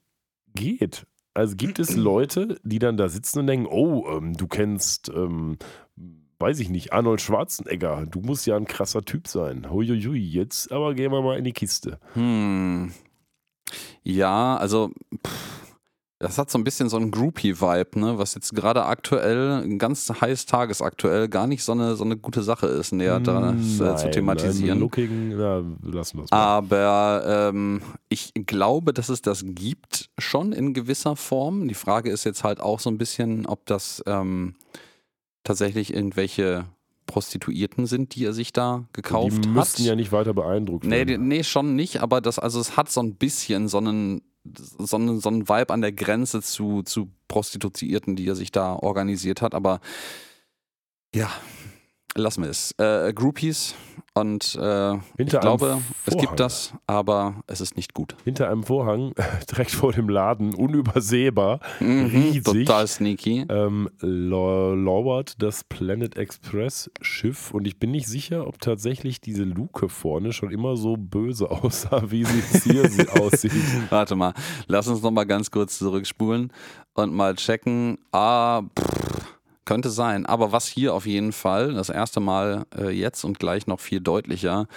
geht. 0.55 1.05
Also 1.35 1.55
gibt 1.55 1.77
es 1.77 1.95
Leute, 1.95 2.59
die 2.63 2.79
dann 2.79 2.97
da 2.97 3.07
sitzen 3.07 3.37
und 3.41 3.47
denken, 3.47 3.67
oh, 3.67 4.03
ähm, 4.09 4.35
du 4.35 4.47
kennst, 4.47 5.09
ähm, 5.09 5.59
weiß 6.39 6.59
ich 6.59 6.69
nicht, 6.69 6.93
Arnold 6.93 7.21
Schwarzenegger, 7.21 8.05
du 8.09 8.21
musst 8.21 8.45
ja 8.45 8.55
ein 8.55 8.65
krasser 8.65 9.03
Typ 9.03 9.27
sein. 9.27 9.69
Huiuiui, 9.71 10.19
jetzt 10.19 10.71
aber 10.71 10.93
gehen 10.93 11.11
wir 11.11 11.21
mal 11.21 11.37
in 11.37 11.43
die 11.43 11.53
Kiste. 11.53 11.99
Hm. 12.13 12.91
Ja, 14.03 14.55
also 14.57 14.91
pff, 15.25 15.57
das 16.19 16.39
hat 16.39 16.49
so 16.49 16.57
ein 16.57 16.63
bisschen 16.63 16.89
so 16.89 16.97
einen 16.97 17.11
Groupie-Vibe, 17.11 17.99
ne? 17.99 18.17
was 18.17 18.33
jetzt 18.33 18.55
gerade 18.55 18.85
aktuell, 18.85 19.77
ganz 19.77 20.09
heiß 20.09 20.47
tagesaktuell, 20.47 21.27
gar 21.27 21.45
nicht 21.45 21.63
so 21.63 21.73
eine, 21.73 21.95
so 21.95 22.03
eine 22.03 22.17
gute 22.17 22.41
Sache 22.41 22.65
ist, 22.65 22.91
näher 22.91 23.19
da 23.19 23.53
äh, 23.53 23.95
zu 23.95 24.09
thematisieren. 24.09 24.79
nein, 24.79 24.79
Looking, 24.79 25.37
na, 25.37 25.63
lassen 25.83 26.17
wir 26.17 26.23
es 26.23 26.31
mal. 26.31 26.37
Aber 26.37 27.49
ähm, 27.49 27.81
ich 28.09 28.33
glaube, 28.33 28.93
dass 28.93 29.09
es 29.09 29.21
das 29.21 29.43
gibt 29.45 30.09
schon 30.17 30.53
in 30.53 30.73
gewisser 30.73 31.15
Form. 31.15 31.67
Die 31.67 31.75
Frage 31.75 32.09
ist 32.09 32.23
jetzt 32.23 32.43
halt 32.43 32.61
auch 32.61 32.79
so 32.79 32.89
ein 32.89 32.97
bisschen, 32.97 33.45
ob 33.45 33.67
das 33.67 34.03
ähm, 34.07 34.55
tatsächlich 35.47 35.93
irgendwelche 35.93 36.65
Prostituierten 37.05 37.85
sind, 37.85 38.15
die 38.15 38.25
er 38.25 38.33
sich 38.33 38.51
da 38.51 38.83
gekauft 38.91 39.45
die 39.45 39.49
hat. 39.49 39.55
müssten 39.55 39.83
ja 39.83 39.95
nicht 39.95 40.11
weiter 40.11 40.33
beeindruckt 40.33 40.85
Nee, 40.85 41.05
die, 41.05 41.11
werden. 41.13 41.27
nee, 41.29 41.43
schon 41.43 41.75
nicht, 41.75 42.01
aber 42.01 42.19
das, 42.19 42.37
also 42.37 42.59
es 42.59 42.75
hat 42.75 42.91
so 42.91 43.01
ein 43.01 43.15
bisschen 43.15 43.69
so 43.69 43.77
einen, 43.77 44.21
so 44.45 44.97
einen, 44.97 45.19
so 45.21 45.29
einen 45.29 45.47
Vibe 45.47 45.73
an 45.73 45.81
der 45.81 45.93
Grenze 45.93 46.41
zu, 46.41 46.83
zu 46.83 47.09
Prostituierten, 47.29 48.15
die 48.17 48.27
er 48.27 48.35
sich 48.35 48.51
da 48.51 48.73
organisiert 48.75 49.41
hat, 49.41 49.55
aber 49.55 49.79
ja, 51.15 51.31
lassen 52.15 52.43
wir 52.43 52.49
es. 52.49 52.73
Äh, 52.77 53.13
Groupies 53.13 53.73
und 54.19 54.55
äh, 54.61 54.95
ich 55.17 55.27
glaube, 55.29 55.77
es 56.05 56.17
gibt 56.17 56.39
das, 56.39 56.73
aber 56.87 57.35
es 57.47 57.61
ist 57.61 57.75
nicht 57.77 57.93
gut. 57.93 58.15
Hinter 58.23 58.49
einem 58.49 58.63
Vorhang, 58.63 59.13
direkt 59.51 59.71
vor 59.71 59.91
dem 59.93 60.09
Laden, 60.09 60.53
unübersehbar, 60.53 61.59
Mhm, 61.79 62.05
riesig, 62.05 62.43
Total 62.67 62.87
sneaky. 62.87 63.45
ähm, 63.49 63.89
lau- 63.99 64.73
lauert 64.73 65.41
das 65.41 65.63
Planet 65.63 66.17
Express 66.17 66.89
Schiff 67.01 67.51
und 67.53 67.65
ich 67.67 67.79
bin 67.79 67.91
nicht 67.91 68.07
sicher, 68.07 68.47
ob 68.47 68.59
tatsächlich 68.59 69.21
diese 69.21 69.43
Luke 69.43 69.89
vorne 69.89 70.33
schon 70.33 70.51
immer 70.51 70.75
so 70.77 70.95
böse 70.97 71.49
aussah, 71.51 72.09
wie 72.11 72.23
sie 72.25 72.37
jetzt 72.39 72.63
hier 72.63 72.89
sie 72.89 73.07
aussieht. 73.09 73.51
Warte 73.89 74.15
mal, 74.15 74.33
lass 74.67 74.87
uns 74.87 75.01
noch 75.01 75.11
mal 75.11 75.25
ganz 75.25 75.51
kurz 75.51 75.77
zurückspulen 75.77 76.51
und 76.93 77.13
mal 77.13 77.35
checken. 77.35 77.97
Ah, 78.11 78.61
pff, 78.61 79.26
könnte 79.67 79.91
sein. 79.91 80.25
Aber 80.25 80.51
was 80.51 80.65
hier 80.65 80.95
auf 80.95 81.05
jeden 81.05 81.31
Fall 81.33 81.73
das 81.75 81.89
erste 81.89 82.19
Mal 82.19 82.65
äh, 82.75 82.89
jetzt 82.89 83.23
und 83.23 83.37
gleich 83.37 83.67
noch 83.67 83.79
viel 83.79 83.99
deutlicher 84.01 84.67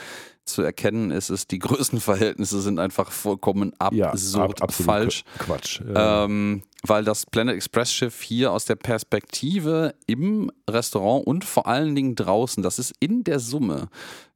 zu 0.45 0.61
erkennen 0.63 1.11
ist, 1.11 1.31
ist, 1.31 1.51
die 1.53 1.59
Größenverhältnisse 1.67 2.61
sind 2.61 2.79
einfach 2.79 3.11
vollkommen 3.11 3.73
Ja, 3.93 4.11
absurd 4.11 4.61
ab- 4.61 4.69
absolut 4.69 4.87
falsch. 4.93 5.25
Qu- 5.39 5.45
Quatsch. 5.45 5.81
Äh, 5.81 5.93
Ähm, 6.25 6.63
weil 6.83 7.05
das 7.05 7.27
Planet 7.27 7.55
Express 7.57 7.93
Schiff 7.93 8.21
hier 8.23 8.53
aus 8.53 8.65
der 8.65 8.77
Perspektive 8.77 9.95
im 10.07 10.51
Restaurant 10.69 11.27
und 11.27 11.45
vor 11.45 11.67
allen 11.67 11.95
Dingen 11.95 12.15
draußen, 12.15 12.63
das 12.63 12.79
ist 12.79 12.95
in 13.01 13.23
der 13.25 13.39
Summe 13.39 13.89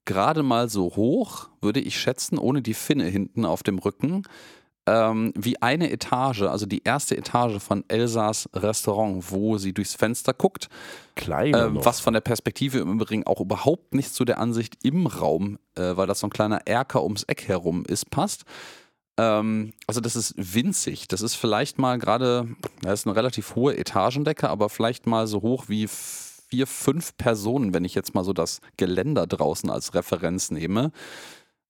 gerade 0.04 0.42
mal 0.42 0.68
so 0.68 0.94
hoch, 0.96 1.48
würde 1.62 1.80
ich 1.80 1.98
schätzen, 1.98 2.36
ohne 2.38 2.60
die 2.60 2.74
Finne 2.74 3.04
hinten 3.04 3.46
auf 3.46 3.62
dem 3.62 3.78
Rücken, 3.78 4.22
ähm, 4.86 5.32
wie 5.36 5.60
eine 5.62 5.90
Etage, 5.90 6.42
also 6.42 6.66
die 6.66 6.82
erste 6.84 7.16
Etage 7.16 7.62
von 7.62 7.84
Elsas 7.88 8.48
Restaurant, 8.54 9.30
wo 9.30 9.56
sie 9.58 9.72
durchs 9.72 9.94
Fenster 9.94 10.34
guckt, 10.34 10.68
kleiner 11.14 11.66
äh, 11.66 11.84
was 11.84 12.00
von 12.00 12.12
der 12.12 12.20
Perspektive 12.20 12.78
im 12.78 12.92
Übrigen 12.92 13.26
auch 13.26 13.40
überhaupt 13.40 13.94
nicht 13.94 14.14
zu 14.14 14.24
der 14.24 14.38
Ansicht 14.38 14.78
im 14.82 15.06
Raum, 15.06 15.58
äh, 15.74 15.96
weil 15.96 16.06
das 16.06 16.20
so 16.20 16.26
ein 16.26 16.30
kleiner 16.30 16.66
Erker 16.66 17.02
ums 17.02 17.22
Eck 17.24 17.48
herum 17.48 17.84
ist, 17.86 18.10
passt. 18.10 18.44
Ähm, 19.16 19.72
also 19.86 20.00
das 20.00 20.16
ist 20.16 20.34
winzig. 20.36 21.08
Das 21.08 21.22
ist 21.22 21.34
vielleicht 21.34 21.78
mal 21.78 21.98
gerade, 21.98 22.48
das 22.82 23.00
ist 23.00 23.06
eine 23.06 23.16
relativ 23.16 23.54
hohe 23.54 23.76
Etagendecke, 23.76 24.48
aber 24.48 24.68
vielleicht 24.68 25.06
mal 25.06 25.26
so 25.26 25.42
hoch 25.42 25.64
wie 25.68 25.88
vier, 25.88 26.66
fünf 26.66 27.16
Personen, 27.16 27.74
wenn 27.74 27.84
ich 27.84 27.94
jetzt 27.94 28.14
mal 28.14 28.24
so 28.24 28.32
das 28.32 28.60
Geländer 28.76 29.26
draußen 29.26 29.70
als 29.70 29.94
Referenz 29.94 30.50
nehme. 30.50 30.92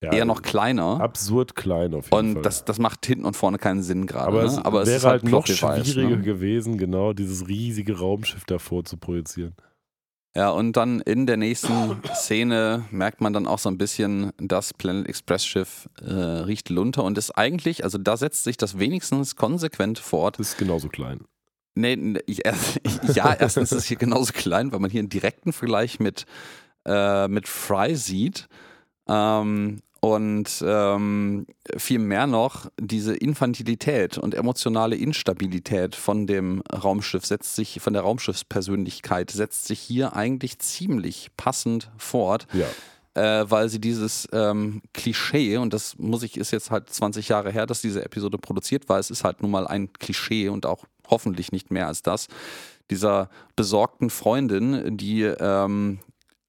Ja, 0.03 0.13
eher 0.13 0.25
noch 0.27 0.43
kleiner. 0.43 1.01
Absurd 1.01 1.55
klein 1.57 1.95
auf 1.95 2.07
jeden 2.07 2.17
Und 2.19 2.33
Fall. 2.35 2.43
das, 2.43 2.65
das 2.65 2.79
macht 2.79 3.07
hinten 3.07 3.25
und 3.25 3.37
vorne 3.37 3.57
keinen 3.59 3.83
Sinn 3.83 4.07
gerade. 4.07 4.27
aber, 4.29 4.43
ne? 4.43 4.47
es 4.49 4.59
aber 4.59 4.83
es 4.83 4.89
wäre 4.89 4.97
ist 4.99 5.05
halt 5.05 5.23
noch 5.25 5.45
Plot-Device, 5.45 5.93
schwieriger 5.93 6.17
Ne? 6.17 6.23
gewesen, 6.23 6.77
genau 6.77 7.13
dieses 7.15 7.49
riesige 7.49 7.99
Raumschiff 7.99 8.45
davor 8.45 8.85
zu 8.85 8.97
projizieren. 8.99 9.55
Ja, 10.37 10.51
und 10.51 10.73
dann 10.77 11.01
in 11.01 11.27
der 11.27 11.37
nächsten 11.37 11.97
Szene 12.13 12.85
merkt 12.91 13.21
man 13.21 13.33
dann 13.33 13.47
auch 13.47 13.61
so 13.61 13.69
ein 13.71 13.79
bisschen, 13.79 14.33
das 14.39 14.75
Planet 14.75 15.09
Express 15.09 15.47
Schiff 15.47 15.89
äh, 16.03 16.13
riecht 16.13 16.71
Lunter 16.71 17.05
und 17.05 17.17
ist 17.17 17.31
eigentlich, 17.31 17.85
also 17.85 17.99
da 17.99 18.17
setzt 18.17 18.43
sich 18.45 18.57
das 18.57 18.79
wenigstens 18.79 19.37
konsequent 19.37 20.01
fort. 20.01 20.39
Ist 20.41 20.59
genauso 20.59 20.89
klein. 20.89 21.21
Nee, 21.77 21.95
nee, 21.97 22.19
ich, 22.27 22.45
erst- 22.45 22.81
ja, 23.15 23.33
erstens 23.33 23.71
ist 23.73 23.79
es 23.79 23.85
hier 23.85 23.97
genauso 23.97 24.33
klein, 24.35 24.73
weil 24.73 24.81
man 24.81 24.91
hier 24.91 25.01
einen 25.01 25.09
direkten 25.09 25.53
Vergleich 25.53 26.01
mit, 26.01 26.27
äh, 26.85 27.29
mit 27.29 27.47
Fry 27.49 27.95
sieht. 27.95 28.49
Ähm, 29.09 29.81
und 30.01 30.63
ähm, 30.67 31.47
viel 31.79 31.99
mehr 31.99 32.27
noch, 32.27 32.67
diese 32.79 33.17
Infantilität 33.17 34.19
und 34.19 34.35
emotionale 34.35 34.97
Instabilität 34.97 35.95
von 35.97 36.27
dem 36.27 36.61
Raumschiff 36.71 37.25
setzt 37.25 37.57
sich, 37.57 37.81
von 37.81 37.95
der 37.95 38.03
Raumschiffspersönlichkeit 38.03 39.31
setzt 39.31 39.65
sich 39.67 39.81
hier 39.81 40.15
eigentlich 40.15 40.59
ziemlich 40.59 41.31
passend 41.39 41.91
fort 41.97 42.47
Ja. 42.53 42.67
äh, 43.15 43.51
weil 43.51 43.71
sie 43.71 43.81
dieses 43.81 44.29
ähm, 44.33 44.83
Klischee, 44.93 45.57
und 45.57 45.73
das 45.73 45.97
muss 45.97 46.23
ich, 46.23 46.37
ist 46.37 46.51
jetzt 46.51 46.71
halt 46.71 46.91
20 46.91 47.31
Jahre 47.31 47.51
her, 47.51 47.65
dass 47.65 47.81
diese 47.81 48.05
Episode 48.05 48.37
produziert 48.37 48.91
war, 48.91 48.99
es 48.99 49.11
ist 49.11 49.25
halt 49.25 49.41
nun 49.41 49.53
mal 49.53 49.67
ein 49.67 49.91
Klischee 49.95 50.51
und 50.51 50.67
auch 50.67 50.85
hoffentlich 51.09 51.51
nicht 51.51 51.71
mehr 51.71 51.87
als 51.87 52.03
das, 52.03 52.29
dieser 52.91 53.31
besorgten 53.57 54.11
Freundin, 54.11 54.99
die 54.99 55.23
ähm, 55.23 56.01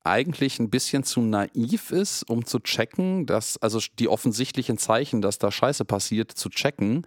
eigentlich 0.05 0.59
ein 0.59 0.69
bisschen 0.69 1.03
zu 1.03 1.21
naiv 1.21 1.91
ist, 1.91 2.29
um 2.29 2.45
zu 2.45 2.59
checken, 2.59 3.25
dass, 3.25 3.57
also 3.57 3.79
die 3.99 4.07
offensichtlichen 4.07 4.77
Zeichen, 4.77 5.21
dass 5.21 5.39
da 5.39 5.51
Scheiße 5.51 5.85
passiert, 5.85 6.31
zu 6.31 6.49
checken, 6.49 7.05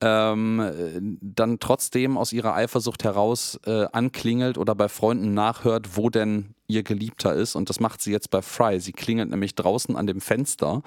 ähm, 0.00 0.60
äh, 0.60 1.00
dann 1.20 1.58
trotzdem 1.58 2.18
aus 2.18 2.32
ihrer 2.32 2.54
Eifersucht 2.54 3.04
heraus 3.04 3.58
äh, 3.64 3.86
anklingelt 3.92 4.58
oder 4.58 4.74
bei 4.74 4.88
Freunden 4.88 5.32
nachhört, 5.32 5.96
wo 5.96 6.10
denn 6.10 6.54
ihr 6.66 6.82
Geliebter 6.82 7.34
ist. 7.34 7.54
Und 7.54 7.70
das 7.70 7.80
macht 7.80 8.02
sie 8.02 8.12
jetzt 8.12 8.30
bei 8.30 8.42
Fry. 8.42 8.78
Sie 8.80 8.92
klingelt 8.92 9.30
nämlich 9.30 9.54
draußen 9.54 9.96
an 9.96 10.06
dem 10.06 10.20
Fenster, 10.20 10.82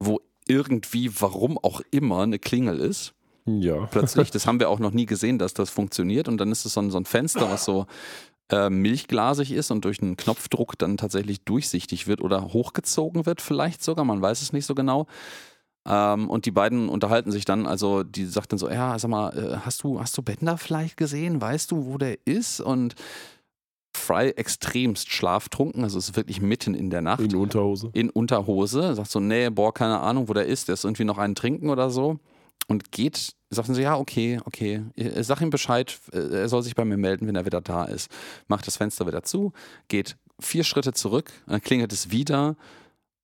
wo 0.00 0.20
irgendwie, 0.48 1.10
warum 1.20 1.58
auch 1.58 1.80
immer, 1.90 2.22
eine 2.22 2.38
Klingel 2.38 2.80
ist. 2.80 3.14
Ja. 3.46 3.86
Plötzlich, 3.86 4.30
das 4.30 4.46
haben 4.46 4.58
wir 4.58 4.68
auch 4.68 4.78
noch 4.78 4.92
nie 4.92 5.06
gesehen, 5.06 5.38
dass 5.38 5.54
das 5.54 5.70
funktioniert. 5.70 6.28
Und 6.28 6.38
dann 6.38 6.50
ist 6.50 6.64
es 6.64 6.74
so 6.74 6.80
ein, 6.80 6.90
so 6.90 6.98
ein 6.98 7.04
Fenster, 7.04 7.50
was 7.50 7.64
so 7.64 7.86
äh, 8.50 8.70
milchglasig 8.70 9.52
ist 9.52 9.70
und 9.70 9.84
durch 9.84 10.02
einen 10.02 10.16
Knopfdruck 10.16 10.78
dann 10.78 10.96
tatsächlich 10.96 11.44
durchsichtig 11.44 12.06
wird 12.06 12.20
oder 12.20 12.52
hochgezogen 12.52 13.26
wird, 13.26 13.40
vielleicht 13.40 13.82
sogar, 13.82 14.04
man 14.04 14.20
weiß 14.20 14.42
es 14.42 14.52
nicht 14.52 14.66
so 14.66 14.74
genau. 14.74 15.06
Ähm, 15.86 16.30
und 16.30 16.46
die 16.46 16.50
beiden 16.50 16.88
unterhalten 16.88 17.30
sich 17.30 17.44
dann, 17.44 17.66
also 17.66 18.02
die 18.02 18.24
sagt 18.26 18.52
dann 18.52 18.58
so, 18.58 18.70
ja, 18.70 18.98
sag 18.98 19.10
mal, 19.10 19.36
äh, 19.36 19.56
hast 19.64 19.82
du, 19.82 20.00
hast 20.00 20.16
du 20.16 20.22
Bender 20.22 20.56
vielleicht 20.56 20.96
gesehen? 20.96 21.40
Weißt 21.40 21.70
du, 21.70 21.86
wo 21.86 21.98
der 21.98 22.18
ist? 22.26 22.60
Und 22.60 22.94
Fry 23.96 24.30
extremst 24.30 25.10
schlaftrunken, 25.10 25.84
also 25.84 25.98
es 25.98 26.10
ist 26.10 26.16
wirklich 26.16 26.40
mitten 26.40 26.74
in 26.74 26.90
der 26.90 27.00
Nacht 27.00 27.20
In 27.20 27.36
Unterhose. 27.36 27.90
in 27.92 28.10
Unterhose, 28.10 28.94
sagt 28.94 29.10
so, 29.10 29.20
nee, 29.20 29.48
boah, 29.50 29.72
keine 29.72 30.00
Ahnung, 30.00 30.28
wo 30.28 30.32
der 30.32 30.46
ist, 30.46 30.68
der 30.68 30.72
ist 30.74 30.84
irgendwie 30.84 31.04
noch 31.04 31.16
einen 31.18 31.34
trinken 31.34 31.70
oder 31.70 31.90
so 31.90 32.18
und 32.66 32.92
geht, 32.92 33.34
sagen 33.50 33.74
sie, 33.74 33.82
ja, 33.82 33.96
okay, 33.96 34.40
okay, 34.44 34.82
Äh, 34.96 35.22
sag 35.22 35.40
ihm 35.40 35.50
Bescheid, 35.50 35.98
äh, 36.12 36.18
er 36.18 36.48
soll 36.48 36.62
sich 36.62 36.74
bei 36.74 36.84
mir 36.84 36.96
melden, 36.96 37.26
wenn 37.26 37.36
er 37.36 37.46
wieder 37.46 37.60
da 37.60 37.84
ist. 37.84 38.10
Macht 38.48 38.66
das 38.66 38.76
Fenster 38.76 39.06
wieder 39.06 39.22
zu, 39.22 39.52
geht 39.88 40.16
vier 40.40 40.64
Schritte 40.64 40.92
zurück, 40.92 41.32
dann 41.46 41.60
klingelt 41.60 41.92
es 41.92 42.10
wieder 42.10 42.56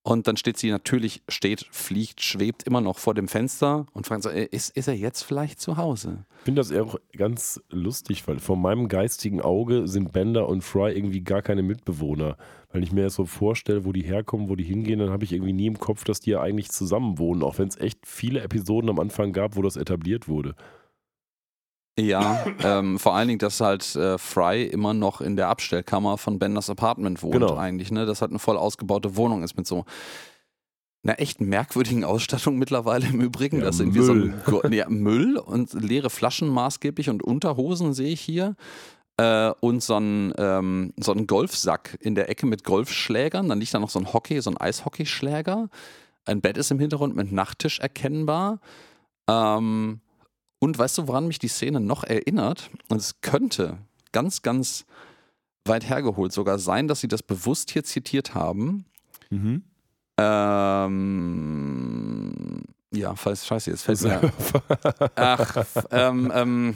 und 0.03 0.27
dann 0.27 0.37
steht 0.37 0.57
sie 0.57 0.71
natürlich, 0.71 1.23
steht, 1.29 1.67
fliegt, 1.71 2.23
schwebt 2.23 2.63
immer 2.63 2.81
noch 2.81 2.99
vor 2.99 3.15
dem 3.15 3.29
Fenster 3.29 3.87
und 3.93 4.07
fragt 4.07 4.23
so, 4.23 4.31
äh, 4.31 4.47
ist, 4.51 4.75
ist 4.77 4.89
er 4.89 4.95
jetzt 4.95 5.23
vielleicht 5.23 5.61
zu 5.61 5.77
Hause? 5.77 6.25
Ich 6.39 6.45
finde 6.45 6.61
das 6.61 6.71
eher 6.71 6.85
auch 6.85 6.97
ganz 7.17 7.61
lustig, 7.69 8.27
weil 8.27 8.39
vor 8.39 8.57
meinem 8.57 8.89
geistigen 8.89 9.43
Auge 9.43 9.87
sind 9.89 10.13
Bender 10.13 10.49
und 10.49 10.63
Fry 10.63 10.93
irgendwie 10.93 11.21
gar 11.21 11.43
keine 11.43 11.63
Mitbewohner. 11.63 12.39
Wenn 12.73 12.83
ich 12.85 12.93
mir 12.93 13.03
das 13.03 13.15
so 13.15 13.25
vorstelle, 13.25 13.85
wo 13.85 13.93
die 13.93 14.03
herkommen, 14.03 14.49
wo 14.49 14.55
die 14.55 14.65
hingehen, 14.65 15.01
dann 15.01 15.11
habe 15.11 15.25
ich 15.25 15.33
irgendwie 15.33 15.53
nie 15.53 15.67
im 15.67 15.79
Kopf, 15.81 16.05
dass 16.05 16.21
die 16.21 16.31
ja 16.31 16.41
eigentlich 16.41 16.71
zusammen 16.71 17.19
wohnen, 17.19 17.43
auch 17.43 17.59
wenn 17.59 17.67
es 17.69 17.77
echt 17.77 18.07
viele 18.07 18.41
Episoden 18.43 18.89
am 18.91 19.01
Anfang 19.01 19.33
gab, 19.33 19.57
wo 19.57 19.63
das 19.63 19.77
etabliert 19.77 20.29
wurde. 20.29 20.55
Ja, 21.99 22.45
ähm, 22.63 22.99
vor 22.99 23.15
allen 23.15 23.29
Dingen, 23.29 23.41
dass 23.41 23.61
halt 23.61 23.95
äh, 23.97 24.17
Fry 24.17 24.63
immer 24.65 24.95
noch 24.95 25.21
in 25.21 25.37
der 25.37 25.49
Abstellkammer 25.49 26.17
von 26.17 26.39
Benders 26.39 26.71
Apartment 26.71 27.23
wohnt 27.23 27.35
Genau. 27.35 27.57
eigentlich, 27.57 27.91
ne? 27.91 28.07
Das 28.07 28.23
halt 28.23 28.31
eine 28.31 28.39
voll 28.39 28.57
ausgebaute 28.57 29.17
Wohnung 29.17 29.43
ist 29.43 29.57
mit 29.57 29.67
so 29.67 29.85
einer 31.03 31.19
echt 31.19 31.41
merkwürdigen 31.41 32.05
Ausstattung 32.05 32.57
mittlerweile 32.59 33.07
im 33.07 33.21
Übrigen. 33.21 33.59
Ja, 33.59 33.65
das 33.65 33.77
ist 33.77 33.81
irgendwie 33.81 34.01
Müll. 34.01 34.35
so 34.47 34.63
ein 34.63 34.73
ja, 34.73 34.89
Müll 34.89 35.37
und 35.37 35.73
leere 35.75 36.11
Flaschen 36.11 36.49
maßgeblich 36.49 37.11
und 37.11 37.23
Unterhosen 37.23 37.93
sehe 37.93 38.13
ich 38.13 38.21
hier. 38.21 38.55
Äh, 39.21 39.53
und 39.61 39.83
so 39.83 39.97
ein, 39.97 40.33
ähm, 40.39 40.95
so 40.97 41.13
ein 41.13 41.27
Golfsack 41.27 41.99
in 42.01 42.15
der 42.15 42.31
Ecke 42.31 42.47
mit 42.47 42.65
Golfschlägern. 42.65 43.51
Dann 43.51 43.61
liegt 43.61 43.75
da 43.75 43.79
noch 43.79 43.91
so 43.91 43.99
ein 43.99 44.15
Hockey, 44.15 44.41
so 44.41 44.49
ein 44.51 44.57
Eishockeyschläger. 44.57 45.69
Ein 46.25 46.41
Bett 46.41 46.57
ist 46.57 46.71
im 46.71 46.79
Hintergrund 46.79 47.15
mit 47.17 47.31
Nachttisch 47.31 47.81
erkennbar. 47.81 48.61
Ähm, 49.29 50.01
und 50.59 50.79
weißt 50.79 50.97
du, 50.97 51.07
woran 51.07 51.27
mich 51.27 51.39
die 51.39 51.49
Szene 51.49 51.81
noch 51.81 52.03
erinnert? 52.03 52.71
Und 52.89 52.97
es 52.97 53.21
könnte 53.21 53.77
ganz, 54.13 54.41
ganz 54.41 54.87
weit 55.67 55.87
hergeholt 55.87 56.33
sogar 56.33 56.59
sein, 56.59 56.89
dass 56.89 57.03
sie 57.03 57.09
das 57.09 57.23
bewusst 57.23 57.71
hier 57.73 57.85
zitiert 57.85 58.35
haben. 58.35 58.87
Mhm. 59.29 59.65
Ähm, 60.17 60.95
ja, 62.91 63.15
falls, 63.17 63.47
scheiße, 63.47 63.71
jetzt 63.71 63.83
fällt 63.83 64.01
mir. 64.01 64.33
Ach, 65.15 65.67
ähm, 65.91 66.33
ähm, 66.35 66.75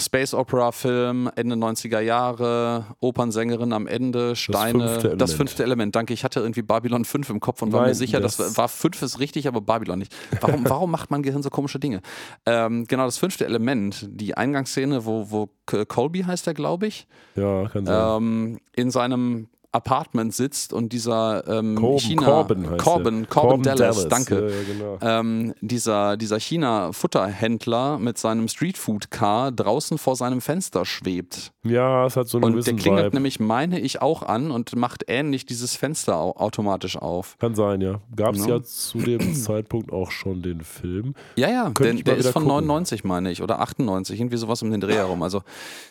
Space 0.00 0.32
Opera 0.32 0.72
Film, 0.72 1.30
Ende 1.36 1.54
90er 1.56 2.00
Jahre, 2.00 2.86
Opernsängerin 3.00 3.72
am 3.72 3.86
Ende, 3.86 4.34
Steine. 4.34 4.70
fünfte 4.88 4.98
Element. 5.00 5.20
Das 5.20 5.32
fünfte 5.34 5.62
Element, 5.62 5.94
danke. 5.94 6.14
Ich 6.14 6.24
hatte 6.24 6.40
irgendwie 6.40 6.62
Babylon 6.62 7.04
5 7.04 7.28
im 7.30 7.40
Kopf 7.40 7.60
und 7.62 7.72
war 7.72 7.80
Nein, 7.82 7.90
mir 7.90 7.94
sicher, 7.94 8.20
das, 8.20 8.38
das- 8.38 8.56
war 8.56 8.68
5 8.68 9.02
ist 9.02 9.20
richtig, 9.20 9.46
aber 9.46 9.60
Babylon 9.60 9.98
nicht. 9.98 10.14
Warum, 10.40 10.64
warum 10.68 10.90
macht 10.90 11.10
mein 11.10 11.22
Gehirn 11.22 11.42
so 11.42 11.50
komische 11.50 11.78
Dinge? 11.78 12.00
Ähm, 12.46 12.86
genau, 12.86 13.04
das 13.04 13.18
fünfte 13.18 13.44
Element, 13.44 14.06
die 14.10 14.36
Eingangsszene, 14.36 15.04
wo, 15.04 15.30
wo 15.30 15.50
Colby 15.66 16.22
heißt 16.22 16.46
er, 16.46 16.54
glaube 16.54 16.86
ich, 16.86 17.06
ja, 17.36 17.68
kann 17.68 17.84
sein. 17.84 18.16
ähm, 18.22 18.58
in 18.74 18.90
seinem 18.90 19.48
Apartment 19.70 20.32
sitzt 20.34 20.72
und 20.72 20.92
dieser 20.92 21.46
ähm, 21.46 21.74
Corbin, 21.76 21.98
China 21.98 22.22
Corbin 22.24 22.76
Corbin, 22.78 23.18
der. 23.20 23.26
Corbin 23.28 23.62
Dallas, 23.62 24.08
danke 24.08 24.34
Ja, 24.34 24.48
ja, 24.48 24.62
genau. 24.66 24.98
ähm, 25.20 25.54
dieser, 25.60 26.16
dieser 26.16 26.38
China-Futterhändler 26.40 27.98
mit 27.98 28.18
seinem 28.18 28.48
Streetfood-Car 28.48 29.52
draußen 29.52 29.98
vor 29.98 30.16
seinem 30.16 30.40
Fenster 30.40 30.84
schwebt. 30.84 31.52
ja, 31.64 32.06
es 32.06 32.16
hat 32.16 32.28
so 32.28 32.38
einen 32.38 32.54
Und 32.56 32.66
der 32.66 32.74
klingelt 32.76 33.06
Vibe. 33.06 33.16
nämlich, 33.16 33.40
meine 33.40 33.78
ich, 33.80 34.00
auch 34.02 34.22
an 34.22 34.50
und 34.50 34.74
macht 34.76 35.04
ähnlich 35.08 35.46
dieses 35.46 35.76
Fenster 35.76 36.16
au 36.16 36.32
automatisch 36.32 36.96
auf. 36.96 37.36
Kann 37.38 37.54
sein, 37.54 37.80
ja. 37.80 38.00
Gab 38.14 38.34
es 38.34 38.46
Ja. 38.46 38.56
ja 38.56 38.62
zu 38.62 38.98
dem 38.98 39.34
Zeitpunkt 39.34 39.92
auch 39.92 40.10
schon 40.10 40.42
den 40.42 40.62
Film. 40.62 41.14
Ja, 41.36 41.50
ja, 41.50 41.70
Könnte 41.74 42.04
der, 42.04 42.16
ist 42.16 42.28
von 42.30 42.44
gucken. 42.44 42.66
99, 42.66 43.04
meine 43.04 43.30
ich, 43.30 43.42
oder 43.42 43.60
98, 43.60 44.18
irgendwie 44.20 44.36
sowas 44.36 44.62
um 44.62 44.70
den 44.70 44.80
Dreh 44.80 44.94
herum. 44.94 45.22
Also, 45.22 45.42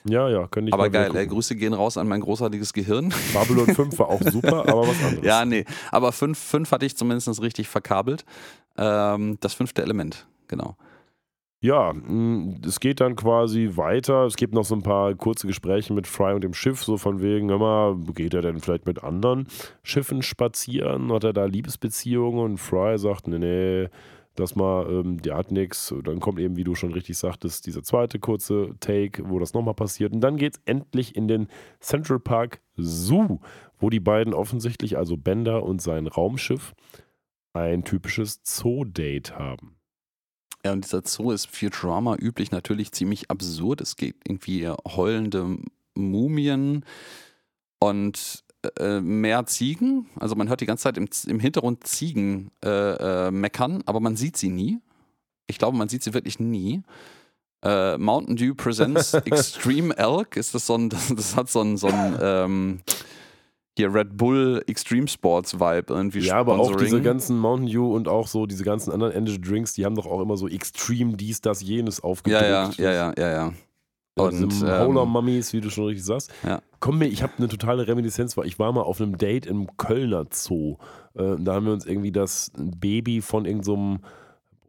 Ja, 0.06 0.30
ja, 0.30 0.48
könnte 0.48 0.70
ich 0.70 0.74
aber 0.74 0.90
geil, 0.90 1.16
ey. 1.16 1.28
Grüße 1.28 1.56
gehen 1.56 1.74
raus 1.74 1.98
an 1.98 2.08
mein 2.08 2.22
großartiges 2.22 2.74
Gehirn. 2.74 3.14
Babylon 3.34 3.68
5 3.78 4.00
war 4.00 4.10
auch 4.10 4.22
super, 4.22 4.68
aber 4.68 4.88
was 4.88 5.04
anderes. 5.04 5.26
ja, 5.26 5.46
nee, 5.46 5.66
aber 5.92 6.12
fünf, 6.12 6.38
fünf 6.38 6.72
hatte 6.72 6.86
ich 6.86 6.98
zumindest 6.98 7.42
richtig 7.42 7.70
verkabelt. 7.70 8.26
Ähm, 8.78 9.38
das 9.40 9.54
fünfte 9.54 9.82
Element, 9.82 10.28
genau. 10.48 10.76
Ja, 11.60 11.92
mh, 11.92 12.60
es 12.68 12.80
geht 12.80 13.02
dann 13.02 13.16
quasi 13.16 13.72
weiter. 13.74 14.26
Es 14.26 14.36
gibt 14.36 14.54
noch 14.54 14.64
so 14.66 14.76
ein 14.76 14.84
paar 14.84 15.16
kurze 15.16 15.48
Gespräche 15.48 15.92
mit 15.92 16.06
Fry 16.06 16.34
und 16.34 16.44
dem 16.44 16.54
Schiff, 16.54 16.84
so 16.84 16.98
von 16.98 17.20
wegen, 17.22 17.50
hör 17.50 17.58
mal, 17.58 17.96
geht 18.14 18.36
er 18.36 18.44
denn 18.44 18.60
vielleicht 18.60 18.86
mit 18.86 19.04
anderen 19.04 19.48
Schiffen 19.82 20.22
spazieren? 20.22 21.12
Hat 21.12 21.24
er 21.24 21.34
da 21.34 21.46
Liebesbeziehungen? 21.46 22.40
Und 22.40 22.58
Fry 22.58 23.00
sagt, 23.00 23.28
nee, 23.28 23.40
nee, 23.40 23.90
das 24.36 24.56
mal, 24.56 24.86
ähm, 24.88 25.20
der 25.20 25.36
hat 25.36 25.52
nix. 25.52 25.92
Dann 26.04 26.20
kommt 26.20 26.40
eben, 26.40 26.58
wie 26.58 26.64
du 26.64 26.76
schon 26.76 26.94
richtig 26.94 27.18
sagtest, 27.18 27.66
dieser 27.66 27.82
zweite 27.82 28.20
kurze 28.20 28.76
Take, 28.80 29.28
wo 29.28 29.40
das 29.40 29.56
nochmal 29.56 29.74
passiert. 29.74 30.14
Und 30.14 30.22
dann 30.22 30.38
geht 30.38 30.54
es 30.54 30.62
endlich 30.66 31.16
in 31.16 31.28
den 31.28 31.48
Central 31.80 32.20
Park 32.20 32.62
Zoo, 32.76 33.40
wo 33.80 33.90
die 33.90 34.00
beiden 34.00 34.34
offensichtlich, 34.34 34.98
also 34.98 35.18
Bender 35.18 35.64
und 35.64 35.82
sein 35.82 36.08
Raumschiff, 36.08 36.74
ein 37.54 37.84
typisches 37.84 38.42
Zoo-Date 38.44 39.38
haben. 39.38 39.78
Ja, 40.66 40.74
und 40.74 40.84
dieser 40.84 41.02
Zoo 41.06 41.32
ist 41.32 41.48
für 41.48 41.70
Drama 41.70 42.16
üblich 42.20 42.52
natürlich 42.52 42.92
ziemlich 42.92 43.30
absurd. 43.30 43.82
Es 43.82 43.96
geht 43.96 44.16
irgendwie 44.26 44.68
heulende 44.68 45.58
Mumien 45.96 46.84
und 47.80 48.44
äh, 48.80 49.00
mehr 49.00 49.46
Ziegen. 49.46 50.08
Also 50.16 50.36
man 50.36 50.50
hört 50.50 50.62
die 50.62 50.66
ganze 50.66 50.84
Zeit 50.84 50.98
im, 50.98 51.08
im 51.28 51.40
Hintergrund 51.40 51.86
Ziegen 51.86 52.52
äh, 52.64 53.28
äh, 53.28 53.32
meckern, 53.32 53.84
aber 53.86 54.00
man 54.00 54.16
sieht 54.16 54.38
sie 54.38 54.50
nie. 54.50 54.80
Ich 55.48 55.58
glaube, 55.58 55.78
man 55.78 55.90
sieht 55.90 56.04
sie 56.04 56.14
wirklich 56.14 56.40
nie. 56.40 56.82
Äh, 57.64 57.98
Mountain 57.98 58.36
Dew 58.36 58.54
Presents 58.56 59.14
Extreme 59.26 59.96
Elk 59.98 60.38
ist 60.38 60.54
das 60.54 60.68
so 60.68 60.76
ein, 60.76 60.90
das, 60.90 61.14
das 61.16 61.36
hat 61.36 61.50
so 61.50 61.62
ein, 61.62 61.78
so 61.78 61.88
ein 61.88 62.18
ähm, 62.22 62.80
hier 63.78 63.94
Red 63.94 64.18
Bull 64.18 64.64
Extreme 64.68 65.08
Sports 65.08 65.60
Vibe 65.60 65.94
irgendwie 65.94 66.20
Ja, 66.20 66.36
aber 66.36 66.60
auch 66.60 66.76
diese 66.76 67.02
ganzen 67.02 67.38
Mountain 67.38 67.70
Dew 67.70 67.96
und 67.96 68.08
auch 68.08 68.28
so 68.28 68.46
diese 68.46 68.64
ganzen 68.64 68.92
anderen 68.92 69.14
Energy 69.14 69.40
Drinks, 69.40 69.74
die 69.74 69.86
haben 69.86 69.96
doch 69.96 70.06
auch 70.06 70.22
immer 70.22 70.36
so 70.36 70.48
Extreme 70.48 71.16
dies, 71.16 71.42
das, 71.42 71.62
jenes 71.62 72.02
aufgedrückt. 72.02 72.44
ja, 72.44 72.70
ja, 72.78 72.92
ja, 72.92 73.14
ja, 73.18 73.32
ja. 73.32 73.54
Und 74.18 74.64
ähm, 74.64 75.10
Mummies, 75.10 75.54
wie 75.54 75.62
du 75.62 75.70
schon 75.70 75.86
richtig 75.86 76.04
sagst. 76.04 76.32
Ja. 76.44 76.62
Komm 76.80 76.98
mir, 76.98 77.06
ich 77.06 77.22
habe 77.22 77.34
eine 77.38 77.48
totale 77.48 77.88
Reminiszenz, 77.88 78.36
weil 78.36 78.48
ich 78.48 78.58
war 78.58 78.72
mal 78.72 78.82
auf 78.82 79.00
einem 79.00 79.18
Date 79.18 79.46
im 79.46 79.78
Kölner 79.78 80.26
Zoo. 80.32 80.78
Äh, 81.14 81.36
da 81.40 81.54
haben 81.54 81.68
wir 81.68 81.74
uns 81.74 81.86
irgendwie 81.86 82.12
das 82.12 82.52
Baby 82.56 83.22
von 83.22 83.46
irgendeinem, 83.46 84.00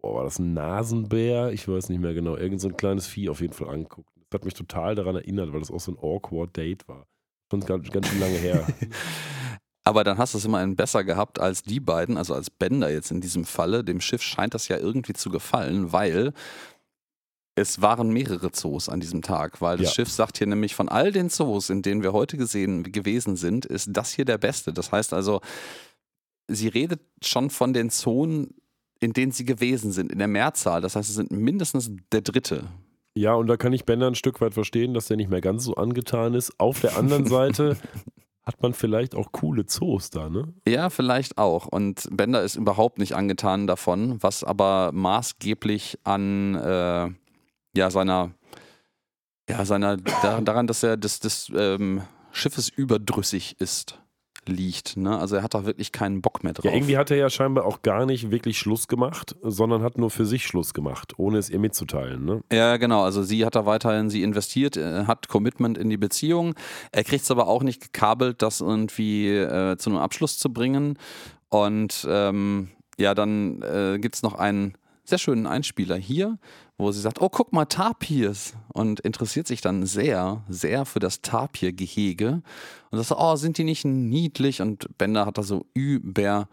boah, 0.02 0.16
war 0.16 0.24
das 0.24 0.38
ein 0.38 0.52
Nasenbär? 0.52 1.50
Ich 1.52 1.66
weiß 1.66 1.88
nicht 1.88 2.00
mehr 2.00 2.14
genau. 2.14 2.36
Irgend 2.36 2.60
so 2.60 2.68
ein 2.68 2.76
kleines 2.76 3.06
Vieh 3.06 3.30
auf 3.30 3.40
jeden 3.40 3.54
Fall 3.54 3.68
angeguckt. 3.68 4.10
Das 4.28 4.40
hat 4.40 4.44
mich 4.44 4.54
total 4.54 4.94
daran 4.94 5.16
erinnert, 5.16 5.52
weil 5.52 5.60
das 5.60 5.70
auch 5.70 5.80
so 5.80 5.92
ein 5.92 5.98
awkward 5.98 6.54
Date 6.54 6.86
war. 6.86 7.06
Schon 7.50 7.60
ganz, 7.60 7.90
ganz 7.90 8.08
schön 8.08 8.20
lange 8.20 8.36
her. 8.36 8.66
Aber 9.84 10.04
dann 10.04 10.18
hast 10.18 10.34
du 10.34 10.38
es 10.38 10.44
immerhin 10.44 10.76
besser 10.76 11.02
gehabt 11.02 11.38
als 11.38 11.62
die 11.62 11.80
beiden, 11.80 12.18
also 12.18 12.34
als 12.34 12.50
Bender 12.50 12.90
jetzt 12.90 13.10
in 13.10 13.22
diesem 13.22 13.46
Falle. 13.46 13.82
Dem 13.82 14.02
Schiff 14.02 14.22
scheint 14.22 14.52
das 14.52 14.68
ja 14.68 14.76
irgendwie 14.76 15.14
zu 15.14 15.30
gefallen, 15.30 15.92
weil 15.92 16.34
es 17.54 17.80
waren 17.80 18.10
mehrere 18.10 18.52
Zoos 18.52 18.88
an 18.90 19.00
diesem 19.00 19.22
Tag, 19.22 19.62
weil 19.62 19.78
das 19.78 19.88
Ja. 19.88 19.92
Schiff 19.94 20.10
sagt 20.10 20.38
hier 20.38 20.46
nämlich, 20.46 20.74
von 20.74 20.90
all 20.90 21.10
den 21.10 21.30
Zoos, 21.30 21.70
in 21.70 21.80
denen 21.82 22.02
wir 22.02 22.12
heute 22.12 22.36
gesehen, 22.36 22.82
gewesen 22.84 23.36
sind, 23.36 23.64
ist 23.64 23.88
das 23.90 24.12
hier 24.12 24.26
der 24.26 24.38
beste. 24.38 24.72
Das 24.74 24.92
heißt 24.92 25.14
also, 25.14 25.40
sie 26.48 26.68
redet 26.68 27.00
schon 27.22 27.48
von 27.50 27.72
den 27.72 27.88
Zonen, 27.90 28.54
in 29.00 29.12
denen 29.12 29.32
sie 29.32 29.44
gewesen 29.44 29.90
sind, 29.92 30.12
in 30.12 30.18
der 30.18 30.28
Mehrzahl. 30.28 30.82
Das 30.82 30.96
heißt, 30.96 31.08
es 31.08 31.16
sind 31.16 31.30
mindestens 31.30 31.90
der 32.12 32.20
dritte. 32.20 32.68
Ja, 33.14 33.34
und 33.34 33.46
da 33.48 33.56
kann 33.56 33.72
ich 33.72 33.84
Bender 33.84 34.06
ein 34.06 34.14
Stück 34.14 34.40
weit 34.40 34.54
verstehen, 34.54 34.94
dass 34.94 35.06
der 35.06 35.16
nicht 35.16 35.30
mehr 35.30 35.40
ganz 35.40 35.64
so 35.64 35.74
angetan 35.74 36.34
ist. 36.34 36.58
Auf 36.58 36.80
der 36.80 36.96
anderen 36.96 37.26
Seite 37.28 37.76
hat 38.44 38.62
man 38.62 38.72
vielleicht 38.72 39.14
auch 39.14 39.32
coole 39.32 39.66
Zoos 39.66 40.10
da, 40.10 40.30
ne? 40.30 40.54
Ja, 40.66 40.88
vielleicht 40.88 41.36
auch. 41.36 41.66
Und 41.66 42.08
Bender 42.10 42.42
ist 42.42 42.56
überhaupt 42.56 42.98
nicht 42.98 43.14
angetan 43.14 43.66
davon, 43.66 44.22
was 44.22 44.44
aber 44.44 44.90
maßgeblich 44.92 45.98
an 46.04 46.54
äh, 46.54 47.10
ja, 47.76 47.90
seiner, 47.90 48.32
ja, 49.50 49.64
seiner, 49.64 49.98
da, 49.98 50.40
daran, 50.40 50.66
dass 50.66 50.82
er 50.82 50.96
des, 50.96 51.20
des 51.20 51.52
ähm, 51.54 52.02
Schiffes 52.32 52.68
überdrüssig 52.68 53.60
ist, 53.60 54.00
liegt. 54.48 54.96
Ne? 54.96 55.18
Also 55.18 55.36
er 55.36 55.42
hat 55.42 55.54
da 55.54 55.64
wirklich 55.64 55.92
keinen 55.92 56.20
Bock 56.20 56.42
mehr 56.42 56.52
drauf. 56.52 56.64
Ja, 56.64 56.72
irgendwie 56.72 56.96
hat 56.96 57.10
er 57.10 57.16
ja 57.16 57.30
scheinbar 57.30 57.64
auch 57.64 57.82
gar 57.82 58.06
nicht 58.06 58.30
wirklich 58.30 58.58
Schluss 58.58 58.88
gemacht, 58.88 59.36
sondern 59.42 59.82
hat 59.82 59.98
nur 59.98 60.10
für 60.10 60.26
sich 60.26 60.46
Schluss 60.46 60.74
gemacht, 60.74 61.14
ohne 61.18 61.38
es 61.38 61.50
ihr 61.50 61.58
mitzuteilen, 61.58 62.24
ne? 62.24 62.42
Ja, 62.52 62.76
genau. 62.76 63.02
Also 63.02 63.22
sie 63.22 63.44
hat 63.44 63.54
da 63.54 63.66
weiterhin, 63.66 64.10
sie 64.10 64.22
investiert, 64.22 64.76
äh, 64.76 65.04
hat 65.04 65.28
Commitment 65.28 65.78
in 65.78 65.90
die 65.90 65.96
Beziehung. 65.96 66.54
Er 66.92 67.04
kriegt 67.04 67.24
es 67.24 67.30
aber 67.30 67.46
auch 67.48 67.62
nicht 67.62 67.80
gekabelt, 67.80 68.42
das 68.42 68.60
irgendwie 68.60 69.28
äh, 69.28 69.76
zu 69.76 69.90
einem 69.90 69.98
Abschluss 69.98 70.38
zu 70.38 70.52
bringen. 70.52 70.98
Und 71.48 72.06
ähm, 72.08 72.68
ja, 72.98 73.14
dann 73.14 73.62
äh, 73.62 73.98
gibt 73.98 74.16
es 74.16 74.22
noch 74.22 74.34
einen 74.34 74.74
sehr 75.04 75.18
schönen 75.18 75.46
Einspieler 75.46 75.96
hier, 75.96 76.38
wo 76.78 76.92
sie 76.92 77.00
sagt, 77.00 77.20
oh, 77.20 77.28
guck 77.28 77.52
mal, 77.52 77.64
Tapirs. 77.64 78.54
Und 78.72 79.00
interessiert 79.00 79.48
sich 79.48 79.60
dann 79.60 79.84
sehr, 79.84 80.42
sehr 80.48 80.86
für 80.86 81.00
das 81.00 81.20
Tapir-Gehege. 81.20 82.40
Und 82.90 82.98
das 82.98 83.08
so, 83.08 83.18
oh, 83.18 83.34
sind 83.34 83.58
die 83.58 83.64
nicht 83.64 83.84
niedlich? 83.84 84.62
Und 84.62 84.96
Bender 84.96 85.26
hat 85.26 85.38
da 85.38 85.42
so 85.42 85.66
überhaupt 85.74 86.46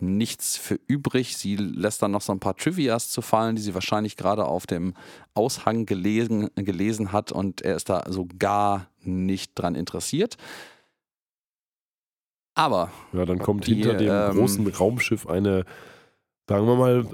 nichts 0.00 0.56
für 0.56 0.78
übrig. 0.86 1.36
Sie 1.36 1.56
lässt 1.56 2.02
dann 2.02 2.12
noch 2.12 2.20
so 2.22 2.32
ein 2.32 2.38
paar 2.38 2.56
Trivias 2.56 3.10
zu 3.10 3.20
fallen, 3.20 3.56
die 3.56 3.62
sie 3.62 3.74
wahrscheinlich 3.74 4.16
gerade 4.16 4.44
auf 4.44 4.66
dem 4.68 4.94
Aushang 5.34 5.86
gelesen, 5.86 6.48
gelesen 6.54 7.10
hat. 7.10 7.32
Und 7.32 7.62
er 7.62 7.74
ist 7.74 7.88
da 7.88 8.04
so 8.08 8.28
gar 8.38 8.86
nicht 9.02 9.52
dran 9.56 9.74
interessiert. 9.74 10.36
Aber 12.54 12.92
Ja, 13.12 13.26
dann 13.26 13.40
kommt 13.40 13.66
Die, 13.66 13.74
hinter 13.74 13.94
dem 13.94 14.08
ähm, 14.08 14.38
großen 14.38 14.66
Raumschiff 14.68 15.26
eine, 15.26 15.64
sagen 16.48 16.66
wir 16.66 16.76
mal, 16.76 17.06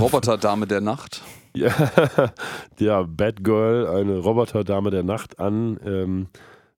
Roboterdame 0.00 0.66
der 0.66 0.80
Nacht. 0.80 1.22
ja, 1.54 1.72
ja, 2.78 3.02
Batgirl, 3.02 3.86
eine 3.86 4.18
Roboterdame 4.18 4.90
der 4.90 5.02
Nacht 5.02 5.38
an. 5.38 5.78
Ähm, 5.84 6.26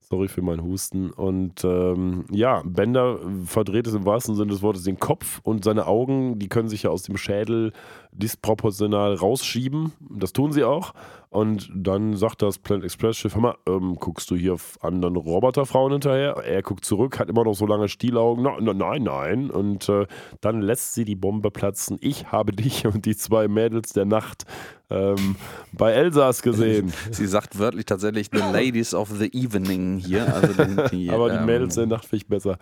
sorry 0.08 0.28
für 0.28 0.42
meinen 0.42 0.62
Husten. 0.62 1.10
Und 1.10 1.64
ähm, 1.64 2.24
ja, 2.30 2.62
Bender 2.64 3.18
verdreht 3.44 3.86
es 3.86 3.94
im 3.94 4.06
wahrsten 4.06 4.34
Sinne 4.34 4.52
des 4.52 4.62
Wortes 4.62 4.84
den 4.84 4.98
Kopf 4.98 5.40
und 5.42 5.64
seine 5.64 5.86
Augen, 5.86 6.38
die 6.38 6.48
können 6.48 6.68
sich 6.68 6.84
ja 6.84 6.90
aus 6.90 7.02
dem 7.02 7.16
Schädel 7.16 7.72
disproportional 8.18 9.14
rausschieben. 9.14 9.92
Das 10.10 10.32
tun 10.32 10.52
sie 10.52 10.64
auch. 10.64 10.92
Und 11.30 11.70
dann 11.74 12.16
sagt 12.16 12.40
das 12.40 12.58
Planet 12.58 12.84
Express 12.84 13.18
Schiff, 13.18 13.34
hör 13.34 13.42
mal, 13.42 13.54
ähm, 13.66 13.96
guckst 13.96 14.30
du 14.30 14.36
hier 14.36 14.54
auf 14.54 14.78
anderen 14.80 15.16
Roboterfrauen 15.16 15.92
hinterher? 15.92 16.36
Er 16.38 16.62
guckt 16.62 16.86
zurück, 16.86 17.18
hat 17.18 17.28
immer 17.28 17.44
noch 17.44 17.54
so 17.54 17.66
lange 17.66 17.88
Stielaugen. 17.88 18.42
No, 18.42 18.58
no, 18.60 18.72
nein, 18.72 19.02
nein. 19.02 19.50
Und 19.50 19.88
äh, 19.90 20.06
dann 20.40 20.62
lässt 20.62 20.94
sie 20.94 21.04
die 21.04 21.16
Bombe 21.16 21.50
platzen. 21.50 21.98
Ich 22.00 22.32
habe 22.32 22.52
dich 22.52 22.86
und 22.86 23.04
die 23.04 23.14
zwei 23.16 23.46
Mädels 23.46 23.92
der 23.92 24.06
Nacht 24.06 24.44
ähm, 24.90 25.36
bei 25.72 25.92
Elsass 25.92 26.40
gesehen. 26.40 26.94
Sie 27.10 27.26
sagt 27.26 27.58
wörtlich 27.58 27.84
tatsächlich 27.84 28.30
The 28.32 28.38
Ladies 28.38 28.94
of 28.94 29.10
the 29.10 29.30
Evening 29.34 29.98
hier. 29.98 30.34
Also 30.34 30.54
die, 30.88 31.10
Aber 31.12 31.28
die 31.28 31.36
ähm, 31.36 31.44
Mädels 31.44 31.74
der 31.74 31.84
Nacht 31.86 32.06
finde 32.06 32.22
ich 32.24 32.26
besser. 32.26 32.58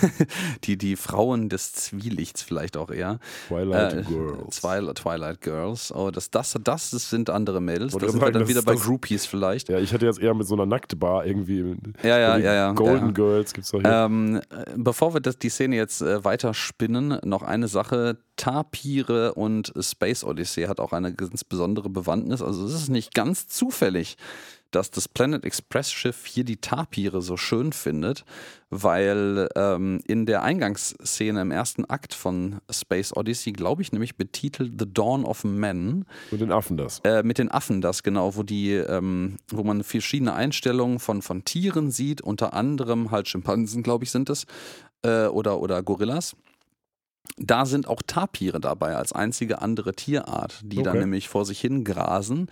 die, 0.64 0.76
die 0.76 0.96
Frauen 0.96 1.48
des 1.48 1.72
Zwielichts 1.72 2.42
vielleicht 2.42 2.76
auch 2.76 2.90
eher. 2.90 3.20
Twilight 3.46 3.92
Äh, 3.92 4.02
Girls. 4.02 4.60
Twilight, 4.60 4.89
Twilight 4.94 5.40
Girls. 5.40 5.92
Oh, 5.94 6.10
das, 6.10 6.30
das, 6.30 6.56
das 6.62 6.90
sind 6.90 7.30
andere 7.30 7.60
Mädels. 7.60 7.92
Wollte 7.92 8.06
Da 8.06 8.12
sind 8.12 8.20
wir 8.22 8.30
dann 8.30 8.48
wieder 8.48 8.56
das 8.60 8.64
bei 8.64 8.74
das- 8.74 8.82
Groupies 8.82 9.26
vielleicht. 9.26 9.68
Ja, 9.68 9.78
ich 9.78 9.92
hatte 9.92 10.06
jetzt 10.06 10.18
eher 10.20 10.34
mit 10.34 10.46
so 10.46 10.54
einer 10.54 10.66
Nacktbar 10.66 11.26
irgendwie. 11.26 11.76
Ja, 12.02 12.18
ja, 12.18 12.36
ja, 12.36 12.54
ja. 12.54 12.72
Golden 12.72 13.06
ja. 13.06 13.12
Girls 13.12 13.52
gibt 13.52 13.64
es 13.64 13.70
doch 13.70 13.80
hier. 13.80 13.90
Ähm, 13.90 14.36
äh, 14.36 14.64
bevor 14.76 15.14
wir 15.14 15.20
das, 15.20 15.38
die 15.38 15.48
Szene 15.48 15.76
jetzt 15.76 16.00
äh, 16.02 16.24
weiter 16.24 16.54
spinnen, 16.54 17.18
noch 17.24 17.42
eine 17.42 17.68
Sache. 17.68 18.18
Tapire 18.36 19.34
und 19.34 19.72
Space 19.78 20.24
Odyssey 20.24 20.64
hat 20.64 20.80
auch 20.80 20.92
eine 20.92 21.12
ganz 21.12 21.44
besondere 21.44 21.90
Bewandtnis. 21.90 22.40
Also 22.40 22.64
es 22.64 22.72
ist 22.72 22.88
nicht 22.88 23.14
ganz 23.14 23.48
zufällig, 23.48 24.16
dass 24.70 24.90
das 24.90 25.08
Planet 25.08 25.44
Express 25.44 25.90
Schiff 25.92 26.26
hier 26.26 26.44
die 26.44 26.58
Tapire 26.58 27.22
so 27.22 27.36
schön 27.36 27.72
findet, 27.72 28.24
weil 28.70 29.48
ähm, 29.56 30.00
in 30.06 30.26
der 30.26 30.42
Eingangsszene 30.42 31.40
im 31.42 31.50
ersten 31.50 31.84
Akt 31.86 32.14
von 32.14 32.60
Space 32.70 33.12
Odyssey, 33.16 33.52
glaube 33.52 33.82
ich, 33.82 33.92
nämlich 33.92 34.16
betitelt 34.16 34.74
The 34.78 34.86
Dawn 34.92 35.24
of 35.24 35.44
Men, 35.44 36.04
Und 36.30 36.40
den 36.40 36.52
Affen 36.52 36.76
das. 36.76 37.00
äh, 37.04 37.22
mit 37.22 37.38
den 37.38 37.50
Affen 37.50 37.80
das 37.80 38.02
genau, 38.02 38.36
wo 38.36 38.42
die, 38.42 38.72
ähm, 38.74 39.36
wo 39.48 39.64
man 39.64 39.82
verschiedene 39.82 40.34
Einstellungen 40.34 40.98
von, 41.00 41.22
von 41.22 41.44
Tieren 41.44 41.90
sieht, 41.90 42.20
unter 42.20 42.52
anderem 42.54 43.10
halt 43.10 43.28
Schimpansen, 43.28 43.82
glaube 43.82 44.04
ich, 44.04 44.10
sind 44.10 44.30
es, 44.30 44.46
äh, 45.02 45.26
oder, 45.26 45.60
oder 45.60 45.82
Gorillas. 45.82 46.36
Da 47.36 47.64
sind 47.64 47.86
auch 47.88 48.02
Tapire 48.06 48.60
dabei 48.60 48.96
als 48.96 49.12
einzige 49.12 49.62
andere 49.62 49.94
Tierart, 49.94 50.60
die 50.62 50.82
dann 50.82 50.90
Okay. 50.92 50.98
nämlich 50.98 51.28
vor 51.28 51.44
sich 51.46 51.60
hin 51.60 51.84
grasen. 51.84 52.50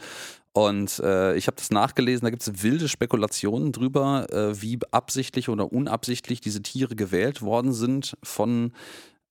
Und 0.58 0.98
äh, 0.98 1.36
ich 1.36 1.46
habe 1.46 1.56
das 1.56 1.70
nachgelesen, 1.70 2.24
da 2.24 2.30
gibt 2.30 2.42
es 2.42 2.64
wilde 2.64 2.88
Spekulationen 2.88 3.70
drüber, 3.70 4.26
äh, 4.32 4.60
wie 4.60 4.80
absichtlich 4.90 5.48
oder 5.48 5.72
unabsichtlich 5.72 6.40
diese 6.40 6.60
Tiere 6.60 6.96
gewählt 6.96 7.42
worden 7.42 7.72
sind 7.72 8.16
von, 8.24 8.72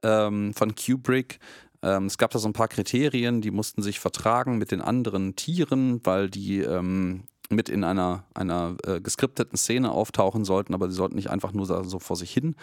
ähm, 0.03 0.53
von 0.53 0.73
Kubrick. 0.73 1.39
Ähm, 1.81 2.05
es 2.05 2.17
gab 2.17 2.31
da 2.31 2.39
so 2.39 2.47
ein 2.47 2.53
paar 2.53 2.69
Kriterien, 2.69 3.41
die 3.41 3.51
mussten 3.51 3.81
sich 3.81 3.99
vertragen 3.99 4.57
mit 4.57 4.71
den 4.71 4.79
anderen 4.79 5.35
Tieren, 5.35 5.99
weil 6.05 6.29
die 6.29 6.59
ähm, 6.59 7.25
mit 7.49 7.67
in 7.67 7.83
einer, 7.83 8.23
einer 8.33 8.77
äh, 8.85 9.01
geskripteten 9.01 9.57
Szene 9.57 9.91
auftauchen 9.91 10.45
sollten, 10.45 10.73
aber 10.73 10.87
sie 10.87 10.95
sollten 10.95 11.17
nicht 11.17 11.29
einfach 11.29 11.51
nur 11.51 11.65
so 11.65 11.83
so 11.83 11.99
vor 11.99 12.15
sich 12.15 12.31
hin 12.31 12.55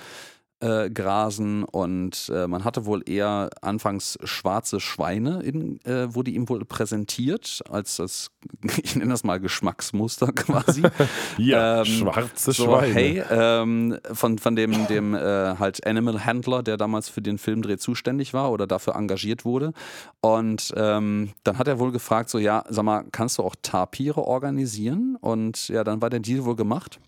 äh, 0.64 0.88
grasen 0.90 1.62
und 1.64 2.30
äh, 2.34 2.46
man 2.46 2.64
hatte 2.64 2.86
wohl 2.86 3.02
eher 3.06 3.50
anfangs 3.60 4.18
schwarze 4.24 4.80
Schweine, 4.80 5.42
in, 5.42 5.78
äh, 5.84 6.14
wurde 6.14 6.30
ihm 6.30 6.48
wohl 6.48 6.64
präsentiert, 6.64 7.62
als 7.68 7.96
das, 7.96 8.30
ich 8.82 8.96
nenne 8.96 9.10
das 9.10 9.24
mal 9.24 9.38
Geschmacksmuster 9.40 10.28
quasi. 10.32 10.82
Ja, 11.38 11.80
Ähm, 11.80 11.84
schwarze 11.86 12.52
so, 12.52 12.64
Schweine. 12.64 12.94
hey, 12.94 13.22
ähm, 13.30 13.98
von, 14.12 14.38
von 14.38 14.56
dem, 14.56 14.86
dem 14.86 15.14
äh, 15.14 15.18
halt 15.58 15.86
Animal 15.86 16.24
Handler, 16.24 16.62
der 16.62 16.76
damals 16.76 17.08
für 17.08 17.20
den 17.20 17.38
Filmdreh 17.38 17.76
zuständig 17.76 18.32
war 18.32 18.50
oder 18.50 18.66
dafür 18.66 18.94
engagiert 18.94 19.44
wurde. 19.44 19.72
Und 20.20 20.72
ähm, 20.76 21.30
dann 21.42 21.58
hat 21.58 21.68
er 21.68 21.78
wohl 21.78 21.92
gefragt, 21.92 22.30
so, 22.30 22.38
ja, 22.38 22.64
sag 22.68 22.84
mal, 22.84 23.04
kannst 23.12 23.38
du 23.38 23.42
auch 23.42 23.54
Tapire 23.60 24.22
organisieren? 24.22 25.16
Und 25.20 25.68
ja, 25.68 25.84
dann 25.84 26.00
war 26.00 26.08
der 26.10 26.20
Deal 26.20 26.44
wohl 26.44 26.56
gemacht. 26.56 27.00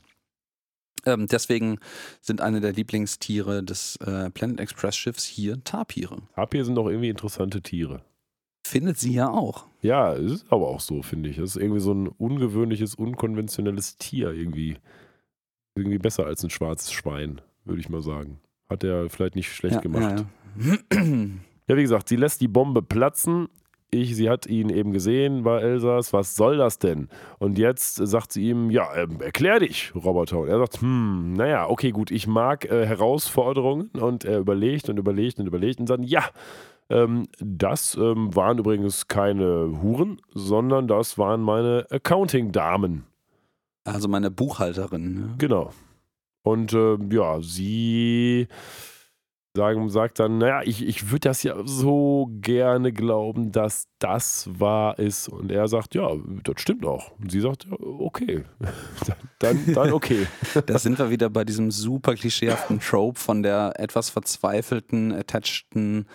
Ähm, 1.07 1.27
deswegen 1.29 1.79
sind 2.21 2.41
eine 2.41 2.61
der 2.61 2.73
Lieblingstiere 2.73 3.63
des 3.63 3.97
äh, 3.97 4.29
Planet 4.31 4.61
Express 4.61 4.97
Schiffs 4.97 5.25
hier 5.25 5.63
Tapire. 5.65 6.19
Tapir 6.35 6.65
sind 6.65 6.75
doch 6.75 6.89
irgendwie 6.89 7.09
interessante 7.09 7.63
Tiere. 7.63 8.03
Findet 8.67 8.99
sie 8.99 9.15
ja 9.15 9.31
auch. 9.31 9.67
Ja, 9.81 10.15
es 10.15 10.33
ist 10.33 10.47
aber 10.51 10.67
auch 10.67 10.81
so, 10.81 11.03
finde 11.03 11.31
ich. 11.31 11.39
Es 11.39 11.55
ist 11.55 11.63
irgendwie 11.63 11.81
so 11.81 11.95
ein 11.95 12.09
ungewöhnliches, 12.09 12.97
unkonventionelles 12.97 13.97
Tier 13.97 14.33
irgendwie. 14.33 14.77
Irgendwie 15.77 15.99
besser 15.99 16.27
als 16.27 16.43
ein 16.43 16.51
schwarzes 16.51 16.91
Schwein, 16.91 17.41
würde 17.65 17.81
ich 17.81 17.89
mal 17.89 18.03
sagen. 18.03 18.41
Hat 18.69 18.83
er 18.83 19.09
vielleicht 19.09 19.37
nicht 19.37 19.53
schlecht 19.53 19.77
ja, 19.77 19.81
gemacht. 19.81 20.25
Ja, 20.59 20.77
ja. 20.93 21.03
Ja, 21.69 21.77
wie 21.77 21.83
gesagt, 21.83 22.09
sie 22.09 22.15
lässt 22.15 22.41
die 22.41 22.47
Bombe 22.47 22.81
platzen. 22.81 23.49
Ich, 23.91 24.17
sie 24.17 24.29
hat 24.29 24.47
ihn 24.47 24.69
eben 24.69 24.93
gesehen 24.93 25.43
bei 25.43 25.61
Elsass, 25.61 26.13
was 26.13 26.37
soll 26.37 26.57
das 26.57 26.79
denn? 26.79 27.09
Und 27.39 27.59
jetzt 27.59 27.97
sagt 27.97 28.33
sie 28.33 28.49
ihm, 28.49 28.71
ja, 28.71 28.95
ähm, 28.97 29.21
erklär 29.21 29.61
dich, 29.61 29.93
Roboter. 29.95 30.41
Und 30.41 30.49
er 30.49 30.59
sagt, 30.59 30.81
hm, 30.81 31.35
naja, 31.35 31.69
okay, 31.69 31.91
gut, 31.91 32.11
ich 32.11 32.27
mag 32.27 32.65
äh, 32.65 32.87
Herausforderungen. 32.87 33.91
Und 33.91 34.25
er 34.25 34.39
überlegt 34.39 34.89
und 34.89 34.99
überlegt 34.99 35.39
und 35.39 35.47
überlegt 35.47 35.81
und 35.81 35.87
sagt, 35.87 36.05
ja, 36.05 36.25
ähm, 36.89 37.27
das 37.39 37.97
ähm, 37.97 38.35
waren 38.35 38.59
übrigens 38.59 39.09
keine 39.09 39.81
Huren, 39.83 40.21
sondern 40.35 40.89
das 40.89 41.19
waren 41.19 41.41
meine 41.41 41.87
Accounting-Damen. 41.91 43.05
Also 43.85 44.09
meine 44.09 44.31
Buchhalterin. 44.31 45.15
Ne? 45.15 45.35
Genau. 45.39 45.73
Und 46.43 46.73
äh, 46.73 46.97
ja, 47.11 47.41
sie 47.41 48.49
sagen, 49.57 49.89
sagt 49.89 50.21
dann, 50.21 50.39
naja, 50.39 50.61
ich, 50.65 50.87
ich 50.87 51.11
würde 51.11 51.29
das 51.29 51.43
ja 51.43 51.57
so 51.65 52.29
gerne 52.41 52.93
glauben, 52.93 53.51
dass 53.51 53.89
das 53.99 54.49
wahr 54.53 54.99
ist. 55.01 55.29
Und 55.29 55.51
er 55.51 55.67
sagt, 55.67 55.97
ja, 55.97 56.09
das 56.45 56.61
stimmt 56.61 56.87
auch. 56.87 57.11
Und 57.19 57.33
sie 57.33 57.41
sagt, 57.41 57.65
ja, 57.65 57.77
okay. 57.81 58.45
dann, 59.41 59.59
dann 59.75 59.93
okay. 59.93 60.27
da 60.67 60.79
sind 60.79 60.99
wir 60.99 61.11
wieder 61.11 61.29
bei 61.29 61.45
diesem 61.45 61.73
super 61.73 62.15
klischeehaften 62.15 62.79
Trope 62.79 63.19
von 63.19 63.43
der 63.43 63.73
etwas 63.81 64.11
verzweifelten, 64.11 65.13
attacheden 65.13 66.07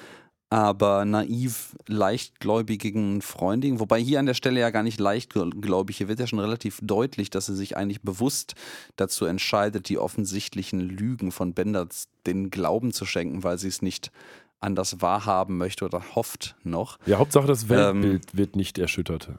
aber 0.51 1.05
naiv 1.05 1.77
leichtgläubigen 1.87 3.21
Freundin. 3.21 3.79
Wobei 3.79 4.01
hier 4.01 4.19
an 4.19 4.25
der 4.25 4.33
Stelle 4.33 4.59
ja 4.59 4.69
gar 4.69 4.83
nicht 4.83 4.99
leichtgläubig. 4.99 5.95
Hier 5.95 6.09
wird 6.09 6.19
ja 6.19 6.27
schon 6.27 6.41
relativ 6.41 6.79
deutlich, 6.83 7.29
dass 7.29 7.45
sie 7.45 7.55
sich 7.55 7.77
eigentlich 7.77 8.01
bewusst 8.01 8.55
dazu 8.97 9.23
entscheidet, 9.23 9.87
die 9.87 9.97
offensichtlichen 9.97 10.81
Lügen 10.81 11.31
von 11.31 11.53
Bender 11.53 11.87
den 12.25 12.49
Glauben 12.49 12.91
zu 12.91 13.05
schenken, 13.05 13.45
weil 13.45 13.57
sie 13.57 13.69
es 13.69 13.81
nicht 13.81 14.11
anders 14.59 15.01
wahrhaben 15.01 15.57
möchte 15.57 15.85
oder 15.85 16.03
hofft 16.15 16.57
noch. 16.63 16.99
Ja, 17.05 17.17
Hauptsache 17.17 17.47
das 17.47 17.69
Weltbild 17.69 18.25
ähm, 18.25 18.37
wird 18.37 18.57
nicht 18.57 18.77
erschüttert. 18.77 19.29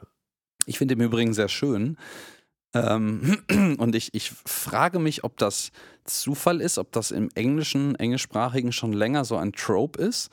Ich 0.65 0.79
finde 0.79 0.95
im 0.95 1.01
Übrigen 1.01 1.35
sehr 1.35 1.47
schön. 1.47 1.95
Ähm, 2.73 3.37
und 3.77 3.93
ich, 3.93 4.15
ich 4.15 4.31
frage 4.31 4.97
mich, 4.97 5.23
ob 5.23 5.37
das 5.37 5.71
Zufall 6.05 6.59
ist, 6.59 6.79
ob 6.79 6.91
das 6.91 7.11
im 7.11 7.29
Englischen, 7.35 7.93
englischsprachigen 7.93 8.71
schon 8.71 8.93
länger 8.93 9.25
so 9.25 9.37
ein 9.37 9.53
Trope 9.53 10.01
ist 10.01 10.31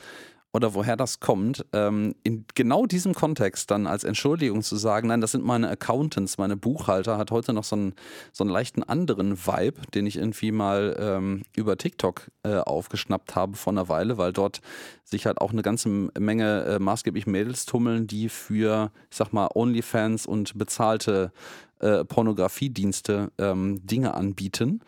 oder 0.52 0.74
woher 0.74 0.96
das 0.96 1.20
kommt, 1.20 1.64
ähm, 1.72 2.14
in 2.24 2.44
genau 2.54 2.86
diesem 2.86 3.14
Kontext 3.14 3.70
dann 3.70 3.86
als 3.86 4.02
Entschuldigung 4.02 4.62
zu 4.62 4.76
sagen, 4.76 5.08
nein, 5.08 5.20
das 5.20 5.32
sind 5.32 5.44
meine 5.44 5.68
Accountants, 5.68 6.38
meine 6.38 6.56
Buchhalter, 6.56 7.18
hat 7.18 7.30
heute 7.30 7.52
noch 7.52 7.64
so 7.64 7.76
einen, 7.76 7.94
so 8.32 8.42
einen 8.42 8.50
leichten 8.50 8.82
anderen 8.82 9.46
Vibe, 9.46 9.80
den 9.94 10.06
ich 10.06 10.16
irgendwie 10.16 10.50
mal 10.50 10.96
ähm, 10.98 11.42
über 11.54 11.76
TikTok 11.76 12.30
äh, 12.42 12.56
aufgeschnappt 12.56 13.36
habe 13.36 13.56
vor 13.56 13.72
einer 13.72 13.88
Weile, 13.88 14.18
weil 14.18 14.32
dort 14.32 14.60
sich 15.04 15.26
halt 15.26 15.40
auch 15.40 15.52
eine 15.52 15.62
ganze 15.62 15.88
Menge 15.88 16.64
äh, 16.64 16.78
maßgeblich 16.80 17.26
Mädels 17.26 17.64
tummeln, 17.64 18.08
die 18.08 18.28
für, 18.28 18.90
ich 19.10 19.16
sag 19.16 19.32
mal, 19.32 19.48
OnlyFans 19.54 20.26
und 20.26 20.58
bezahlte 20.58 21.32
äh, 21.78 22.04
Pornografiedienste 22.04 23.30
ähm, 23.38 23.86
Dinge 23.86 24.14
anbieten 24.14 24.80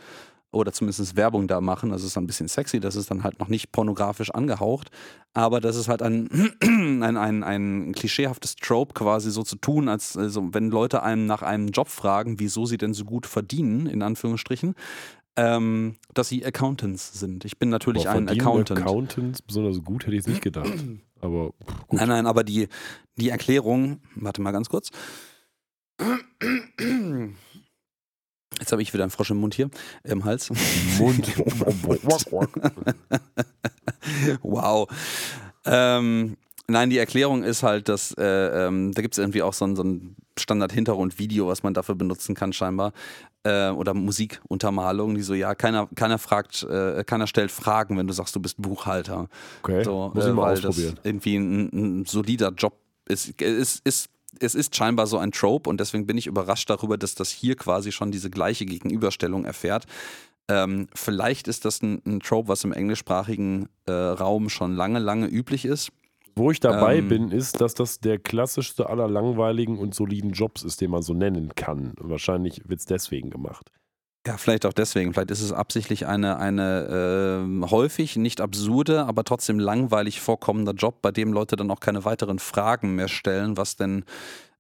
oder 0.52 0.72
zumindest 0.72 1.16
Werbung 1.16 1.48
da 1.48 1.60
machen. 1.60 1.90
Das 1.90 2.04
ist 2.04 2.16
dann 2.16 2.24
ein 2.24 2.26
bisschen 2.26 2.48
sexy, 2.48 2.78
das 2.78 2.94
ist 2.94 3.10
dann 3.10 3.24
halt 3.24 3.40
noch 3.40 3.48
nicht 3.48 3.72
pornografisch 3.72 4.30
angehaucht, 4.30 4.90
aber 5.34 5.60
das 5.60 5.76
ist 5.76 5.88
halt 5.88 6.02
ein, 6.02 6.28
ein, 6.62 7.16
ein, 7.16 7.42
ein 7.42 7.92
klischeehaftes 7.92 8.56
Trope 8.56 8.94
quasi 8.94 9.30
so 9.30 9.42
zu 9.42 9.56
tun, 9.56 9.88
als 9.88 10.16
also 10.16 10.52
wenn 10.52 10.70
Leute 10.70 11.02
einem 11.02 11.26
nach 11.26 11.42
einem 11.42 11.68
Job 11.68 11.88
fragen, 11.88 12.38
wieso 12.38 12.66
sie 12.66 12.78
denn 12.78 12.94
so 12.94 13.04
gut 13.04 13.26
verdienen, 13.26 13.86
in 13.86 14.02
Anführungsstrichen, 14.02 14.74
ähm, 15.36 15.96
dass 16.12 16.28
sie 16.28 16.44
Accountants 16.44 17.18
sind. 17.18 17.44
Ich 17.44 17.58
bin 17.58 17.70
natürlich 17.70 18.04
Boah, 18.04 18.12
ein 18.12 18.28
Accountant. 18.28 18.80
Accountants 18.80 19.40
besonders 19.40 19.82
gut 19.82 20.04
hätte 20.04 20.14
ich 20.14 20.20
es 20.20 20.26
nicht 20.26 20.42
gedacht. 20.42 20.72
Aber 21.20 21.52
gut. 21.88 21.98
Nein, 21.98 22.08
nein, 22.08 22.26
aber 22.26 22.44
die, 22.44 22.68
die 23.16 23.30
Erklärung, 23.30 24.00
warte 24.14 24.42
mal 24.42 24.50
ganz 24.50 24.68
kurz. 24.68 24.90
Jetzt 28.62 28.70
habe 28.70 28.80
ich 28.80 28.94
wieder 28.94 29.02
einen 29.02 29.10
Frosch 29.10 29.32
im 29.32 29.38
Mund 29.38 29.54
hier, 29.54 29.70
im 30.04 30.24
Hals. 30.24 30.48
Mund. 30.96 31.26
wow. 34.42 34.88
Ähm, 35.64 36.36
nein, 36.68 36.88
die 36.88 36.98
Erklärung 36.98 37.42
ist 37.42 37.64
halt, 37.64 37.88
dass 37.88 38.14
äh, 38.16 38.66
ähm, 38.66 38.92
da 38.92 39.02
gibt 39.02 39.14
es 39.14 39.18
irgendwie 39.18 39.42
auch 39.42 39.52
so 39.52 39.64
ein, 39.64 39.74
so 39.74 39.82
ein 39.82 40.14
Standard-Hintergrund-Video, 40.38 41.48
was 41.48 41.64
man 41.64 41.74
dafür 41.74 41.96
benutzen 41.96 42.36
kann, 42.36 42.52
scheinbar. 42.52 42.92
Äh, 43.42 43.70
oder 43.70 43.94
Musikuntermalung, 43.94 45.16
die 45.16 45.22
so, 45.22 45.34
ja, 45.34 45.56
keiner, 45.56 45.88
keiner 45.96 46.18
fragt, 46.18 46.62
äh, 46.62 47.02
keiner 47.02 47.26
stellt 47.26 47.50
Fragen, 47.50 47.98
wenn 47.98 48.06
du 48.06 48.12
sagst, 48.12 48.36
du 48.36 48.40
bist 48.40 48.62
Buchhalter. 48.62 49.28
Okay. 49.64 49.82
So, 49.82 50.12
Muss 50.14 50.24
ich 50.24 50.30
äh, 50.30 50.34
mal 50.34 50.42
weil 50.42 50.52
ausprobieren. 50.52 50.94
das 50.94 51.04
irgendwie 51.04 51.34
ein, 51.34 51.70
ein 51.72 52.04
solider 52.04 52.52
Job 52.56 52.74
ist, 53.08 53.40
ist, 53.40 53.84
ist 53.84 54.08
es 54.40 54.54
ist 54.54 54.74
scheinbar 54.74 55.06
so 55.06 55.18
ein 55.18 55.32
Trope 55.32 55.68
und 55.68 55.80
deswegen 55.80 56.06
bin 56.06 56.18
ich 56.18 56.26
überrascht 56.26 56.68
darüber, 56.70 56.98
dass 56.98 57.14
das 57.14 57.30
hier 57.30 57.56
quasi 57.56 57.92
schon 57.92 58.10
diese 58.10 58.30
gleiche 58.30 58.64
Gegenüberstellung 58.64 59.44
erfährt. 59.44 59.86
Ähm, 60.48 60.88
vielleicht 60.94 61.48
ist 61.48 61.64
das 61.64 61.82
ein, 61.82 62.02
ein, 62.04 62.20
Trope, 62.20 62.48
was 62.48 62.64
im 62.64 62.72
englischsprachigen 62.72 63.68
äh, 63.86 63.92
Raum 63.92 64.48
schon 64.48 64.74
lange, 64.74 64.98
lange 64.98 65.26
üblich 65.26 65.64
ist. 65.64 65.90
Wo 66.34 66.50
ich 66.50 66.60
dabei 66.60 66.96
ähm, 66.96 67.08
bin, 67.08 67.30
ist, 67.30 67.60
dass 67.60 67.74
das 67.74 68.00
der 68.00 68.18
klassischste 68.18 68.88
aller 68.88 69.08
langweiligen 69.08 69.78
und 69.78 69.94
soliden 69.94 70.32
Jobs 70.32 70.62
ist, 70.62 70.80
den 70.80 70.90
man 70.90 71.02
so 71.02 71.12
nennen 71.14 71.54
kann. 71.54 71.92
Wahrscheinlich 71.98 72.62
wird 72.68 72.80
es 72.80 72.86
deswegen 72.86 73.30
gemacht. 73.30 73.70
Ja, 74.26 74.36
vielleicht 74.36 74.66
auch 74.66 74.72
deswegen. 74.72 75.12
Vielleicht 75.12 75.32
ist 75.32 75.42
es 75.42 75.52
absichtlich 75.52 76.06
eine, 76.06 76.38
eine 76.38 77.42
äh, 77.64 77.70
häufig 77.70 78.16
nicht 78.16 78.40
absurde, 78.40 79.04
aber 79.04 79.24
trotzdem 79.24 79.58
langweilig 79.58 80.20
vorkommender 80.20 80.74
Job, 80.74 81.02
bei 81.02 81.10
dem 81.10 81.32
Leute 81.32 81.56
dann 81.56 81.70
auch 81.72 81.80
keine 81.80 82.04
weiteren 82.04 82.38
Fragen 82.38 82.94
mehr 82.94 83.08
stellen, 83.08 83.56
was 83.56 83.74
denn, 83.74 84.04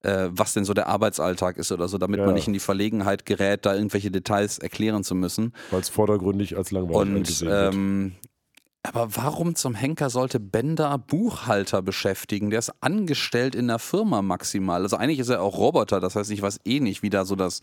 äh, 0.02 0.28
was 0.30 0.52
denn 0.52 0.64
so 0.64 0.74
der 0.74 0.88
Arbeitsalltag 0.88 1.58
ist 1.58 1.70
oder 1.70 1.86
so, 1.86 1.98
damit 1.98 2.18
ja. 2.18 2.26
man 2.26 2.34
nicht 2.34 2.48
in 2.48 2.54
die 2.54 2.58
Verlegenheit 2.58 3.24
gerät, 3.24 3.64
da 3.64 3.74
irgendwelche 3.74 4.10
Details 4.10 4.58
erklären 4.58 5.04
zu 5.04 5.14
müssen. 5.14 5.52
Weil 5.70 5.80
es 5.80 5.88
vordergründig 5.88 6.56
als 6.56 6.72
langweilig 6.72 7.42
Und. 7.42 7.46
Ähm, 7.48 8.12
aber 8.84 9.14
warum 9.14 9.54
zum 9.54 9.74
Henker 9.74 10.10
sollte 10.10 10.40
Bender 10.40 10.98
Buchhalter 10.98 11.82
beschäftigen? 11.82 12.50
Der 12.50 12.58
ist 12.58 12.72
angestellt 12.80 13.54
in 13.54 13.68
der 13.68 13.78
Firma 13.78 14.22
maximal. 14.22 14.82
Also 14.82 14.96
eigentlich 14.96 15.20
ist 15.20 15.28
er 15.28 15.40
auch 15.40 15.56
Roboter, 15.56 16.00
das 16.00 16.16
heißt, 16.16 16.30
ich 16.32 16.42
weiß 16.42 16.60
eh 16.64 16.80
nicht, 16.80 17.02
wie 17.02 17.10
da 17.10 17.24
so 17.24 17.36
das 17.36 17.60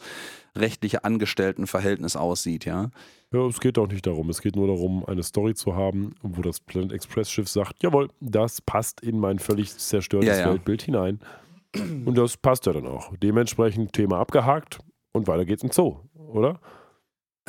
rechtliche 0.56 1.04
Angestelltenverhältnis 1.04 2.16
aussieht, 2.16 2.64
ja. 2.66 2.90
Ja, 3.32 3.46
es 3.46 3.60
geht 3.60 3.78
auch 3.78 3.88
nicht 3.88 4.08
darum. 4.08 4.30
Es 4.30 4.41
geht 4.41 4.56
nur 4.56 4.68
darum, 4.68 5.06
eine 5.06 5.22
Story 5.22 5.54
zu 5.54 5.76
haben, 5.76 6.16
wo 6.24 6.41
das 6.41 6.62
Planet 6.62 6.94
Express 6.94 7.30
Schiff 7.30 7.50
sagt, 7.50 7.84
jawohl, 7.84 8.10
das 8.22 8.62
passt 8.62 9.02
in 9.02 9.20
mein 9.20 9.40
völlig 9.40 9.78
zerstörtes 9.78 10.30
ja, 10.30 10.40
ja. 10.40 10.50
Weltbild 10.50 10.82
hinein. 10.82 11.20
Und 11.76 12.18
das 12.18 12.38
passt 12.38 12.66
ja 12.66 12.74
dann 12.74 12.88
auch. 12.88 13.14
Dementsprechend 13.22 13.94
Thema 13.94 14.20
abgehakt 14.20 14.80
und 15.12 15.28
weiter 15.28 15.46
geht's 15.46 15.64
im 15.64 15.72
Zoo, 15.72 15.98
oder? 16.16 16.60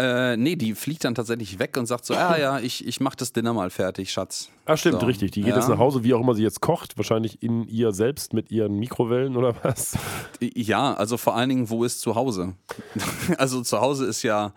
Äh, 0.00 0.38
nee, 0.38 0.56
die 0.56 0.74
fliegt 0.74 1.04
dann 1.04 1.14
tatsächlich 1.14 1.58
weg 1.58 1.76
und 1.76 1.84
sagt 1.84 2.06
so, 2.06 2.14
ah 2.14 2.38
ja, 2.38 2.58
ich, 2.58 2.86
ich 2.86 3.00
mach 3.00 3.14
das 3.14 3.34
Dinner 3.34 3.52
mal 3.52 3.68
fertig, 3.68 4.10
Schatz. 4.10 4.48
Ah, 4.64 4.74
stimmt, 4.74 5.00
so. 5.00 5.06
richtig. 5.06 5.32
Die 5.32 5.42
geht 5.42 5.50
ja. 5.50 5.56
jetzt 5.56 5.68
nach 5.68 5.76
Hause, 5.76 6.04
wie 6.04 6.14
auch 6.14 6.20
immer 6.20 6.34
sie 6.34 6.42
jetzt 6.42 6.62
kocht, 6.62 6.96
wahrscheinlich 6.96 7.42
in 7.42 7.68
ihr 7.68 7.92
selbst 7.92 8.32
mit 8.32 8.50
ihren 8.50 8.78
Mikrowellen 8.78 9.36
oder 9.36 9.54
was? 9.62 9.98
Ja, 10.40 10.94
also 10.94 11.18
vor 11.18 11.36
allen 11.36 11.50
Dingen, 11.50 11.68
wo 11.68 11.84
ist 11.84 12.00
zu 12.00 12.14
Hause? 12.14 12.54
also 13.36 13.60
zu 13.60 13.78
Hause 13.82 14.06
ist 14.06 14.22
ja 14.22 14.54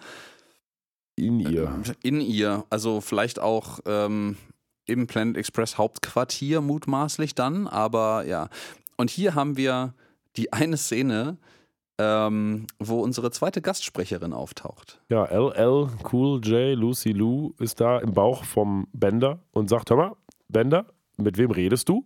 in 1.17 1.41
ihr. 1.41 1.83
Äh, 1.85 2.07
in 2.07 2.21
ihr. 2.21 2.63
Also 2.69 3.01
vielleicht 3.01 3.39
auch 3.39 3.79
ähm, 3.85 4.37
im 4.85 5.07
Planet 5.07 5.35
Express 5.35 5.77
Hauptquartier 5.77 6.61
mutmaßlich 6.61 7.35
dann, 7.35 7.67
aber 7.67 8.25
ja. 8.25 8.47
Und 8.95 9.09
hier 9.09 9.35
haben 9.35 9.57
wir 9.57 9.93
die 10.37 10.53
eine 10.53 10.77
Szene, 10.77 11.37
ähm, 12.03 12.67
wo 12.79 13.01
unsere 13.01 13.31
zweite 13.31 13.61
Gastsprecherin 13.61 14.33
auftaucht. 14.33 14.99
Ja, 15.09 15.25
LL 15.25 15.87
Cool 16.11 16.41
J, 16.43 16.77
Lucy 16.77 17.11
Lou 17.11 17.53
ist 17.59 17.79
da 17.79 17.99
im 17.99 18.13
Bauch 18.13 18.43
vom 18.43 18.87
Bender 18.93 19.39
und 19.51 19.69
sagt: 19.69 19.89
Hör 19.89 19.97
mal, 19.97 20.11
Bender, 20.49 20.85
mit 21.17 21.37
wem 21.37 21.51
redest 21.51 21.89
du? 21.89 22.05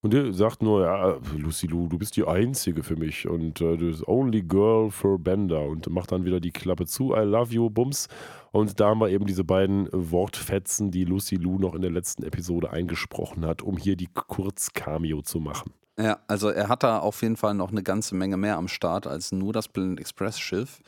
Und 0.00 0.14
er 0.14 0.32
sagt 0.32 0.62
nur, 0.62 0.84
ja, 0.84 1.18
Lucy 1.36 1.66
Lou, 1.66 1.88
du 1.88 1.98
bist 1.98 2.16
die 2.16 2.24
Einzige 2.24 2.84
für 2.84 2.94
mich 2.94 3.28
und 3.28 3.60
äh, 3.60 3.76
du 3.76 3.88
bist 3.88 4.06
only 4.06 4.42
girl 4.42 4.92
for 4.92 5.18
Bender 5.18 5.62
und 5.62 5.90
macht 5.90 6.12
dann 6.12 6.24
wieder 6.24 6.38
die 6.38 6.52
Klappe 6.52 6.86
zu, 6.86 7.14
I 7.16 7.24
love 7.24 7.52
you, 7.52 7.68
Bums. 7.68 8.06
Und 8.52 8.78
da 8.78 8.90
haben 8.90 9.00
wir 9.00 9.08
eben 9.08 9.26
diese 9.26 9.42
beiden 9.42 9.88
Wortfetzen, 9.92 10.92
die 10.92 11.04
Lucy 11.04 11.34
Lou 11.34 11.58
noch 11.58 11.74
in 11.74 11.82
der 11.82 11.90
letzten 11.90 12.22
Episode 12.22 12.70
eingesprochen 12.70 13.44
hat, 13.44 13.60
um 13.60 13.76
hier 13.76 13.96
die 13.96 14.06
Kurz-Cameo 14.06 15.22
zu 15.22 15.40
machen. 15.40 15.72
Ja, 15.98 16.20
also 16.28 16.48
er 16.48 16.68
hat 16.68 16.84
da 16.84 17.00
auf 17.00 17.22
jeden 17.22 17.36
Fall 17.36 17.54
noch 17.54 17.72
eine 17.72 17.82
ganze 17.82 18.14
Menge 18.14 18.36
mehr 18.36 18.56
am 18.56 18.68
Start 18.68 19.06
als 19.08 19.32
nur 19.32 19.52
das 19.52 19.68
Planet 19.68 19.98
Express 19.98 20.38
Schiff. 20.38 20.80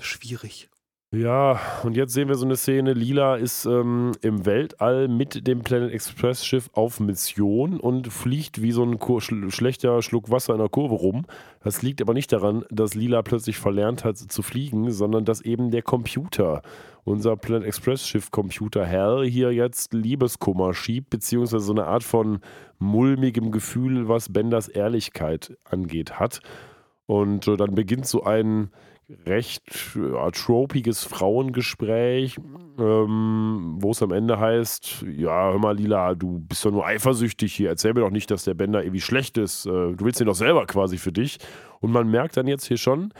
Schwierig. 0.00 0.68
Ja, 1.10 1.58
und 1.84 1.96
jetzt 1.96 2.12
sehen 2.12 2.28
wir 2.28 2.34
so 2.34 2.44
eine 2.44 2.56
Szene. 2.56 2.92
Lila 2.92 3.36
ist 3.36 3.64
ähm, 3.64 4.12
im 4.20 4.44
Weltall 4.44 5.08
mit 5.08 5.46
dem 5.46 5.60
Planet 5.60 5.90
Express 5.90 6.44
Schiff 6.44 6.68
auf 6.74 7.00
Mission 7.00 7.80
und 7.80 8.12
fliegt 8.12 8.60
wie 8.60 8.72
so 8.72 8.82
ein 8.82 8.98
Kur 8.98 9.22
sch 9.22 9.32
schlechter 9.48 10.02
Schluck 10.02 10.30
Wasser 10.30 10.52
in 10.52 10.58
der 10.58 10.68
Kurve 10.68 10.96
rum. 10.96 11.24
Das 11.64 11.80
liegt 11.80 12.02
aber 12.02 12.12
nicht 12.12 12.30
daran, 12.30 12.66
dass 12.70 12.94
Lila 12.94 13.22
plötzlich 13.22 13.56
verlernt 13.56 14.04
hat 14.04 14.18
zu 14.18 14.42
fliegen, 14.42 14.90
sondern 14.90 15.24
dass 15.24 15.40
eben 15.40 15.70
der 15.70 15.80
Computer, 15.80 16.60
unser 17.04 17.38
Planet 17.38 17.66
Express 17.66 18.06
Schiff 18.06 18.30
Computer 18.30 18.84
Hell, 18.84 19.24
hier 19.26 19.50
jetzt 19.54 19.94
Liebeskummer 19.94 20.74
schiebt, 20.74 21.08
beziehungsweise 21.08 21.64
so 21.64 21.72
eine 21.72 21.86
Art 21.86 22.04
von 22.04 22.40
mulmigem 22.78 23.50
Gefühl, 23.50 24.08
was 24.08 24.30
Benders 24.30 24.68
Ehrlichkeit 24.68 25.56
angeht, 25.64 26.20
hat. 26.20 26.42
Und 27.06 27.48
äh, 27.48 27.56
dann 27.56 27.74
beginnt 27.74 28.06
so 28.06 28.24
ein 28.24 28.68
recht 29.26 29.62
ja, 29.94 30.30
tropiges 30.30 31.04
Frauengespräch, 31.04 32.38
ähm, 32.78 33.76
wo 33.78 33.90
es 33.90 34.02
am 34.02 34.12
Ende 34.12 34.38
heißt, 34.38 35.04
ja, 35.16 35.50
hör 35.50 35.58
mal 35.58 35.76
Lila, 35.76 36.14
du 36.14 36.40
bist 36.40 36.64
doch 36.64 36.70
nur 36.70 36.86
eifersüchtig 36.86 37.54
hier, 37.54 37.70
erzähl 37.70 37.94
mir 37.94 38.00
doch 38.00 38.10
nicht, 38.10 38.30
dass 38.30 38.44
der 38.44 38.54
Bender 38.54 38.82
irgendwie 38.82 39.00
schlecht 39.00 39.38
ist, 39.38 39.66
äh, 39.66 39.70
du 39.70 39.96
willst 40.00 40.20
ihn 40.20 40.26
doch 40.26 40.34
selber 40.34 40.66
quasi 40.66 40.98
für 40.98 41.12
dich. 41.12 41.38
Und 41.80 41.92
man 41.92 42.10
merkt 42.10 42.36
dann 42.36 42.46
jetzt 42.46 42.66
hier 42.66 42.76
schon, 42.76 43.12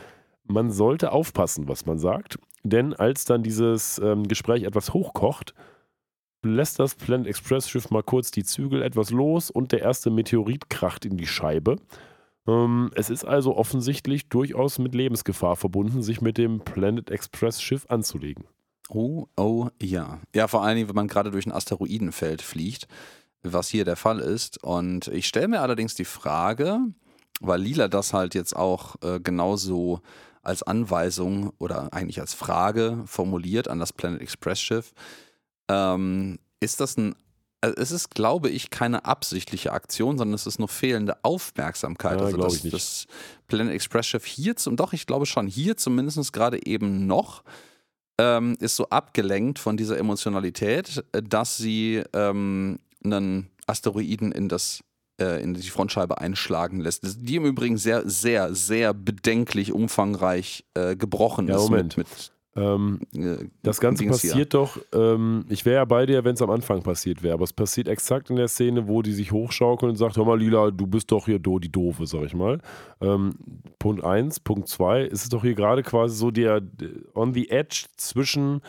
man 0.45 0.71
sollte 0.71 1.13
aufpassen, 1.13 1.69
was 1.69 1.87
man 1.87 1.99
sagt, 1.99 2.39
denn 2.65 2.93
als 2.95 3.25
dann 3.25 3.43
dieses 3.43 3.99
ähm, 3.99 4.29
Gespräch 4.29 4.65
etwas 4.65 4.93
hochkocht, 4.93 5.55
lässt 6.43 6.79
das 6.79 6.95
Planet 6.95 7.27
Express 7.27 7.69
Schiff 7.69 7.91
mal 7.91 8.03
kurz 8.03 8.31
die 8.31 8.45
Zügel 8.45 8.83
etwas 8.83 9.11
los 9.11 9.51
und 9.51 9.73
der 9.73 9.81
erste 9.81 10.11
Meteorit 10.11 10.71
kracht 10.71 11.05
in 11.05 11.17
die 11.17 11.27
Scheibe. 11.27 11.77
Ähm, 12.49 12.91
es 12.95 13.11
ist 13.11 13.25
also 13.25 13.57
offensichtlich 13.57 14.29
durchaus 14.29 14.79
mit 14.79 14.95
Lebensgefahr 14.95 15.55
verbunden, 15.55 16.03
sich 16.03 16.21
mit 16.21 16.39
dem 16.39 16.61
Planet 16.61 17.11
Express 17.11 17.61
Schiff 17.61 17.87
anzulegen. 17.89 18.45
Oh, 18.89 19.27
oh, 19.37 19.69
ja. 19.81 20.21
Ja, 20.35 20.49
vor 20.49 20.63
allen 20.65 20.77
Dingen, 20.77 20.89
wenn 20.89 20.97
man 20.97 21.09
gerade 21.09 21.31
durch 21.31 21.47
ein 21.47 21.53
Asteroidenfeld 21.53 22.41
fliegt, 22.41 22.89
was 23.43 23.69
hier 23.69 23.85
der 23.85 23.97
Fall 23.97 24.19
ist. 24.19 24.65
Und 24.65 25.09
ich 25.09 25.27
stelle 25.27 25.49
mir 25.49 25.61
allerdings 25.61 25.95
die 25.95 26.07
Frage, 26.07 26.81
weil 27.41 27.61
Lila 27.61 27.89
das 27.89 28.15
halt 28.15 28.35
jetzt 28.35 28.57
auch 28.57 28.97
äh, 29.03 29.21
genauso 29.21 30.01
als 30.43 30.63
Anweisung 30.63 31.53
oder 31.59 31.93
eigentlich 31.93 32.21
als 32.21 32.33
Frage 32.33 33.03
formuliert 33.05 33.69
an 33.69 33.79
das 33.79 33.93
Planet 33.93 34.23
Express 34.23 34.61
Schiff, 34.61 34.95
ähm, 35.69 36.39
ist 36.61 36.81
das 36.81 36.97
ein 36.97 37.15
also 37.61 37.77
es 37.77 37.91
ist, 37.91 38.11
glaube 38.11 38.51
ich, 38.51 38.71
keine 38.71 39.05
absichtliche 39.05 39.73
Aktion, 39.73 40.19
sondern 40.19 40.35
es 40.35 40.47
ist 40.47 40.59
nur 40.59 40.69
fehlende 40.69 41.17
Aufmerksamkeit. 41.23 42.19
Ja, 42.19 42.27
also 42.27 42.37
glaube 42.37 42.51
das, 42.51 42.57
ich 42.59 42.65
nicht. 42.65 42.75
das 42.75 43.07
Planet 43.49 43.75
Express 43.75 44.07
Schiff 44.07 44.25
hier, 44.25 44.57
zum, 44.57 44.77
doch, 44.77 44.93
ich 44.93 45.07
glaube 45.07 45.27
schon, 45.27 45.47
hier 45.47 45.77
zumindest 45.77 46.33
gerade 46.33 46.65
eben 46.67 47.07
noch, 47.07 47.43
ähm, 48.21 48.57
ist 48.61 48.77
so 48.77 48.89
abgelenkt 48.89 49.59
von 49.59 49.77
dieser 49.77 49.99
Emotionalität, 49.99 51.05
dass 51.13 51.57
sie 51.57 52.03
ähm, 52.13 52.79
einen 53.05 53.51
Asteroiden 53.67 54.33
in 54.33 54.49
das 54.49 54.83
äh, 55.21 55.43
in 55.43 55.55
die 55.55 55.69
Frontscheibe 55.69 56.19
einschlagen 56.21 56.81
lässt. 56.81 57.03
Die 57.05 57.37
im 57.37 57.45
Übrigen 57.45 57.77
sehr, 57.77 58.09
sehr, 58.09 58.55
sehr 58.55 58.95
bedenklich 58.95 59.73
umfangreich 59.73 60.65
äh, 60.75 60.97
gebrochen 60.97 61.49
Ja, 61.49 61.57
ist 61.57 61.63
Moment. 61.63 61.97
mit, 61.97 62.09
mit 62.09 62.33
äh, 62.59 63.47
das 63.63 63.81
Ganze 63.81 64.03
Dings 64.03 64.21
hier. 64.21 64.31
passiert 64.31 64.55
doch, 64.55 64.79
ähm, 64.93 65.45
ich 65.49 65.65
wäre 65.65 65.77
ja 65.77 65.85
bei 65.85 66.07
dir, 66.07 66.25
wenn 66.25 66.35
es 66.35 66.43
am 66.43 66.51
Anfang 66.51 66.83
passiert 66.83 67.23
wäre, 67.23 67.35
aber 67.35 67.45
es 67.45 67.53
passiert 67.53 67.89
exakt 67.89 68.31
in 68.31 68.37
der 68.37 68.49
Szene, 68.49 68.89
wo 68.89 69.03
die 69.03 69.13
sich 69.13 69.33
hochschaukeln 69.33 69.91
und 69.91 69.97
sagt, 69.97 70.17
hör 70.17 70.25
mal 70.25 70.39
Lila, 70.39 70.71
du 70.71 70.87
bist 70.87 71.13
doch 71.13 71.27
hier 71.27 71.39
do, 71.39 71.59
die 71.59 71.71
Doofe, 71.71 72.07
sag 72.07 72.25
ich 72.25 72.35
mal. 72.35 72.61
Ähm, 73.01 73.35
Punkt 73.79 74.05
1, 74.05 74.41
Punkt 74.41 74.69
2, 74.69 75.03
ist 75.03 75.23
es 75.23 75.29
doch 75.29 75.43
hier 75.43 75.55
gerade 75.55 75.83
quasi 75.83 76.17
so 76.17 76.31
der 76.31 76.63
on 77.15 77.35
the 77.35 77.51
edge 77.51 77.87
zwischen, 77.97 78.61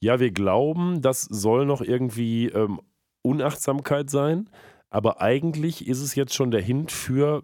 ja, 0.00 0.18
wir 0.20 0.30
glauben, 0.30 1.00
das 1.02 1.22
soll 1.22 1.66
noch 1.66 1.82
irgendwie 1.82 2.46
ähm, 2.48 2.80
Unachtsamkeit 3.22 4.10
sein, 4.10 4.48
aber 4.90 5.20
eigentlich 5.20 5.86
ist 5.86 6.00
es 6.00 6.14
jetzt 6.14 6.34
schon 6.34 6.50
der 6.50 6.62
Hint 6.62 6.92
für, 6.92 7.42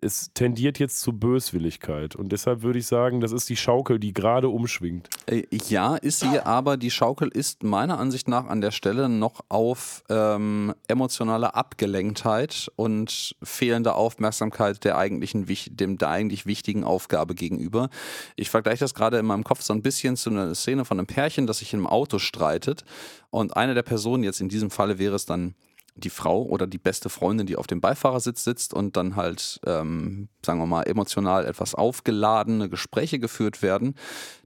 es 0.00 0.30
tendiert 0.34 0.78
jetzt 0.78 1.00
zu 1.00 1.12
Böswilligkeit. 1.12 2.16
Und 2.16 2.30
deshalb 2.30 2.62
würde 2.62 2.78
ich 2.78 2.86
sagen, 2.86 3.20
das 3.20 3.32
ist 3.32 3.48
die 3.48 3.56
Schaukel, 3.56 3.98
die 3.98 4.12
gerade 4.12 4.48
umschwingt. 4.48 5.08
Äh, 5.26 5.44
Ja, 5.68 5.96
ist 5.96 6.20
sie, 6.20 6.40
aber 6.40 6.76
die 6.76 6.90
Schaukel 6.90 7.28
ist 7.28 7.62
meiner 7.62 7.98
Ansicht 7.98 8.28
nach 8.28 8.46
an 8.46 8.60
der 8.60 8.70
Stelle 8.70 9.08
noch 9.08 9.40
auf 9.48 10.04
ähm, 10.08 10.74
emotionale 10.88 11.54
Abgelenktheit 11.54 12.70
und 12.76 13.34
fehlende 13.42 13.94
Aufmerksamkeit 13.94 14.84
der 14.84 14.98
eigentlichen, 14.98 15.46
dem, 15.70 15.98
der 15.98 16.10
eigentlich 16.10 16.46
wichtigen 16.46 16.84
Aufgabe 16.84 17.34
gegenüber. 17.34 17.88
Ich 18.36 18.50
vergleiche 18.50 18.80
das 18.80 18.94
gerade 18.94 19.18
in 19.18 19.26
meinem 19.26 19.44
Kopf 19.44 19.62
so 19.62 19.72
ein 19.72 19.82
bisschen 19.82 20.16
zu 20.16 20.30
einer 20.30 20.54
Szene 20.54 20.84
von 20.84 20.98
einem 20.98 21.06
Pärchen, 21.06 21.46
das 21.46 21.58
sich 21.58 21.72
im 21.74 21.86
Auto 21.86 22.18
streitet. 22.18 22.84
Und 23.30 23.56
eine 23.56 23.74
der 23.74 23.82
Personen, 23.82 24.22
jetzt 24.22 24.40
in 24.40 24.48
diesem 24.48 24.70
Falle 24.70 24.98
wäre 24.98 25.14
es 25.14 25.26
dann 25.26 25.54
die 25.96 26.10
Frau 26.10 26.42
oder 26.42 26.66
die 26.66 26.78
beste 26.78 27.08
Freundin, 27.08 27.46
die 27.46 27.56
auf 27.56 27.66
dem 27.66 27.80
Beifahrersitz 27.80 28.44
sitzt 28.44 28.74
und 28.74 28.96
dann 28.96 29.16
halt, 29.16 29.60
ähm, 29.66 30.28
sagen 30.44 30.60
wir 30.60 30.66
mal, 30.66 30.82
emotional 30.82 31.46
etwas 31.46 31.74
aufgeladene 31.74 32.68
Gespräche 32.68 33.18
geführt 33.18 33.62
werden, 33.62 33.94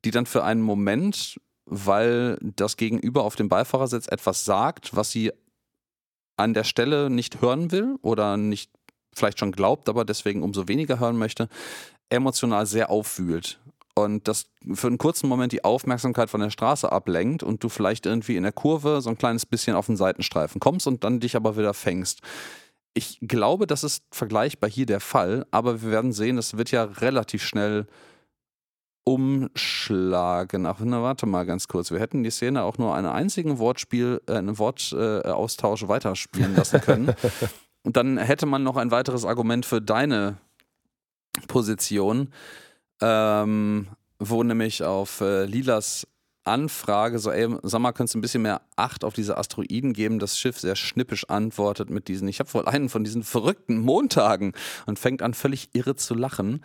die 0.05 0.13
dann 0.13 0.27
für 0.27 0.45
einen 0.45 0.63
Moment, 0.63 1.41
weil 1.67 2.39
das 2.41 2.77
Gegenüber 2.77 3.25
auf 3.25 3.37
dem 3.37 3.49
Beifahrersitz 3.49 4.07
etwas 4.09 4.45
sagt, 4.45 4.95
was 4.97 5.11
sie 5.11 5.33
an 6.37 6.55
der 6.55 6.65
Stelle 6.65 7.11
nicht 7.11 7.43
hören 7.43 7.71
will 7.71 7.97
oder 8.03 8.37
nicht 8.37 8.71
vielleicht 9.13 9.41
schon 9.41 9.53
glaubt, 9.53 9.89
aber 9.89 10.05
deswegen 10.05 10.43
umso 10.43 10.69
weniger 10.69 11.01
hören 11.01 11.19
möchte, 11.19 11.49
emotional 12.09 12.67
sehr 12.67 12.91
aufwühlt. 12.91 13.61
Und 14.03 14.29
das 14.29 14.47
für 14.73 14.87
einen 14.87 14.99
kurzen 14.99 15.29
Moment 15.29 15.53
die 15.53 15.65
Aufmerksamkeit 15.65 16.31
von 16.31 16.41
der 16.41 16.51
Straße 16.51 16.91
ablenkt 16.91 17.43
und 17.43 17.63
du 17.63 17.69
vielleicht 17.69 18.07
irgendwie 18.07 18.37
in 18.37 18.43
der 18.43 18.53
Kurve 18.53 19.01
so 19.01 19.11
ein 19.11 19.19
kleines 19.19 19.47
bisschen 19.47 19.77
auf 19.77 19.87
den 19.87 19.97
Seitenstreifen 19.97 20.61
kommst 20.61 20.87
und 20.87 21.05
dann 21.05 21.21
dich 21.21 21.37
aber 21.37 21.57
wieder 21.57 21.75
fängst. 21.75 22.21
Ich 22.95 23.19
glaube, 23.23 23.67
das 23.67 23.85
ist 23.85 24.05
vergleichbar 24.11 24.69
hier 24.69 24.87
der 24.87 25.01
Fall, 25.01 25.47
aber 25.51 25.83
wir 25.83 25.91
werden 25.91 26.13
sehen, 26.13 26.39
es 26.39 26.57
wird 26.57 26.71
ja 26.71 26.85
relativ 26.85 27.43
schnell 27.43 27.87
umschlagen. 29.05 30.67
Ach, 30.67 30.79
na, 30.83 31.03
warte 31.03 31.27
mal 31.27 31.47
ganz 31.47 31.69
kurz. 31.69 31.91
Wir 31.91 32.01
hätten 32.01 32.23
die 32.23 32.31
Szene 32.31 32.63
auch 32.63 32.79
nur 32.79 32.95
einen 32.95 33.07
einzigen 33.07 33.59
Wortspiel, 33.59 34.21
äh, 34.27 34.35
einen 34.35 34.59
Wortaustausch 34.59 35.89
weiterspielen 35.89 36.55
lassen 36.55 36.81
können. 36.81 37.15
Und 37.83 37.97
dann 37.97 38.19
hätte 38.19 38.47
man 38.47 38.63
noch 38.63 38.77
ein 38.77 38.91
weiteres 38.91 39.25
Argument 39.25 39.65
für 39.65 39.81
deine 39.81 40.37
Position, 41.49 42.29
ähm, 43.01 43.89
wo 44.19 44.43
nämlich 44.43 44.83
auf 44.83 45.21
äh, 45.21 45.45
Lilas 45.45 46.07
Anfrage, 46.45 47.19
so, 47.19 47.31
ey, 47.31 47.49
sag 47.63 47.81
mal, 47.81 47.93
könntest 47.93 48.15
du 48.15 48.19
ein 48.19 48.23
bisschen 48.23 48.43
mehr 48.43 48.63
Acht 48.75 49.05
auf 49.05 49.13
diese 49.15 49.37
Asteroiden 49.37 49.93
geben? 49.93 50.19
Das 50.19 50.39
Schiff 50.39 50.59
sehr 50.59 50.75
schnippisch 50.75 51.29
antwortet 51.29 51.91
mit 51.91 52.09
diesen, 52.09 52.29
ich 52.29 52.41
habe 52.41 52.53
wohl 52.55 52.67
einen 52.67 52.89
von 52.89 53.05
diesen 53.05 53.23
verrückten 53.23 53.79
Montagen 53.79 54.53
und 54.87 54.99
fängt 54.99 55.23
an 55.23 55.35
völlig 55.35 55.69
irre 55.75 55.97
zu 55.97 56.15
lachen. 56.15 56.65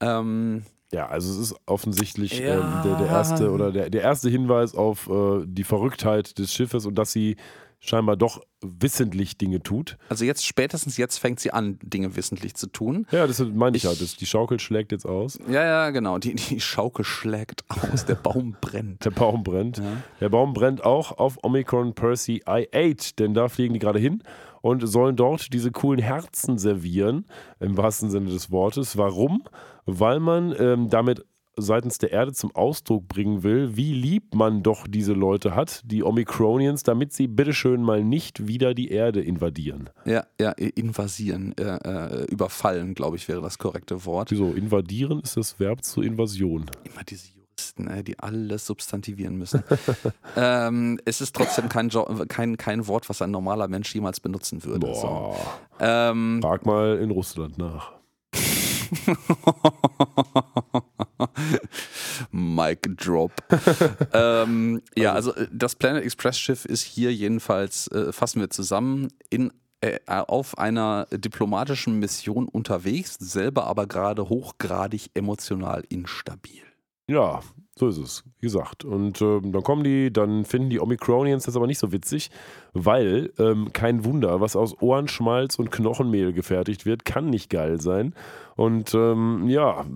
Ähm, 0.00 0.62
Ja, 0.92 1.08
also 1.08 1.32
es 1.32 1.38
ist 1.50 1.56
offensichtlich 1.66 2.38
Ja. 2.38 2.60
ähm, 2.60 2.80
der, 2.84 2.96
der 2.96 3.08
erste 3.08 3.50
oder 3.50 3.72
der, 3.72 3.90
der 3.90 4.02
erste 4.02 4.28
Hinweis 4.28 4.74
auf 4.74 5.08
äh, 5.08 5.42
die 5.46 5.64
Verrücktheit 5.64 6.38
des 6.38 6.52
Schiffes 6.52 6.84
und 6.86 6.94
dass 6.96 7.10
sie 7.10 7.36
scheinbar 7.80 8.16
doch 8.16 8.40
wissentlich 8.60 9.38
Dinge 9.38 9.62
tut. 9.62 9.96
also 10.08 10.24
jetzt, 10.24 10.44
spätestens 10.44 10.96
jetzt 10.96 11.18
fängt 11.18 11.38
sie 11.40 11.52
an, 11.52 11.78
Dinge 11.82 12.16
wissentlich 12.16 12.54
zu 12.54 12.66
tun. 12.66 13.06
Ja, 13.12 13.26
das 13.26 13.38
meine 13.40 13.76
ich, 13.76 13.84
Ich- 13.84 13.90
ja. 13.90 13.96
Das, 13.98 14.16
die 14.16 14.26
Schaukel 14.26 14.58
schlägt 14.58 14.90
jetzt 14.92 15.06
aus. 15.06 15.38
Ja, 15.48 15.64
ja, 15.64 15.90
genau. 15.90 16.18
Die, 16.18 16.34
die 16.34 16.60
Schaukel 16.60 17.04
schlägt 17.04 17.64
aus, 17.68 18.04
der 18.04 18.16
Baum 18.16 18.56
brennt. 18.60 19.04
Der 19.04 19.10
Baum 19.10 19.44
brennt. 19.44 19.78
Ja. 19.78 19.84
Der 20.20 20.28
Baum 20.28 20.54
brennt 20.54 20.84
auch 20.84 21.18
auf 21.18 21.38
Omicron 21.42 21.94
Percy 21.94 22.42
I8, 22.44 23.16
denn 23.16 23.32
da 23.34 23.48
fliegen 23.48 23.74
die 23.74 23.80
gerade 23.80 24.00
hin 24.00 24.22
und 24.60 24.84
sollen 24.88 25.14
dort 25.14 25.52
diese 25.52 25.70
coolen 25.70 26.02
Herzen 26.02 26.58
servieren, 26.58 27.26
im 27.60 27.76
wahrsten 27.76 28.10
Sinne 28.10 28.30
des 28.30 28.50
Wortes. 28.50 28.96
Warum? 28.96 29.44
Weil 29.86 30.18
man 30.18 30.52
ähm, 30.58 30.88
damit 30.88 31.24
seitens 31.58 31.98
der 31.98 32.12
Erde 32.12 32.32
zum 32.32 32.54
Ausdruck 32.54 33.08
bringen 33.08 33.42
will, 33.42 33.76
wie 33.76 33.92
lieb 33.92 34.34
man 34.34 34.62
doch 34.62 34.86
diese 34.88 35.12
Leute 35.12 35.54
hat, 35.54 35.82
die 35.84 36.02
Omicronians, 36.04 36.82
damit 36.82 37.12
sie 37.12 37.26
bitteschön 37.28 37.82
mal 37.82 38.02
nicht 38.02 38.46
wieder 38.46 38.74
die 38.74 38.90
Erde 38.90 39.20
invadieren. 39.20 39.90
Ja, 40.04 40.24
ja, 40.40 40.52
invasieren, 40.52 41.54
äh, 41.58 41.76
äh, 41.76 42.24
überfallen, 42.26 42.94
glaube 42.94 43.16
ich, 43.16 43.28
wäre 43.28 43.42
das 43.42 43.58
korrekte 43.58 44.04
Wort. 44.04 44.30
Wieso? 44.30 44.52
Invadieren 44.52 45.20
ist 45.20 45.36
das 45.36 45.58
Verb 45.60 45.84
zur 45.84 46.04
Invasion. 46.04 46.66
Immer 46.84 47.04
diese 47.04 47.28
Juristen, 47.34 47.88
ey, 47.88 48.02
die 48.04 48.18
alles 48.18 48.66
substantivieren 48.66 49.36
müssen. 49.36 49.62
ähm, 50.36 50.98
es 51.04 51.20
ist 51.20 51.34
trotzdem 51.34 51.68
kein, 51.68 51.88
Jo- 51.88 52.08
kein, 52.28 52.56
kein 52.56 52.86
Wort, 52.86 53.08
was 53.08 53.22
ein 53.22 53.30
normaler 53.30 53.68
Mensch 53.68 53.94
jemals 53.94 54.20
benutzen 54.20 54.64
würde. 54.64 54.94
So. 54.94 55.02
Boah. 55.02 55.36
Ähm, 55.80 56.40
Frag 56.42 56.66
mal 56.66 56.98
in 56.98 57.10
Russland 57.10 57.58
nach. 57.58 57.92
Mic 62.30 62.96
Drop. 62.96 63.32
ähm, 64.12 64.82
ja, 64.96 65.12
also 65.12 65.34
äh, 65.34 65.48
das 65.52 65.74
Planet 65.74 66.04
Express 66.04 66.38
Schiff 66.38 66.64
ist 66.64 66.82
hier 66.82 67.12
jedenfalls, 67.12 67.88
äh, 67.88 68.12
fassen 68.12 68.40
wir 68.40 68.50
zusammen, 68.50 69.08
in, 69.30 69.52
äh, 69.80 69.98
auf 70.06 70.58
einer 70.58 71.06
diplomatischen 71.12 71.98
Mission 71.98 72.48
unterwegs, 72.48 73.16
selber 73.18 73.66
aber 73.66 73.86
gerade 73.86 74.28
hochgradig 74.28 75.10
emotional 75.14 75.84
instabil. 75.88 76.62
Ja, 77.06 77.40
So 77.78 77.86
ist 77.86 77.98
es, 77.98 78.24
wie 78.40 78.46
gesagt. 78.46 78.84
Und 78.84 79.22
äh, 79.22 79.40
dann 79.40 79.62
kommen 79.62 79.84
die, 79.84 80.12
dann 80.12 80.44
finden 80.44 80.68
die 80.68 80.80
Omicronians 80.80 81.44
das 81.44 81.54
aber 81.54 81.68
nicht 81.68 81.78
so 81.78 81.92
witzig, 81.92 82.28
weil 82.72 83.32
ähm, 83.38 83.72
kein 83.72 84.04
Wunder, 84.04 84.40
was 84.40 84.56
aus 84.56 84.82
Ohrenschmalz 84.82 85.60
und 85.60 85.70
Knochenmehl 85.70 86.32
gefertigt 86.32 86.86
wird, 86.86 87.04
kann 87.04 87.30
nicht 87.30 87.50
geil 87.50 87.80
sein. 87.80 88.14
Und 88.56 88.94
ähm, 88.94 89.48
ja, 89.48 89.86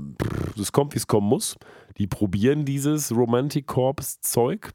es 0.56 0.70
kommt, 0.70 0.94
wie 0.94 0.98
es 0.98 1.08
kommen 1.08 1.26
muss. 1.26 1.56
Die 1.98 2.06
probieren 2.06 2.64
dieses 2.64 3.10
Romantic 3.10 3.66
Corps 3.66 4.20
Zeug. 4.20 4.70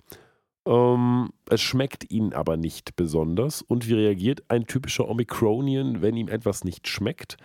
Ähm, 0.66 1.30
es 1.50 1.62
schmeckt 1.62 2.12
ihnen 2.12 2.34
aber 2.34 2.58
nicht 2.58 2.98
besonders. 2.98 3.62
Und 3.62 3.88
wie 3.88 3.94
reagiert 3.94 4.44
ein 4.50 4.66
typischer 4.66 5.08
Omicronian, 5.08 6.02
wenn 6.02 6.18
ihm 6.18 6.28
etwas 6.28 6.66
nicht 6.66 6.90
schmeckt? 6.90 7.38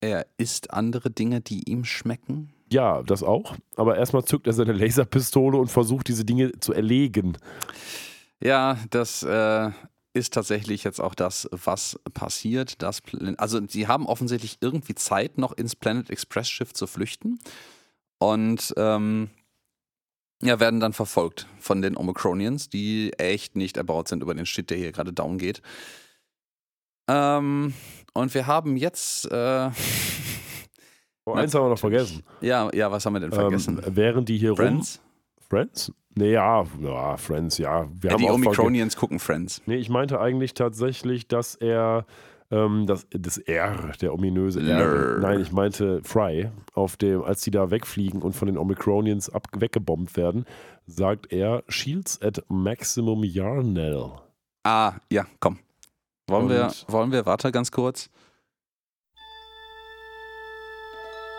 Er 0.00 0.26
isst 0.36 0.72
andere 0.72 1.12
Dinge, 1.12 1.40
die 1.40 1.70
ihm 1.70 1.84
schmecken. 1.84 2.52
Ja, 2.70 3.02
das 3.02 3.22
auch. 3.22 3.56
Aber 3.76 3.96
erstmal 3.96 4.24
zückt 4.24 4.46
er 4.46 4.52
seine 4.52 4.72
Laserpistole 4.72 5.56
und 5.56 5.68
versucht, 5.68 6.08
diese 6.08 6.24
Dinge 6.24 6.52
zu 6.60 6.72
erlegen. 6.72 7.38
Ja, 8.40 8.78
das 8.90 9.22
äh, 9.22 9.70
ist 10.12 10.34
tatsächlich 10.34 10.82
jetzt 10.84 11.00
auch 11.00 11.14
das, 11.14 11.48
was 11.52 12.00
passiert. 12.12 12.82
Das, 12.82 13.02
also, 13.36 13.60
sie 13.68 13.86
haben 13.86 14.06
offensichtlich 14.06 14.58
irgendwie 14.60 14.94
Zeit, 14.94 15.38
noch 15.38 15.52
ins 15.52 15.76
Planet 15.76 16.10
Express 16.10 16.48
Schiff 16.48 16.72
zu 16.72 16.86
flüchten. 16.86 17.38
Und 18.18 18.74
ähm, 18.76 19.30
ja, 20.42 20.58
werden 20.60 20.80
dann 20.80 20.92
verfolgt 20.92 21.46
von 21.58 21.82
den 21.82 21.96
Omicronians, 21.96 22.68
die 22.68 23.12
echt 23.18 23.56
nicht 23.56 23.76
erbaut 23.76 24.08
sind 24.08 24.22
über 24.22 24.34
den 24.34 24.46
Shit, 24.46 24.70
der 24.70 24.78
hier 24.78 24.92
gerade 24.92 25.12
down 25.12 25.38
geht. 25.38 25.62
Ähm, 27.08 27.74
und 28.12 28.34
wir 28.34 28.46
haben 28.46 28.76
jetzt. 28.76 29.30
Äh, 29.30 29.70
oh, 31.26 31.34
eins 31.34 31.54
haben 31.54 31.64
wir 31.64 31.70
noch 31.70 31.78
vergessen. 31.78 32.22
Ja, 32.40 32.70
ja, 32.72 32.90
was 32.90 33.04
haben 33.04 33.12
wir 33.14 33.20
denn 33.20 33.32
vergessen? 33.32 33.80
Ähm, 33.84 33.96
während 33.96 34.28
die 34.28 34.38
hier 34.38 34.56
Friends? 34.56 34.98
rum. 34.98 35.46
Friends? 35.48 35.92
Nee, 36.14 36.32
ja, 36.32 36.64
ja, 36.80 37.16
Friends, 37.18 37.58
ja. 37.58 37.86
Wir 38.00 38.10
ja 38.10 38.14
haben 38.14 38.22
die 38.22 38.30
Omicronians 38.30 38.96
gucken 38.96 39.18
Friends. 39.18 39.60
Nee, 39.66 39.76
ich 39.76 39.90
meinte 39.90 40.18
eigentlich 40.18 40.54
tatsächlich, 40.54 41.28
dass 41.28 41.54
er 41.54 42.06
ähm, 42.50 42.86
das, 42.86 43.06
das 43.10 43.38
R, 43.38 43.92
der 44.00 44.14
ominöse 44.14 44.60
R. 44.60 45.18
Nein, 45.18 45.40
ich 45.40 45.52
meinte 45.52 46.00
Fry, 46.04 46.50
auf 46.74 46.96
dem, 46.96 47.22
als 47.22 47.42
die 47.42 47.50
da 47.50 47.70
wegfliegen 47.70 48.22
und 48.22 48.34
von 48.34 48.46
den 48.46 48.56
Omicronians 48.56 49.28
ab, 49.28 49.48
weggebombt 49.54 50.16
werden, 50.16 50.46
sagt 50.86 51.32
er 51.32 51.64
Shields 51.68 52.20
at 52.22 52.42
Maximum 52.48 53.24
Yarnell. 53.24 54.12
Ah, 54.64 54.94
ja, 55.10 55.26
komm. 55.40 55.58
Wollen 56.28 56.48
wir, 56.48 56.72
wollen 56.88 57.12
wir, 57.12 57.26
warte 57.26 57.52
ganz 57.52 57.70
kurz. 57.70 58.10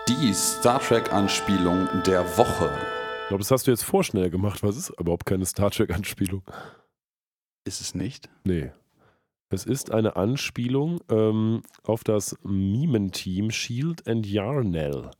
Die 0.07 0.33
Star 0.33 0.79
Trek-Anspielung 0.79 1.89
der 2.05 2.23
Woche. 2.37 2.71
Ich 3.23 3.27
glaube, 3.27 3.41
das 3.41 3.51
hast 3.51 3.67
du 3.67 3.71
jetzt 3.71 3.83
vorschnell 3.83 4.29
gemacht, 4.29 4.63
weil 4.63 4.69
es 4.69 4.77
ist 4.77 4.89
überhaupt 4.97 5.25
keine 5.25 5.45
Star 5.45 5.69
Trek-Anspielung. 5.69 6.43
Ist 7.65 7.81
es 7.81 7.93
nicht? 7.93 8.29
Nee. 8.45 8.71
Es 9.49 9.65
ist 9.65 9.91
eine 9.91 10.15
Anspielung 10.15 11.01
ähm, 11.09 11.61
auf 11.83 12.05
das 12.05 12.37
Mimenteam 12.43 13.51
Shield 13.51 14.07
and 14.07 14.25
Yarnell. 14.25 15.11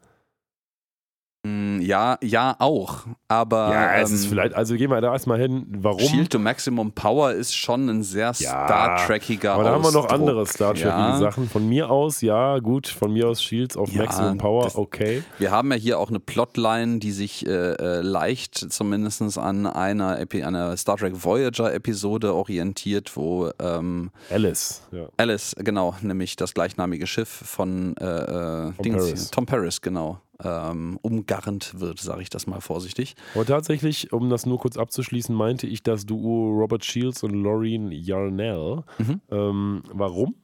Mm, 1.47 1.81
ja, 1.81 2.17
ja, 2.21 2.55
auch. 2.59 3.05
Aber 3.27 3.71
ja, 3.73 3.95
es 3.97 4.09
ähm, 4.09 4.15
ist 4.15 4.25
vielleicht, 4.27 4.53
also 4.53 4.75
gehen 4.75 4.89
wir 4.89 4.99
da 5.01 5.13
erstmal 5.13 5.39
hin, 5.39 5.65
warum? 5.79 5.99
Shield 5.99 6.29
to 6.31 6.39
Maximum 6.39 6.91
Power 6.91 7.31
ist 7.33 7.55
schon 7.55 7.87
ein 7.89 8.03
sehr 8.03 8.27
Ja, 8.27 8.33
Star 8.65 9.05
Trekiger 9.05 9.53
Aber 9.53 9.63
da 9.63 9.71
haben 9.71 9.83
wir 9.83 9.91
noch 9.91 10.09
andere 10.09 10.45
Star 10.45 10.73
Trek 10.73 10.85
ja. 10.85 11.17
Sachen. 11.17 11.49
Von 11.49 11.67
mir 11.67 11.89
aus, 11.89 12.21
ja, 12.21 12.59
gut, 12.59 12.87
von 12.87 13.13
mir 13.13 13.27
aus 13.27 13.41
Shields 13.41 13.77
auf 13.77 13.89
Ja, 13.91 14.03
Maximum 14.03 14.37
Power, 14.37 14.63
das- 14.65 14.75
okay. 14.75 15.23
Wir 15.39 15.51
haben 15.51 15.71
ja 15.71 15.77
hier 15.77 15.99
auch 15.99 16.09
eine 16.09 16.19
Plotline, 16.19 16.99
die 16.99 17.11
sich 17.11 17.45
äh, 17.45 17.49
äh, 17.73 18.01
leicht 18.01 18.55
zumindest 18.71 19.21
an 19.37 19.65
einer, 19.67 20.19
Epi 20.19 20.43
einer 20.43 20.75
Star 20.77 20.97
Trek 20.97 21.13
Voyager-Episode 21.23 22.33
orientiert, 22.33 23.15
wo 23.15 23.49
ähm, 23.59 24.11
Alice, 24.31 24.81
ja. 24.91 25.07
Alice, 25.17 25.55
genau, 25.57 25.95
nämlich 26.01 26.35
das 26.35 26.53
gleichnamige 26.53 27.07
Schiff 27.07 27.29
von 27.29 27.95
äh, 27.97 28.05
äh, 28.05 28.71
Tom 28.73 28.75
Dings- 28.83 28.97
Paris. 29.05 29.31
Tom 29.31 29.45
Paris, 29.45 29.81
genau, 29.81 30.19
ähm, 30.43 30.99
umgarnt 31.01 31.79
wird, 31.79 31.99
sage 31.99 32.21
ich 32.21 32.29
das 32.29 32.47
mal 32.47 32.61
vorsichtig. 32.61 33.15
Aber 33.35 33.45
tatsächlich, 33.45 34.13
um 34.13 34.29
das 34.29 34.45
nur 34.45 34.59
kurz 34.59 34.77
abzuschließen, 34.77 35.35
meinte 35.35 35.67
ich 35.67 35.83
das 35.83 36.05
Duo 36.05 36.51
Robert 36.51 36.85
Shields 36.85 37.23
und 37.23 37.33
Laureen 37.43 37.91
Yarnell. 37.91 38.83
Mhm. 38.97 39.21
Ähm, 39.31 39.83
warum? 39.91 40.35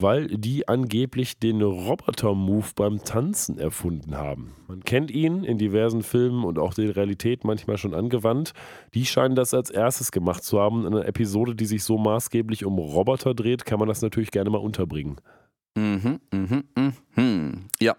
Weil 0.00 0.28
die 0.28 0.68
angeblich 0.68 1.40
den 1.40 1.60
Roboter-Move 1.60 2.68
beim 2.76 3.02
Tanzen 3.02 3.58
erfunden 3.58 4.16
haben. 4.16 4.54
Man 4.68 4.84
kennt 4.84 5.10
ihn 5.10 5.42
in 5.42 5.58
diversen 5.58 6.04
Filmen 6.04 6.44
und 6.44 6.60
auch 6.60 6.78
in 6.78 6.90
Realität 6.90 7.42
manchmal 7.42 7.78
schon 7.78 7.94
angewandt. 7.94 8.52
Die 8.94 9.06
scheinen 9.06 9.34
das 9.34 9.54
als 9.54 9.70
erstes 9.70 10.12
gemacht 10.12 10.44
zu 10.44 10.60
haben. 10.60 10.86
In 10.86 10.94
einer 10.94 11.06
Episode, 11.06 11.56
die 11.56 11.66
sich 11.66 11.82
so 11.82 11.98
maßgeblich 11.98 12.64
um 12.64 12.78
Roboter 12.78 13.34
dreht, 13.34 13.64
kann 13.64 13.80
man 13.80 13.88
das 13.88 14.00
natürlich 14.00 14.30
gerne 14.30 14.50
mal 14.50 14.58
unterbringen. 14.58 15.16
Mhm, 15.74 16.20
mhm, 16.32 16.64
mhm. 17.14 17.68
Ja, 17.80 17.96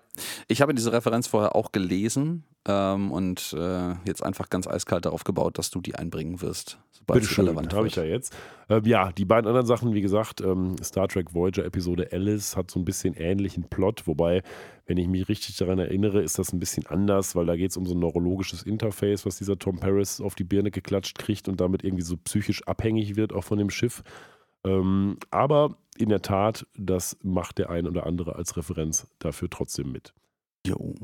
ich 0.48 0.62
habe 0.62 0.74
diese 0.74 0.91
Referenz 0.91 1.28
vorher 1.28 1.56
auch 1.56 1.72
gelesen 1.72 2.44
ähm, 2.68 3.12
und 3.12 3.56
äh, 3.58 3.94
jetzt 4.06 4.22
einfach 4.24 4.50
ganz 4.50 4.68
eiskalt 4.68 5.06
darauf 5.06 5.24
gebaut, 5.24 5.58
dass 5.58 5.70
du 5.70 5.80
die 5.80 5.96
einbringen 5.96 6.41
wirst, 6.41 6.78
sobald 6.91 7.22
es 7.22 7.28
Bitteschön, 7.28 7.46
relevant 7.46 7.74
habe 7.74 7.88
ich 7.88 7.96
ja 7.96 8.04
jetzt. 8.04 8.36
Ähm, 8.68 8.84
ja, 8.86 9.12
die 9.14 9.24
beiden 9.26 9.48
anderen 9.48 9.66
Sachen, 9.66 9.94
wie 9.94 10.02
gesagt, 10.02 10.41
ähm, 10.41 10.76
Star 10.84 11.08
Trek 11.08 11.34
Voyager 11.34 11.64
Episode 11.64 12.10
Alice 12.12 12.58
hat 12.58 12.70
so 12.70 12.80
ein 12.80 12.86
bisschen 12.86 13.14
ähnlichen 13.14 13.64
Plot, 13.64 14.08
wobei, 14.08 14.44
wenn 14.86 14.98
ich 14.98 15.08
mich 15.08 15.30
richtig 15.30 15.56
daran 15.56 15.80
erinnere, 15.80 16.22
ist 16.22 16.38
das 16.38 16.52
ein 16.52 16.60
bisschen 16.60 16.86
anders, 16.88 17.36
weil 17.36 17.46
da 17.46 17.56
geht 17.56 17.72
es 17.72 17.78
um 17.78 17.86
so 17.86 17.96
ein 17.96 18.00
neurologisches 18.00 18.64
Interface, 18.64 19.26
was 19.26 19.38
dieser 19.38 19.58
Tom 19.58 19.80
Paris 19.80 20.20
auf 20.20 20.36
die 20.36 20.44
Birne 20.44 20.70
geklatscht 20.70 21.18
kriegt 21.18 21.48
und 21.48 21.62
damit 21.62 21.84
irgendwie 21.84 22.04
so 22.04 22.18
psychisch 22.18 22.68
abhängig 22.68 23.16
wird, 23.16 23.32
auch 23.32 23.44
von 23.46 23.58
dem 23.58 23.70
Schiff. 23.70 24.04
Ähm, 24.66 25.18
aber 25.32 25.78
in 26.00 26.10
der 26.10 26.22
Tat, 26.22 26.66
das 26.76 27.18
macht 27.22 27.58
der 27.58 27.70
ein 27.70 27.86
oder 27.86 28.06
andere 28.06 28.36
als 28.36 28.56
Referenz 28.56 29.08
dafür 29.20 29.50
trotzdem 29.50 29.92
mit. 29.92 30.14
Jo. 30.66 30.96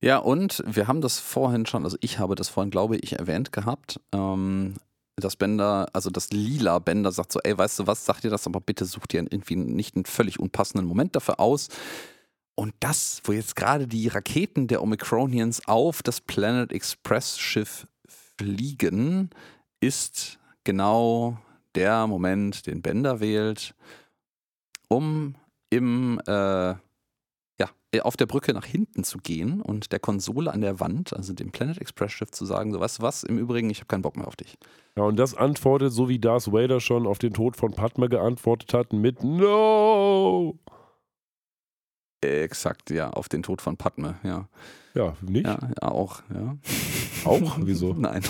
Ja, 0.00 0.16
und 0.16 0.64
wir 0.66 0.88
haben 0.88 1.02
das 1.02 1.20
vorhin 1.20 1.66
schon, 1.66 1.84
also 1.84 1.98
ich 2.00 2.18
habe 2.18 2.34
das 2.34 2.48
vorhin, 2.48 2.70
glaube 2.70 2.96
ich, 2.96 3.18
erwähnt 3.18 3.52
gehabt, 3.52 4.00
ähm, 4.12 4.76
dass 5.16 5.36
Bender, 5.36 5.88
also 5.92 6.08
das 6.08 6.30
lila 6.30 6.78
Bender 6.78 7.12
sagt 7.12 7.32
so, 7.32 7.40
ey, 7.40 7.56
weißt 7.56 7.80
du 7.80 7.86
was, 7.86 8.06
sag 8.06 8.22
dir 8.22 8.30
das, 8.30 8.46
aber 8.46 8.62
bitte 8.62 8.86
such 8.86 9.06
dir 9.06 9.18
irgendwie 9.18 9.56
nicht 9.56 9.94
einen 9.94 10.06
völlig 10.06 10.40
unpassenden 10.40 10.88
Moment 10.88 11.14
dafür 11.16 11.38
aus. 11.38 11.68
Und 12.54 12.72
das, 12.80 13.20
wo 13.24 13.32
jetzt 13.32 13.56
gerade 13.56 13.86
die 13.86 14.08
Raketen 14.08 14.68
der 14.68 14.82
Omicronians 14.82 15.68
auf 15.68 16.02
das 16.02 16.22
Planet 16.22 16.72
Express 16.72 17.38
Schiff 17.38 17.86
fliegen, 18.38 19.28
ist 19.80 20.38
genau 20.64 21.36
der 21.74 22.06
Moment, 22.06 22.66
den 22.66 22.80
Bender 22.80 23.20
wählt, 23.20 23.74
um 24.90 25.34
im 25.70 26.20
äh, 26.26 26.74
ja, 27.60 28.02
auf 28.02 28.16
der 28.16 28.26
Brücke 28.26 28.52
nach 28.52 28.64
hinten 28.64 29.04
zu 29.04 29.18
gehen 29.18 29.60
und 29.60 29.92
der 29.92 29.98
Konsole 29.98 30.52
an 30.52 30.60
der 30.60 30.80
Wand, 30.80 31.14
also 31.14 31.32
dem 31.32 31.50
Planet 31.52 31.78
Express 31.78 32.12
Schiff, 32.12 32.30
zu 32.30 32.44
sagen, 32.44 32.72
so 32.72 32.78
du 32.78 32.84
was, 33.00 33.22
im 33.24 33.38
Übrigen, 33.38 33.70
ich 33.70 33.78
habe 33.78 33.86
keinen 33.86 34.02
Bock 34.02 34.16
mehr 34.16 34.26
auf 34.26 34.36
dich. 34.36 34.58
Ja, 34.96 35.04
und 35.04 35.16
das 35.16 35.34
antwortet, 35.34 35.92
so 35.92 36.08
wie 36.08 36.18
Darth 36.18 36.52
Vader 36.52 36.80
schon 36.80 37.06
auf 37.06 37.18
den 37.18 37.32
Tod 37.32 37.56
von 37.56 37.72
Padme 37.72 38.08
geantwortet 38.08 38.74
hat, 38.74 38.92
mit 38.92 39.22
No! 39.22 40.58
Exakt, 42.22 42.90
ja, 42.90 43.10
auf 43.10 43.28
den 43.28 43.42
Tod 43.42 43.62
von 43.62 43.76
Padme, 43.76 44.18
ja. 44.22 44.48
Ja, 44.94 45.16
nicht? 45.22 45.46
Ja, 45.46 45.58
ja 45.82 45.88
auch, 45.88 46.22
ja. 46.34 46.56
Auch? 47.24 47.58
Wieso? 47.62 47.94
Nein. 47.98 48.22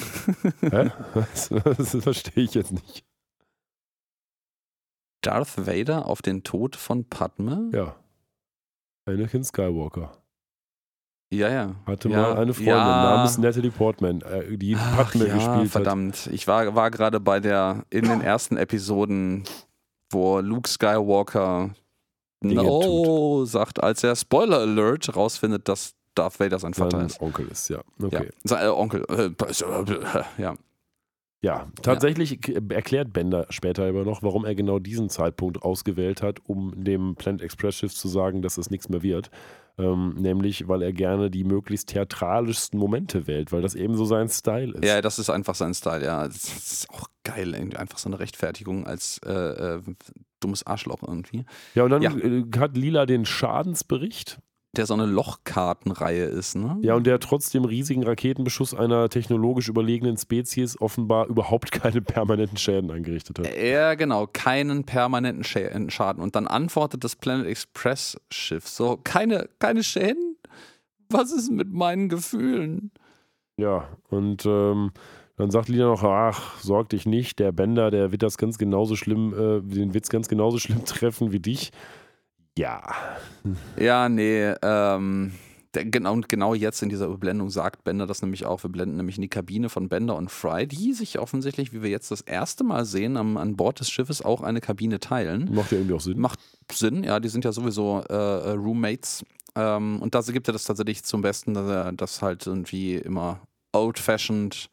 Hä? 0.61 0.91
Das, 1.15 1.49
das 1.49 1.97
verstehe 2.03 2.45
ich 2.45 2.55
jetzt 2.55 2.73
nicht. 2.73 3.05
Darth 5.23 5.67
Vader 5.67 6.07
auf 6.07 6.23
den 6.23 6.43
Tod 6.43 6.77
von 6.77 7.05
Padme? 7.05 7.71
Ja. 7.73 7.97
Anakin 9.07 9.43
Skywalker 9.45 10.13
Ja, 11.33 11.49
ja. 11.49 11.75
hatte 11.87 12.09
ja, 12.09 12.21
mal 12.23 12.37
eine 12.39 12.55
Freundin 12.55 12.69
ja. 12.75 13.03
namens 13.17 13.39
Natalie 13.39 13.71
Portman, 13.71 14.21
äh, 14.23 14.57
die 14.57 14.77
Ach, 14.77 14.97
Padme 14.97 15.27
ja, 15.29 15.35
gespielt 15.35 15.57
hat. 15.65 15.69
verdammt. 15.69 16.29
Ich 16.33 16.47
war, 16.47 16.75
war 16.75 16.91
gerade 16.91 17.21
bei 17.21 17.41
der, 17.41 17.85
in 17.91 18.05
den 18.05 18.21
ersten 18.21 18.57
Episoden, 18.57 19.45
wo 20.11 20.41
Luke 20.41 20.69
Skywalker 20.69 21.71
Dinge 22.43 22.63
No 22.63 23.45
sagt, 23.45 23.83
als 23.83 24.03
er 24.03 24.17
Spoiler 24.17 24.59
Alert 24.61 25.15
rausfindet, 25.15 25.69
dass 25.69 25.95
Darth 26.15 26.41
Vader 26.41 26.59
sein 26.59 26.75
Vater 26.75 26.99
Sein 26.99 27.07
ist. 27.07 27.21
Onkel 27.21 27.49
ist, 27.49 27.69
ja. 27.69 27.81
Ja, 27.99 28.07
Okay. 28.07 28.29
sein 28.45 28.65
äh, 28.67 28.69
Onkel. 28.69 29.05
Äh, 29.09 29.31
ja. 30.43 30.55
Ja, 31.43 31.69
tatsächlich 31.83 32.41
k- 32.43 32.61
erklärt 32.71 33.13
Bender 33.15 33.47
später 33.49 33.87
aber 33.89 34.05
noch, 34.05 34.23
warum 34.23 34.45
er 34.45 34.55
genau 34.55 34.79
diesen 34.79 35.09
Zeitpunkt 35.09 35.63
ausgewählt 35.63 36.21
hat, 36.23 36.39
um 36.45 36.73
dem 36.85 37.15
Planet 37.15 37.41
Express 37.41 37.77
Schiff 37.77 37.95
zu 37.95 38.09
sagen, 38.09 38.43
dass 38.43 38.59
es 38.59 38.71
nichts 38.71 38.89
mehr 38.91 39.03
wird. 39.03 39.31
Ähm, 39.79 40.17
nämlich, 40.19 40.69
weil 40.69 40.83
er 40.83 40.93
gerne 40.93 41.31
die 41.31 41.45
möglichst 41.45 41.89
theatralischsten 41.89 42.79
Momente 42.79 43.27
wählt, 43.27 43.51
weil 43.53 43.63
das 43.63 43.75
eben 43.75 43.97
so 43.97 44.05
sein 44.05 44.29
Style 44.29 44.75
ist. 44.75 44.85
ja, 44.85 45.01
das 45.01 45.19
ist 45.19 45.31
einfach 45.31 45.55
sein 45.55 45.73
Style, 45.73 46.05
ja. 46.05 46.27
Das 46.27 46.45
ist 46.45 46.91
auch 46.91 47.07
geil, 47.25 47.55
irgendwie. 47.55 47.79
einfach 47.79 47.97
so 47.97 48.11
eine 48.11 48.19
Rechtfertigung 48.19 48.87
als 48.87 49.19
äh, 49.25 49.31
äh, 49.33 49.81
dummes 50.41 50.67
Arschloch 50.67 51.03
irgendwie. 51.03 51.47
Ja, 51.75 51.85
und 51.85 51.91
dann 51.91 52.03
Ja. 52.03 52.15
äh, 52.15 52.45
hat 52.59 52.77
Lila 52.77 53.07
den 53.07 53.25
Schadensbericht 53.25 54.39
der 54.77 54.87
so 54.87 54.95
eine 54.95 55.07
Lochkartenreihe 55.07 56.25
ist, 56.25 56.55
ne? 56.55 56.79
Ja, 56.83 56.95
und 56.95 57.05
der 57.07 57.19
trotz 57.19 57.51
dem 57.51 57.65
riesigen 57.65 58.05
Raketenbeschuss 58.05 58.73
einer 58.73 59.09
technologisch 59.09 59.69
überlegenen 59.69 60.17
Spezies 60.17 60.81
offenbar 60.81 61.27
überhaupt 61.27 61.73
keine 61.73 62.01
permanenten 62.01 62.57
Schäden 62.57 62.91
angerichtet 62.91 63.41
hat. 63.41 63.57
Ja, 63.57 63.95
genau, 63.95 64.29
keinen 64.33 64.85
permanenten 64.85 65.43
Schä- 65.45 65.91
Schaden. 65.91 66.23
Und 66.23 66.37
dann 66.37 66.47
antwortet 66.47 67.03
das 67.03 67.17
Planet 67.17 67.47
Express 67.47 68.17
Schiff 68.31 68.69
so, 68.69 68.97
keine, 69.03 69.49
keine 69.59 69.83
Schäden? 69.83 70.37
Was 71.09 71.33
ist 71.33 71.51
mit 71.51 71.73
meinen 71.73 72.09
Gefühlen? 72.09 72.93
Ja, 73.57 73.89
und 74.09 74.47
ähm, 74.47 74.93
dann 75.37 75.51
sagt 75.51 75.69
Lina 75.69 75.87
noch, 75.87 76.05
ach, 76.05 76.61
sorg 76.61 76.91
dich 76.91 77.07
nicht, 77.07 77.41
der 77.41 77.51
Bender, 77.51 77.91
der 77.91 78.13
wird 78.13 78.23
das 78.23 78.39
ganz 78.39 78.57
genauso 78.59 78.95
schlimm, 78.95 79.35
äh, 79.35 79.61
den 79.63 79.95
wird's 79.95 80.11
ganz 80.11 80.29
genauso 80.29 80.59
schlimm 80.59 80.85
treffen 80.85 81.33
wie 81.33 81.41
dich. 81.41 81.73
Ja. 82.61 82.83
Ja, 83.79 84.11
nee, 84.11 84.53
ähm, 84.61 85.33
der, 85.73 85.87
genau, 85.87 86.13
und 86.13 86.29
genau 86.29 86.53
jetzt 86.53 86.83
in 86.83 86.91
dieser 86.91 87.07
Überblendung 87.07 87.49
sagt 87.49 87.85
Bender 87.85 88.07
das 88.07 88.21
nämlich 88.21 88.45
auch. 88.45 88.63
Wir 88.63 88.69
blenden 88.69 88.99
nämlich 88.99 89.17
in 89.17 89.23
die 89.23 89.31
Kabine 89.31 89.71
von 89.71 89.89
Bender 89.89 90.15
und 90.15 90.31
Fry, 90.31 90.67
die 90.67 90.93
sich 90.93 91.19
offensichtlich, 91.19 91.73
wie 91.73 91.83
wir 91.83 91.89
jetzt 91.89 92.11
das 92.11 92.21
erste 92.21 92.63
Mal 92.63 92.85
sehen, 92.85 93.17
am, 93.17 93.39
an 93.39 93.57
Bord 93.57 93.81
des 93.81 93.89
Schiffes 93.89 94.21
auch 94.21 94.43
eine 94.43 94.61
Kabine 94.61 95.01
teilen. 95.01 95.55
Macht 95.55 95.73
ja 95.73 95.79
irgendwie 95.79 95.95
auch 95.95 96.03
Sinn. 96.03 96.21
Macht 96.21 96.39
Sinn, 96.71 97.03
ja, 97.03 97.19
die 97.19 97.31
sind 97.31 97.47
ja 97.47 97.53
sowieso 97.53 98.03
äh, 98.11 98.15
äh, 98.15 98.51
Roommates. 98.51 99.25
Ähm, 99.55 100.03
und 100.03 100.15
da 100.15 100.21
gibt 100.21 100.47
er 100.47 100.53
das 100.53 100.65
tatsächlich 100.65 101.03
zum 101.03 101.23
Besten, 101.23 101.55
dass 101.55 101.67
er 101.67 101.93
das 101.93 102.21
halt 102.21 102.47
irgendwie 102.47 102.97
immer 102.97 103.41
old-fashioned 103.73 104.69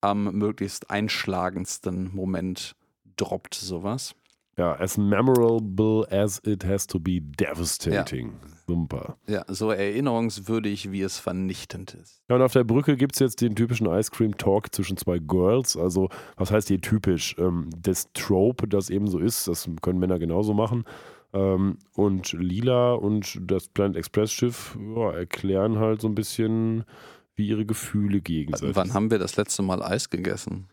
am 0.00 0.24
möglichst 0.32 0.90
einschlagendsten 0.90 2.12
Moment 2.12 2.74
droppt, 3.16 3.54
sowas. 3.54 4.16
Ja, 4.58 4.74
as 4.74 4.98
memorable 4.98 6.04
as 6.10 6.42
it 6.44 6.64
has 6.64 6.84
to 6.88 6.98
be 6.98 7.20
devastating. 7.20 8.32
Super. 8.66 9.16
Ja, 9.28 9.44
so 9.46 9.70
erinnerungswürdig, 9.70 10.90
wie 10.90 11.02
es 11.02 11.18
vernichtend 11.18 11.94
ist. 11.94 12.20
Ja, 12.28 12.34
und 12.36 12.42
auf 12.42 12.52
der 12.52 12.64
Brücke 12.64 12.96
gibt 12.96 13.14
es 13.14 13.20
jetzt 13.20 13.40
den 13.40 13.54
typischen 13.54 13.86
Ice 13.86 14.10
Cream 14.10 14.36
Talk 14.36 14.74
zwischen 14.74 14.96
zwei 14.96 15.20
Girls. 15.20 15.76
Also, 15.76 16.08
was 16.36 16.50
heißt 16.50 16.66
hier 16.66 16.80
typisch? 16.80 17.36
Ähm, 17.38 17.70
das 17.80 18.12
Trope, 18.14 18.66
das 18.66 18.90
eben 18.90 19.06
so 19.06 19.20
ist, 19.20 19.46
das 19.46 19.70
können 19.80 20.00
Männer 20.00 20.18
genauso 20.18 20.54
machen. 20.54 20.84
Ähm, 21.32 21.78
und 21.94 22.32
Lila 22.32 22.94
und 22.94 23.38
das 23.40 23.68
Planet 23.68 23.96
Express 23.96 24.32
Schiff 24.32 24.76
ja, 24.96 25.12
erklären 25.12 25.78
halt 25.78 26.00
so 26.00 26.08
ein 26.08 26.16
bisschen, 26.16 26.84
wie 27.36 27.46
ihre 27.46 27.64
Gefühle 27.64 28.20
gegenseitig 28.20 28.74
Wann 28.74 28.92
haben 28.92 29.10
wir 29.12 29.20
das 29.20 29.36
letzte 29.36 29.62
Mal 29.62 29.82
Eis 29.82 30.10
gegessen? 30.10 30.66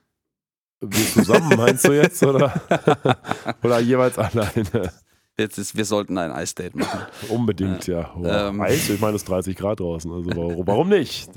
Wir 0.91 1.05
zusammen, 1.05 1.57
meinst 1.57 1.87
du 1.87 1.93
jetzt? 1.93 2.23
Oder, 2.23 2.53
oder 3.63 3.79
jeweils 3.79 4.17
alleine? 4.17 4.91
Jetzt 5.37 5.57
ist, 5.57 5.75
wir 5.75 5.83
sollten 5.85 6.17
ein 6.17 6.31
Eisdate 6.31 6.75
machen. 6.75 7.01
Unbedingt, 7.29 7.87
ja. 7.87 8.11
Oh, 8.15 8.25
Ähm. 8.25 8.61
Eis, 8.61 8.89
ich 8.89 9.01
meine, 9.01 9.15
es 9.15 9.23
ist 9.23 9.29
30 9.29 9.55
Grad 9.57 9.81
draußen. 9.81 10.09
Also 10.11 10.29
warum, 10.33 10.65
warum 10.65 10.89
nicht? 10.89 11.29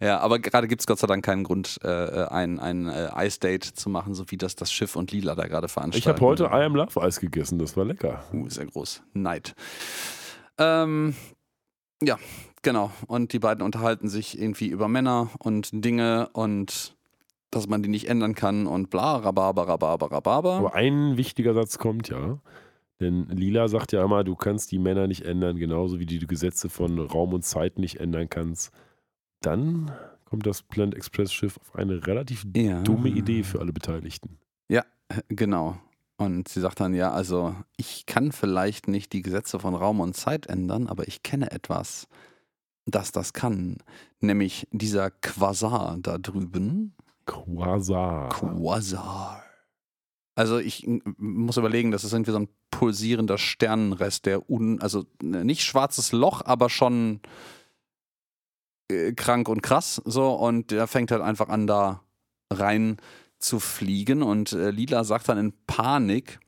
Ja, 0.00 0.18
aber 0.18 0.38
gerade 0.40 0.66
gibt 0.66 0.82
es 0.82 0.86
Gott 0.86 0.98
sei 0.98 1.06
Dank 1.06 1.24
keinen 1.24 1.44
Grund, 1.44 1.78
äh, 1.82 1.88
ein, 1.88 2.58
ein 2.58 2.88
äh, 2.88 3.08
Eisdate 3.12 3.64
zu 3.64 3.88
machen, 3.88 4.14
so 4.14 4.24
wie 4.30 4.36
das 4.36 4.56
das 4.56 4.72
Schiff 4.72 4.96
und 4.96 5.12
Lila 5.12 5.34
da 5.34 5.46
gerade 5.46 5.68
veranstalten. 5.68 6.02
Ich 6.02 6.08
habe 6.08 6.20
heute 6.20 6.44
I 6.44 6.64
Am 6.64 6.74
Love 6.74 7.00
Eis 7.00 7.20
gegessen, 7.20 7.58
das 7.58 7.76
war 7.76 7.84
lecker. 7.84 8.24
Uh, 8.32 8.48
sehr 8.48 8.66
groß. 8.66 9.02
Neid. 9.14 9.54
Ähm, 10.58 11.14
ja, 12.02 12.18
genau. 12.62 12.90
Und 13.06 13.32
die 13.32 13.38
beiden 13.38 13.64
unterhalten 13.64 14.08
sich 14.08 14.38
irgendwie 14.38 14.66
über 14.66 14.88
Männer 14.88 15.30
und 15.38 15.70
Dinge 15.72 16.28
und 16.32 16.95
dass 17.50 17.68
man 17.68 17.82
die 17.82 17.88
nicht 17.88 18.08
ändern 18.08 18.34
kann 18.34 18.66
und 18.66 18.90
bla, 18.90 19.16
rababer, 19.16 19.68
rababer, 19.68 20.10
rababer. 20.10 20.54
Aber 20.54 20.74
ein 20.74 21.16
wichtiger 21.16 21.54
Satz 21.54 21.78
kommt 21.78 22.08
ja. 22.08 22.38
Denn 23.00 23.26
Lila 23.28 23.68
sagt 23.68 23.92
ja 23.92 24.02
immer, 24.04 24.24
du 24.24 24.34
kannst 24.36 24.72
die 24.72 24.78
Männer 24.78 25.06
nicht 25.06 25.22
ändern, 25.24 25.56
genauso 25.58 25.98
wie 25.98 26.06
du 26.06 26.18
die 26.18 26.26
Gesetze 26.26 26.68
von 26.70 26.98
Raum 26.98 27.34
und 27.34 27.44
Zeit 27.44 27.78
nicht 27.78 28.00
ändern 28.00 28.28
kannst. 28.30 28.72
Dann 29.42 29.92
kommt 30.24 30.46
das 30.46 30.62
Planet 30.62 30.94
Express 30.94 31.32
Schiff 31.32 31.58
auf 31.58 31.74
eine 31.76 32.06
relativ 32.06 32.44
Ja. 32.56 32.80
dumme 32.82 33.10
Idee 33.10 33.42
für 33.42 33.60
alle 33.60 33.72
Beteiligten. 33.72 34.38
Genau. 35.28 35.78
Und 36.16 36.48
sie 36.48 36.60
sagt 36.60 36.80
dann, 36.80 36.92
ja, 36.92 37.12
also 37.12 37.54
ich 37.76 38.06
kann 38.06 38.32
vielleicht 38.32 38.88
nicht 38.88 39.12
die 39.12 39.22
Gesetze 39.22 39.60
von 39.60 39.76
Raum 39.76 40.00
und 40.00 40.16
Zeit 40.16 40.46
ändern, 40.46 40.88
aber 40.88 41.06
ich 41.06 41.22
kenne 41.22 41.52
etwas, 41.52 42.08
das 42.86 43.12
das 43.12 43.34
kann. 43.34 43.76
Nämlich 44.18 44.66
dieser 44.72 45.12
Quasar 45.12 45.96
da 46.00 46.18
drüben. 46.18 46.92
Quasar. 47.26 48.28
Quasar. 48.30 49.42
Also 50.36 50.58
ich 50.58 50.86
muss 51.16 51.56
überlegen, 51.56 51.90
das 51.90 52.04
ist 52.04 52.12
irgendwie 52.12 52.30
so 52.30 52.38
ein 52.38 52.48
pulsierender 52.70 53.38
Sternenrest, 53.38 54.26
der 54.26 54.50
un, 54.50 54.80
also 54.80 55.04
äh, 55.22 55.44
nicht 55.44 55.64
schwarzes 55.64 56.12
Loch, 56.12 56.42
aber 56.44 56.68
schon 56.68 57.20
äh, 58.90 59.12
krank 59.12 59.48
und 59.48 59.62
krass 59.62 60.00
so 60.04 60.34
und 60.34 60.70
der 60.70 60.86
fängt 60.86 61.10
halt 61.10 61.22
einfach 61.22 61.48
an 61.48 61.66
da 61.66 62.02
rein 62.52 62.98
zu 63.38 63.58
fliegen 63.60 64.22
und 64.22 64.52
äh, 64.52 64.70
Lila 64.70 65.04
sagt 65.04 65.28
dann 65.28 65.38
in 65.38 65.52
Panik 65.66 66.38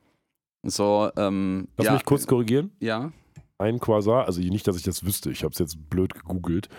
so 0.63 1.09
ähm, 1.17 1.67
Lass 1.77 1.85
ja, 1.87 1.93
mich 1.93 2.05
kurz 2.05 2.27
korrigieren. 2.27 2.71
ja 2.79 3.11
Ein 3.57 3.79
Quasar, 3.79 4.25
also 4.25 4.39
nicht, 4.39 4.67
dass 4.67 4.77
ich 4.77 4.83
das 4.83 5.03
wüsste, 5.03 5.31
ich 5.31 5.43
habe 5.43 5.53
es 5.53 5.59
jetzt 5.59 5.89
blöd 5.89 6.13
gegoogelt. 6.13 6.69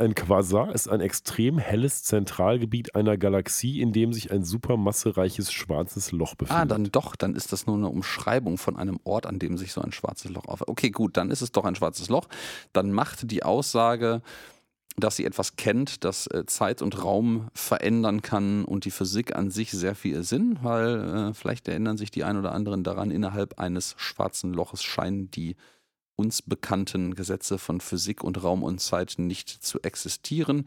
Ein 0.00 0.14
Quasar 0.14 0.74
ist 0.74 0.88
ein 0.88 1.02
extrem 1.02 1.58
helles 1.58 2.02
Zentralgebiet 2.04 2.94
einer 2.94 3.18
Galaxie, 3.18 3.82
in 3.82 3.92
dem 3.92 4.14
sich 4.14 4.32
ein 4.32 4.44
supermassereiches 4.44 5.52
schwarzes 5.52 6.10
Loch 6.10 6.36
befindet. 6.36 6.62
Ah, 6.62 6.64
dann 6.64 6.84
doch, 6.84 7.16
dann 7.16 7.34
ist 7.34 7.52
das 7.52 7.66
nur 7.66 7.76
eine 7.76 7.90
Umschreibung 7.90 8.56
von 8.56 8.78
einem 8.78 8.98
Ort, 9.04 9.26
an 9.26 9.38
dem 9.38 9.58
sich 9.58 9.74
so 9.74 9.82
ein 9.82 9.92
schwarzes 9.92 10.30
Loch 10.30 10.46
auf. 10.46 10.66
Okay, 10.66 10.88
gut, 10.88 11.18
dann 11.18 11.30
ist 11.30 11.42
es 11.42 11.52
doch 11.52 11.66
ein 11.66 11.74
schwarzes 11.74 12.08
Loch. 12.08 12.28
Dann 12.72 12.92
macht 12.92 13.30
die 13.30 13.42
Aussage, 13.42 14.22
dass 14.96 15.16
sie 15.16 15.26
etwas 15.26 15.56
kennt, 15.56 16.02
das 16.02 16.26
äh, 16.28 16.46
Zeit 16.46 16.80
und 16.80 17.04
Raum 17.04 17.48
verändern 17.52 18.22
kann 18.22 18.64
und 18.64 18.86
die 18.86 18.90
Physik 18.90 19.36
an 19.36 19.50
sich 19.50 19.70
sehr 19.70 19.94
viel 19.94 20.22
Sinn, 20.22 20.58
weil 20.62 21.30
äh, 21.30 21.34
vielleicht 21.34 21.68
erinnern 21.68 21.98
sich 21.98 22.10
die 22.10 22.24
ein 22.24 22.38
oder 22.38 22.52
anderen 22.52 22.84
daran, 22.84 23.10
innerhalb 23.10 23.58
eines 23.58 23.96
schwarzen 23.98 24.54
Loches 24.54 24.82
scheinen 24.82 25.30
die 25.30 25.56
uns 26.20 26.42
bekannten 26.42 27.14
Gesetze 27.14 27.58
von 27.58 27.80
Physik 27.80 28.22
und 28.22 28.42
Raum 28.44 28.62
und 28.62 28.80
Zeit 28.80 29.14
nicht 29.18 29.48
zu 29.48 29.80
existieren. 29.82 30.66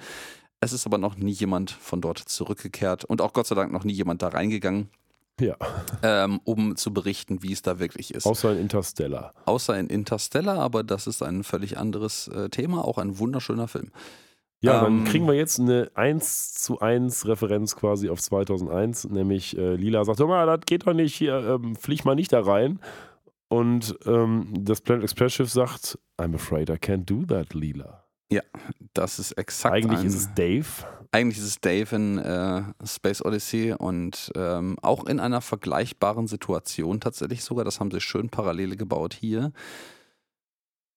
Es 0.60 0.74
ist 0.74 0.86
aber 0.86 0.98
noch 0.98 1.16
nie 1.16 1.32
jemand 1.32 1.72
von 1.72 2.02
dort 2.02 2.18
zurückgekehrt 2.20 3.06
und 3.06 3.22
auch 3.22 3.34
Gott 3.34 3.48
sei 3.48 3.56
Dank 3.56 3.72
noch 3.72 3.84
nie 3.84 3.94
jemand 3.94 4.22
da 4.22 4.30
reingegangen 4.30 4.90
Ja, 5.40 5.56
ähm, 6.04 6.40
um 6.46 6.76
zu 6.76 6.94
berichten, 6.94 7.44
wie 7.44 7.52
es 7.54 7.62
da 7.62 7.80
wirklich 7.80 8.14
ist. 8.14 8.26
außer 8.26 8.54
in 8.54 8.60
Interstellar. 8.60 9.34
Außer 9.46 9.78
in 9.78 9.88
Interstellar, 9.88 10.58
aber 10.60 10.84
das 10.84 11.08
ist 11.08 11.22
ein 11.22 11.44
völlig 11.44 11.78
anderes 11.78 12.28
äh, 12.30 12.50
Thema, 12.50 12.86
auch 12.86 12.98
ein 12.98 13.20
wunderschöner 13.20 13.68
Film. 13.68 13.92
Ja, 14.62 14.88
Ähm, 14.88 15.00
dann 15.00 15.12
kriegen 15.12 15.28
wir 15.28 15.34
jetzt 15.34 15.60
eine 15.60 15.92
1 15.96 16.54
zu 16.54 16.80
1 16.80 17.28
Referenz 17.28 17.76
quasi 17.76 18.10
auf 18.10 18.22
2001, 18.22 19.10
nämlich 19.10 19.58
äh, 19.58 19.76
Lila 19.76 20.06
sagt, 20.06 20.20
hör 20.20 20.28
mal, 20.28 20.46
das 20.46 20.62
geht 20.66 20.88
doch 20.88 20.94
nicht, 20.94 21.14
hier, 21.16 21.36
ähm, 21.62 21.76
flieg 21.76 22.06
mal 22.06 22.16
nicht 22.16 22.32
da 22.32 22.40
rein. 22.40 22.80
Und 23.54 23.96
ähm, 24.08 24.48
das 24.58 24.82
Planet 24.82 25.04
Express 25.04 25.34
Schiff 25.34 25.52
sagt, 25.52 26.00
I'm 26.18 26.34
afraid 26.34 26.72
I 26.72 26.74
can't 26.74 27.06
do 27.06 27.24
that, 27.28 27.54
Lila. 27.54 28.04
Das 28.96 29.20
ist 29.20 29.34
exakt. 29.34 29.76
Eigentlich 29.76 30.00
ein, 30.00 30.08
ist 30.08 30.16
es 30.16 30.34
Dave. 30.34 30.66
eigentlich 31.12 31.38
ist 31.38 31.44
es 31.44 31.62
Dave 31.62 31.96
in 31.96 32.18
äh, 32.18 32.64
Space 32.84 33.24
Odyssey 33.24 33.74
und 33.74 34.32
ähm, 34.36 34.78
auch 34.82 35.06
in 35.06 35.20
einer 35.20 35.40
vergleichbaren 35.42 36.26
Situation 36.26 37.00
tatsächlich 37.00 37.44
sogar. 37.44 37.64
Das 37.64 37.80
haben 37.80 37.92
sie 37.92 38.02
schön 38.02 38.30
Parallele 38.30 38.76
gebaut 38.76 39.14
hier. 39.14 39.52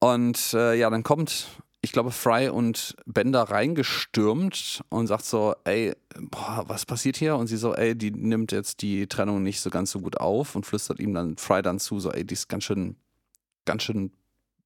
Und 0.01 0.55
äh, 0.55 0.79
ja, 0.79 0.89
dann 0.89 1.03
kommt, 1.03 1.49
ich 1.87 1.93
glaube, 1.93 2.11
Fry 2.11 2.49
und 2.49 2.97
Bender 3.07 3.43
reingestürmt 3.45 4.83
und 4.89 5.07
sagt 5.07 5.25
so, 5.25 5.55
ey, 5.63 5.95
boah, 6.31 6.65
was 6.67 6.85
passiert 6.85 7.17
hier? 7.17 7.37
Und 7.37 7.47
sie 7.47 7.57
so, 7.57 7.75
ey, 7.75 7.95
die 7.97 8.11
nimmt 8.11 8.51
jetzt 8.51 8.83
die 8.83 9.07
Trennung 9.07 9.43
nicht 9.45 9.61
so 9.61 9.71
ganz 9.71 9.93
so 9.93 10.01
gut 10.01 10.19
auf 10.19 10.57
und 10.57 10.67
flüstert 10.67 10.99
ihm 10.99 11.15
dann 11.15 11.37
Fry 11.37 11.63
dann 11.63 11.79
zu, 11.79 12.01
so, 12.01 12.11
ey, 12.11 12.25
die 12.25 12.35
ist 12.35 12.49
ganz 12.49 12.65
schön, 12.65 12.97
ganz 13.65 13.85
schön 13.85 14.11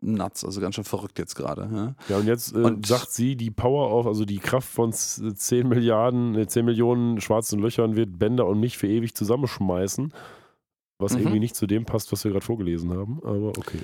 nuts, 0.00 0.46
also 0.46 0.62
ganz 0.62 0.76
schön 0.76 0.84
verrückt 0.84 1.18
jetzt 1.18 1.34
gerade. 1.34 1.68
Ja? 1.70 1.94
Ja, 2.08 2.16
und 2.20 2.26
jetzt 2.26 2.54
äh, 2.54 2.58
Und- 2.58 2.86
sagt 2.86 3.10
sie, 3.10 3.36
die 3.36 3.50
Power 3.50 3.88
auf, 3.90 4.06
also 4.06 4.24
die 4.24 4.38
Kraft 4.38 4.68
von 4.68 4.92
z- 4.94 5.36
10 5.38 5.68
Milliarden, 5.68 6.34
äh, 6.36 6.46
10 6.46 6.64
Millionen 6.64 7.20
schwarzen 7.20 7.58
Löchern 7.60 7.96
wird 7.96 8.18
Bender 8.18 8.46
und 8.46 8.60
mich 8.60 8.78
für 8.78 8.88
ewig 8.88 9.14
zusammenschmeißen. 9.14 10.14
Was 10.98 11.12
Mhm. 11.12 11.18
irgendwie 11.18 11.40
nicht 11.40 11.54
zu 11.54 11.66
dem 11.66 11.84
passt, 11.84 12.12
was 12.12 12.24
wir 12.24 12.30
gerade 12.30 12.44
vorgelesen 12.46 12.92
haben, 12.94 13.20
aber 13.22 13.48
okay. 13.58 13.80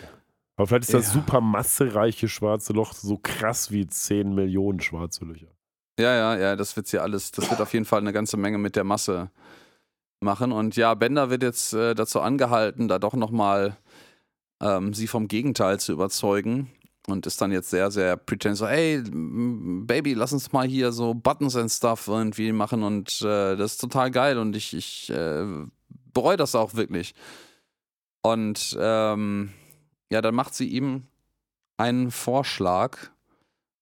Aber 0.56 0.66
vielleicht 0.66 0.84
ist 0.84 0.94
das 0.94 1.06
Ja. 1.14 1.20
super 1.20 1.40
massereiche 1.40 2.28
schwarze 2.28 2.72
Loch 2.72 2.92
so 2.94 3.18
krass 3.18 3.70
wie 3.70 3.86
10 3.86 4.34
Millionen 4.34 4.80
schwarze 4.80 5.24
Löcher. 5.24 5.48
Ja, 5.98 6.14
ja, 6.14 6.36
ja, 6.38 6.56
das 6.56 6.76
wird 6.76 6.90
ja 6.92 7.00
alles, 7.02 7.30
das 7.30 7.50
wird 7.50 7.60
auf 7.60 7.72
jeden 7.72 7.84
Fall 7.84 8.00
eine 8.00 8.12
ganze 8.12 8.36
Menge 8.36 8.58
mit 8.58 8.76
der 8.76 8.84
Masse 8.84 9.30
machen. 10.20 10.52
Und 10.52 10.76
ja, 10.76 10.94
Bender 10.94 11.30
wird 11.30 11.42
jetzt 11.42 11.72
äh, 11.72 11.94
dazu 11.94 12.20
angehalten, 12.20 12.88
da 12.88 12.98
doch 12.98 13.14
nochmal 13.14 13.76
ähm, 14.62 14.92
sie 14.94 15.06
vom 15.06 15.28
Gegenteil 15.28 15.78
zu 15.80 15.92
überzeugen. 15.92 16.70
Und 17.06 17.24
ist 17.26 17.40
dann 17.40 17.52
jetzt 17.52 17.70
sehr, 17.70 17.90
sehr 17.92 18.16
pretend 18.16 18.56
so, 18.56 18.66
ey, 18.66 18.96
m, 18.96 19.86
Baby, 19.86 20.14
lass 20.14 20.32
uns 20.32 20.52
mal 20.52 20.66
hier 20.66 20.90
so 20.90 21.14
Buttons 21.14 21.54
and 21.54 21.70
Stuff 21.70 22.08
irgendwie 22.08 22.50
machen 22.50 22.82
und 22.82 23.22
äh, 23.22 23.54
das 23.56 23.72
ist 23.74 23.80
total 23.80 24.10
geil 24.10 24.38
und 24.38 24.56
ich, 24.56 24.74
ich 24.74 25.08
äh, 25.10 25.44
bereue 26.12 26.36
das 26.36 26.56
auch 26.56 26.74
wirklich. 26.74 27.14
Und 28.22 28.76
ähm, 28.80 29.52
ja, 30.10 30.20
dann 30.22 30.34
macht 30.34 30.54
sie 30.54 30.68
ihm 30.68 31.04
einen 31.76 32.10
Vorschlag. 32.10 32.96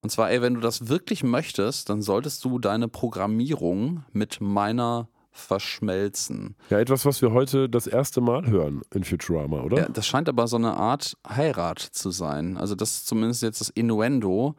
Und 0.02 0.10
zwar, 0.10 0.30
ey, 0.30 0.42
wenn 0.42 0.54
du 0.54 0.60
das 0.60 0.88
wirklich 0.88 1.22
möchtest, 1.24 1.88
dann 1.88 2.02
solltest 2.02 2.44
du 2.44 2.58
deine 2.58 2.88
Programmierung 2.88 4.04
mit 4.12 4.40
meiner 4.40 5.08
verschmelzen. 5.30 6.54
Ja, 6.70 6.78
etwas, 6.78 7.04
was 7.06 7.20
wir 7.22 7.32
heute 7.32 7.68
das 7.68 7.86
erste 7.86 8.20
Mal 8.20 8.46
hören 8.46 8.82
in 8.92 9.02
Futurama, 9.04 9.62
oder? 9.62 9.78
Ja, 9.78 9.88
das 9.88 10.06
scheint 10.06 10.28
aber 10.28 10.46
so 10.46 10.56
eine 10.56 10.74
Art 10.76 11.16
Heirat 11.28 11.80
zu 11.80 12.10
sein. 12.10 12.56
Also 12.56 12.74
das 12.74 12.92
ist 12.98 13.06
zumindest 13.06 13.42
jetzt 13.42 13.60
das 13.60 13.70
Innuendo, 13.70 14.54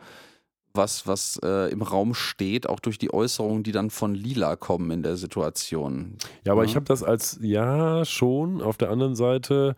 was, 0.74 1.08
was 1.08 1.40
äh, 1.44 1.72
im 1.72 1.82
Raum 1.82 2.14
steht, 2.14 2.68
auch 2.68 2.82
durch 2.82 2.98
die 2.98 3.14
Äußerungen, 3.14 3.64
die 3.64 3.72
dann 3.72 3.90
von 3.90 4.14
Lila 4.14 4.58
kommen 4.58 4.92
in 4.92 5.04
der 5.04 5.16
Situation. 5.16 6.18
Ja, 6.44 6.52
aber 6.52 6.64
Ja. 6.64 6.70
ich 6.70 6.76
habe 6.76 6.86
das 6.86 7.04
als 7.04 7.38
ja 7.42 8.04
schon. 8.04 8.62
Auf 8.62 8.78
der 8.78 8.90
anderen 8.90 9.16
Seite 9.16 9.76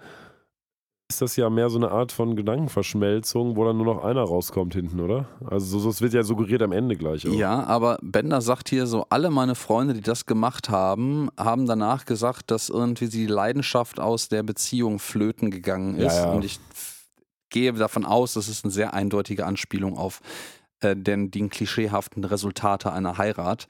ist 1.10 1.22
das 1.22 1.38
ja 1.38 1.50
mehr 1.50 1.70
so 1.70 1.78
eine 1.78 1.90
Art 1.90 2.12
von 2.12 2.36
Gedankenverschmelzung, 2.36 3.56
wo 3.56 3.64
dann 3.64 3.78
nur 3.78 3.86
noch 3.86 4.04
einer 4.04 4.22
rauskommt 4.24 4.74
hinten, 4.74 5.00
oder? 5.00 5.26
Also 5.46 5.80
so, 5.80 5.90
es 5.90 6.02
wird 6.02 6.14
ja 6.14 6.24
suggeriert 6.24 6.62
am 6.62 6.74
Ende 6.74 6.98
gleich. 6.98 7.26
Auch. 7.28 7.34
Ja, 7.34 7.64
aber 7.64 7.98
Bender 8.02 8.42
sagt 8.42 8.70
hier 8.70 8.88
so, 8.88 9.06
alle 9.10 9.30
meine 9.30 9.56
Freunde, 9.56 9.94
die 9.94 10.02
das 10.02 10.26
gemacht 10.26 10.70
haben, 10.70 11.30
haben 11.38 11.66
danach 11.66 12.04
gesagt, 12.06 12.52
dass 12.52 12.68
irgendwie 12.68 13.08
die 13.08 13.26
Leidenschaft 13.26 14.02
aus 14.02 14.28
der 14.28 14.44
Beziehung 14.44 15.00
flöten 15.00 15.50
gegangen 15.50 15.98
Ja, 15.98 16.08
ist. 16.08 16.16
ja. 16.18 16.32
Und 16.32 16.44
ich 16.44 16.60
gehe 17.50 17.72
davon 17.72 18.04
aus, 18.06 18.34
das 18.34 18.50
ist 18.50 18.66
eine 18.66 18.74
sehr 18.74 18.94
eindeutige 18.94 19.46
Anspielung 19.46 19.98
auf 19.98 20.20
äh, 20.82 20.94
den, 20.94 21.32
die 21.32 21.48
klischeehaften 21.48 22.26
Resultate 22.26 22.92
einer 22.92 23.18
Heirat. 23.18 23.70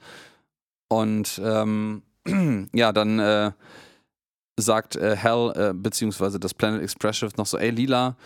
Und 0.88 1.40
ähm, 1.44 2.02
ja, 2.72 2.92
dann 2.92 3.20
äh, 3.20 3.52
sagt 4.62 4.96
äh, 4.96 5.16
Hal, 5.16 5.52
äh, 5.56 5.74
beziehungsweise 5.74 6.38
das 6.38 6.54
Planet 6.54 6.82
Express 6.82 7.16
Schiff 7.16 7.36
noch 7.36 7.46
so, 7.46 7.58
ey 7.58 7.70
Lila, 7.70 8.16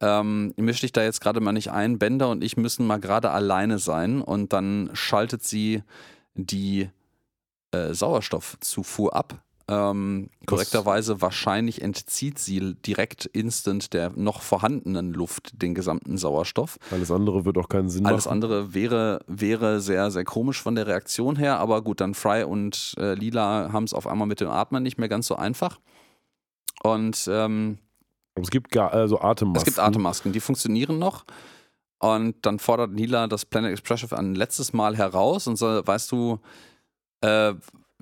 ähm, 0.00 0.54
misch 0.56 0.80
dich 0.80 0.92
da 0.92 1.02
jetzt 1.02 1.20
gerade 1.20 1.40
mal 1.40 1.52
nicht 1.52 1.70
ein, 1.70 1.98
Bender 1.98 2.30
und 2.30 2.42
ich 2.42 2.56
müssen 2.56 2.86
mal 2.86 2.98
gerade 2.98 3.30
alleine 3.30 3.78
sein. 3.78 4.22
Und 4.22 4.52
dann 4.52 4.90
schaltet 4.94 5.44
sie 5.44 5.82
die 6.34 6.88
äh, 7.72 7.92
Sauerstoffzufuhr 7.92 9.14
ab. 9.14 9.42
Ähm, 9.70 10.30
korrekterweise 10.46 11.20
wahrscheinlich 11.20 11.80
entzieht 11.80 12.40
sie 12.40 12.74
direkt 12.74 13.26
instant 13.26 13.92
der 13.92 14.10
noch 14.10 14.42
vorhandenen 14.42 15.12
Luft 15.12 15.62
den 15.62 15.76
gesamten 15.76 16.18
Sauerstoff. 16.18 16.76
Alles 16.90 17.12
andere 17.12 17.44
wird 17.44 17.56
auch 17.56 17.68
keinen 17.68 17.88
Sinn 17.88 18.04
Alles 18.04 18.24
machen. 18.24 18.34
andere 18.34 18.74
wäre, 18.74 19.20
wäre 19.28 19.80
sehr, 19.80 20.10
sehr 20.10 20.24
komisch 20.24 20.60
von 20.60 20.74
der 20.74 20.88
Reaktion 20.88 21.36
her, 21.36 21.58
aber 21.58 21.82
gut, 21.82 22.00
dann 22.00 22.14
Fry 22.14 22.42
und 22.42 22.94
äh, 22.98 23.14
Lila 23.14 23.70
haben 23.72 23.84
es 23.84 23.94
auf 23.94 24.08
einmal 24.08 24.26
mit 24.26 24.40
dem 24.40 24.50
Atmen 24.50 24.82
nicht 24.82 24.98
mehr 24.98 25.08
ganz 25.08 25.28
so 25.28 25.36
einfach. 25.36 25.78
Und 26.82 27.28
ähm, 27.30 27.78
es 28.34 28.50
gibt 28.50 28.72
gar, 28.72 28.92
also 28.92 29.20
Atemmasken. 29.20 29.56
es 29.56 29.64
gibt 29.64 29.78
Atemmasken, 29.78 30.32
die 30.32 30.40
funktionieren 30.40 30.98
noch. 30.98 31.24
Und 32.00 32.34
dann 32.44 32.58
fordert 32.58 32.90
Lila 32.92 33.28
das 33.28 33.44
Planet 33.44 33.70
Express 33.70 34.00
Schiff 34.00 34.12
ein 34.12 34.34
letztes 34.34 34.72
Mal 34.72 34.96
heraus 34.96 35.46
und 35.46 35.56
so, 35.56 35.86
weißt 35.86 36.10
du, 36.10 36.40
äh, 37.20 37.54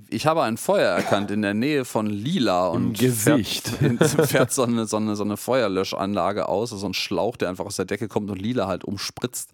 ich 0.09 0.27
habe 0.27 0.43
ein 0.43 0.57
Feuer 0.57 0.91
erkannt 0.91 1.31
in 1.31 1.43
der 1.43 1.55
Nähe 1.55 1.85
von 1.85 2.07
Lila 2.07 2.69
Im 2.69 2.75
und 2.87 2.99
Gesicht. 2.99 3.69
Fährt, 3.79 4.29
fährt 4.29 4.53
so, 4.53 4.63
eine, 4.63 4.87
so, 4.87 4.97
eine, 4.97 5.17
so 5.17 5.25
eine 5.25 5.37
Feuerlöschanlage 5.37 6.49
aus, 6.49 6.71
so 6.71 6.87
ein 6.87 6.95
Schlauch, 6.95 7.37
der 7.37 7.49
einfach 7.49 7.67
aus 7.67 7.77
der 7.77 7.85
Decke 7.85 8.09
kommt 8.09 8.31
und 8.31 8.41
Lila 8.41 8.67
halt 8.67 8.85
umspritzt. 8.85 9.51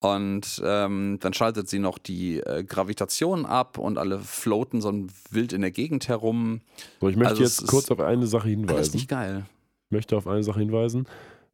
Und 0.00 0.62
ähm, 0.64 1.18
dann 1.20 1.32
schaltet 1.34 1.68
sie 1.68 1.80
noch 1.80 1.98
die 1.98 2.38
äh, 2.38 2.62
Gravitation 2.62 3.46
ab 3.46 3.78
und 3.78 3.98
alle 3.98 4.20
floaten 4.20 4.80
so 4.80 4.92
wild 5.30 5.52
in 5.52 5.60
der 5.60 5.72
Gegend 5.72 6.06
herum. 6.06 6.60
So, 7.00 7.08
ich 7.08 7.16
möchte 7.16 7.30
Also 7.30 7.42
jetzt 7.42 7.62
ist 7.62 7.68
kurz 7.68 7.90
auf 7.90 7.98
eine 7.98 8.28
Sache 8.28 8.48
hinweisen. 8.48 8.94
nicht 8.94 9.08
geil. 9.08 9.46
Ich 9.86 9.90
möchte 9.90 10.16
auf 10.16 10.28
eine 10.28 10.44
Sache 10.44 10.60
hinweisen. 10.60 11.08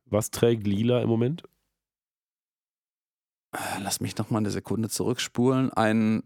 Was 0.07 0.31
trägt 0.31 0.67
Lila 0.67 1.01
im 1.01 1.09
Moment? 1.09 1.45
Lass 3.83 4.01
mich 4.01 4.19
noch 4.19 4.31
mal 4.31 4.39
eine 4.39 4.51
Sekunde 4.51 4.91
zurückspulen. 4.91 5.73
Ein 5.73 6.23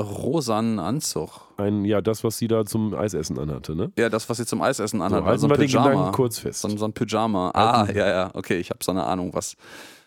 rosanen 0.00 0.78
Anzug. 0.78 1.40
Ein, 1.56 1.84
ja, 1.84 2.00
das, 2.00 2.24
was 2.24 2.38
sie 2.38 2.48
da 2.48 2.64
zum 2.64 2.94
Eisessen 2.94 3.38
anhatte, 3.38 3.76
ne? 3.76 3.92
Ja, 3.96 4.08
das, 4.08 4.28
was 4.28 4.38
sie 4.38 4.46
zum 4.46 4.60
Eisessen 4.62 4.98
So, 4.98 5.04
anhat. 5.04 5.20
halten 5.20 5.28
also 5.30 5.48
wir 5.48 5.54
ein 5.54 5.60
den 5.60 5.68
Pyjama. 5.68 5.88
Gedanken 5.90 6.12
kurz 6.12 6.38
fest. 6.38 6.60
So, 6.62 6.68
ein- 6.68 6.78
so 6.78 6.84
ein 6.84 6.92
Pyjama. 6.92 7.50
Ah, 7.54 7.86
ja, 7.94 8.08
ja, 8.08 8.30
okay. 8.34 8.56
Ich 8.58 8.70
habe 8.70 8.82
so 8.82 8.90
eine 8.92 9.04
Ahnung, 9.04 9.30
was, 9.34 9.56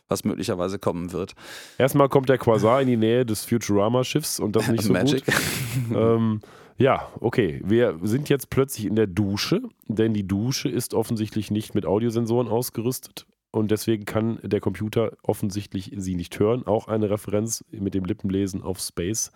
was 0.10 0.24
möglicherweise 0.26 0.78
kommen 0.80 1.14
wird. 1.14 1.34
Erstmal 1.78 2.10
kommt 2.10 2.28
der 2.30 2.38
Quasar 2.38 2.82
in 2.82 2.88
die 2.88 2.98
Nähe 2.98 3.26
des 3.26 3.46
Futurama-Schiffs 3.46 4.40
und 4.40 4.56
das 4.56 4.68
nicht 4.68 4.84
so 4.84 4.94
Magic. 4.94 5.26
gut. 5.26 5.36
Ähm, 5.96 6.42
ja, 6.80 7.08
okay. 7.22 7.62
Wir 7.64 7.98
sind 8.04 8.30
jetzt 8.30 8.50
plötzlich 8.50 8.86
in 8.88 8.96
der 8.96 9.08
Dusche, 9.08 9.62
denn 9.88 10.14
die 10.14 10.28
Dusche 10.28 10.70
ist 10.70 10.94
offensichtlich 10.94 11.50
nicht 11.50 11.76
mit 11.76 11.86
Audiosensoren 11.86 12.48
ausgerüstet 12.48 13.26
und 13.52 13.72
deswegen 13.72 14.06
kann 14.06 14.38
der 14.44 14.60
Computer 14.60 15.14
offensichtlich 15.24 15.92
sie 15.98 16.16
nicht 16.16 16.38
hören. 16.40 16.68
Auch 16.68 16.88
eine 16.88 17.10
Referenz 17.10 17.64
mit 17.72 17.94
dem 17.96 18.06
Lippenlesen 18.06 18.62
auf 18.62 18.80
Space 18.80 19.32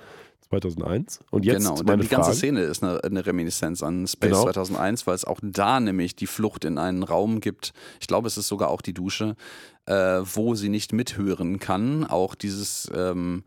2001. 0.51 1.19
Und 1.31 1.45
jetzt 1.45 1.57
genau, 1.67 1.75
meine 1.83 2.01
die 2.03 2.07
ganze 2.09 2.25
Frage. 2.31 2.37
Szene 2.37 2.61
ist 2.61 2.83
eine, 2.83 3.03
eine 3.03 3.25
Reminiszenz 3.25 3.81
an 3.83 4.05
Space 4.07 4.31
Genau. 4.31 4.43
2001, 4.43 5.07
weil 5.07 5.15
es 5.15 5.25
auch 5.25 5.39
da 5.41 5.79
nämlich 5.79 6.15
die 6.15 6.27
Flucht 6.27 6.65
in 6.65 6.77
einen 6.77 7.03
Raum 7.03 7.39
gibt. 7.39 7.71
Ich 7.99 8.07
glaube, 8.07 8.27
es 8.27 8.37
ist 8.37 8.47
sogar 8.47 8.69
auch 8.69 8.81
die 8.81 8.93
Dusche, 8.93 9.35
äh, 9.85 9.93
wo 10.23 10.55
sie 10.55 10.69
nicht 10.69 10.93
mithören 10.93 11.59
kann. 11.59 12.05
Auch 12.05 12.35
dieses 12.35 12.91
ähm, 12.93 13.43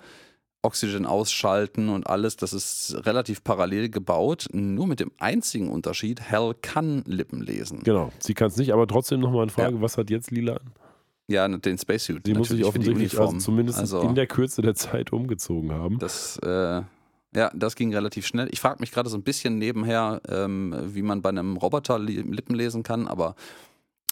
Oxygen 0.62 1.04
ausschalten 1.04 1.90
und 1.90 2.06
alles, 2.06 2.36
das 2.36 2.54
ist 2.54 2.96
relativ 3.04 3.44
parallel 3.44 3.90
gebaut. 3.90 4.46
Nur 4.52 4.86
mit 4.86 4.98
dem 4.98 5.10
einzigen 5.18 5.68
Unterschied, 5.68 6.22
Hell 6.22 6.54
kann 6.62 7.02
Lippen 7.06 7.42
lesen. 7.42 7.82
Genau, 7.84 8.10
sie 8.18 8.32
kann 8.32 8.48
es 8.48 8.56
nicht, 8.56 8.72
aber 8.72 8.86
trotzdem 8.86 9.20
nochmal 9.20 9.42
eine 9.42 9.50
Frage, 9.50 9.82
was 9.82 9.98
hat 9.98 10.08
jetzt 10.08 10.30
Lila 10.30 10.54
an? 10.54 10.70
Ja, 11.26 11.48
den 11.48 11.78
Spacesuit. 11.78 12.20
Sie 12.26 12.34
muss 12.34 12.48
sich 12.48 12.58
die 12.58 12.64
offensichtlich 12.66 13.18
also 13.18 13.38
zumindest 13.38 13.78
Also- 13.78 14.00
in 14.02 14.14
der 14.14 14.26
Kürze 14.26 14.60
der 14.60 14.74
Zeit 14.74 15.10
umgezogen 15.12 15.72
haben. 15.72 15.98
Das, 15.98 16.36
äh, 16.38 16.82
ja, 17.34 17.50
das 17.54 17.76
ging 17.76 17.92
relativ 17.94 18.26
schnell. 18.26 18.48
Ich 18.50 18.60
frage 18.60 18.80
mich 18.80 18.92
gerade 18.92 19.08
so 19.08 19.16
ein 19.16 19.22
bisschen 19.22 19.58
nebenher, 19.58 20.20
ähm, 20.28 20.74
wie 20.86 21.02
man 21.02 21.22
bei 21.22 21.30
einem 21.30 21.56
Roboter 21.56 21.98
li 21.98 22.22
Lippen 22.22 22.54
lesen 22.54 22.82
kann, 22.82 23.06
aber 23.08 23.34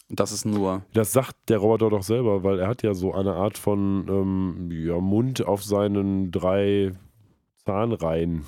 das 0.09 0.31
ist 0.31 0.45
nur. 0.45 0.83
Das 0.93 1.13
sagt 1.13 1.49
der 1.49 1.57
Roboter 1.57 1.89
doch 1.89 2.03
selber, 2.03 2.43
weil 2.43 2.59
er 2.59 2.67
hat 2.67 2.83
ja 2.83 2.93
so 2.93 3.13
eine 3.13 3.33
Art 3.33 3.57
von 3.57 4.05
ähm, 4.07 4.69
ja, 4.71 4.99
Mund 4.99 5.45
auf 5.45 5.63
seinen 5.63 6.31
drei 6.31 6.91
Zahnreihen, 7.65 8.45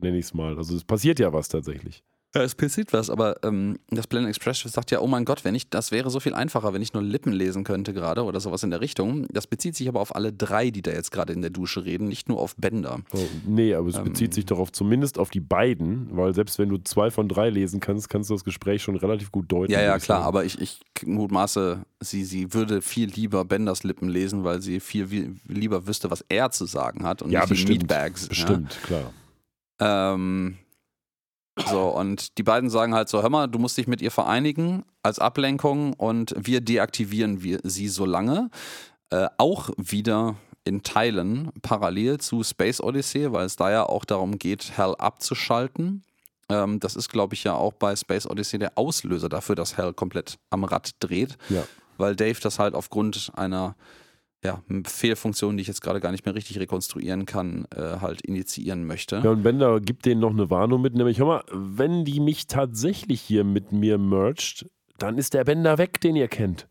nenne 0.00 0.18
ich 0.18 0.26
es 0.26 0.34
mal. 0.34 0.56
Also 0.56 0.76
es 0.76 0.84
passiert 0.84 1.18
ja 1.18 1.32
was 1.32 1.48
tatsächlich. 1.48 2.02
Ja, 2.34 2.42
es 2.42 2.54
passiert 2.54 2.92
was, 2.92 3.08
aber 3.08 3.36
ähm, 3.42 3.78
das 3.88 4.06
Planet 4.06 4.28
Express 4.28 4.60
sagt 4.60 4.90
ja, 4.90 5.00
oh 5.00 5.06
mein 5.06 5.24
Gott, 5.24 5.44
wenn 5.46 5.54
ich, 5.54 5.70
das 5.70 5.92
wäre 5.92 6.10
so 6.10 6.20
viel 6.20 6.34
einfacher, 6.34 6.74
wenn 6.74 6.82
ich 6.82 6.92
nur 6.92 7.02
Lippen 7.02 7.32
lesen 7.32 7.64
könnte 7.64 7.94
gerade 7.94 8.22
oder 8.22 8.38
sowas 8.38 8.62
in 8.62 8.70
der 8.70 8.82
Richtung. 8.82 9.26
Das 9.32 9.46
bezieht 9.46 9.74
sich 9.76 9.88
aber 9.88 10.00
auf 10.00 10.14
alle 10.14 10.30
drei, 10.30 10.68
die 10.70 10.82
da 10.82 10.90
jetzt 10.90 11.10
gerade 11.10 11.32
in 11.32 11.40
der 11.40 11.50
Dusche 11.50 11.86
reden, 11.86 12.06
nicht 12.06 12.28
nur 12.28 12.38
auf 12.38 12.54
Bender. 12.56 13.00
Oh, 13.12 13.18
nee, 13.46 13.74
aber 13.74 13.88
es 13.88 13.96
Ähm. 13.96 14.04
bezieht 14.04 14.34
sich 14.34 14.44
darauf 14.44 14.70
zumindest 14.72 15.18
auf 15.18 15.30
die 15.30 15.40
beiden, 15.40 16.14
weil 16.14 16.34
selbst 16.34 16.58
wenn 16.58 16.68
du 16.68 16.76
zwei 16.76 17.10
von 17.10 17.28
drei 17.30 17.48
lesen 17.48 17.80
kannst, 17.80 18.10
kannst 18.10 18.28
du 18.28 18.34
das 18.34 18.44
Gespräch 18.44 18.82
schon 18.82 18.96
relativ 18.96 19.32
gut 19.32 19.50
deuten. 19.50 19.72
Ja, 19.72 19.80
ja, 19.80 19.98
klar, 19.98 20.18
sagen. 20.18 20.28
aber 20.28 20.44
ich, 20.44 20.60
ich 20.60 20.80
mutmaße, 21.06 21.82
sie, 22.00 22.24
sie 22.24 22.52
würde 22.52 22.82
viel 22.82 23.08
lieber 23.08 23.46
Benders 23.46 23.84
Lippen 23.84 24.10
lesen, 24.10 24.44
weil 24.44 24.60
sie 24.60 24.80
viel 24.80 25.10
wie, 25.10 25.34
lieber 25.46 25.86
wüsste, 25.86 26.10
was 26.10 26.22
er 26.28 26.50
zu 26.50 26.66
sagen 26.66 27.04
hat 27.06 27.22
und 27.22 27.30
Ja, 27.30 27.40
nicht 27.40 27.48
die 27.48 27.54
bestimmt, 27.54 27.78
Meatbags. 27.90 28.22
ja. 28.24 28.28
Bestimmt, 28.28 28.78
klar. 28.82 29.12
Ähm, 29.80 30.58
so, 31.66 31.88
und 31.88 32.38
die 32.38 32.42
beiden 32.42 32.70
sagen 32.70 32.94
halt 32.94 33.08
so, 33.08 33.22
hör 33.22 33.30
mal, 33.30 33.46
du 33.48 33.58
musst 33.58 33.76
dich 33.76 33.86
mit 33.86 34.00
ihr 34.00 34.10
vereinigen 34.10 34.84
als 35.02 35.18
Ablenkung 35.18 35.92
und 35.94 36.34
wir 36.36 36.60
deaktivieren 36.60 37.42
wir 37.42 37.60
sie 37.64 37.88
so 37.88 38.04
lange. 38.04 38.50
Äh, 39.10 39.28
auch 39.38 39.70
wieder 39.76 40.36
in 40.64 40.82
Teilen 40.82 41.50
parallel 41.62 42.18
zu 42.18 42.42
Space 42.42 42.80
Odyssey, 42.80 43.32
weil 43.32 43.46
es 43.46 43.56
da 43.56 43.70
ja 43.70 43.84
auch 43.84 44.04
darum 44.04 44.38
geht, 44.38 44.76
Hell 44.76 44.94
abzuschalten. 44.98 46.02
Ähm, 46.50 46.78
das 46.80 46.94
ist, 46.96 47.08
glaube 47.08 47.34
ich, 47.34 47.44
ja 47.44 47.54
auch 47.54 47.72
bei 47.72 47.96
Space 47.96 48.26
Odyssey 48.26 48.58
der 48.58 48.72
Auslöser 48.76 49.28
dafür, 49.28 49.54
dass 49.54 49.76
Hell 49.76 49.92
komplett 49.94 50.38
am 50.50 50.64
Rad 50.64 50.90
dreht, 51.00 51.38
Ja. 51.48 51.64
weil 51.96 52.16
Dave 52.16 52.38
das 52.42 52.58
halt 52.58 52.74
aufgrund 52.74 53.30
einer 53.34 53.74
ja, 54.44 54.62
Fehlfunktion, 54.84 55.56
die 55.56 55.62
ich 55.62 55.68
jetzt 55.68 55.80
gerade 55.80 56.00
gar 56.00 56.12
nicht 56.12 56.24
mehr 56.24 56.34
richtig 56.34 56.58
rekonstruieren 56.58 57.26
kann, 57.26 57.66
äh, 57.74 58.00
halt 58.00 58.20
initiieren 58.20 58.86
möchte. 58.86 59.20
Ja, 59.24 59.30
und 59.30 59.42
Bender 59.42 59.80
gibt 59.80 60.06
denen 60.06 60.20
noch 60.20 60.30
eine 60.30 60.48
Warnung 60.48 60.80
mit, 60.80 60.94
nämlich, 60.94 61.18
hör 61.18 61.26
mal, 61.26 61.44
wenn 61.52 62.04
die 62.04 62.20
mich 62.20 62.46
tatsächlich 62.46 63.20
hier 63.20 63.44
mit 63.44 63.72
mir 63.72 63.98
mercht, 63.98 64.66
dann 64.98 65.18
ist 65.18 65.34
der 65.34 65.44
Bender 65.44 65.78
weg, 65.78 66.00
den 66.00 66.16
ihr 66.16 66.28
kennt. 66.28 66.68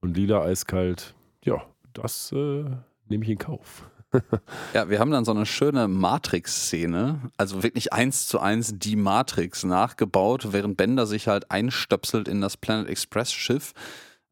Und 0.00 0.16
Lila 0.16 0.42
eiskalt, 0.42 1.14
ja, 1.44 1.62
das 1.92 2.32
äh, 2.32 2.64
nehme 3.08 3.24
ich 3.24 3.30
in 3.30 3.38
Kauf. 3.38 3.88
Ja, 4.74 4.88
wir 4.88 5.00
haben 5.00 5.10
dann 5.10 5.24
so 5.24 5.32
eine 5.32 5.46
schöne 5.46 5.88
Matrix-Szene, 5.88 7.32
also 7.36 7.62
wirklich 7.64 7.92
eins 7.92 8.28
zu 8.28 8.38
eins 8.38 8.78
die 8.78 8.94
Matrix 8.94 9.64
nachgebaut, 9.64 10.52
während 10.52 10.76
Bender 10.76 11.06
sich 11.06 11.26
halt 11.26 11.50
einstöpselt 11.50 12.28
in 12.28 12.40
das 12.40 12.56
Planet 12.56 12.88
Express-Schiff. 12.88 13.72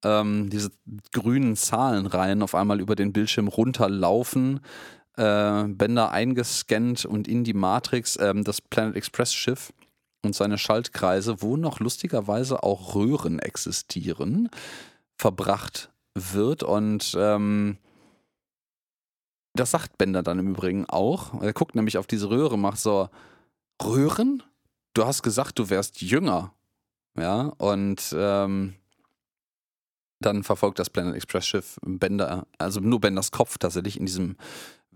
Ähm, 0.04 0.50
diese 0.50 0.70
grünen 1.12 1.56
Zahlenreihen 1.56 2.42
auf 2.42 2.54
einmal 2.54 2.80
über 2.80 2.96
den 2.96 3.12
Bildschirm 3.12 3.48
runterlaufen. 3.48 4.60
Äh, 5.16 5.64
Bender 5.64 6.10
eingescannt 6.10 7.04
und 7.04 7.28
in 7.28 7.44
die 7.44 7.54
Matrix 7.54 8.16
ähm, 8.20 8.44
das 8.44 8.60
Planet 8.60 8.96
Express-Schiff 8.96 9.72
und 10.24 10.34
seine 10.34 10.56
Schaltkreise, 10.56 11.42
wo 11.42 11.56
noch 11.56 11.80
lustigerweise 11.80 12.62
auch 12.62 12.94
Röhren 12.94 13.38
existieren, 13.38 14.48
verbracht 15.18 15.90
wird 16.14 16.62
und 16.62 17.14
ähm, 17.18 17.76
das 19.54 19.72
sagt 19.72 19.98
Bender 19.98 20.22
dann 20.22 20.38
im 20.38 20.48
Übrigen 20.48 20.86
auch. 20.88 21.42
Er 21.42 21.52
guckt 21.52 21.74
nämlich 21.74 21.98
auf 21.98 22.06
diese 22.06 22.30
Röhre, 22.30 22.58
macht 22.58 22.78
so, 22.78 23.08
Röhren? 23.82 24.42
Du 24.94 25.04
hast 25.04 25.22
gesagt, 25.22 25.58
du 25.58 25.68
wärst 25.68 26.00
jünger. 26.00 26.54
Ja, 27.18 27.52
und 27.58 28.14
ähm, 28.16 28.74
dann 30.23 30.43
verfolgt 30.43 30.78
das 30.78 30.90
Planet 30.90 31.15
Express 31.15 31.47
Schiff 31.47 31.78
Bender, 31.85 32.47
also 32.59 32.81
nur 32.81 33.01
Benders 33.01 33.31
Kopf 33.31 33.59
tatsächlich 33.59 33.99
in 33.99 34.07
diesem 34.07 34.36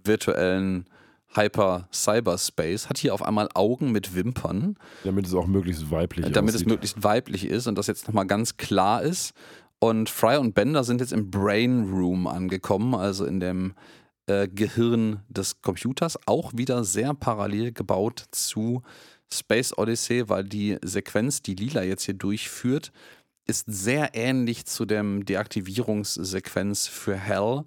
virtuellen 0.02 0.86
Hyper-Cyberspace, 1.34 2.88
hat 2.88 2.98
hier 2.98 3.12
auf 3.12 3.22
einmal 3.22 3.48
Augen 3.54 3.92
mit 3.92 4.14
Wimpern. 4.14 4.76
Damit 5.04 5.26
es 5.26 5.34
auch 5.34 5.46
möglichst 5.46 5.90
weiblich 5.90 6.30
Damit 6.32 6.54
aussieht. 6.54 6.66
es 6.66 6.72
möglichst 6.72 7.02
weiblich 7.02 7.46
ist 7.46 7.66
und 7.66 7.76
das 7.76 7.86
jetzt 7.86 8.06
nochmal 8.06 8.26
ganz 8.26 8.56
klar 8.56 9.02
ist. 9.02 9.34
Und 9.78 10.08
Fry 10.08 10.36
und 10.38 10.54
Bender 10.54 10.84
sind 10.84 11.00
jetzt 11.00 11.12
im 11.12 11.30
Brain 11.30 11.90
Room 11.90 12.26
angekommen, 12.26 12.94
also 12.94 13.26
in 13.26 13.40
dem 13.40 13.74
äh, 14.26 14.48
Gehirn 14.48 15.20
des 15.28 15.60
Computers. 15.60 16.18
Auch 16.26 16.52
wieder 16.54 16.84
sehr 16.84 17.12
parallel 17.12 17.72
gebaut 17.72 18.24
zu 18.30 18.82
Space 19.32 19.76
Odyssey, 19.76 20.28
weil 20.28 20.44
die 20.44 20.78
Sequenz, 20.82 21.42
die 21.42 21.54
Lila 21.54 21.82
jetzt 21.82 22.04
hier 22.04 22.14
durchführt, 22.14 22.92
ist 23.46 23.66
sehr 23.68 24.14
ähnlich 24.14 24.66
zu 24.66 24.84
dem 24.84 25.24
Deaktivierungssequenz 25.24 26.88
für 26.88 27.16
Hell. 27.16 27.64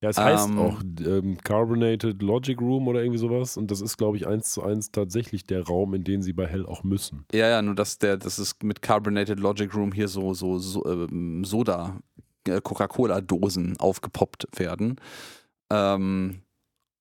Ja, 0.00 0.10
es 0.10 0.18
heißt 0.18 0.48
Ähm, 0.50 0.58
auch 0.58 0.82
ähm, 1.00 1.38
Carbonated 1.42 2.20
Logic 2.20 2.60
Room 2.60 2.88
oder 2.88 3.00
irgendwie 3.00 3.18
sowas. 3.18 3.56
Und 3.56 3.70
das 3.70 3.80
ist, 3.80 3.96
glaube 3.96 4.18
ich, 4.18 4.26
eins 4.26 4.52
zu 4.52 4.62
eins 4.62 4.90
tatsächlich 4.90 5.46
der 5.46 5.62
Raum, 5.62 5.94
in 5.94 6.04
den 6.04 6.22
sie 6.22 6.34
bei 6.34 6.46
Hell 6.46 6.66
auch 6.66 6.84
müssen. 6.84 7.24
Ja, 7.32 7.48
ja, 7.48 7.62
nur 7.62 7.74
dass 7.74 7.98
der, 7.98 8.18
das 8.18 8.38
ist 8.38 8.62
mit 8.62 8.82
Carbonated 8.82 9.40
Logic 9.40 9.74
Room 9.74 9.92
hier 9.92 10.08
so, 10.08 10.34
so, 10.34 10.58
so 10.58 10.84
ähm, 10.84 11.44
Soda, 11.44 11.98
äh, 12.46 12.60
Coca-Cola-Dosen 12.60 13.78
aufgepoppt 13.78 14.48
werden. 14.58 15.00
Ähm, 15.70 16.42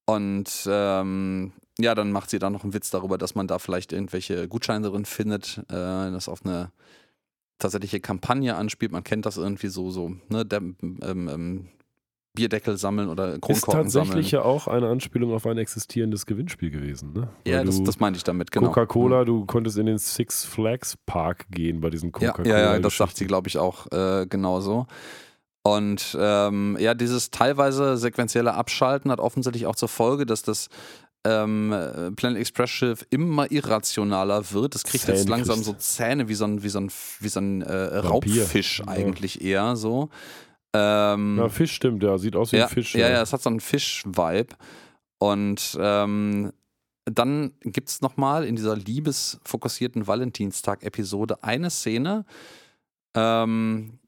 und 0.06 0.50
ähm, 0.68 1.52
ja, 1.80 1.95
dann 1.95 2.12
macht 2.12 2.30
sie 2.30 2.40
da 2.40 2.50
noch 2.50 2.64
einen 2.64 2.74
Witz 2.74 2.90
darüber, 2.90 3.18
dass 3.18 3.36
man 3.36 3.48
da 3.48 3.60
vielleicht 3.60 3.91
irgendwelche 3.91 4.48
Gutscheine 4.48 4.90
drin 4.90 5.06
findet, 5.06 5.58
äh, 5.70 6.12
das 6.12 6.30
auf 6.30 6.45
eine 6.45 6.72
tatsächliche 7.60 8.00
Kampagne 8.00 8.56
anspielt. 8.56 8.92
Man 8.92 9.04
kennt 9.04 9.26
das 9.26 9.38
irgendwie 9.38 9.68
so, 9.68 9.90
so, 9.90 10.12
ne, 10.30 10.46
der, 10.46 10.60
ähm, 10.62 11.00
ähm, 11.04 11.70
Bierdeckel 12.36 12.78
sammeln 12.78 13.10
oder 13.10 13.34
Ist 13.36 13.42
Kronkorken 13.42 13.90
sammeln. 13.92 14.08
tatsächlich 14.10 14.32
ja 14.32 14.42
auch 14.42 14.68
eine 14.68 14.90
Anspielung 14.90 15.34
auf 15.36 15.46
ein 15.46 15.60
existierendes 15.60 16.26
Gewinnspiel 16.26 16.72
gewesen. 16.72 17.14
Ne? 17.14 17.30
Weil 17.46 17.54
Ja, 17.54 17.64
das, 17.64 17.84
das 17.84 18.00
meinte 18.00 18.18
ich 18.18 18.24
damit, 18.24 18.52
genau. 18.52 18.70
Coca-Cola, 18.70 19.24
du 19.24 19.46
konntest 19.46 19.78
in 19.78 19.86
den 19.86 20.00
Six 20.00 20.44
Flags 20.44 20.98
Park 21.06 21.46
gehen 21.52 21.80
bei 21.80 21.92
diesen 21.92 22.08
Ja, 22.20 22.32
Coca-Cola. 22.32 22.50
ja, 22.50 22.74
ja, 22.74 22.80
das 22.80 22.98
sagt 22.98 23.18
sie, 23.18 23.28
glaube 23.28 23.50
ich, 23.50 23.60
auch 23.60 23.86
äh, 23.92 24.26
genauso. 24.28 24.88
Und 25.62 26.18
ähm, 26.20 26.76
ja, 26.80 26.96
dieses 26.96 27.30
teilweise 27.30 27.98
sequentielle 27.98 28.56
Abschalten 28.56 29.12
hat 29.12 29.20
offensichtlich 29.20 29.68
auch 29.68 29.76
zur 29.76 29.88
Folge, 29.90 30.26
dass 30.26 30.42
das 30.42 30.70
ähm, 31.26 31.72
äh, 31.72 32.12
Planet 32.12 32.40
Express 32.40 32.70
Schiff 32.70 33.06
immer 33.10 33.50
irrationaler 33.52 34.52
wird. 34.52 34.76
Es 34.76 34.84
kriegt 34.84 35.08
jetzt 35.08 35.20
Zähne 35.20 35.32
langsam 35.32 35.56
kriegt. 35.56 35.66
so 35.66 35.74
Zähne 35.74 36.28
wie 36.28 36.34
so 36.36 36.45
ein, 36.45 36.64
wie 36.64 36.70
so 36.70 36.80
ein, 36.80 36.91
wie 37.20 37.30
so 37.30 37.40
ein 37.40 37.62
äh, 37.62 38.04
Vampir. 38.04 38.41
Raubfisch 38.44 38.80
Ja. 38.80 38.88
eigentlich 38.88 39.41
eher 39.41 39.76
so. 39.76 40.10
Ähm, 40.74 41.38
Ja, 41.38 41.50
Fisch 41.50 41.74
stimmt, 41.74 42.04
ja, 42.04 42.18
sieht 42.18 42.36
aus 42.36 42.52
wie 42.52 42.58
ja, 42.58 42.64
ein 42.66 42.70
Fisch. 42.70 42.95
Ja, 42.95 43.10
ja, 43.10 43.22
es 43.22 43.32
hat 43.32 43.41
so 43.41 43.50
einen 43.50 43.60
Fisch-Vibe. 43.60 44.56
Und 45.20 45.78
ähm, 45.80 46.52
dann 47.06 47.54
gibt 47.62 47.90
es 47.90 48.02
nochmal 48.02 48.44
in 48.45 48.56
dieser 48.56 48.76
liebesfokussierten 48.76 50.08
Valentinstag-Episode 50.08 51.44
eine 51.44 51.70
Szene. 51.70 52.26
Ähm, 53.16 54.00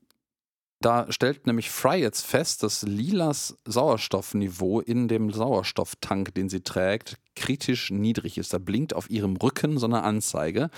da 0.81 1.11
stellt 1.11 1.47
nämlich 1.47 1.69
Fry 1.69 1.99
jetzt 1.99 2.25
fest, 2.25 2.63
dass 2.63 2.83
Lilas 2.83 3.57
Sauerstoffniveau 3.65 4.81
in 4.81 5.07
dem 5.07 5.31
Sauerstofftank, 5.31 6.33
den 6.35 6.49
sie 6.49 6.61
trägt, 6.61 7.17
kritisch 7.35 7.91
niedrig 7.91 8.37
ist. 8.37 8.53
Da 8.53 8.57
blinkt 8.57 8.93
auf 8.93 9.09
ihrem 9.09 9.35
Rücken 9.37 9.77
so 9.77 9.87
eine 9.87 10.03
Anzeige. 10.03 10.69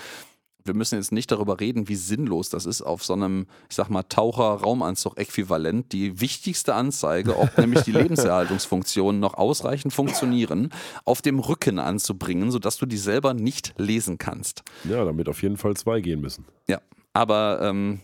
Wir 0.64 0.74
müssen 0.74 0.96
jetzt 0.96 1.12
nicht 1.12 1.30
darüber 1.30 1.60
reden, 1.60 1.88
wie 1.88 1.94
sinnlos 1.94 2.50
das 2.50 2.66
ist, 2.66 2.82
auf 2.82 3.02
so 3.02 3.14
einem, 3.14 3.46
ich 3.70 3.76
sag 3.76 3.88
mal, 3.88 4.02
Taucher-Raumanzug-Äquivalent 4.02 5.92
die 5.92 6.20
wichtigste 6.20 6.74
Anzeige, 6.74 7.38
ob 7.38 7.56
nämlich 7.58 7.82
die 7.82 7.92
Lebenserhaltungsfunktionen 7.92 9.18
noch 9.18 9.34
ausreichend 9.34 9.94
funktionieren, 9.94 10.70
auf 11.06 11.22
dem 11.22 11.38
Rücken 11.38 11.78
anzubringen, 11.78 12.50
sodass 12.50 12.76
du 12.76 12.86
die 12.86 12.98
selber 12.98 13.32
nicht 13.32 13.74
lesen 13.78 14.18
kannst. 14.18 14.62
ja, 14.84 15.04
damit 15.04 15.28
auf 15.28 15.42
jeden 15.42 15.56
Fall 15.56 15.74
zwei 15.74 16.00
gehen 16.00 16.20
müssen. 16.20 16.44
Ja, 16.68 16.82
aber 17.14 17.60
ähm, 17.62 18.00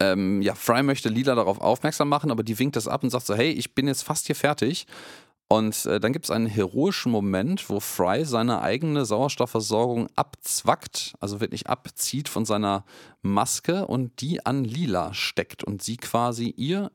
ähm, 0.00 0.42
ja, 0.42 0.54
Fry 0.54 0.82
möchte 0.82 1.08
Lila 1.08 1.34
darauf 1.34 1.60
aufmerksam 1.60 2.08
machen, 2.08 2.30
aber 2.30 2.42
die 2.42 2.58
winkt 2.58 2.76
das 2.76 2.88
ab 2.88 3.02
und 3.02 3.10
sagt 3.10 3.26
so, 3.26 3.34
hey, 3.34 3.50
ich 3.50 3.74
bin 3.74 3.86
jetzt 3.86 4.02
fast 4.02 4.26
hier 4.26 4.36
fertig. 4.36 4.86
Und 5.46 5.86
äh, 5.86 6.00
dann 6.00 6.12
gibt 6.12 6.24
es 6.24 6.30
einen 6.30 6.46
heroischen 6.46 7.12
Moment, 7.12 7.68
wo 7.68 7.78
Fry 7.78 8.24
seine 8.24 8.62
eigene 8.62 9.04
Sauerstoffversorgung 9.04 10.08
abzwackt, 10.16 11.14
also 11.20 11.40
wirklich 11.40 11.68
abzieht 11.68 12.28
von 12.28 12.44
seiner 12.44 12.84
Maske 13.22 13.86
und 13.86 14.20
die 14.20 14.44
an 14.44 14.64
Lila 14.64 15.12
steckt 15.12 15.62
und 15.62 15.82
sie 15.82 15.96
quasi 15.96 16.48
ihr, 16.48 16.90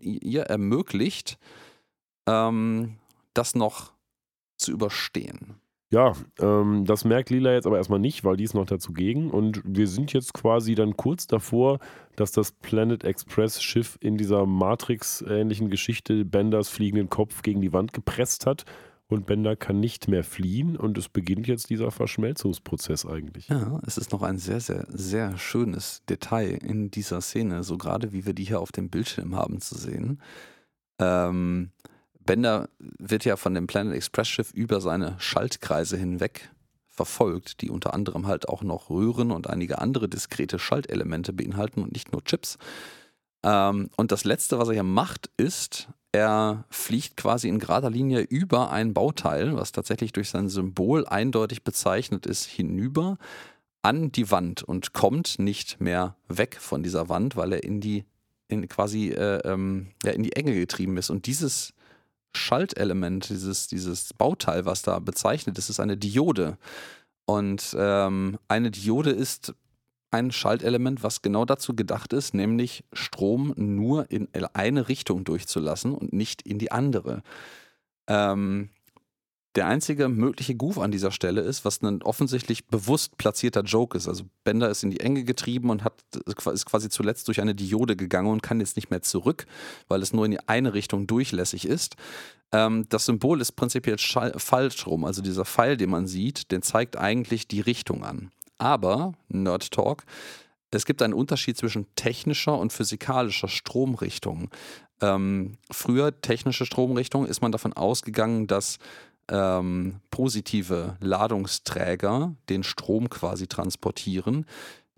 ihr 0.00 0.42
ermöglicht, 0.42 1.38
ähm, 2.26 2.96
das 3.34 3.54
noch 3.54 3.92
zu 4.56 4.72
überstehen. 4.72 5.60
Ja, 5.90 6.14
ähm, 6.40 6.84
das 6.84 7.04
merkt 7.04 7.30
Lila 7.30 7.52
jetzt 7.52 7.66
aber 7.66 7.76
erstmal 7.76 8.00
nicht, 8.00 8.24
weil 8.24 8.36
die 8.36 8.44
ist 8.44 8.54
noch 8.54 8.66
dazu 8.66 8.92
gegen. 8.92 9.30
Und 9.30 9.62
wir 9.64 9.86
sind 9.86 10.12
jetzt 10.12 10.34
quasi 10.34 10.74
dann 10.74 10.96
kurz 10.96 11.28
davor, 11.28 11.78
dass 12.16 12.32
das 12.32 12.50
Planet 12.50 13.04
Express 13.04 13.62
Schiff 13.62 13.96
in 14.00 14.16
dieser 14.16 14.46
Matrix-ähnlichen 14.46 15.70
Geschichte 15.70 16.24
Benders 16.24 16.68
fliegenden 16.68 17.08
Kopf 17.08 17.42
gegen 17.42 17.60
die 17.60 17.72
Wand 17.72 17.92
gepresst 17.92 18.46
hat. 18.46 18.64
Und 19.08 19.26
Bender 19.26 19.54
kann 19.54 19.78
nicht 19.78 20.08
mehr 20.08 20.24
fliehen. 20.24 20.76
Und 20.76 20.98
es 20.98 21.08
beginnt 21.08 21.46
jetzt 21.46 21.70
dieser 21.70 21.92
Verschmelzungsprozess 21.92 23.06
eigentlich. 23.06 23.46
Ja, 23.46 23.80
es 23.86 23.98
ist 23.98 24.10
noch 24.10 24.22
ein 24.22 24.38
sehr, 24.38 24.58
sehr, 24.58 24.86
sehr 24.88 25.38
schönes 25.38 26.02
Detail 26.08 26.58
in 26.64 26.90
dieser 26.90 27.20
Szene, 27.20 27.62
so 27.62 27.78
gerade 27.78 28.12
wie 28.12 28.26
wir 28.26 28.34
die 28.34 28.42
hier 28.42 28.60
auf 28.60 28.72
dem 28.72 28.90
Bildschirm 28.90 29.36
haben 29.36 29.60
zu 29.60 29.76
sehen. 29.76 30.20
Ähm, 30.98 31.70
Bender 32.26 32.68
wird 32.78 33.24
ja 33.24 33.36
von 33.36 33.54
dem 33.54 33.66
Planet 33.66 33.94
Express 33.94 34.28
Schiff 34.28 34.52
über 34.52 34.80
seine 34.80 35.14
Schaltkreise 35.18 35.96
hinweg 35.96 36.50
verfolgt, 36.90 37.60
die 37.60 37.70
unter 37.70 37.94
anderem 37.94 38.26
halt 38.26 38.48
auch 38.48 38.62
noch 38.62 38.90
Röhren 38.90 39.30
und 39.30 39.48
einige 39.48 39.78
andere 39.78 40.08
diskrete 40.08 40.58
Schaltelemente 40.58 41.32
beinhalten 41.32 41.82
und 41.82 41.92
nicht 41.92 42.12
nur 42.12 42.24
Chips. 42.24 42.58
Ähm, 43.42 43.90
und 43.96 44.12
das 44.12 44.24
Letzte, 44.24 44.58
was 44.58 44.68
er 44.68 44.74
hier 44.74 44.82
macht, 44.82 45.30
ist, 45.36 45.88
er 46.12 46.64
fliegt 46.70 47.18
quasi 47.18 47.48
in 47.48 47.58
gerader 47.58 47.90
Linie 47.90 48.20
über 48.20 48.70
ein 48.70 48.94
Bauteil, 48.94 49.54
was 49.54 49.72
tatsächlich 49.72 50.12
durch 50.12 50.30
sein 50.30 50.48
Symbol 50.48 51.06
eindeutig 51.06 51.62
bezeichnet 51.62 52.24
ist, 52.24 52.44
hinüber 52.44 53.18
an 53.82 54.10
die 54.10 54.30
Wand 54.30 54.62
und 54.62 54.94
kommt 54.94 55.38
nicht 55.38 55.80
mehr 55.80 56.16
weg 56.28 56.56
von 56.58 56.82
dieser 56.82 57.08
Wand, 57.08 57.36
weil 57.36 57.52
er 57.52 57.62
in 57.62 57.80
die 57.80 58.04
in 58.48 58.68
quasi 58.68 59.10
äh, 59.10 59.40
ähm, 59.44 59.88
ja, 60.04 60.12
in 60.12 60.22
die 60.22 60.34
Enge 60.34 60.54
getrieben 60.54 60.96
ist. 60.96 61.10
Und 61.10 61.26
dieses 61.26 61.74
Schaltelement, 62.34 63.28
dieses, 63.28 63.66
dieses 63.66 64.12
Bauteil, 64.14 64.64
was 64.64 64.82
da 64.82 64.98
bezeichnet 64.98 65.58
ist, 65.58 65.70
ist 65.70 65.80
eine 65.80 65.96
Diode. 65.96 66.58
Und 67.24 67.74
ähm, 67.78 68.38
eine 68.48 68.70
Diode 68.70 69.10
ist 69.10 69.54
ein 70.10 70.30
Schaltelement, 70.30 71.02
was 71.02 71.22
genau 71.22 71.44
dazu 71.44 71.74
gedacht 71.74 72.12
ist, 72.12 72.34
nämlich 72.34 72.84
Strom 72.92 73.52
nur 73.56 74.10
in 74.10 74.28
eine 74.54 74.88
Richtung 74.88 75.24
durchzulassen 75.24 75.94
und 75.94 76.12
nicht 76.12 76.42
in 76.42 76.58
die 76.58 76.70
andere. 76.70 77.22
Ähm, 78.06 78.70
der 79.56 79.66
einzige 79.66 80.08
mögliche 80.08 80.54
Goof 80.54 80.78
an 80.78 80.90
dieser 80.90 81.10
Stelle 81.10 81.40
ist, 81.40 81.64
was 81.64 81.82
ein 81.82 82.02
offensichtlich 82.02 82.66
bewusst 82.66 83.16
platzierter 83.16 83.62
Joke 83.62 83.96
ist. 83.96 84.06
Also 84.06 84.24
Bender 84.44 84.68
ist 84.68 84.84
in 84.84 84.90
die 84.90 85.00
Enge 85.00 85.24
getrieben 85.24 85.70
und 85.70 85.82
hat, 85.82 85.94
ist 86.26 86.66
quasi 86.66 86.90
zuletzt 86.90 87.26
durch 87.26 87.40
eine 87.40 87.54
Diode 87.54 87.96
gegangen 87.96 88.28
und 88.28 88.42
kann 88.42 88.60
jetzt 88.60 88.76
nicht 88.76 88.90
mehr 88.90 89.02
zurück, 89.02 89.46
weil 89.88 90.02
es 90.02 90.12
nur 90.12 90.26
in 90.26 90.32
die 90.32 90.48
eine 90.48 90.74
Richtung 90.74 91.06
durchlässig 91.06 91.66
ist. 91.66 91.96
Ähm, 92.52 92.86
das 92.90 93.06
Symbol 93.06 93.40
ist 93.40 93.52
prinzipiell 93.52 93.96
falsch 93.98 94.86
rum. 94.86 95.04
Also 95.04 95.22
dieser 95.22 95.46
Pfeil, 95.46 95.76
den 95.76 95.90
man 95.90 96.06
sieht, 96.06 96.50
den 96.52 96.62
zeigt 96.62 96.96
eigentlich 96.96 97.48
die 97.48 97.60
Richtung 97.60 98.04
an. 98.04 98.30
Aber, 98.58 99.14
Nerd 99.28 99.70
Talk, 99.70 100.04
es 100.70 100.84
gibt 100.84 101.00
einen 101.00 101.14
Unterschied 101.14 101.56
zwischen 101.56 101.86
technischer 101.94 102.58
und 102.58 102.72
physikalischer 102.72 103.48
Stromrichtung. 103.48 104.50
Ähm, 105.00 105.56
früher, 105.70 106.20
technische 106.20 106.66
Stromrichtung, 106.66 107.26
ist 107.26 107.40
man 107.40 107.52
davon 107.52 107.72
ausgegangen, 107.72 108.46
dass 108.46 108.78
ähm, 109.28 110.00
positive 110.10 110.96
Ladungsträger 111.00 112.34
den 112.48 112.62
Strom 112.62 113.10
quasi 113.10 113.46
transportieren. 113.46 114.46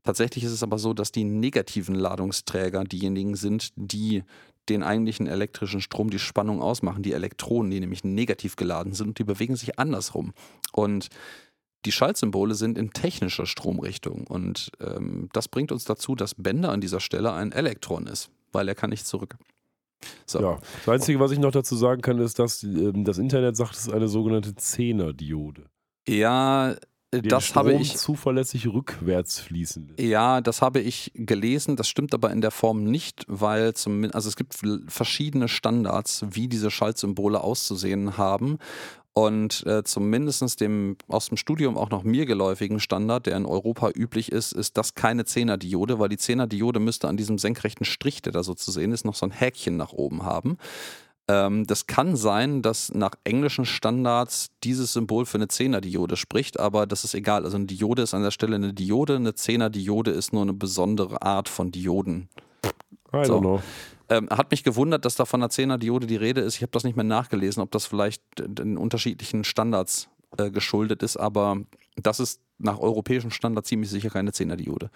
Tatsächlich 0.05 0.45
ist 0.45 0.53
es 0.53 0.63
aber 0.63 0.79
so, 0.79 0.95
dass 0.95 1.13
die 1.13 1.25
negativen 1.25 1.95
Ladungsträger 1.95 2.85
diejenigen 2.85 3.37
sind, 3.37 3.71
die 3.77 4.25
den 4.69 4.83
eigentlichen 4.83 5.27
elektrischen 5.27 5.81
Strom, 5.81 6.11
die 6.11 6.19
Spannung 6.19 6.61
ausmachen, 6.61 7.03
die 7.03 7.13
Elektronen, 7.13 7.71
die 7.71 7.81
nämlich 7.81 8.05
negativ 8.05 8.57
geladen 8.57 8.93
sind 8.93 9.09
und 9.09 9.19
die 9.19 9.25
bewegen 9.25 9.57
sich 9.57 9.79
andersrum. 9.79 10.33
Und 10.73 11.09
die 11.85 11.93
Schaltsymbole 11.93 12.55
sind 12.55 12.77
in 12.77 12.91
technischer 12.91 13.47
Stromrichtung 13.47 14.27
und 14.27 14.73
ähm, 14.81 15.29
das 15.33 15.49
bringt 15.49 15.73
uns 15.73 15.85
dazu, 15.85 16.15
dass 16.15 16.35
Bender 16.35 16.71
an 16.71 16.81
dieser 16.81 17.01
Stelle 17.01 17.33
ein 17.33 17.53
Elektron 17.53 18.07
ist. 18.07 18.31
weil 18.53 18.69
er 18.69 18.75
kann 18.75 18.91
nicht 18.91 19.07
zurück. 19.07 19.37
So. 20.27 20.41
Ja, 20.41 20.59
das 20.85 20.89
Einzige, 20.89 21.21
was 21.21 21.31
ich 21.33 21.39
noch 21.39 21.53
dazu 21.53 21.77
sagen 21.77 22.03
kann, 22.03 22.19
ist, 22.19 22.39
dass 22.39 22.63
ähm, 22.63 23.05
das 23.05 23.19
Internet 23.19 23.57
sagt, 23.57 23.75
es 23.75 23.87
ist 23.87 23.93
eine 23.93 24.09
sogenannte 24.09 24.55
Zehner-Diode. 24.55 25.65
Ja, 26.09 26.75
Den 27.13 27.23
das 27.29 27.55
habe 27.55 27.71
Strom 27.71 27.83
ich. 27.83 27.97
zuverlässig 27.97 28.67
rückwärts 28.69 29.41
fließen. 29.41 29.95
Ja, 29.99 30.41
das 30.41 30.63
habe 30.63 30.81
ich 30.81 31.11
gelesen. 31.15 31.77
Das 31.77 31.89
stimmt 31.89 32.15
aber 32.15 32.31
in 32.31 32.41
der 32.41 32.51
Form 32.51 32.85
nicht, 32.85 33.25
weil 33.29 33.75
zum, 33.75 34.05
also 34.13 34.29
es 34.29 34.37
gibt 34.37 34.55
verschiedene 34.89 35.49
Standards, 35.49 36.25
wie 36.31 36.49
diese 36.49 36.71
Schaltsymbole 36.71 37.41
auszusehen 37.41 38.19
haben. 38.19 38.59
Und 39.19 39.67
äh, 39.67 39.83
zumindest 39.83 40.61
dem 40.61 40.97
aus 41.09 41.27
dem 41.27 41.37
Studium 41.37 41.77
auch 41.77 41.91
noch 41.91 42.05
mir 42.05 42.25
geläufigen 42.25 42.79
Standard, 42.79 43.27
der 43.27 43.37
in 43.37 43.47
Europa 43.47 43.91
üblich 43.91 44.31
ist, 44.31 44.53
ist 44.53 44.77
das 44.79 44.95
keine 44.95 45.25
Zehnerdiode, 45.25 45.99
weil 45.99 46.09
die 46.09 46.19
Zehnerdiode 46.19 46.79
müsste 46.79 47.09
an 47.09 47.17
diesem 47.17 47.37
senkrechten 47.37 47.85
Strich, 47.85 48.23
der 48.23 48.33
da 48.33 48.45
so 48.45 48.55
zu 48.55 48.71
sehen 48.71 48.93
ist, 48.93 49.05
noch 49.05 49.17
so 49.17 49.27
ein 49.27 49.33
Häkchen 49.33 49.77
nach 49.77 49.93
oben 49.93 50.23
haben. 50.23 50.57
Ähm, 51.27 51.67
das 51.67 51.89
kann 51.89 52.15
sein, 52.15 52.63
dass 52.63 52.95
nach 52.95 53.11
englischen 53.25 53.65
Standards 53.65 54.51
dieses 54.63 54.93
Symbol 54.93 55.27
für 55.27 55.39
eine 55.39 55.49
Zehnerdiode 55.49 56.17
spricht, 56.17 56.61
aber 56.61 56.87
das 56.87 57.03
ist 57.03 57.15
egal. 57.15 57.45
Also 57.45 57.57
eine 57.57 57.67
Diode 57.67 58.03
ist 58.03 58.15
an 58.15 58.23
der 58.23 58.31
Stelle 58.31 58.55
eine 58.55 58.73
Diode, 58.73 59.17
eine 59.17 59.35
Zehnerdiode 59.35 60.13
ist 60.13 60.33
nur 60.33 60.43
eine 60.43 60.53
besondere 60.53 61.23
Art 61.23 61.49
von 61.49 61.73
Dioden. 61.73 62.29
I 63.13 63.25
So. 63.25 63.35
don't 63.35 63.41
know. 63.41 63.63
Ähm, 64.11 64.29
hat 64.31 64.51
mich 64.51 64.65
gewundert, 64.65 65.05
dass 65.05 65.17
da 65.17 65.25
von 65.25 65.41
einer 65.41 65.51
Zehnerdiode 65.51 66.07
die 66.07 66.17
Rede 66.17 66.41
ist. 66.41 66.57
Ich 66.57 66.63
habe 66.63 66.73
das 66.73 66.85
nicht 66.85 66.97
mehr 66.97 67.05
nachgelesen, 67.05 67.63
ob 67.63 67.71
das 67.71 67.87
vielleicht 67.87 68.23
den 68.39 68.79
unterschiedlichen 68.79 69.45
Standards 69.45 70.09
äh, 70.37 70.51
geschuldet 70.51 71.03
ist, 71.03 71.17
aber 71.17 71.59
das 71.97 72.21
ist 72.21 72.41
nach 72.59 72.79
europäischem 72.79 73.31
Standard 73.31 73.67
ziemlich 73.67 73.91
sicher 73.91 74.11
keine 74.11 74.33
Zehnerdiode. 74.33 74.91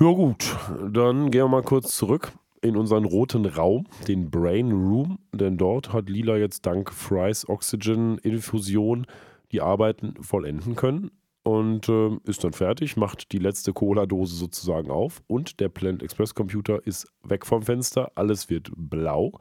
Ja 0.00 0.10
gut, 0.12 0.56
dann 0.92 1.30
gehen 1.30 1.42
wir 1.42 1.48
mal 1.48 1.62
kurz 1.62 1.96
zurück 1.96 2.32
in 2.62 2.76
unseren 2.76 3.04
roten 3.04 3.46
Raum, 3.46 3.86
den 4.06 4.30
Brain 4.30 4.70
Room, 4.70 5.18
denn 5.32 5.56
dort 5.56 5.92
hat 5.92 6.08
Lila 6.08 6.36
jetzt 6.36 6.66
dank 6.66 6.92
Fry's 6.92 7.48
Oxygen-Infusion 7.48 9.06
die 9.52 9.60
Arbeiten 9.60 10.14
vollenden 10.22 10.76
können 10.76 11.10
und 11.50 11.88
äh, 11.88 12.16
ist 12.24 12.44
dann 12.44 12.52
fertig, 12.52 12.96
macht 12.96 13.32
die 13.32 13.38
letzte 13.38 13.72
Cola-Dose 13.72 14.36
sozusagen 14.36 14.90
auf 14.90 15.22
und 15.26 15.58
der 15.60 15.68
Planet 15.68 16.02
Express 16.02 16.34
Computer 16.34 16.86
ist 16.86 17.08
weg 17.24 17.44
vom 17.44 17.62
Fenster, 17.62 18.12
alles 18.14 18.50
wird 18.50 18.70
blau, 18.76 19.32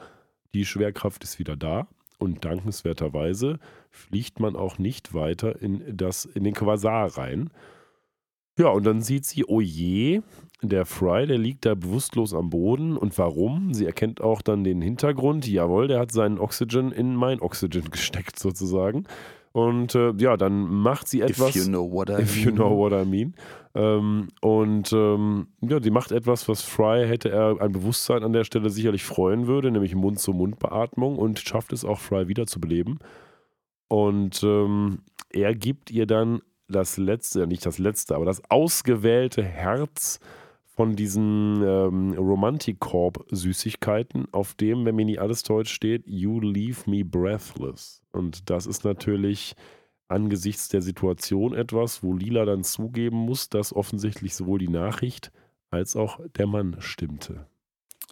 die 0.53 0.65
Schwerkraft 0.65 1.23
ist 1.23 1.37
wieder 1.37 1.55
da 1.55 1.87
und 2.17 2.43
dankenswerterweise 2.43 3.59
fliegt 3.91 4.39
man 4.39 4.55
auch 4.55 4.79
nicht 4.79 5.13
weiter 5.13 5.61
in, 5.61 5.95
das, 5.95 6.25
in 6.25 6.43
den 6.43 6.53
Quasar 6.53 7.17
rein. 7.17 7.51
Ja, 8.57 8.69
und 8.69 8.85
dann 8.85 9.01
sieht 9.01 9.25
sie, 9.25 9.45
oh 9.45 9.61
je, 9.61 10.21
der 10.61 10.85
Fry, 10.85 11.25
der 11.25 11.37
liegt 11.37 11.65
da 11.65 11.75
bewusstlos 11.75 12.33
am 12.33 12.49
Boden. 12.49 12.97
Und 12.97 13.17
warum? 13.17 13.73
Sie 13.73 13.85
erkennt 13.85 14.19
auch 14.19 14.41
dann 14.41 14.65
den 14.65 14.81
Hintergrund. 14.81 15.47
Jawohl, 15.47 15.87
der 15.87 15.99
hat 15.99 16.11
seinen 16.11 16.39
Oxygen 16.39 16.91
in 16.91 17.15
mein 17.15 17.39
Oxygen 17.39 17.85
gesteckt 17.91 18.37
sozusagen. 18.37 19.05
Und 19.51 19.95
äh, 19.95 20.13
ja, 20.17 20.37
dann 20.37 20.67
macht 20.67 21.07
sie 21.07 21.21
etwas. 21.21 21.55
If 21.55 21.63
you 21.63 21.69
know 21.69 21.91
what 21.91 22.09
I 22.09 22.21
If 22.21 22.37
you 22.37 22.51
know 22.51 22.77
what 22.77 22.93
I 22.93 23.05
mean. 23.05 23.33
Ähm, 23.75 24.29
und 24.41 24.91
ähm, 24.93 25.47
ja, 25.61 25.81
sie 25.81 25.91
macht 25.91 26.11
etwas, 26.11 26.47
was 26.47 26.61
Fry 26.61 27.07
hätte 27.07 27.29
er 27.29 27.61
ein 27.61 27.71
Bewusstsein 27.71 28.23
an 28.23 28.33
der 28.33 28.43
Stelle 28.43 28.69
sicherlich 28.69 29.03
freuen 29.03 29.47
würde, 29.47 29.71
nämlich 29.71 29.95
Mund-zu-Mund-Beatmung 29.95 31.17
und 31.17 31.39
schafft 31.39 31.73
es 31.73 31.85
auch 31.85 31.99
Fry 31.99 32.27
wiederzubeleben. 32.27 32.99
Und 33.87 34.43
ähm, 34.43 34.99
er 35.29 35.55
gibt 35.55 35.91
ihr 35.91 36.05
dann 36.05 36.41
das 36.67 36.97
letzte, 36.97 37.47
nicht 37.47 37.65
das 37.65 37.79
letzte, 37.79 38.15
aber 38.15 38.25
das 38.25 38.41
ausgewählte 38.49 39.43
Herz 39.43 40.19
von 40.75 40.95
diesen 40.95 41.61
ähm, 41.61 42.13
Romantic 42.13 42.79
Corp 42.79 43.25
Süßigkeiten, 43.29 44.27
auf 44.31 44.53
dem, 44.53 44.85
wenn 44.85 44.95
mir 44.95 45.05
nicht 45.05 45.19
alles 45.19 45.43
täuscht, 45.43 45.73
steht, 45.73 46.03
You 46.07 46.39
leave 46.39 46.89
me 46.89 47.03
breathless. 47.03 47.98
Und 48.11 48.49
das 48.49 48.65
ist 48.65 48.83
natürlich 48.85 49.55
angesichts 50.07 50.69
der 50.69 50.81
Situation 50.81 51.53
etwas, 51.53 52.01
wo 52.01 52.13
Lila 52.13 52.45
dann 52.45 52.63
zugeben 52.63 53.17
muss, 53.17 53.49
dass 53.49 53.73
offensichtlich 53.75 54.33
sowohl 54.35 54.59
die 54.59 54.67
Nachricht 54.69 55.31
als 55.69 55.95
auch 55.95 56.19
der 56.37 56.47
Mann 56.47 56.77
stimmte. 56.79 57.45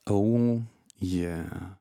Oh, 0.08 0.62
yeah. 1.02 1.80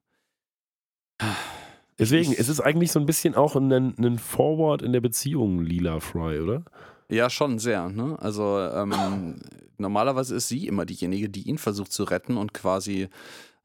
Deswegen, 1.99 2.33
Ich- 2.33 2.39
es 2.39 2.49
ist 2.49 2.61
eigentlich 2.61 2.93
so 2.93 3.01
ein 3.01 3.07
bisschen 3.07 3.35
auch 3.35 3.57
ein, 3.57 3.73
ein 3.73 4.19
Forward 4.19 4.83
in 4.83 4.93
der 4.93 5.01
Beziehung 5.01 5.61
Lila 5.63 6.01
Fry, 6.01 6.41
oder? 6.41 6.63
Ja, 7.09 7.31
schon 7.31 7.59
sehr. 7.59 7.89
Ne? 7.89 8.19
Also 8.21 8.59
ähm, 8.59 9.37
normalerweise 9.79 10.35
ist 10.35 10.49
sie 10.49 10.67
immer 10.67 10.85
diejenige, 10.85 11.29
die 11.29 11.43
ihn 11.49 11.59
versucht 11.59 11.93
zu 11.93 12.05
retten 12.05 12.37
und 12.37 12.53
quasi 12.53 13.09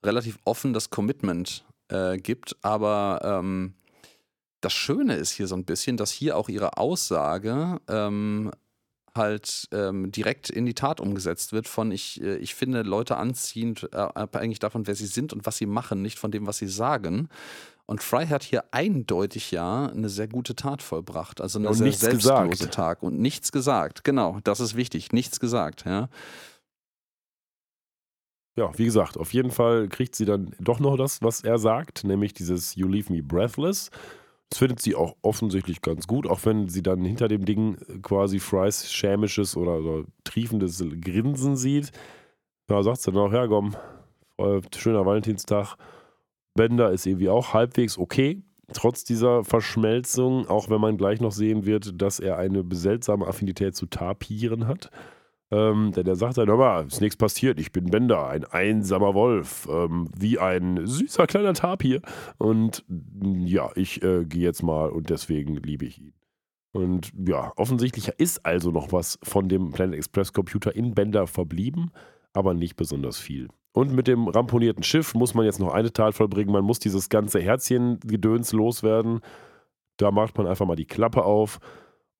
relativ 0.03 0.37
offen 0.45 0.73
das 0.73 0.89
Commitment 0.91 1.65
äh, 1.89 2.17
gibt. 2.17 2.55
Aber 2.61 3.19
ähm, 3.23 3.73
das 4.61 4.73
Schöne 4.73 5.15
ist 5.15 5.31
hier 5.31 5.47
so 5.47 5.55
ein 5.55 5.65
bisschen, 5.65 5.97
dass 5.97 6.11
hier 6.11 6.37
auch 6.37 6.49
ihre 6.49 6.77
Aussage 6.77 7.79
ähm, 7.87 8.51
halt 9.13 9.67
ähm, 9.71 10.11
direkt 10.11 10.49
in 10.49 10.65
die 10.65 10.73
Tat 10.73 11.01
umgesetzt 11.01 11.51
wird 11.51 11.67
von 11.67 11.91
ich, 11.91 12.21
äh, 12.21 12.37
ich 12.37 12.55
finde 12.55 12.83
Leute 12.83 13.17
anziehend 13.17 13.89
äh, 13.91 13.97
abhängig 13.97 14.59
davon, 14.59 14.87
wer 14.87 14.95
sie 14.95 15.07
sind 15.07 15.33
und 15.33 15.45
was 15.45 15.57
sie 15.57 15.65
machen, 15.65 16.01
nicht 16.01 16.17
von 16.17 16.31
dem, 16.31 16.47
was 16.47 16.57
sie 16.57 16.67
sagen. 16.67 17.27
Und 17.87 18.01
Fry 18.01 18.27
hat 18.27 18.43
hier 18.43 18.63
eindeutig 18.71 19.51
ja 19.51 19.87
eine 19.87 20.07
sehr 20.07 20.29
gute 20.29 20.55
Tat 20.55 20.81
vollbracht. 20.81 21.41
Also 21.41 21.59
eine 21.59 21.69
Und 21.69 21.75
sehr 21.75 21.91
selbstlose 21.91 22.49
gesagt. 22.49 22.73
Tag. 22.73 23.03
Und 23.03 23.19
nichts 23.19 23.51
gesagt. 23.51 24.05
Genau, 24.05 24.39
das 24.45 24.61
ist 24.61 24.77
wichtig. 24.77 25.11
Nichts 25.11 25.41
gesagt, 25.41 25.83
ja. 25.85 26.07
Ja, 28.55 28.77
wie 28.77 28.85
gesagt, 28.85 29.17
auf 29.17 29.33
jeden 29.33 29.51
Fall 29.51 29.89
kriegt 29.89 30.15
sie 30.15 30.25
dann 30.25 30.55
doch 30.59 30.79
noch 30.79 30.95
das, 30.95 31.21
was 31.21 31.41
er 31.41 31.57
sagt, 31.57 32.03
nämlich 32.03 32.33
dieses 32.33 32.75
You 32.75 32.87
leave 32.87 33.11
me 33.11 33.23
breathless. 33.23 33.89
Das 34.51 34.57
findet 34.57 34.81
sie 34.81 34.95
auch 34.95 35.15
offensichtlich 35.21 35.81
ganz 35.81 36.07
gut, 36.07 36.27
auch 36.27 36.41
wenn 36.43 36.67
sie 36.67 36.83
dann 36.83 37.05
hinter 37.05 37.29
dem 37.29 37.45
Ding 37.45 37.77
quasi 38.01 38.37
Frys 38.39 38.91
schämisches 38.91 39.55
oder, 39.55 39.79
oder 39.79 40.03
triefendes 40.25 40.83
Grinsen 40.99 41.55
sieht. 41.55 41.91
Da 42.67 42.83
sagt 42.83 43.01
sie 43.01 43.13
dann 43.13 43.21
auch, 43.21 43.31
ja 43.31 43.47
komm, 43.47 43.77
äh, 44.37 44.59
schöner 44.75 45.05
Valentinstag. 45.05 45.77
Bender 46.53 46.91
ist 46.91 47.05
irgendwie 47.05 47.29
auch 47.29 47.53
halbwegs 47.53 47.97
okay, 47.97 48.43
trotz 48.73 49.05
dieser 49.05 49.45
Verschmelzung, 49.45 50.49
auch 50.49 50.69
wenn 50.69 50.81
man 50.81 50.97
gleich 50.97 51.21
noch 51.21 51.31
sehen 51.31 51.65
wird, 51.65 52.01
dass 52.01 52.19
er 52.19 52.37
eine 52.37 52.65
seltsame 52.73 53.27
Affinität 53.27 53.77
zu 53.77 53.85
Tapiren 53.85 54.67
hat. 54.67 54.91
Ähm, 55.51 55.91
denn 55.91 56.07
er 56.07 56.15
sagt 56.15 56.37
dann, 56.37 56.47
hör 56.47 56.57
mal, 56.57 56.87
ist 56.87 57.01
nichts 57.01 57.17
passiert, 57.17 57.59
ich 57.59 57.73
bin 57.73 57.85
Bender, 57.85 58.27
ein 58.27 58.45
einsamer 58.45 59.13
Wolf, 59.13 59.67
ähm, 59.69 60.09
wie 60.17 60.39
ein 60.39 60.87
süßer 60.87 61.27
kleiner 61.27 61.53
Tapir. 61.53 62.01
Und 62.37 62.85
mm, 62.87 63.45
ja, 63.45 63.69
ich 63.75 64.01
äh, 64.01 64.23
gehe 64.23 64.43
jetzt 64.43 64.63
mal 64.63 64.89
und 64.89 65.09
deswegen 65.09 65.57
liebe 65.57 65.85
ich 65.85 65.99
ihn. 65.99 66.13
Und 66.71 67.11
ja, 67.27 67.51
offensichtlich 67.57 68.07
ist 68.17 68.45
also 68.45 68.71
noch 68.71 68.93
was 68.93 69.19
von 69.23 69.49
dem 69.49 69.71
Planet 69.71 69.97
Express 69.97 70.31
Computer 70.31 70.73
in 70.73 70.95
Bender 70.95 71.27
verblieben, 71.27 71.91
aber 72.31 72.53
nicht 72.53 72.77
besonders 72.77 73.19
viel. 73.19 73.49
Und 73.73 73.93
mit 73.93 74.07
dem 74.07 74.29
ramponierten 74.29 74.83
Schiff 74.83 75.13
muss 75.15 75.33
man 75.33 75.45
jetzt 75.45 75.59
noch 75.59 75.73
eine 75.73 75.91
Tat 75.91 76.13
vollbringen. 76.13 76.53
Man 76.53 76.63
muss 76.63 76.79
dieses 76.79 77.09
ganze 77.09 77.41
Herzchen-Gedöns 77.41 78.53
loswerden. 78.53 79.19
Da 79.97 80.11
macht 80.11 80.37
man 80.37 80.47
einfach 80.47 80.65
mal 80.65 80.75
die 80.75 80.85
Klappe 80.85 81.23
auf 81.23 81.59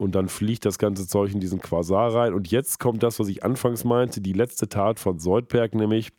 und 0.01 0.15
dann 0.15 0.29
fliegt 0.29 0.65
das 0.65 0.79
ganze 0.79 1.07
Zeug 1.07 1.31
in 1.31 1.39
diesen 1.39 1.61
Quasar 1.61 2.15
rein. 2.15 2.33
Und 2.33 2.49
jetzt 2.49 2.79
kommt 2.79 3.03
das, 3.03 3.19
was 3.19 3.27
ich 3.27 3.43
anfangs 3.43 3.83
meinte, 3.83 4.19
die 4.19 4.33
letzte 4.33 4.67
Tat 4.67 4.99
von 4.99 5.19
Soldberg, 5.19 5.75
nämlich 5.75 6.09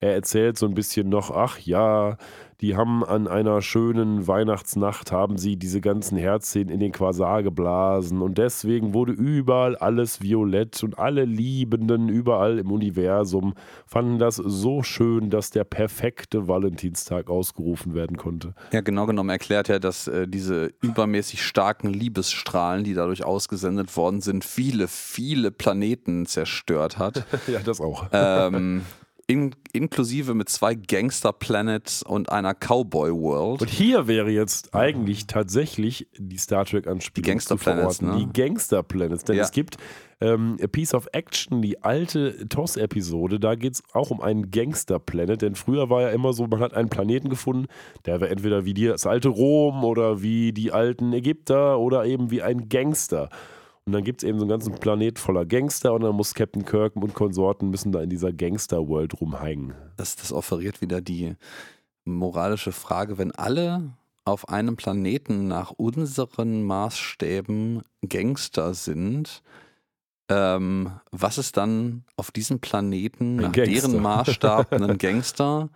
er 0.00 0.14
erzählt 0.14 0.58
so 0.58 0.66
ein 0.66 0.74
bisschen 0.74 1.08
noch, 1.08 1.30
ach 1.30 1.58
ja, 1.58 2.16
die 2.60 2.74
haben 2.74 3.04
an 3.04 3.28
einer 3.28 3.62
schönen 3.62 4.26
Weihnachtsnacht, 4.26 5.12
haben 5.12 5.38
sie 5.38 5.56
diese 5.56 5.80
ganzen 5.80 6.18
Herzchen 6.18 6.68
in 6.70 6.80
den 6.80 6.90
Quasar 6.90 7.44
geblasen 7.44 8.20
und 8.20 8.36
deswegen 8.36 8.94
wurde 8.94 9.12
überall 9.12 9.76
alles 9.76 10.20
violett 10.20 10.82
und 10.82 10.98
alle 10.98 11.24
Liebenden 11.24 12.08
überall 12.08 12.58
im 12.58 12.72
Universum 12.72 13.54
fanden 13.86 14.18
das 14.18 14.36
so 14.36 14.82
schön, 14.82 15.30
dass 15.30 15.50
der 15.50 15.62
perfekte 15.62 16.48
Valentinstag 16.48 17.30
ausgerufen 17.30 17.94
werden 17.94 18.16
konnte. 18.16 18.54
Ja, 18.72 18.80
genau 18.80 19.06
genommen 19.06 19.30
erklärt 19.30 19.68
er, 19.68 19.78
dass 19.78 20.08
äh, 20.08 20.26
diese 20.26 20.72
übermäßig 20.82 21.44
starken 21.44 21.92
Liebesstrahlen, 21.92 22.82
die 22.82 22.94
dadurch 22.94 23.24
ausgesendet 23.24 23.96
worden 23.96 24.20
sind, 24.20 24.44
viele, 24.44 24.88
viele 24.88 25.52
Planeten 25.52 26.26
zerstört 26.26 26.98
hat. 26.98 27.24
ja, 27.46 27.60
das 27.60 27.80
auch. 27.80 28.06
ähm, 28.10 28.82
in, 29.28 29.54
inklusive 29.74 30.32
mit 30.32 30.48
zwei 30.48 30.74
Gangster-Planets 30.74 32.02
und 32.02 32.32
einer 32.32 32.54
Cowboy-World. 32.54 33.60
Und 33.60 33.68
hier 33.70 34.08
wäre 34.08 34.30
jetzt 34.30 34.74
eigentlich 34.74 35.26
tatsächlich 35.26 36.08
die 36.16 36.38
Star 36.38 36.64
Trek-Anspielung 36.64 37.24
Die 37.24 37.30
Gangster. 37.30 37.56
Planets, 37.56 38.00
ne? 38.00 38.16
Die 38.16 38.32
Gangster 38.32 38.82
Planets. 38.82 39.24
Denn 39.24 39.36
Ja. 39.36 39.42
es 39.42 39.52
gibt 39.52 39.76
ähm, 40.22 40.56
A 40.62 40.66
Piece 40.66 40.94
of 40.94 41.08
Action, 41.12 41.60
die 41.60 41.82
alte 41.84 42.48
TOS-Episode, 42.48 43.38
da 43.38 43.54
geht 43.54 43.74
es 43.74 43.82
auch 43.92 44.10
um 44.10 44.22
einen 44.22 44.50
Gangster-Planet. 44.50 45.42
Denn 45.42 45.54
früher 45.56 45.90
war 45.90 46.00
ja 46.00 46.08
immer 46.08 46.32
so, 46.32 46.46
man 46.46 46.60
hat 46.60 46.72
einen 46.72 46.88
Planeten 46.88 47.28
gefunden, 47.28 47.66
der 48.06 48.22
war 48.22 48.30
entweder 48.30 48.64
wie 48.64 48.72
die, 48.72 48.86
das 48.86 49.06
alte 49.06 49.28
Rom 49.28 49.84
oder 49.84 50.22
wie 50.22 50.52
die 50.52 50.72
alten 50.72 51.12
Ägypter 51.12 51.78
oder 51.78 52.06
eben 52.06 52.30
wie 52.30 52.40
ein 52.40 52.70
Gangster. 52.70 53.28
Und 53.88 53.92
dann 53.92 54.04
gibt 54.04 54.22
es 54.22 54.28
eben 54.28 54.38
so 54.38 54.44
einen 54.44 54.50
ganzen 54.50 54.74
Planet 54.74 55.18
voller 55.18 55.46
Gangster 55.46 55.94
und 55.94 56.02
dann 56.02 56.14
muss 56.14 56.34
Captain 56.34 56.66
Kirk 56.66 56.94
und 56.94 57.14
Konsorten 57.14 57.70
müssen 57.70 57.90
da 57.90 58.02
in 58.02 58.10
dieser 58.10 58.34
Gangster-World 58.34 59.18
rumhängen. 59.18 59.72
Das, 59.96 60.14
das 60.14 60.30
offeriert 60.30 60.82
wieder 60.82 61.00
die 61.00 61.36
moralische 62.04 62.72
Frage, 62.72 63.16
wenn 63.16 63.32
alle 63.32 63.94
auf 64.26 64.50
einem 64.50 64.76
Planeten 64.76 65.48
nach 65.48 65.70
unseren 65.70 66.64
Maßstäben 66.64 67.80
Gangster 68.06 68.74
sind, 68.74 69.42
ähm, 70.28 70.90
was 71.10 71.38
ist 71.38 71.56
dann 71.56 72.04
auf 72.18 72.30
diesem 72.30 72.60
Planeten 72.60 73.36
nach 73.36 73.52
deren 73.52 74.02
Maßstab 74.02 74.70
ein 74.70 74.98
Gangster? 74.98 75.70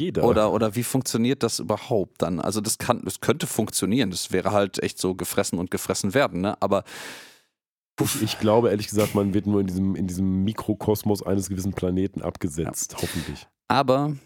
Jeder. 0.00 0.24
Oder, 0.24 0.50
oder 0.50 0.76
wie 0.76 0.82
funktioniert 0.82 1.42
das 1.42 1.58
überhaupt 1.58 2.22
dann? 2.22 2.40
Also 2.40 2.62
das 2.62 2.78
kann, 2.78 3.02
das 3.04 3.20
könnte 3.20 3.46
funktionieren. 3.46 4.10
Das 4.10 4.32
wäre 4.32 4.52
halt 4.52 4.82
echt 4.82 4.98
so 4.98 5.14
gefressen 5.14 5.58
und 5.58 5.70
gefressen 5.70 6.14
werden, 6.14 6.40
ne? 6.40 6.56
Aber 6.62 6.84
ich, 8.00 8.22
ich 8.22 8.38
glaube 8.40 8.70
ehrlich 8.70 8.88
gesagt, 8.88 9.14
man 9.14 9.34
wird 9.34 9.46
nur 9.46 9.60
in 9.60 9.66
diesem, 9.66 9.94
in 9.94 10.06
diesem 10.06 10.44
Mikrokosmos 10.44 11.22
eines 11.22 11.48
gewissen 11.48 11.72
Planeten 11.72 12.22
abgesetzt, 12.22 12.96
hoffentlich. 13.00 13.46
Aber 13.68 14.16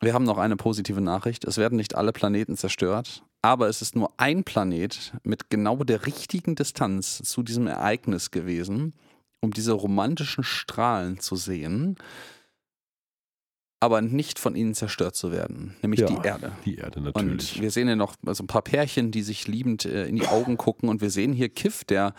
wir 0.00 0.14
haben 0.14 0.24
noch 0.24 0.38
eine 0.38 0.56
positive 0.56 1.00
Nachricht. 1.00 1.44
Es 1.44 1.56
werden 1.58 1.76
nicht 1.76 1.94
alle 1.94 2.12
Planeten 2.12 2.56
zerstört, 2.56 3.22
aber 3.42 3.68
es 3.68 3.82
ist 3.82 3.96
nur 3.96 4.12
ein 4.16 4.44
Planet 4.44 5.12
mit 5.22 5.50
genau 5.50 5.76
der 5.84 6.06
richtigen 6.06 6.54
Distanz 6.54 7.18
zu 7.18 7.42
diesem 7.42 7.66
Ereignis 7.66 8.30
gewesen, 8.30 8.94
um 9.40 9.52
diese 9.52 9.72
romantischen 9.72 10.44
Strahlen 10.44 11.20
zu 11.20 11.36
sehen, 11.36 11.96
aber 13.80 14.00
nicht 14.00 14.38
von 14.38 14.56
ihnen 14.56 14.74
zerstört 14.74 15.14
zu 15.14 15.30
werden, 15.30 15.76
nämlich 15.82 16.00
Ja, 16.00 16.06
die 16.06 16.26
Erde. 16.26 16.52
Die 16.64 16.76
Erde 16.76 17.00
Und 17.00 17.04
natürlich. 17.04 17.60
wir 17.60 17.70
sehen 17.70 17.86
ja 17.86 17.96
noch 17.96 18.16
so 18.24 18.42
ein 18.42 18.46
paar 18.46 18.62
Pärchen, 18.62 19.10
die 19.10 19.22
sich 19.22 19.46
liebend 19.46 19.84
äh, 19.84 20.06
in 20.06 20.16
die 20.16 20.26
Augen 20.26 20.56
gucken. 20.56 20.88
Und 20.88 21.02
wir 21.02 21.10
sehen 21.10 21.34
hier 21.34 21.50
Kiff, 21.50 21.84
der 21.84 22.14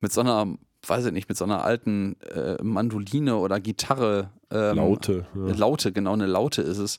mit 0.00 0.12
so 0.12 0.20
einer, 0.20 0.56
weiß 0.86 1.06
ich 1.06 1.12
nicht, 1.12 1.28
mit 1.28 1.38
so 1.38 1.44
einer 1.44 1.64
alten 1.64 2.20
äh, 2.22 2.62
Mandoline 2.62 3.36
oder 3.36 3.60
Gitarre. 3.60 4.30
Ähm, 4.50 4.76
Laute. 4.76 5.26
Ja. 5.34 5.54
Laute, 5.54 5.92
genau 5.92 6.14
eine 6.14 6.26
Laute 6.26 6.62
ist 6.62 6.78
es. 6.78 6.98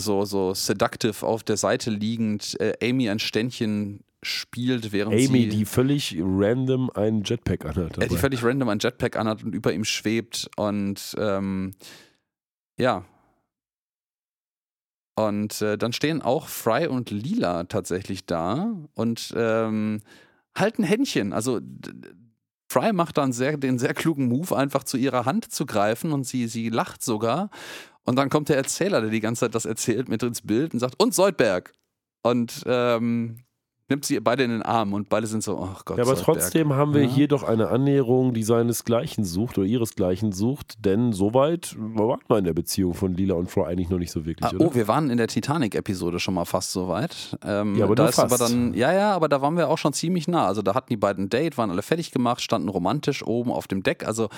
So, 0.00 0.24
so 0.24 0.54
seductive 0.54 1.26
auf 1.26 1.42
der 1.42 1.56
Seite 1.56 1.90
liegend, 1.90 2.58
äh, 2.60 2.74
Amy 2.82 3.10
ein 3.10 3.18
Ständchen 3.18 4.04
spielt, 4.22 4.92
während 4.92 5.14
Amy, 5.14 5.42
sie. 5.42 5.48
die 5.48 5.64
völlig 5.64 6.16
random 6.20 6.90
einen 6.90 7.22
Jetpack 7.24 7.64
anhat. 7.64 7.98
äh, 7.98 8.00
die 8.02 8.08
dabei. 8.08 8.16
völlig 8.20 8.44
random 8.44 8.68
ein 8.68 8.78
Jetpack 8.78 9.16
anhat 9.16 9.42
und 9.44 9.54
über 9.54 9.72
ihm 9.72 9.84
schwebt 9.84 10.48
und 10.56 11.14
ähm, 11.18 11.74
ja. 12.78 13.04
Und 15.16 15.62
äh, 15.62 15.76
dann 15.76 15.92
stehen 15.92 16.22
auch 16.22 16.46
Fry 16.46 16.86
und 16.86 17.10
Lila 17.10 17.64
tatsächlich 17.64 18.24
da 18.24 18.72
und 18.94 19.34
ähm, 19.36 20.00
halten 20.58 20.82
Händchen. 20.82 21.32
Also 21.32 21.60
Fry 22.70 22.92
macht 22.92 23.18
dann 23.18 23.32
sehr, 23.32 23.56
den 23.56 23.78
sehr 23.78 23.94
klugen 23.94 24.28
Move, 24.28 24.56
einfach 24.56 24.84
zu 24.84 24.96
ihrer 24.96 25.24
Hand 25.24 25.50
zu 25.50 25.66
greifen 25.66 26.12
und 26.12 26.24
sie, 26.24 26.46
sie 26.48 26.68
lacht 26.68 27.02
sogar. 27.02 27.50
Und 28.04 28.16
dann 28.16 28.30
kommt 28.30 28.48
der 28.48 28.56
Erzähler, 28.56 29.00
der 29.00 29.10
die 29.10 29.20
ganze 29.20 29.40
Zeit 29.40 29.54
das 29.54 29.64
erzählt, 29.64 30.08
mit 30.08 30.22
ins 30.22 30.42
Bild 30.42 30.74
und 30.74 30.80
sagt, 30.80 30.94
und 30.98 31.14
Soldberg. 31.14 31.72
Und 32.22 32.62
ähm, 32.66 33.44
nimmt 33.88 34.04
sie 34.04 34.20
beide 34.20 34.44
in 34.44 34.50
den 34.50 34.62
Arm 34.62 34.92
und 34.92 35.08
beide 35.08 35.26
sind 35.26 35.42
so, 35.42 35.58
ach 35.58 35.84
Gott. 35.84 35.96
Ja, 35.98 36.04
aber 36.04 36.14
trotzdem 36.16 36.74
haben 36.74 36.92
wir 36.94 37.02
Ja. 37.04 37.08
hier 37.08 37.28
doch 37.28 37.42
eine 37.42 37.68
Annäherung, 37.68 38.34
die 38.34 38.42
seinesgleichen 38.42 39.24
sucht 39.24 39.56
oder 39.58 39.66
ihresgleichen 39.66 40.32
sucht, 40.32 40.84
denn 40.84 41.12
soweit 41.12 41.74
waren 41.78 42.18
wir 42.28 42.38
in 42.38 42.44
der 42.44 42.52
Beziehung 42.52 42.94
von 42.94 43.14
Lila 43.14 43.34
und 43.34 43.50
Fry 43.50 43.62
eigentlich 43.64 43.88
noch 43.88 43.98
nicht 43.98 44.10
so 44.10 44.26
wirklich, 44.26 44.44
Ah, 44.52 44.56
oh, 44.58 44.74
wir 44.74 44.88
waren 44.88 45.10
in 45.10 45.16
der 45.16 45.26
Titanic-Episode 45.28 46.20
schon 46.20 46.34
mal 46.34 46.44
fast 46.44 46.72
so 46.72 46.88
weit. 46.88 47.38
Ähm, 47.44 47.76
Ja, 47.76 47.84
aber 47.86 47.94
da 47.94 48.08
ist 48.08 48.18
aber 48.18 48.36
dann, 48.38 48.74
ja, 48.74 48.92
ja, 48.92 49.12
aber 49.14 49.28
da 49.28 49.40
waren 49.40 49.56
wir 49.56 49.68
auch 49.70 49.78
schon 49.78 49.92
ziemlich 49.92 50.28
nah. 50.28 50.46
Also 50.46 50.60
da 50.62 50.74
hatten 50.74 50.88
die 50.90 50.96
beiden 50.96 51.24
ein 51.24 51.28
Date, 51.30 51.56
waren 51.56 51.70
alle 51.70 51.82
fertig 51.82 52.10
gemacht, 52.10 52.42
standen 52.42 52.68
romantisch 52.68 53.26
oben 53.26 53.50
auf 53.50 53.66
dem 53.68 53.82
Deck. 53.82 54.06
Also 54.06 54.28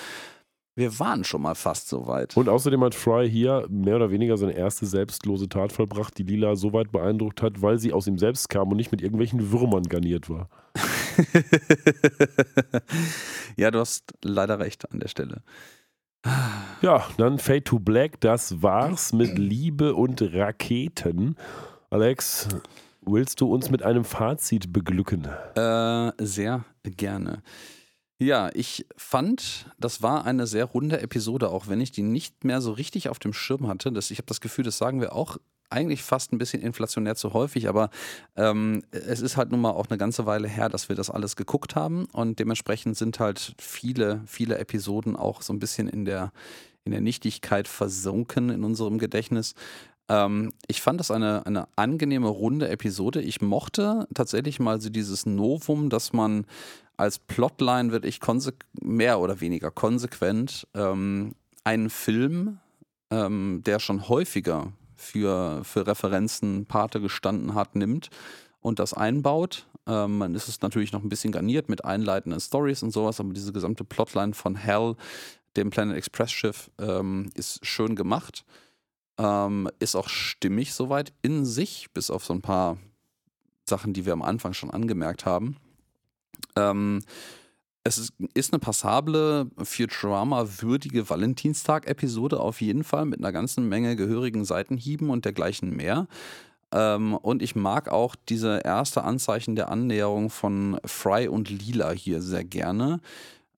wir 0.75 0.99
waren 0.99 1.23
schon 1.23 1.41
mal 1.41 1.55
fast 1.55 1.89
so 1.89 2.07
weit. 2.07 2.37
Und 2.37 2.47
außerdem 2.47 2.83
hat 2.83 2.95
Fry 2.95 3.29
hier 3.29 3.65
mehr 3.69 3.97
oder 3.97 4.09
weniger 4.09 4.37
seine 4.37 4.53
erste 4.53 4.85
selbstlose 4.85 5.49
Tat 5.49 5.71
vollbracht, 5.71 6.17
die 6.17 6.23
Lila 6.23 6.55
so 6.55 6.71
weit 6.71 6.91
beeindruckt 6.91 7.41
hat, 7.41 7.61
weil 7.61 7.77
sie 7.77 7.91
aus 7.91 8.07
ihm 8.07 8.17
selbst 8.17 8.49
kam 8.49 8.69
und 8.69 8.77
nicht 8.77 8.91
mit 8.91 9.01
irgendwelchen 9.01 9.51
Würmern 9.51 9.83
garniert 9.83 10.29
war. 10.29 10.49
ja, 13.57 13.69
du 13.69 13.79
hast 13.79 14.13
leider 14.23 14.59
recht 14.59 14.89
an 14.91 14.99
der 14.99 15.09
Stelle. 15.09 15.41
Ja, 16.81 17.05
dann 17.17 17.39
Fade 17.39 17.63
to 17.63 17.79
Black, 17.79 18.21
das 18.21 18.61
war's 18.61 19.11
mit 19.11 19.37
Liebe 19.37 19.95
und 19.95 20.21
Raketen. 20.21 21.35
Alex, 21.89 22.47
willst 23.01 23.41
du 23.41 23.51
uns 23.51 23.69
mit 23.69 23.83
einem 23.83 24.05
Fazit 24.05 24.71
beglücken? 24.71 25.27
Äh, 25.55 26.11
sehr 26.23 26.63
gerne. 26.83 27.41
Ja, 28.21 28.51
ich 28.53 28.85
fand, 28.95 29.65
das 29.79 30.03
war 30.03 30.25
eine 30.25 30.45
sehr 30.45 30.65
runde 30.65 31.01
Episode, 31.01 31.49
auch 31.49 31.67
wenn 31.67 31.81
ich 31.81 31.89
die 31.89 32.03
nicht 32.03 32.43
mehr 32.43 32.61
so 32.61 32.71
richtig 32.71 33.09
auf 33.09 33.17
dem 33.17 33.33
Schirm 33.33 33.67
hatte. 33.67 33.91
Das, 33.91 34.11
ich 34.11 34.19
habe 34.19 34.27
das 34.27 34.41
Gefühl, 34.41 34.63
das 34.63 34.77
sagen 34.77 35.01
wir 35.01 35.15
auch 35.15 35.37
eigentlich 35.71 36.03
fast 36.03 36.31
ein 36.31 36.37
bisschen 36.37 36.61
inflationär 36.61 37.15
zu 37.15 37.33
häufig, 37.33 37.67
aber 37.67 37.89
ähm, 38.35 38.83
es 38.91 39.21
ist 39.21 39.37
halt 39.37 39.49
nun 39.49 39.61
mal 39.61 39.71
auch 39.71 39.87
eine 39.89 39.97
ganze 39.97 40.27
Weile 40.27 40.47
her, 40.47 40.69
dass 40.69 40.87
wir 40.87 40.95
das 40.95 41.09
alles 41.09 41.35
geguckt 41.35 41.75
haben 41.75 42.05
und 42.13 42.37
dementsprechend 42.37 42.95
sind 42.95 43.19
halt 43.19 43.55
viele, 43.57 44.21
viele 44.27 44.59
Episoden 44.59 45.15
auch 45.15 45.41
so 45.41 45.51
ein 45.51 45.59
bisschen 45.59 45.87
in 45.87 46.05
der, 46.05 46.31
in 46.83 46.91
der 46.91 47.01
Nichtigkeit 47.01 47.67
versunken 47.67 48.51
in 48.51 48.63
unserem 48.63 48.99
Gedächtnis. 48.99 49.55
Ähm, 50.11 50.51
ich 50.67 50.81
fand 50.81 50.99
das 50.99 51.09
eine, 51.09 51.45
eine 51.45 51.69
angenehme, 51.77 52.27
runde 52.27 52.67
Episode. 52.67 53.21
Ich 53.21 53.41
mochte 53.41 54.07
tatsächlich 54.13 54.59
mal 54.59 54.81
so 54.81 54.89
dieses 54.89 55.25
Novum, 55.25 55.89
dass 55.89 56.11
man 56.11 56.45
als 56.97 57.17
Plotline 57.17 57.93
wirklich 57.93 58.19
mehr 58.81 59.21
oder 59.21 59.39
weniger 59.39 59.71
konsequent 59.71 60.67
ähm, 60.73 61.33
einen 61.63 61.89
Film, 61.89 62.59
ähm, 63.09 63.61
der 63.65 63.79
schon 63.79 64.09
häufiger 64.09 64.73
für, 64.97 65.63
für 65.63 65.87
Referenzen 65.87 66.65
Pate 66.65 66.99
gestanden 66.99 67.55
hat, 67.55 67.77
nimmt 67.77 68.09
und 68.59 68.79
das 68.79 68.93
einbaut. 68.93 69.65
Ähm, 69.87 70.17
man 70.17 70.35
ist 70.35 70.49
es 70.49 70.61
natürlich 70.61 70.91
noch 70.91 71.03
ein 71.03 71.09
bisschen 71.09 71.31
garniert 71.31 71.69
mit 71.69 71.85
einleitenden 71.85 72.41
Stories 72.41 72.83
und 72.83 72.91
sowas, 72.91 73.21
aber 73.21 73.31
diese 73.31 73.53
gesamte 73.53 73.85
Plotline 73.85 74.33
von 74.33 74.57
Hell, 74.57 74.95
dem 75.55 75.69
Planet 75.69 75.95
Express 75.95 76.31
Schiff, 76.31 76.69
ähm, 76.79 77.29
ist 77.33 77.65
schön 77.65 77.95
gemacht. 77.95 78.43
Ähm, 79.21 79.69
ist 79.77 79.95
auch 79.95 80.09
stimmig 80.09 80.73
soweit 80.73 81.13
in 81.21 81.45
sich, 81.45 81.91
bis 81.93 82.09
auf 82.09 82.25
so 82.25 82.33
ein 82.33 82.41
paar 82.41 82.77
Sachen, 83.69 83.93
die 83.93 84.07
wir 84.07 84.13
am 84.13 84.23
Anfang 84.23 84.53
schon 84.53 84.71
angemerkt 84.71 85.27
haben. 85.27 85.57
Ähm, 86.55 87.03
es 87.83 87.99
ist, 87.99 88.13
ist 88.33 88.51
eine 88.51 88.59
passable, 88.59 89.51
Futurama-würdige 89.61 91.07
Valentinstag-Episode 91.07 92.39
auf 92.39 92.61
jeden 92.61 92.83
Fall 92.83 93.05
mit 93.05 93.19
einer 93.19 93.31
ganzen 93.31 93.69
Menge 93.69 93.95
gehörigen 93.95 94.43
Seitenhieben 94.43 95.11
und 95.11 95.25
dergleichen 95.25 95.75
mehr. 95.75 96.07
Ähm, 96.71 97.13
und 97.13 97.43
ich 97.43 97.55
mag 97.55 97.89
auch 97.89 98.15
diese 98.27 98.61
erste 98.63 99.03
Anzeichen 99.03 99.55
der 99.55 99.69
Annäherung 99.69 100.31
von 100.31 100.79
Fry 100.83 101.27
und 101.27 101.49
Lila 101.49 101.91
hier 101.91 102.23
sehr 102.23 102.43
gerne. 102.43 103.01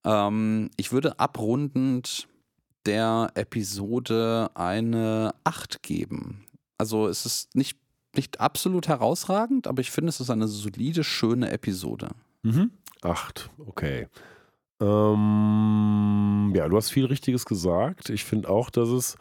Ähm, 0.04 0.72
ich 0.76 0.92
würde 0.92 1.20
abrundend 1.20 2.28
der 2.86 3.32
Episode 3.36 4.50
eine 4.56 5.34
8 5.44 5.84
geben. 5.84 6.46
Also 6.78 7.08
es 7.08 7.26
ist 7.26 7.56
nicht, 7.56 7.78
nicht 8.16 8.40
absolut 8.40 8.88
herausragend, 8.88 9.68
aber 9.68 9.82
ich 9.82 9.92
finde, 9.92 10.10
es 10.10 10.20
ist 10.20 10.30
eine 10.30 10.48
solide, 10.48 11.04
schöne 11.04 11.52
Episode. 11.52 12.10
Mhm. 12.44 12.72
Acht, 13.02 13.50
okay. 13.66 14.08
Ähm, 14.82 16.52
ja, 16.56 16.68
du 16.68 16.76
hast 16.76 16.90
viel 16.90 17.06
Richtiges 17.06 17.46
gesagt. 17.46 18.10
Ich 18.10 18.24
finde 18.24 18.50
auch, 18.50 18.70
dass 18.70 18.90
es 18.90 19.18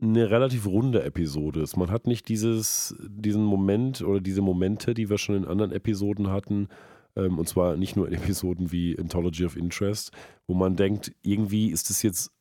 eine 0.00 0.30
relativ 0.30 0.66
runde 0.66 1.02
Episode 1.04 1.62
ist. 1.62 1.76
Man 1.76 1.90
hat 1.90 2.06
nicht 2.06 2.28
dieses, 2.28 2.96
diesen 3.00 3.44
Moment 3.44 4.02
oder 4.02 4.20
diese 4.20 4.42
Momente, 4.42 4.94
die 4.94 5.08
wir 5.08 5.18
schon 5.18 5.36
in 5.36 5.44
anderen 5.46 5.72
Episoden 5.72 6.30
hatten, 6.30 6.68
ähm, 7.16 7.38
und 7.38 7.48
zwar 7.48 7.76
nicht 7.76 7.96
nur 7.96 8.08
in 8.08 8.14
Episoden 8.14 8.72
wie 8.72 8.98
Anthology 8.98 9.44
of 9.44 9.56
Interest, 9.56 10.10
wo 10.46 10.54
man 10.54 10.76
denkt, 10.76 11.12
irgendwie 11.22 11.70
ist 11.70 11.90
es 11.90 12.02
jetzt 12.02 12.32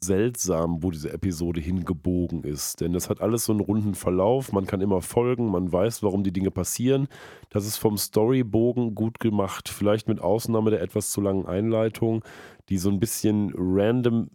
seltsam, 0.00 0.82
wo 0.82 0.90
diese 0.90 1.12
Episode 1.12 1.60
hingebogen 1.60 2.44
ist. 2.44 2.80
Denn 2.80 2.92
das 2.92 3.10
hat 3.10 3.20
alles 3.20 3.44
so 3.44 3.52
einen 3.52 3.60
runden 3.60 3.94
Verlauf. 3.94 4.52
Man 4.52 4.66
kann 4.66 4.80
immer 4.80 5.00
folgen, 5.00 5.50
man 5.50 5.72
weiß, 5.72 6.02
warum 6.02 6.22
die 6.22 6.32
Dinge 6.32 6.50
passieren. 6.50 7.08
Das 7.50 7.66
ist 7.66 7.76
vom 7.76 7.96
Storybogen 7.96 8.94
gut 8.94 9.20
gemacht. 9.20 9.68
Vielleicht 9.68 10.08
mit 10.08 10.20
Ausnahme 10.20 10.70
der 10.70 10.82
etwas 10.82 11.10
zu 11.10 11.20
langen 11.20 11.46
Einleitung, 11.46 12.24
die 12.68 12.78
so 12.78 12.90
ein 12.90 13.00
bisschen 13.00 13.52
random 13.56 14.28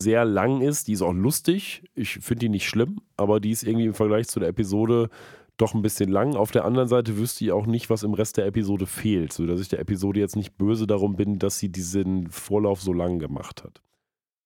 sehr 0.00 0.24
lang 0.24 0.60
ist. 0.60 0.88
Die 0.88 0.92
ist 0.92 1.02
auch 1.02 1.12
lustig. 1.12 1.84
Ich 1.94 2.14
finde 2.14 2.40
die 2.40 2.48
nicht 2.48 2.68
schlimm, 2.68 3.00
aber 3.16 3.40
die 3.40 3.50
ist 3.50 3.64
irgendwie 3.64 3.86
im 3.86 3.94
Vergleich 3.94 4.28
zu 4.28 4.40
der 4.40 4.50
Episode 4.50 5.10
doch 5.56 5.74
ein 5.74 5.82
bisschen 5.82 6.10
lang. 6.10 6.34
Auf 6.36 6.50
der 6.50 6.64
anderen 6.64 6.88
Seite 6.88 7.16
wüsste 7.16 7.44
ich 7.44 7.52
auch 7.52 7.66
nicht, 7.66 7.88
was 7.88 8.02
im 8.02 8.14
Rest 8.14 8.36
der 8.36 8.46
Episode 8.46 8.86
fehlt, 8.86 9.32
sodass 9.32 9.60
ich 9.60 9.68
der 9.68 9.80
Episode 9.80 10.20
jetzt 10.20 10.36
nicht 10.36 10.58
böse 10.58 10.86
darum 10.86 11.16
bin, 11.16 11.38
dass 11.38 11.58
sie 11.58 11.70
diesen 11.70 12.30
Vorlauf 12.30 12.82
so 12.82 12.92
lang 12.92 13.18
gemacht 13.18 13.64
hat. 13.64 13.82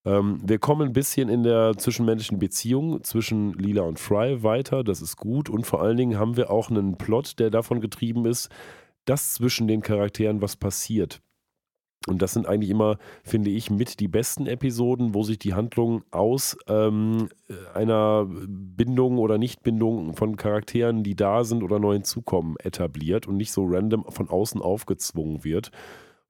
Ähm, 0.04 0.40
wir 0.42 0.58
kommen 0.58 0.88
ein 0.88 0.92
bisschen 0.92 1.28
in 1.28 1.42
der 1.42 1.76
zwischenmenschlichen 1.76 2.38
Beziehung 2.38 3.02
zwischen 3.04 3.52
Lila 3.54 3.82
und 3.82 3.98
Fry 3.98 4.42
weiter. 4.42 4.84
Das 4.84 5.02
ist 5.02 5.16
gut. 5.16 5.48
Und 5.48 5.66
vor 5.66 5.82
allen 5.82 5.96
Dingen 5.96 6.18
haben 6.18 6.36
wir 6.36 6.50
auch 6.50 6.70
einen 6.70 6.96
Plot, 6.96 7.38
der 7.38 7.50
davon 7.50 7.80
getrieben 7.80 8.26
ist, 8.26 8.48
dass 9.04 9.34
zwischen 9.34 9.68
den 9.68 9.82
Charakteren 9.82 10.40
was 10.42 10.56
passiert. 10.56 11.20
Und 12.06 12.22
das 12.22 12.32
sind 12.32 12.46
eigentlich 12.46 12.70
immer, 12.70 12.96
finde 13.24 13.50
ich, 13.50 13.70
mit 13.70 14.00
die 14.00 14.08
besten 14.08 14.46
Episoden, 14.46 15.14
wo 15.14 15.22
sich 15.22 15.38
die 15.38 15.52
Handlung 15.52 16.02
aus 16.10 16.56
ähm, 16.66 17.28
einer 17.74 18.26
Bindung 18.26 19.18
oder 19.18 19.36
Nichtbindung 19.36 20.14
von 20.14 20.36
Charakteren, 20.36 21.02
die 21.02 21.14
da 21.14 21.44
sind 21.44 21.62
oder 21.62 21.78
neu 21.78 21.92
hinzukommen, 21.92 22.56
etabliert 22.58 23.28
und 23.28 23.36
nicht 23.36 23.52
so 23.52 23.66
random 23.66 24.06
von 24.08 24.30
außen 24.30 24.62
aufgezwungen 24.62 25.44
wird. 25.44 25.72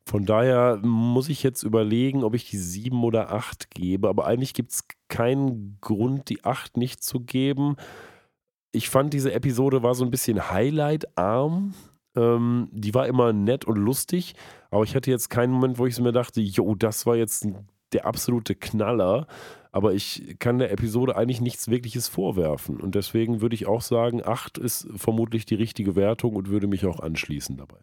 Von 0.06 0.26
daher 0.26 0.80
muss 0.82 1.28
ich 1.28 1.42
jetzt 1.42 1.62
überlegen, 1.62 2.24
ob 2.24 2.34
ich 2.34 2.50
die 2.50 2.58
sieben 2.58 3.04
oder 3.04 3.32
acht 3.32 3.70
gebe. 3.70 4.08
Aber 4.08 4.26
eigentlich 4.26 4.54
gibt 4.54 4.72
es 4.72 4.84
keinen 5.08 5.78
Grund, 5.80 6.28
die 6.28 6.44
acht 6.44 6.76
nicht 6.76 7.02
zu 7.04 7.20
geben. 7.20 7.76
Ich 8.72 8.88
fand, 8.88 9.12
diese 9.12 9.32
Episode 9.32 9.82
war 9.82 9.94
so 9.94 10.04
ein 10.04 10.10
bisschen 10.10 10.50
highlight-arm. 10.50 11.74
Ähm, 12.16 12.68
die 12.72 12.94
war 12.94 13.06
immer 13.06 13.32
nett 13.32 13.64
und 13.64 13.76
lustig, 13.76 14.34
aber 14.70 14.82
ich 14.82 14.96
hatte 14.96 15.12
jetzt 15.12 15.30
keinen 15.30 15.52
Moment, 15.52 15.78
wo 15.78 15.86
ich 15.86 15.98
mir 16.00 16.10
dachte, 16.10 16.40
jo, 16.40 16.74
das 16.74 17.06
war 17.06 17.14
jetzt 17.16 17.46
der 17.92 18.04
absolute 18.04 18.54
Knaller. 18.54 19.26
Aber 19.72 19.94
ich 19.94 20.36
kann 20.40 20.58
der 20.58 20.72
Episode 20.72 21.16
eigentlich 21.16 21.40
nichts 21.40 21.68
Wirkliches 21.68 22.08
vorwerfen. 22.08 22.80
Und 22.80 22.96
deswegen 22.96 23.40
würde 23.40 23.54
ich 23.54 23.66
auch 23.66 23.82
sagen, 23.82 24.20
8 24.24 24.58
ist 24.58 24.88
vermutlich 24.96 25.46
die 25.46 25.54
richtige 25.54 25.94
Wertung 25.94 26.34
und 26.34 26.48
würde 26.48 26.66
mich 26.66 26.84
auch 26.86 26.98
anschließen 26.98 27.56
dabei. 27.56 27.78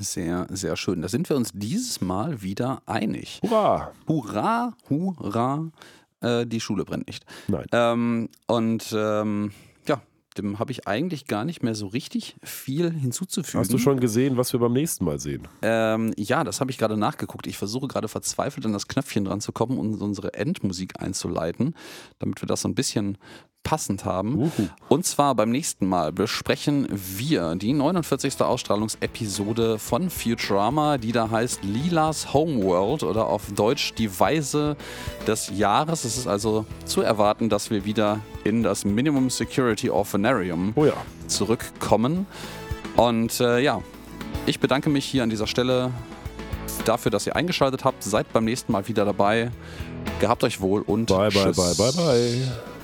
Sehr, 0.00 0.46
sehr 0.50 0.76
schön. 0.76 1.02
Da 1.02 1.08
sind 1.08 1.28
wir 1.28 1.36
uns 1.36 1.52
dieses 1.52 2.00
Mal 2.00 2.40
wieder 2.40 2.82
einig. 2.86 3.40
Hurra! 3.42 3.92
Hurra, 4.08 4.72
hurra, 4.88 5.70
äh, 6.20 6.46
die 6.46 6.60
Schule 6.60 6.86
brennt 6.86 7.06
nicht. 7.06 7.26
Nein. 7.48 7.66
Ähm, 7.72 8.28
und 8.46 8.94
ähm, 8.96 9.52
ja, 9.86 10.00
dem 10.38 10.58
habe 10.58 10.72
ich 10.72 10.88
eigentlich 10.88 11.26
gar 11.26 11.44
nicht 11.44 11.62
mehr 11.62 11.74
so 11.74 11.86
richtig 11.86 12.36
viel 12.42 12.90
hinzuzufügen. 12.90 13.60
Hast 13.60 13.72
du 13.74 13.78
schon 13.78 14.00
gesehen, 14.00 14.38
was 14.38 14.54
wir 14.54 14.60
beim 14.60 14.72
nächsten 14.72 15.04
Mal 15.04 15.20
sehen? 15.20 15.46
Ähm, 15.60 16.14
ja, 16.16 16.44
das 16.44 16.60
habe 16.60 16.70
ich 16.70 16.78
gerade 16.78 16.96
nachgeguckt. 16.96 17.46
Ich 17.46 17.58
versuche 17.58 17.86
gerade 17.86 18.08
verzweifelt 18.08 18.64
an 18.64 18.72
das 18.72 18.88
Knöpfchen 18.88 19.26
dran 19.26 19.42
zu 19.42 19.52
kommen 19.52 19.78
und 19.78 20.00
unsere 20.00 20.32
Endmusik 20.32 21.00
einzuleiten, 21.00 21.74
damit 22.20 22.40
wir 22.40 22.46
das 22.46 22.62
so 22.62 22.68
ein 22.68 22.74
bisschen 22.74 23.18
passend 23.62 24.04
haben. 24.04 24.36
Uhu. 24.36 24.68
Und 24.88 25.04
zwar 25.06 25.34
beim 25.34 25.50
nächsten 25.50 25.86
Mal 25.86 26.12
besprechen 26.12 26.88
wir 26.90 27.54
die 27.56 27.72
49. 27.72 28.40
Ausstrahlungsepisode 28.40 29.78
von 29.78 30.10
Futurama, 30.10 30.98
die 30.98 31.12
da 31.12 31.30
heißt 31.30 31.62
Lilas 31.62 32.32
Homeworld 32.32 33.02
oder 33.02 33.26
auf 33.26 33.52
Deutsch 33.54 33.92
die 33.94 34.18
Weise 34.18 34.76
des 35.26 35.50
Jahres. 35.56 36.04
Es 36.04 36.16
ist 36.16 36.26
also 36.26 36.64
zu 36.86 37.02
erwarten, 37.02 37.48
dass 37.48 37.70
wir 37.70 37.84
wieder 37.84 38.20
in 38.44 38.62
das 38.62 38.84
Minimum 38.84 39.30
Security 39.30 39.90
Orphanarium 39.90 40.72
Oh 40.76 40.86
ja. 40.86 40.94
zurückkommen. 41.26 42.26
Und 42.96 43.40
äh, 43.40 43.60
ja, 43.60 43.82
ich 44.46 44.58
bedanke 44.58 44.90
mich 44.90 45.04
hier 45.04 45.22
an 45.22 45.30
dieser 45.30 45.46
Stelle 45.46 45.92
dafür, 46.86 47.10
dass 47.10 47.26
ihr 47.26 47.36
eingeschaltet 47.36 47.84
habt. 47.84 48.02
Seid 48.02 48.32
beim 48.32 48.46
nächsten 48.46 48.72
Mal 48.72 48.88
wieder 48.88 49.04
dabei. 49.04 49.50
Gehabt 50.18 50.42
euch 50.44 50.60
wohl 50.60 50.82
und 50.82 51.06
Bye, 51.06 51.30
bye, 51.30 51.52
tschüss. 51.52 51.56
bye, 51.56 51.74
bye, 51.76 51.92
bye. 51.92 52.79